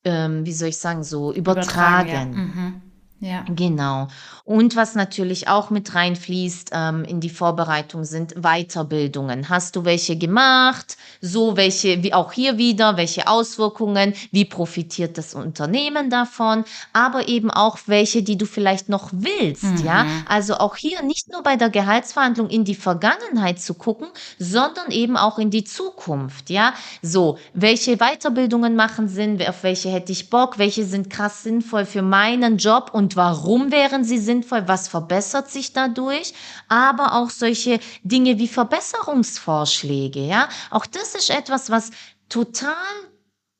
ähm, 0.04 0.44
wie 0.46 0.52
soll 0.52 0.68
ich 0.68 0.78
sagen, 0.78 1.02
so 1.04 1.32
übertragen. 1.32 2.08
übertragen 2.08 2.32
ja. 2.32 2.38
Mhm. 2.38 2.87
Ja. 3.20 3.44
Genau. 3.48 4.06
Und 4.44 4.76
was 4.76 4.94
natürlich 4.94 5.48
auch 5.48 5.70
mit 5.70 5.94
reinfließt 5.94 6.70
ähm, 6.72 7.04
in 7.04 7.20
die 7.20 7.30
Vorbereitung 7.30 8.04
sind 8.04 8.34
Weiterbildungen. 8.42 9.48
Hast 9.48 9.74
du 9.74 9.84
welche 9.84 10.16
gemacht? 10.16 10.96
So 11.20 11.56
welche, 11.56 12.02
wie 12.04 12.14
auch 12.14 12.32
hier 12.32 12.58
wieder, 12.58 12.96
welche 12.96 13.26
Auswirkungen? 13.26 14.14
Wie 14.30 14.44
profitiert 14.44 15.18
das 15.18 15.34
Unternehmen 15.34 16.10
davon? 16.10 16.64
Aber 16.92 17.26
eben 17.26 17.50
auch 17.50 17.78
welche, 17.86 18.22
die 18.22 18.38
du 18.38 18.46
vielleicht 18.46 18.88
noch 18.88 19.10
willst, 19.12 19.64
mhm. 19.64 19.84
ja? 19.84 20.06
Also 20.28 20.54
auch 20.54 20.76
hier 20.76 21.02
nicht 21.02 21.30
nur 21.32 21.42
bei 21.42 21.56
der 21.56 21.70
Gehaltsverhandlung 21.70 22.48
in 22.48 22.64
die 22.64 22.76
Vergangenheit 22.76 23.60
zu 23.60 23.74
gucken, 23.74 24.06
sondern 24.38 24.92
eben 24.92 25.16
auch 25.16 25.38
in 25.38 25.50
die 25.50 25.64
Zukunft, 25.64 26.50
ja? 26.50 26.72
So, 27.02 27.38
welche 27.52 27.96
Weiterbildungen 27.96 28.76
machen 28.76 29.08
Sinn? 29.08 29.42
Auf 29.42 29.64
welche 29.64 29.90
hätte 29.90 30.12
ich 30.12 30.30
Bock? 30.30 30.58
Welche 30.58 30.84
sind 30.84 31.10
krass 31.10 31.42
sinnvoll 31.42 31.84
für 31.84 32.02
meinen 32.02 32.58
Job 32.58 32.90
und 32.92 33.07
und 33.08 33.16
warum 33.16 33.72
wären 33.72 34.04
sie 34.04 34.18
sinnvoll, 34.18 34.68
was 34.68 34.86
verbessert 34.86 35.50
sich 35.50 35.72
dadurch, 35.72 36.34
aber 36.68 37.14
auch 37.14 37.30
solche 37.30 37.80
Dinge 38.02 38.38
wie 38.38 38.48
Verbesserungsvorschläge, 38.48 40.26
ja. 40.26 40.50
Auch 40.68 40.84
das 40.84 41.14
ist 41.14 41.30
etwas, 41.30 41.70
was 41.70 41.90
total 42.28 42.74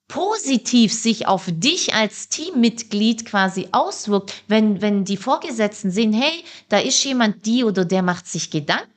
positiv 0.09 0.93
sich 0.93 1.29
auf 1.29 1.45
dich 1.49 1.95
als 1.95 2.29
Teammitglied 2.29 3.27
quasi 3.27 3.69
auswirkt, 3.73 4.43
wenn, 4.49 4.81
wenn 4.81 5.05
die 5.05 5.19
Vorgesetzten 5.19 5.91
sehen, 5.91 6.15
hey, 6.15 6.45
da 6.71 6.79
ist 6.79 7.05
jemand, 7.05 7.45
die 7.45 7.63
oder 7.63 7.85
der 7.85 8.03
macht 8.03 8.27
sich 8.27 8.51
Gedanken. 8.51 8.89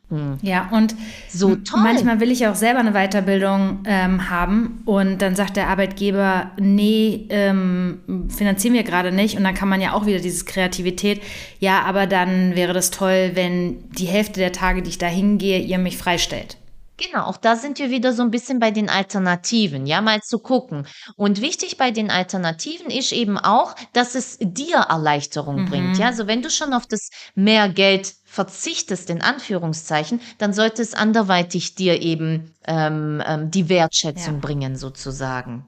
Ja, 0.42 0.70
und 0.72 0.94
so 1.30 1.56
toll. 1.56 1.80
manchmal 1.82 2.20
will 2.20 2.32
ich 2.32 2.46
auch 2.46 2.56
selber 2.56 2.80
eine 2.80 2.92
Weiterbildung 2.92 3.80
ähm, 3.86 4.30
haben 4.30 4.82
und 4.86 5.22
dann 5.22 5.36
sagt 5.36 5.56
der 5.56 5.70
Arbeitgeber, 5.70 6.52
nee, 6.60 7.28
ähm, 7.30 8.28
finanzieren 8.28 8.74
wir 8.74 8.84
gerade 8.84 9.14
nicht. 9.14 9.38
Und 9.38 9.46
dann 9.46 9.56
kann 9.56 9.70
man 9.70 9.80
ja 9.80 9.94
auch 9.94 10.06
wieder 10.06 10.20
dieses 10.20 10.46
Kreativität, 10.46 11.22
ja, 11.60 11.84
aber 11.84 12.08
dann 12.08 12.56
wäre 12.58 12.74
das 12.74 12.92
toll, 12.92 13.32
wenn 13.36 13.90
die 13.92 14.06
Hälfte 14.06 14.42
der 14.42 14.52
Tage, 14.52 14.82
die 14.82 14.90
ich 14.90 14.98
da 14.98 15.08
hingehe, 15.08 15.60
ihr 15.60 15.78
mich 15.78 15.98
freistellt. 15.98 16.58
Genau, 17.02 17.24
auch 17.24 17.38
da 17.38 17.56
sind 17.56 17.80
wir 17.80 17.90
wieder 17.90 18.14
so 18.14 18.22
ein 18.22 18.32
bisschen 18.32 18.60
bei 18.60 18.70
den 18.70 18.90
Alternativen, 18.90 19.88
ja, 19.88 20.02
mal 20.02 20.22
zu 20.22 20.38
gucken. 20.40 20.86
Und 21.16 21.42
wichtig 21.42 21.78
bei 21.78 21.90
den 21.90 22.12
Alternativen 22.12 22.92
ist 22.92 23.12
eben 23.12 23.38
auch, 23.40 23.76
dass 23.94 24.14
es 24.14 24.38
dir 24.40 24.78
Erleichterung 24.78 25.64
mhm. 25.64 25.66
bringt, 25.70 25.98
ja. 25.98 26.08
Also 26.08 26.28
wenn 26.28 26.44
du 26.44 26.52
schon 26.52 26.74
auf 26.74 26.86
das 26.86 27.10
mehr 27.34 27.70
Geld 27.70 28.14
verzichtest, 28.26 29.10
in 29.10 29.22
Anführungszeichen, 29.22 30.22
dann 30.38 30.54
sollte 30.54 30.82
es 30.82 30.94
anderweitig 30.94 31.76
dir 31.76 32.02
eben 32.02 32.54
ähm, 32.68 33.22
ähm, 33.26 33.50
die 33.50 33.68
Wertschätzung 33.68 34.36
ja. 34.36 34.40
bringen, 34.40 34.76
sozusagen. 34.76 35.66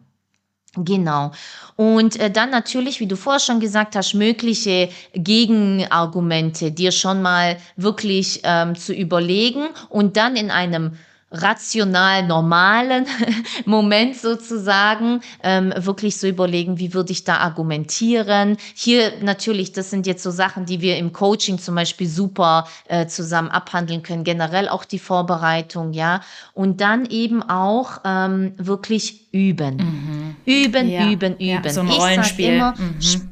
Genau. 0.76 1.32
Und 1.76 2.20
äh, 2.20 2.32
dann 2.32 2.50
natürlich, 2.50 3.00
wie 3.00 3.08
du 3.08 3.16
vorher 3.16 3.40
schon 3.40 3.60
gesagt 3.60 3.96
hast, 3.96 4.14
mögliche 4.14 4.90
Gegenargumente 5.14 6.72
dir 6.72 6.92
schon 6.92 7.22
mal 7.22 7.58
wirklich 7.76 8.42
ähm, 8.44 8.76
zu 8.76 8.94
überlegen 8.94 9.68
und 9.90 10.18
dann 10.18 10.36
in 10.36 10.50
einem 10.50 10.98
rational 11.34 12.26
normalen 12.26 13.06
Moment 13.66 14.16
sozusagen 14.16 15.22
ähm, 15.42 15.74
wirklich 15.76 16.18
so 16.18 16.28
überlegen, 16.28 16.80
wie 16.80 16.94
würde 16.94 17.12
ich 17.12 17.24
da 17.24 17.38
argumentieren. 17.38 18.58
Hier 18.76 19.14
natürlich, 19.22 19.72
das 19.72 19.90
sind 19.90 20.06
jetzt 20.06 20.24
so 20.24 20.32
Sachen, 20.32 20.66
die 20.66 20.80
wir 20.80 20.98
im 20.98 21.12
Coaching 21.12 21.58
zum 21.58 21.76
Beispiel 21.76 22.08
super 22.08 22.68
äh, 22.88 23.08
zusammen 23.08 23.50
abhandeln 23.50 24.04
können, 24.04 24.24
generell 24.24 24.70
auch 24.70 24.86
die 24.86 25.00
Vorbereitung, 25.00 25.94
ja. 25.94 26.22
Und 26.54 26.82
dann 26.82 27.06
eben 27.08 27.42
auch 27.42 28.02
ähm, 28.06 28.54
wirklich 28.58 29.34
üben. 29.34 29.78
Mhm. 29.78 30.36
Üben, 30.46 30.90
ja. 30.90 31.10
üben, 31.10 31.34
üben. 31.34 31.40
Ja, 31.64 31.70
so 31.70 31.82
ein 31.82 31.90
Rollenspiel. 31.90 32.54
Immer, 32.54 32.76
mhm. 32.78 33.30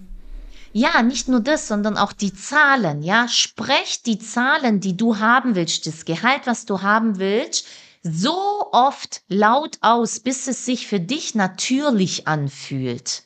Ja, 0.73 1.01
nicht 1.01 1.27
nur 1.27 1.41
das, 1.41 1.67
sondern 1.67 1.97
auch 1.97 2.13
die 2.13 2.33
Zahlen, 2.33 3.03
ja. 3.03 3.27
Sprech 3.27 4.03
die 4.05 4.19
Zahlen, 4.19 4.79
die 4.79 4.95
du 4.95 5.19
haben 5.19 5.55
willst, 5.55 5.85
das 5.85 6.05
Gehalt, 6.05 6.41
was 6.45 6.65
du 6.65 6.81
haben 6.81 7.19
willst, 7.19 7.67
so 8.03 8.67
oft 8.71 9.21
laut 9.27 9.77
aus, 9.81 10.19
bis 10.19 10.47
es 10.47 10.65
sich 10.65 10.87
für 10.87 10.99
dich 10.99 11.35
natürlich 11.35 12.27
anfühlt. 12.27 13.23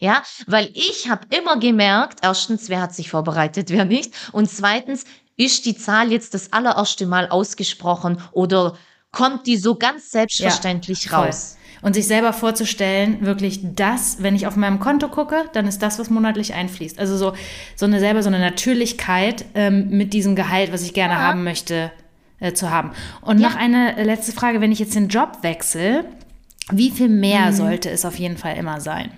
Ja, 0.00 0.22
weil 0.46 0.70
ich 0.74 1.08
habe 1.10 1.26
immer 1.36 1.58
gemerkt, 1.58 2.20
erstens, 2.22 2.68
wer 2.68 2.80
hat 2.80 2.94
sich 2.94 3.10
vorbereitet, 3.10 3.70
wer 3.70 3.84
nicht, 3.84 4.14
und 4.32 4.48
zweitens, 4.48 5.04
ist 5.36 5.66
die 5.66 5.76
Zahl 5.76 6.12
jetzt 6.12 6.34
das 6.34 6.52
allererste 6.52 7.06
Mal 7.06 7.28
ausgesprochen 7.28 8.20
oder 8.32 8.76
kommt 9.12 9.46
die 9.46 9.56
so 9.56 9.76
ganz 9.76 10.10
selbstverständlich 10.10 11.04
ja, 11.06 11.18
raus? 11.18 11.56
Und 11.80 11.94
sich 11.94 12.08
selber 12.08 12.32
vorzustellen, 12.32 13.24
wirklich 13.24 13.60
das, 13.62 14.20
wenn 14.20 14.34
ich 14.34 14.48
auf 14.48 14.56
meinem 14.56 14.80
Konto 14.80 15.08
gucke, 15.08 15.48
dann 15.52 15.68
ist 15.68 15.80
das, 15.80 16.00
was 16.00 16.10
monatlich 16.10 16.54
einfließt. 16.54 16.98
Also 16.98 17.16
so, 17.16 17.34
so 17.76 17.86
eine 17.86 18.00
selber 18.00 18.24
so 18.24 18.28
eine 18.28 18.40
Natürlichkeit 18.40 19.44
ähm, 19.54 19.88
mit 19.90 20.12
diesem 20.12 20.34
Gehalt, 20.34 20.72
was 20.72 20.82
ich 20.82 20.92
gerne 20.92 21.14
ja. 21.14 21.20
haben 21.20 21.44
möchte, 21.44 21.92
äh, 22.40 22.52
zu 22.52 22.70
haben. 22.70 22.92
Und 23.20 23.40
ja. 23.40 23.48
noch 23.48 23.56
eine 23.56 24.02
letzte 24.02 24.32
Frage, 24.32 24.60
wenn 24.60 24.72
ich 24.72 24.78
jetzt 24.78 24.94
den 24.94 25.08
Job 25.08 25.38
wechsle, 25.42 26.04
wie 26.70 26.90
viel 26.90 27.08
mehr 27.08 27.46
mhm. 27.46 27.52
sollte 27.52 27.90
es 27.90 28.04
auf 28.04 28.18
jeden 28.18 28.36
Fall 28.36 28.56
immer 28.56 28.80
sein? 28.80 29.10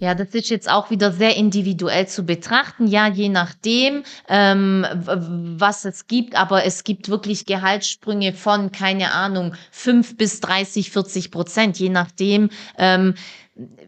Ja, 0.00 0.14
das 0.14 0.28
ist 0.28 0.48
jetzt 0.48 0.70
auch 0.70 0.90
wieder 0.90 1.10
sehr 1.10 1.36
individuell 1.36 2.06
zu 2.06 2.22
betrachten. 2.22 2.86
Ja, 2.86 3.08
je 3.08 3.28
nachdem, 3.28 4.04
ähm, 4.28 4.86
was 4.94 5.84
es 5.84 6.06
gibt. 6.06 6.36
Aber 6.36 6.64
es 6.64 6.84
gibt 6.84 7.08
wirklich 7.08 7.46
Gehaltssprünge 7.46 8.32
von, 8.32 8.70
keine 8.70 9.12
Ahnung, 9.12 9.54
fünf 9.72 10.16
bis 10.16 10.38
30, 10.38 10.92
40 10.92 11.32
Prozent, 11.32 11.80
je 11.80 11.88
nachdem. 11.88 12.50
Ähm, 12.76 13.14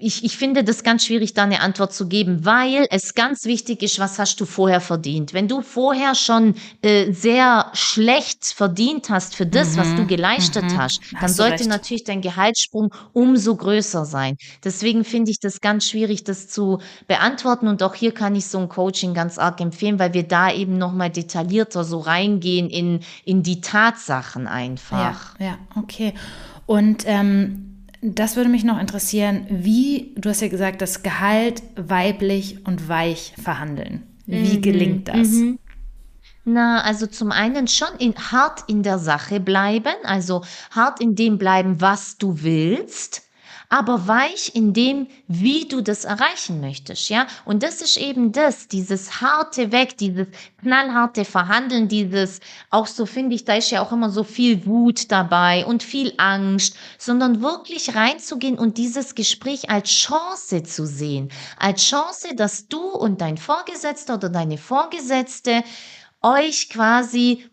ich, 0.01 0.25
ich 0.25 0.37
finde 0.37 0.65
das 0.65 0.83
ganz 0.83 1.05
schwierig, 1.05 1.35
da 1.35 1.45
eine 1.45 1.61
Antwort 1.61 1.93
zu 1.93 2.09
geben, 2.09 2.45
weil 2.45 2.87
es 2.91 3.15
ganz 3.15 3.45
wichtig 3.45 3.83
ist, 3.83 4.01
was 4.01 4.19
hast 4.19 4.41
du 4.41 4.47
vorher 4.47 4.81
verdient. 4.81 5.33
Wenn 5.33 5.47
du 5.47 5.61
vorher 5.61 6.17
schon 6.17 6.55
äh, 6.83 7.13
sehr 7.13 7.71
schlecht 7.73 8.47
verdient 8.47 9.11
hast 9.11 9.37
für 9.37 9.47
das, 9.47 9.73
mhm. 9.73 9.81
was 9.81 9.95
du 9.95 10.03
mhm. 10.03 10.07
geleistet 10.09 10.65
mhm. 10.65 10.79
hast, 10.79 11.01
dann 11.13 11.21
hast 11.23 11.37
sollte 11.37 11.69
natürlich 11.69 12.03
dein 12.03 12.21
Gehaltssprung 12.21 12.93
umso 13.13 13.55
größer 13.55 14.05
sein. 14.05 14.37
Deswegen 14.65 15.05
finde 15.05 15.31
ich 15.31 15.39
das 15.39 15.61
ganz 15.61 15.85
schwierig, 15.85 16.25
das 16.25 16.49
zu 16.49 16.81
beantworten. 17.07 17.69
Und 17.69 17.83
auch 17.85 17.95
hier 17.95 18.13
kann 18.13 18.35
ich 18.35 18.47
so 18.47 18.59
ein 18.59 18.69
Coaching 18.69 19.15
ganz 19.15 19.39
arg 19.39 19.61
empfehlen, 19.61 20.01
weil 20.01 20.15
wir 20.15 20.25
da 20.25 20.53
eben 20.53 20.79
nochmal 20.79 21.11
detaillierter 21.11 21.85
so 21.85 22.01
reingehen 22.01 22.69
in, 22.69 23.01
in 23.25 23.45
die 23.45 23.61
Tatsachen 23.61 24.49
einfach. 24.49 25.39
Ja, 25.39 25.47
ja, 25.47 25.59
okay. 25.77 26.15
Und 26.67 27.05
ähm 27.07 27.70
das 28.03 28.37
würde 28.37 28.51
mich 28.51 28.65
noch 28.65 28.81
interessieren, 28.81 29.47
wie, 29.51 30.15
du 30.17 30.31
hast 30.31 30.41
ja 30.41 30.49
gesagt, 30.49 30.81
das 30.81 31.03
Gehalt 31.03 31.63
weiblich 31.77 32.67
und 32.67 32.89
weich 32.89 33.35
verhandeln. 33.43 34.03
Wie 34.27 34.57
mhm. 34.57 34.63
gelingt 34.63 35.09
das? 35.09 35.29
Mhm. 35.29 35.59
Na, 36.45 36.83
also 36.83 37.07
zum 37.07 37.33
einen 37.33 37.69
schon 37.69 37.95
in, 37.99 38.15
hart 38.15 38.65
in 38.67 38.83
der 38.83 38.99
Sache 38.99 39.41
bleiben, 39.41 39.95
also 40.05 40.43
hart 40.71 41.01
in 41.01 41.15
dem 41.15 41.37
bleiben, 41.37 41.81
was 41.81 42.17
du 42.17 42.43
willst 42.43 43.30
aber 43.71 44.09
weich 44.09 44.55
in 44.57 44.73
dem, 44.73 45.07
wie 45.29 45.67
du 45.67 45.81
das 45.81 46.05
erreichen 46.05 46.61
möchtest, 46.61 47.09
ja. 47.09 47.29
Und 47.45 47.63
das 47.63 47.81
ist 47.81 47.97
eben 47.97 48.33
das, 48.33 48.67
dieses 48.67 49.21
harte 49.21 49.71
Weg, 49.71 49.97
dieses 49.97 50.27
knallharte 50.61 51.25
Verhandeln, 51.25 51.87
dieses, 51.87 52.41
auch 52.71 52.89
so 52.89 53.07
finde 53.07 53.37
ich, 53.37 53.45
da 53.45 53.55
ist 53.55 53.71
ja 53.71 53.81
auch 53.81 53.93
immer 53.93 54.11
so 54.11 54.25
viel 54.25 54.67
Wut 54.67 55.13
dabei 55.13 55.65
und 55.65 55.85
viel 55.85 56.13
Angst, 56.17 56.77
sondern 56.99 57.43
wirklich 57.43 57.95
reinzugehen 57.95 58.59
und 58.59 58.77
dieses 58.77 59.15
Gespräch 59.15 59.71
als 59.71 59.89
Chance 59.89 60.65
zu 60.65 60.85
sehen, 60.85 61.31
als 61.57 61.83
Chance, 61.85 62.35
dass 62.35 62.67
du 62.67 62.81
und 62.81 63.21
dein 63.21 63.39
Vorgesetzter 63.39 64.15
oder 64.15 64.29
deine 64.29 64.59
Vorgesetzte 64.59 65.63
euch 66.23 66.69
quasi 66.71 67.49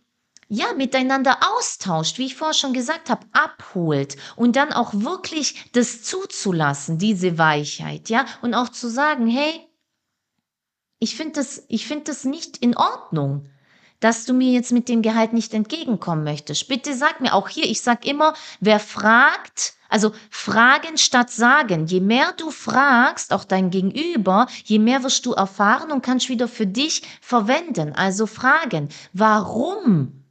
ja, 0.49 0.73
miteinander 0.73 1.39
austauscht, 1.57 2.17
wie 2.17 2.25
ich 2.25 2.35
vorher 2.35 2.53
schon 2.53 2.73
gesagt 2.73 3.09
habe, 3.09 3.25
abholt 3.33 4.15
und 4.35 4.55
dann 4.55 4.71
auch 4.71 4.93
wirklich 4.93 5.69
das 5.73 6.03
zuzulassen, 6.03 6.97
diese 6.97 7.37
Weichheit, 7.37 8.09
ja, 8.09 8.25
und 8.41 8.53
auch 8.53 8.69
zu 8.69 8.89
sagen, 8.89 9.27
hey, 9.27 9.67
ich 10.99 11.15
finde 11.15 11.33
das, 11.33 11.63
ich 11.67 11.85
finde 11.85 12.05
das 12.05 12.23
nicht 12.23 12.57
in 12.57 12.75
Ordnung, 12.75 13.49
dass 13.99 14.25
du 14.25 14.33
mir 14.33 14.51
jetzt 14.51 14.71
mit 14.71 14.89
dem 14.89 15.01
Gehalt 15.01 15.33
nicht 15.33 15.53
entgegenkommen 15.53 16.23
möchtest. 16.23 16.67
Bitte 16.67 16.95
sag 16.95 17.19
mir 17.19 17.33
auch 17.33 17.49
hier, 17.49 17.65
ich 17.65 17.81
sag 17.81 18.05
immer, 18.05 18.33
wer 18.59 18.79
fragt, 18.79 19.73
also 19.89 20.11
fragen 20.29 20.97
statt 20.97 21.31
sagen. 21.31 21.87
Je 21.87 21.99
mehr 21.99 22.33
du 22.33 22.51
fragst, 22.51 23.33
auch 23.33 23.43
dein 23.43 23.69
Gegenüber, 23.69 24.47
je 24.65 24.79
mehr 24.79 25.03
wirst 25.03 25.25
du 25.25 25.33
erfahren 25.33 25.91
und 25.91 26.03
kannst 26.03 26.29
wieder 26.29 26.47
für 26.47 26.67
dich 26.67 27.03
verwenden. 27.21 27.93
Also 27.93 28.27
fragen, 28.27 28.89
warum 29.13 30.26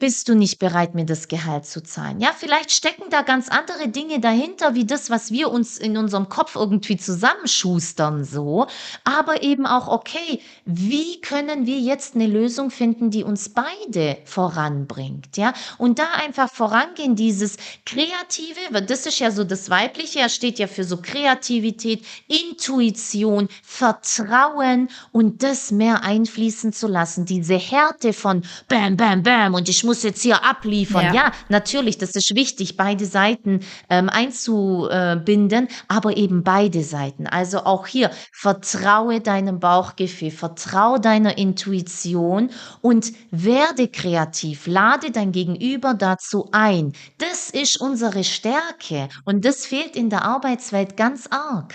bist 0.00 0.28
du 0.28 0.34
nicht 0.34 0.58
bereit, 0.58 0.94
mir 0.94 1.04
das 1.04 1.28
Gehalt 1.28 1.66
zu 1.66 1.82
zahlen? 1.82 2.20
Ja, 2.20 2.32
vielleicht 2.36 2.72
stecken 2.72 3.04
da 3.10 3.20
ganz 3.22 3.48
andere 3.48 3.88
Dinge 3.88 4.18
dahinter, 4.18 4.74
wie 4.74 4.86
das, 4.86 5.10
was 5.10 5.30
wir 5.30 5.50
uns 5.50 5.78
in 5.78 5.96
unserem 5.96 6.28
Kopf 6.28 6.56
irgendwie 6.56 6.96
zusammenschustern, 6.96 8.24
so. 8.24 8.66
Aber 9.04 9.42
eben 9.42 9.66
auch, 9.66 9.88
okay, 9.88 10.40
wie 10.64 11.20
können 11.20 11.66
wir 11.66 11.78
jetzt 11.78 12.14
eine 12.14 12.26
Lösung 12.26 12.70
finden, 12.70 13.10
die 13.10 13.22
uns 13.22 13.50
beide 13.50 14.16
voranbringt? 14.24 15.36
Ja, 15.36 15.52
und 15.78 15.98
da 15.98 16.06
einfach 16.14 16.50
vorangehen, 16.50 17.14
dieses 17.14 17.58
Kreative, 17.84 18.82
das 18.82 19.04
ist 19.04 19.18
ja 19.18 19.30
so 19.30 19.44
das 19.44 19.68
Weibliche, 19.68 20.20
er 20.20 20.30
steht 20.30 20.58
ja 20.58 20.66
für 20.66 20.84
so 20.84 20.96
Kreativität, 20.96 22.06
Intuition, 22.26 23.48
Vertrauen 23.62 24.88
und 25.12 25.42
das 25.42 25.70
mehr 25.70 26.02
einfließen 26.02 26.72
zu 26.72 26.88
lassen, 26.88 27.26
diese 27.26 27.56
Härte 27.56 28.14
von 28.14 28.42
Bam, 28.66 28.96
Bam, 28.96 29.22
Bam 29.22 29.52
und 29.52 29.68
ich 29.68 29.84
muss 29.84 29.89
jetzt 30.02 30.22
hier 30.22 30.44
abliefern. 30.44 31.06
Ja, 31.06 31.14
ja 31.14 31.32
natürlich, 31.48 31.98
das 31.98 32.14
ist 32.14 32.34
wichtig, 32.34 32.76
beide 32.76 33.04
Seiten 33.06 33.60
ähm, 33.88 34.08
einzubinden, 34.08 35.68
aber 35.88 36.16
eben 36.16 36.42
beide 36.42 36.82
Seiten. 36.82 37.26
Also 37.26 37.64
auch 37.64 37.86
hier, 37.86 38.10
vertraue 38.32 39.20
deinem 39.20 39.60
Bauchgefühl, 39.60 40.30
vertraue 40.30 41.00
deiner 41.00 41.38
Intuition 41.38 42.50
und 42.80 43.12
werde 43.30 43.88
kreativ. 43.88 44.66
Lade 44.66 45.10
dein 45.10 45.32
Gegenüber 45.32 45.94
dazu 45.94 46.48
ein. 46.52 46.92
Das 47.18 47.50
ist 47.50 47.80
unsere 47.80 48.24
Stärke 48.24 49.08
und 49.24 49.44
das 49.44 49.66
fehlt 49.66 49.96
in 49.96 50.10
der 50.10 50.24
Arbeitswelt 50.24 50.96
ganz 50.96 51.26
arg. 51.30 51.74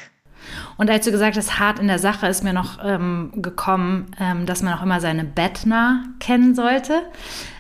Und 0.78 0.90
als 0.90 1.06
du 1.06 1.12
gesagt 1.12 1.38
hast, 1.38 1.60
hart 1.60 1.80
in 1.80 1.88
der 1.88 2.00
Sache, 2.00 2.28
ist 2.28 2.44
mir 2.44 2.54
noch 2.54 2.80
ähm, 2.84 3.32
gekommen, 3.36 4.12
ähm, 4.20 4.46
dass 4.46 4.62
man 4.62 4.74
auch 4.74 4.84
immer 4.84 5.00
seine 5.00 5.24
Bettner 5.24 6.04
kennen 6.20 6.56
sollte. 6.56 7.04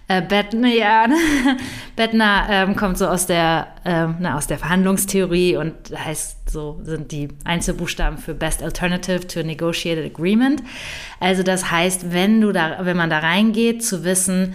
Äh, 0.07 0.21
Bettner, 0.21 0.67
ja, 0.67 1.07
Bettner 1.95 2.45
ähm, 2.49 2.75
kommt 2.75 2.97
so 2.97 3.07
aus 3.07 3.25
der, 3.25 3.67
ähm, 3.85 4.17
na, 4.19 4.37
aus 4.37 4.45
der 4.45 4.59
Verhandlungstheorie 4.59 5.57
und 5.57 5.73
heißt 5.97 6.49
so, 6.49 6.79
sind 6.83 7.11
die 7.11 7.29
Einzelbuchstaben 7.43 8.19
für 8.19 8.35
Best 8.35 8.61
Alternative 8.61 9.25
to 9.25 9.39
a 9.39 9.43
Negotiated 9.43 10.05
Agreement. 10.05 10.61
Also 11.19 11.41
das 11.41 11.71
heißt, 11.71 12.13
wenn 12.13 12.39
du 12.39 12.51
da, 12.51 12.85
wenn 12.85 12.97
man 12.97 13.09
da 13.09 13.19
reingeht, 13.19 13.83
zu 13.83 14.03
wissen, 14.03 14.53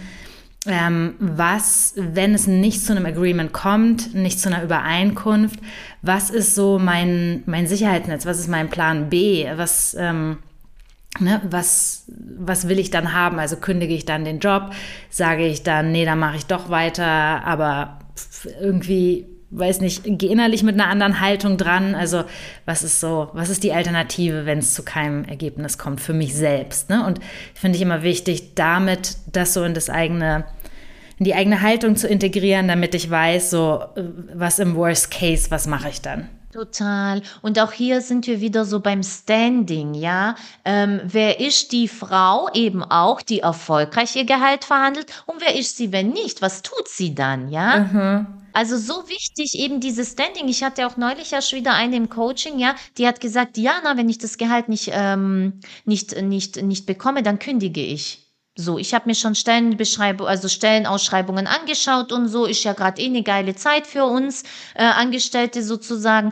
ähm, 0.67 1.15
was, 1.19 1.95
wenn 1.97 2.33
es 2.33 2.47
nicht 2.47 2.85
zu 2.85 2.93
einem 2.93 3.05
Agreement 3.05 3.51
kommt, 3.51 4.13
nicht 4.13 4.39
zu 4.39 4.47
einer 4.47 4.63
Übereinkunft, 4.63 5.59
was 6.01 6.29
ist 6.29 6.55
so 6.55 6.79
mein, 6.79 7.43
mein 7.45 7.67
Sicherheitsnetz, 7.67 8.25
was 8.25 8.39
ist 8.39 8.47
mein 8.47 8.69
Plan 8.69 9.09
B, 9.09 9.47
was, 9.55 9.95
ähm, 9.99 10.37
ne, 11.19 11.41
was, 11.49 12.05
was 12.37 12.67
will 12.67 12.79
ich 12.79 12.91
dann 12.91 13.13
haben? 13.13 13.39
Also 13.39 13.57
kündige 13.57 13.93
ich 13.93 14.05
dann 14.05 14.25
den 14.25 14.39
Job, 14.39 14.71
sage 15.09 15.45
ich 15.45 15.63
dann, 15.63 15.91
nee, 15.91 16.05
dann 16.05 16.19
mache 16.19 16.37
ich 16.37 16.45
doch 16.45 16.69
weiter, 16.69 17.05
aber 17.05 17.99
irgendwie 18.59 19.27
weiß 19.51 19.81
nicht, 19.81 20.03
gehe 20.05 20.31
innerlich 20.31 20.63
mit 20.63 20.75
einer 20.75 20.87
anderen 20.87 21.19
Haltung 21.19 21.57
dran. 21.57 21.93
Also, 21.93 22.23
was 22.65 22.83
ist 22.83 22.99
so, 22.99 23.29
was 23.33 23.49
ist 23.49 23.63
die 23.63 23.73
Alternative, 23.73 24.45
wenn 24.45 24.59
es 24.59 24.73
zu 24.73 24.83
keinem 24.83 25.25
Ergebnis 25.25 25.77
kommt 25.77 25.99
für 25.99 26.13
mich 26.13 26.33
selbst? 26.33 26.89
Ne? 26.89 27.05
Und 27.05 27.19
finde 27.53 27.75
ich 27.75 27.81
immer 27.81 28.01
wichtig, 28.01 28.55
damit 28.55 29.17
das 29.31 29.53
so 29.53 29.63
in 29.63 29.73
das 29.73 29.89
eigene, 29.89 30.45
in 31.19 31.25
die 31.25 31.35
eigene 31.35 31.61
Haltung 31.61 31.97
zu 31.97 32.07
integrieren, 32.07 32.69
damit 32.69 32.95
ich 32.95 33.09
weiß, 33.09 33.49
so, 33.49 33.83
was 34.33 34.57
im 34.59 34.75
Worst 34.75 35.11
Case, 35.11 35.51
was 35.51 35.67
mache 35.67 35.89
ich 35.89 36.01
dann? 36.01 36.29
Total. 36.51 37.21
Und 37.41 37.59
auch 37.59 37.71
hier 37.71 38.01
sind 38.01 38.27
wir 38.27 38.41
wieder 38.41 38.65
so 38.65 38.81
beim 38.81 39.03
Standing, 39.03 39.93
ja. 39.93 40.35
Ähm, 40.65 40.99
wer 41.05 41.39
ist 41.39 41.71
die 41.71 41.87
Frau 41.87 42.49
eben 42.53 42.83
auch, 42.83 43.21
die 43.21 43.39
erfolgreich 43.39 44.15
ihr 44.17 44.25
Gehalt 44.25 44.65
verhandelt? 44.65 45.05
Und 45.25 45.39
wer 45.39 45.55
ist 45.57 45.77
sie, 45.77 45.93
wenn 45.93 46.09
nicht? 46.09 46.41
Was 46.41 46.61
tut 46.61 46.89
sie 46.89 47.15
dann, 47.15 47.49
ja? 47.49 47.79
Mhm. 47.79 48.27
Also 48.53 48.77
so 48.77 49.07
wichtig 49.07 49.57
eben 49.57 49.79
dieses 49.79 50.11
Standing. 50.11 50.49
Ich 50.49 50.61
hatte 50.61 50.85
auch 50.85 50.97
neulich 50.97 51.31
erst 51.31 51.53
wieder 51.53 51.73
eine 51.73 51.95
im 51.95 52.09
Coaching, 52.09 52.59
ja, 52.59 52.75
die 52.97 53.07
hat 53.07 53.21
gesagt, 53.21 53.55
Diana, 53.55 53.95
wenn 53.95 54.09
ich 54.09 54.17
das 54.17 54.37
Gehalt 54.37 54.67
nicht, 54.67 54.89
ähm, 54.93 55.61
nicht, 55.85 56.21
nicht, 56.21 56.61
nicht 56.61 56.85
bekomme, 56.85 57.23
dann 57.23 57.39
kündige 57.39 57.81
ich. 57.81 58.30
So, 58.61 58.77
ich 58.77 58.93
habe 58.93 59.09
mir 59.09 59.15
schon 59.15 59.33
Stellenbeschreibung, 59.35 60.27
also 60.27 60.47
Stellenausschreibungen 60.47 61.47
angeschaut 61.47 62.11
und 62.11 62.27
so, 62.27 62.45
ist 62.45 62.63
ja 62.63 62.73
gerade 62.73 63.01
eh 63.01 63.07
eine 63.07 63.23
geile 63.23 63.55
Zeit 63.55 63.87
für 63.87 64.05
uns 64.05 64.43
äh, 64.75 64.83
Angestellte 64.83 65.63
sozusagen. 65.63 66.31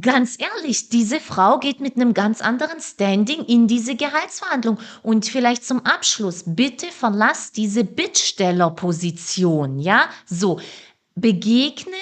Ganz 0.00 0.38
ehrlich, 0.38 0.88
diese 0.88 1.20
Frau 1.20 1.58
geht 1.58 1.80
mit 1.80 1.96
einem 1.96 2.14
ganz 2.14 2.40
anderen 2.40 2.80
Standing 2.80 3.44
in 3.44 3.66
diese 3.66 3.94
Gehaltsverhandlung. 3.94 4.78
Und 5.02 5.26
vielleicht 5.26 5.64
zum 5.64 5.84
Abschluss, 5.84 6.44
bitte 6.46 6.86
verlass 6.86 7.52
diese 7.52 7.84
Bittstellerposition, 7.84 9.78
ja? 9.78 10.08
So, 10.24 10.60
begegne 11.14 11.92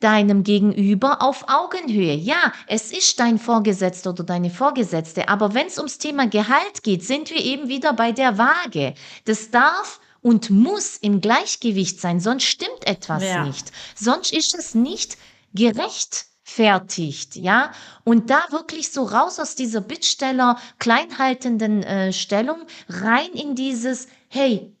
deinem 0.00 0.42
Gegenüber 0.42 1.22
auf 1.22 1.44
Augenhöhe. 1.48 2.14
Ja, 2.14 2.52
es 2.66 2.92
ist 2.92 3.18
dein 3.20 3.38
Vorgesetzter 3.38 4.10
oder 4.10 4.24
deine 4.24 4.50
Vorgesetzte, 4.50 5.28
aber 5.28 5.54
wenn 5.54 5.66
es 5.66 5.78
ums 5.78 5.98
Thema 5.98 6.26
Gehalt 6.26 6.82
geht, 6.82 7.04
sind 7.04 7.30
wir 7.30 7.42
eben 7.42 7.68
wieder 7.68 7.92
bei 7.92 8.12
der 8.12 8.38
Waage. 8.38 8.94
Das 9.24 9.50
darf 9.50 10.00
und 10.20 10.50
muss 10.50 10.96
im 10.96 11.20
Gleichgewicht 11.20 12.00
sein, 12.00 12.20
sonst 12.20 12.44
stimmt 12.44 12.86
etwas 12.86 13.22
ja. 13.22 13.44
nicht. 13.44 13.70
Sonst 13.94 14.32
ist 14.32 14.54
es 14.58 14.74
nicht 14.74 15.16
gerechtfertigt, 15.54 17.36
ja. 17.36 17.72
Und 18.04 18.28
da 18.28 18.40
wirklich 18.50 18.90
so 18.92 19.04
raus 19.04 19.38
aus 19.38 19.54
dieser 19.54 19.80
Bittsteller 19.80 20.58
kleinhaltenden 20.78 21.82
äh, 21.84 22.12
Stellung 22.12 22.58
rein 22.88 23.30
in 23.32 23.54
dieses, 23.54 24.08
hey, 24.28 24.74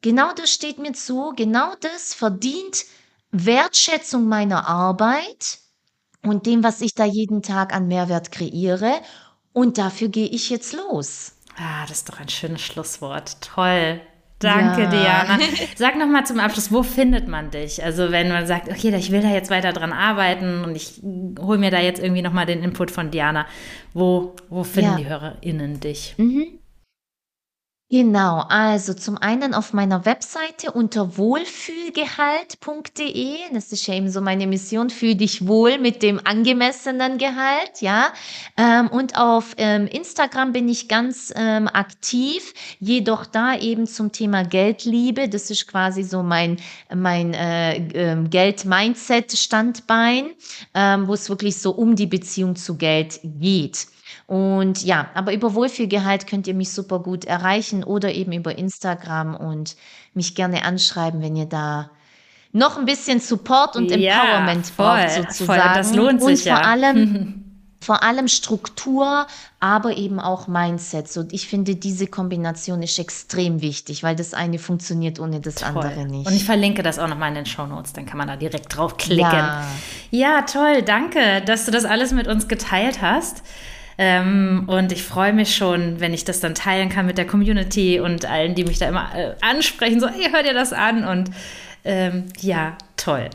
genau 0.00 0.32
das 0.34 0.50
steht 0.50 0.78
mir 0.78 0.92
zu, 0.92 1.32
genau 1.36 1.74
das 1.80 2.14
verdient 2.14 2.86
Wertschätzung 3.32 4.26
meiner 4.26 4.66
Arbeit 4.66 5.58
und 6.22 6.46
dem, 6.46 6.62
was 6.62 6.80
ich 6.80 6.94
da 6.94 7.04
jeden 7.04 7.42
Tag 7.42 7.74
an 7.74 7.88
Mehrwert 7.88 8.32
kreiere. 8.32 9.00
Und 9.52 9.78
dafür 9.78 10.08
gehe 10.08 10.28
ich 10.28 10.50
jetzt 10.50 10.74
los. 10.74 11.32
Ah, 11.56 11.82
das 11.86 11.98
ist 11.98 12.08
doch 12.08 12.20
ein 12.20 12.28
schönes 12.28 12.60
Schlusswort. 12.60 13.40
Toll. 13.40 14.00
Danke, 14.38 14.82
ja. 14.84 14.90
Diana. 14.90 15.38
Sag 15.76 15.98
noch 15.98 16.06
mal 16.06 16.24
zum 16.24 16.40
Abschluss, 16.40 16.72
wo 16.72 16.82
findet 16.82 17.28
man 17.28 17.50
dich? 17.50 17.84
Also 17.84 18.10
wenn 18.10 18.28
man 18.28 18.46
sagt, 18.46 18.68
okay, 18.68 18.94
ich 18.96 19.10
will 19.10 19.20
da 19.20 19.28
jetzt 19.28 19.50
weiter 19.50 19.72
dran 19.72 19.92
arbeiten 19.92 20.64
und 20.64 20.74
ich 20.74 21.02
hole 21.38 21.58
mir 21.58 21.70
da 21.70 21.78
jetzt 21.78 22.02
irgendwie 22.02 22.22
noch 22.22 22.32
mal 22.32 22.46
den 22.46 22.62
Input 22.62 22.90
von 22.90 23.10
Diana, 23.10 23.46
wo, 23.92 24.34
wo 24.48 24.64
finden 24.64 24.92
ja. 24.92 24.96
die 24.96 25.08
HörerInnen 25.08 25.80
dich? 25.80 26.14
Mhm. 26.16 26.58
Genau, 27.92 28.44
also 28.48 28.94
zum 28.94 29.18
einen 29.18 29.52
auf 29.52 29.72
meiner 29.72 30.04
Webseite 30.04 30.70
unter 30.70 31.18
wohlfühlgehalt.de. 31.18 33.36
Das 33.52 33.72
ist 33.72 33.84
ja 33.88 33.94
eben 33.94 34.08
so 34.08 34.20
meine 34.20 34.46
Mission, 34.46 34.90
fühl 34.90 35.16
dich 35.16 35.48
wohl 35.48 35.76
mit 35.78 36.04
dem 36.04 36.20
angemessenen 36.24 37.18
Gehalt, 37.18 37.80
ja. 37.80 38.12
Ähm, 38.56 38.86
und 38.86 39.18
auf 39.18 39.54
ähm, 39.56 39.88
Instagram 39.88 40.52
bin 40.52 40.68
ich 40.68 40.86
ganz 40.86 41.32
ähm, 41.34 41.66
aktiv, 41.66 42.54
jedoch 42.78 43.26
da 43.26 43.58
eben 43.58 43.88
zum 43.88 44.12
Thema 44.12 44.44
Geldliebe. 44.44 45.28
Das 45.28 45.50
ist 45.50 45.66
quasi 45.66 46.04
so 46.04 46.22
mein, 46.22 46.58
mein 46.94 47.34
äh, 47.34 48.24
Geld-Mindset-Standbein, 48.30 50.30
wo 51.06 51.14
es 51.14 51.28
wirklich 51.28 51.58
so 51.58 51.72
um 51.72 51.96
die 51.96 52.06
Beziehung 52.06 52.54
zu 52.54 52.76
Geld 52.76 53.18
geht. 53.24 53.88
Und 54.30 54.84
ja, 54.84 55.08
aber 55.14 55.34
über 55.34 55.54
Wohlfühlgehalt 55.54 56.28
könnt 56.28 56.46
ihr 56.46 56.54
mich 56.54 56.70
super 56.70 57.00
gut 57.00 57.24
erreichen 57.24 57.82
oder 57.82 58.14
eben 58.14 58.30
über 58.30 58.56
Instagram 58.56 59.34
und 59.34 59.74
mich 60.14 60.36
gerne 60.36 60.64
anschreiben, 60.64 61.20
wenn 61.20 61.34
ihr 61.34 61.46
da 61.46 61.90
noch 62.52 62.78
ein 62.78 62.84
bisschen 62.84 63.18
Support 63.18 63.74
und 63.74 63.90
Empowerment 63.90 64.66
ja, 64.68 64.72
voll, 64.72 64.86
braucht 64.86 65.10
sozusagen. 65.10 65.60
Voll, 65.60 65.74
das 65.74 65.94
lohnt 65.96 66.22
sich 66.22 66.46
und 66.46 66.52
vor 66.52 66.62
ja. 66.62 66.68
allem 66.68 67.44
vor 67.80 68.04
allem 68.04 68.28
Struktur, 68.28 69.26
aber 69.58 69.96
eben 69.96 70.20
auch 70.20 70.46
Mindset. 70.46 71.16
Und 71.16 71.32
ich 71.32 71.48
finde, 71.48 71.74
diese 71.74 72.06
Kombination 72.06 72.84
ist 72.84 73.00
extrem 73.00 73.62
wichtig, 73.62 74.04
weil 74.04 74.14
das 74.14 74.32
eine 74.32 74.60
funktioniert 74.60 75.18
ohne 75.18 75.40
das 75.40 75.56
toll. 75.56 75.70
andere 75.70 76.06
nicht. 76.06 76.28
Und 76.28 76.34
ich 76.34 76.44
verlinke 76.44 76.84
das 76.84 77.00
auch 77.00 77.08
nochmal 77.08 77.30
in 77.30 77.34
den 77.34 77.46
Show 77.46 77.66
Notes, 77.66 77.94
dann 77.94 78.06
kann 78.06 78.18
man 78.18 78.28
da 78.28 78.36
direkt 78.36 78.76
draufklicken. 78.76 79.24
Ja. 79.24 79.66
ja, 80.10 80.42
toll, 80.42 80.82
danke, 80.82 81.42
dass 81.44 81.64
du 81.64 81.72
das 81.72 81.84
alles 81.84 82.12
mit 82.12 82.28
uns 82.28 82.46
geteilt 82.46 83.02
hast. 83.02 83.42
Ähm, 84.02 84.64
und 84.66 84.92
ich 84.92 85.02
freue 85.02 85.34
mich 85.34 85.54
schon, 85.54 86.00
wenn 86.00 86.14
ich 86.14 86.24
das 86.24 86.40
dann 86.40 86.54
teilen 86.54 86.88
kann 86.88 87.04
mit 87.04 87.18
der 87.18 87.26
Community 87.26 88.00
und 88.00 88.24
allen, 88.24 88.54
die 88.54 88.64
mich 88.64 88.78
da 88.78 88.88
immer 88.88 89.10
äh, 89.14 89.34
ansprechen, 89.42 90.00
so, 90.00 90.08
hey, 90.08 90.30
hör 90.32 90.42
dir 90.42 90.54
das 90.54 90.72
an 90.72 91.04
und 91.04 91.30
ähm, 91.84 92.24
ja, 92.38 92.78
toll. 92.96 93.28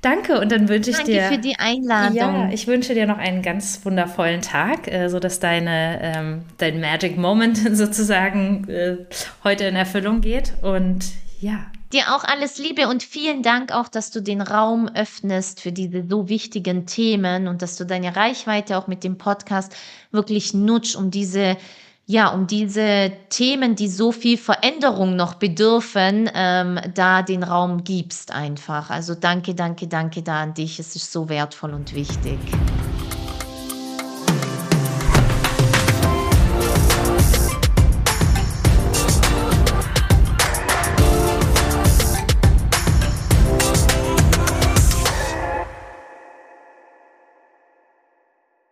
Danke 0.00 0.40
und 0.40 0.50
dann 0.50 0.70
wünsche 0.70 0.90
ich 0.90 0.96
Danke 0.96 1.12
dir. 1.12 1.22
für 1.24 1.36
die 1.36 1.58
Einladung. 1.58 2.16
Ja, 2.16 2.48
ich 2.50 2.66
wünsche 2.66 2.94
dir 2.94 3.06
noch 3.06 3.18
einen 3.18 3.42
ganz 3.42 3.84
wundervollen 3.84 4.40
Tag, 4.40 4.90
äh, 4.90 5.10
sodass 5.10 5.40
deine, 5.40 5.98
ähm, 6.00 6.42
dein 6.56 6.80
Magic 6.80 7.18
Moment 7.18 7.58
sozusagen 7.76 8.66
äh, 8.70 8.96
heute 9.44 9.64
in 9.64 9.76
Erfüllung 9.76 10.22
geht. 10.22 10.54
Und 10.62 11.04
ja. 11.38 11.66
Dir 11.92 12.14
auch 12.14 12.24
alles 12.24 12.58
Liebe 12.58 12.86
und 12.88 13.02
vielen 13.02 13.42
Dank 13.42 13.72
auch, 13.72 13.88
dass 13.88 14.10
du 14.10 14.20
den 14.20 14.42
Raum 14.42 14.88
öffnest 14.88 15.60
für 15.60 15.72
diese 15.72 16.04
so 16.06 16.28
wichtigen 16.28 16.84
Themen 16.84 17.48
und 17.48 17.62
dass 17.62 17.76
du 17.76 17.84
deine 17.86 18.14
Reichweite 18.14 18.76
auch 18.76 18.88
mit 18.88 19.04
dem 19.04 19.16
Podcast 19.16 19.74
wirklich 20.10 20.52
nutzt, 20.52 20.96
um 20.96 21.10
diese 21.10 21.56
ja, 22.10 22.28
um 22.28 22.46
diese 22.46 23.12
Themen, 23.28 23.76
die 23.76 23.88
so 23.88 24.12
viel 24.12 24.38
Veränderung 24.38 25.14
noch 25.14 25.34
bedürfen, 25.34 26.30
ähm, 26.34 26.80
da 26.94 27.20
den 27.20 27.42
Raum 27.42 27.84
gibst 27.84 28.32
einfach. 28.32 28.88
Also 28.88 29.14
danke, 29.14 29.54
danke, 29.54 29.88
danke 29.88 30.22
da 30.22 30.40
an 30.40 30.54
dich. 30.54 30.78
Es 30.78 30.96
ist 30.96 31.12
so 31.12 31.28
wertvoll 31.28 31.74
und 31.74 31.94
wichtig. 31.94 32.38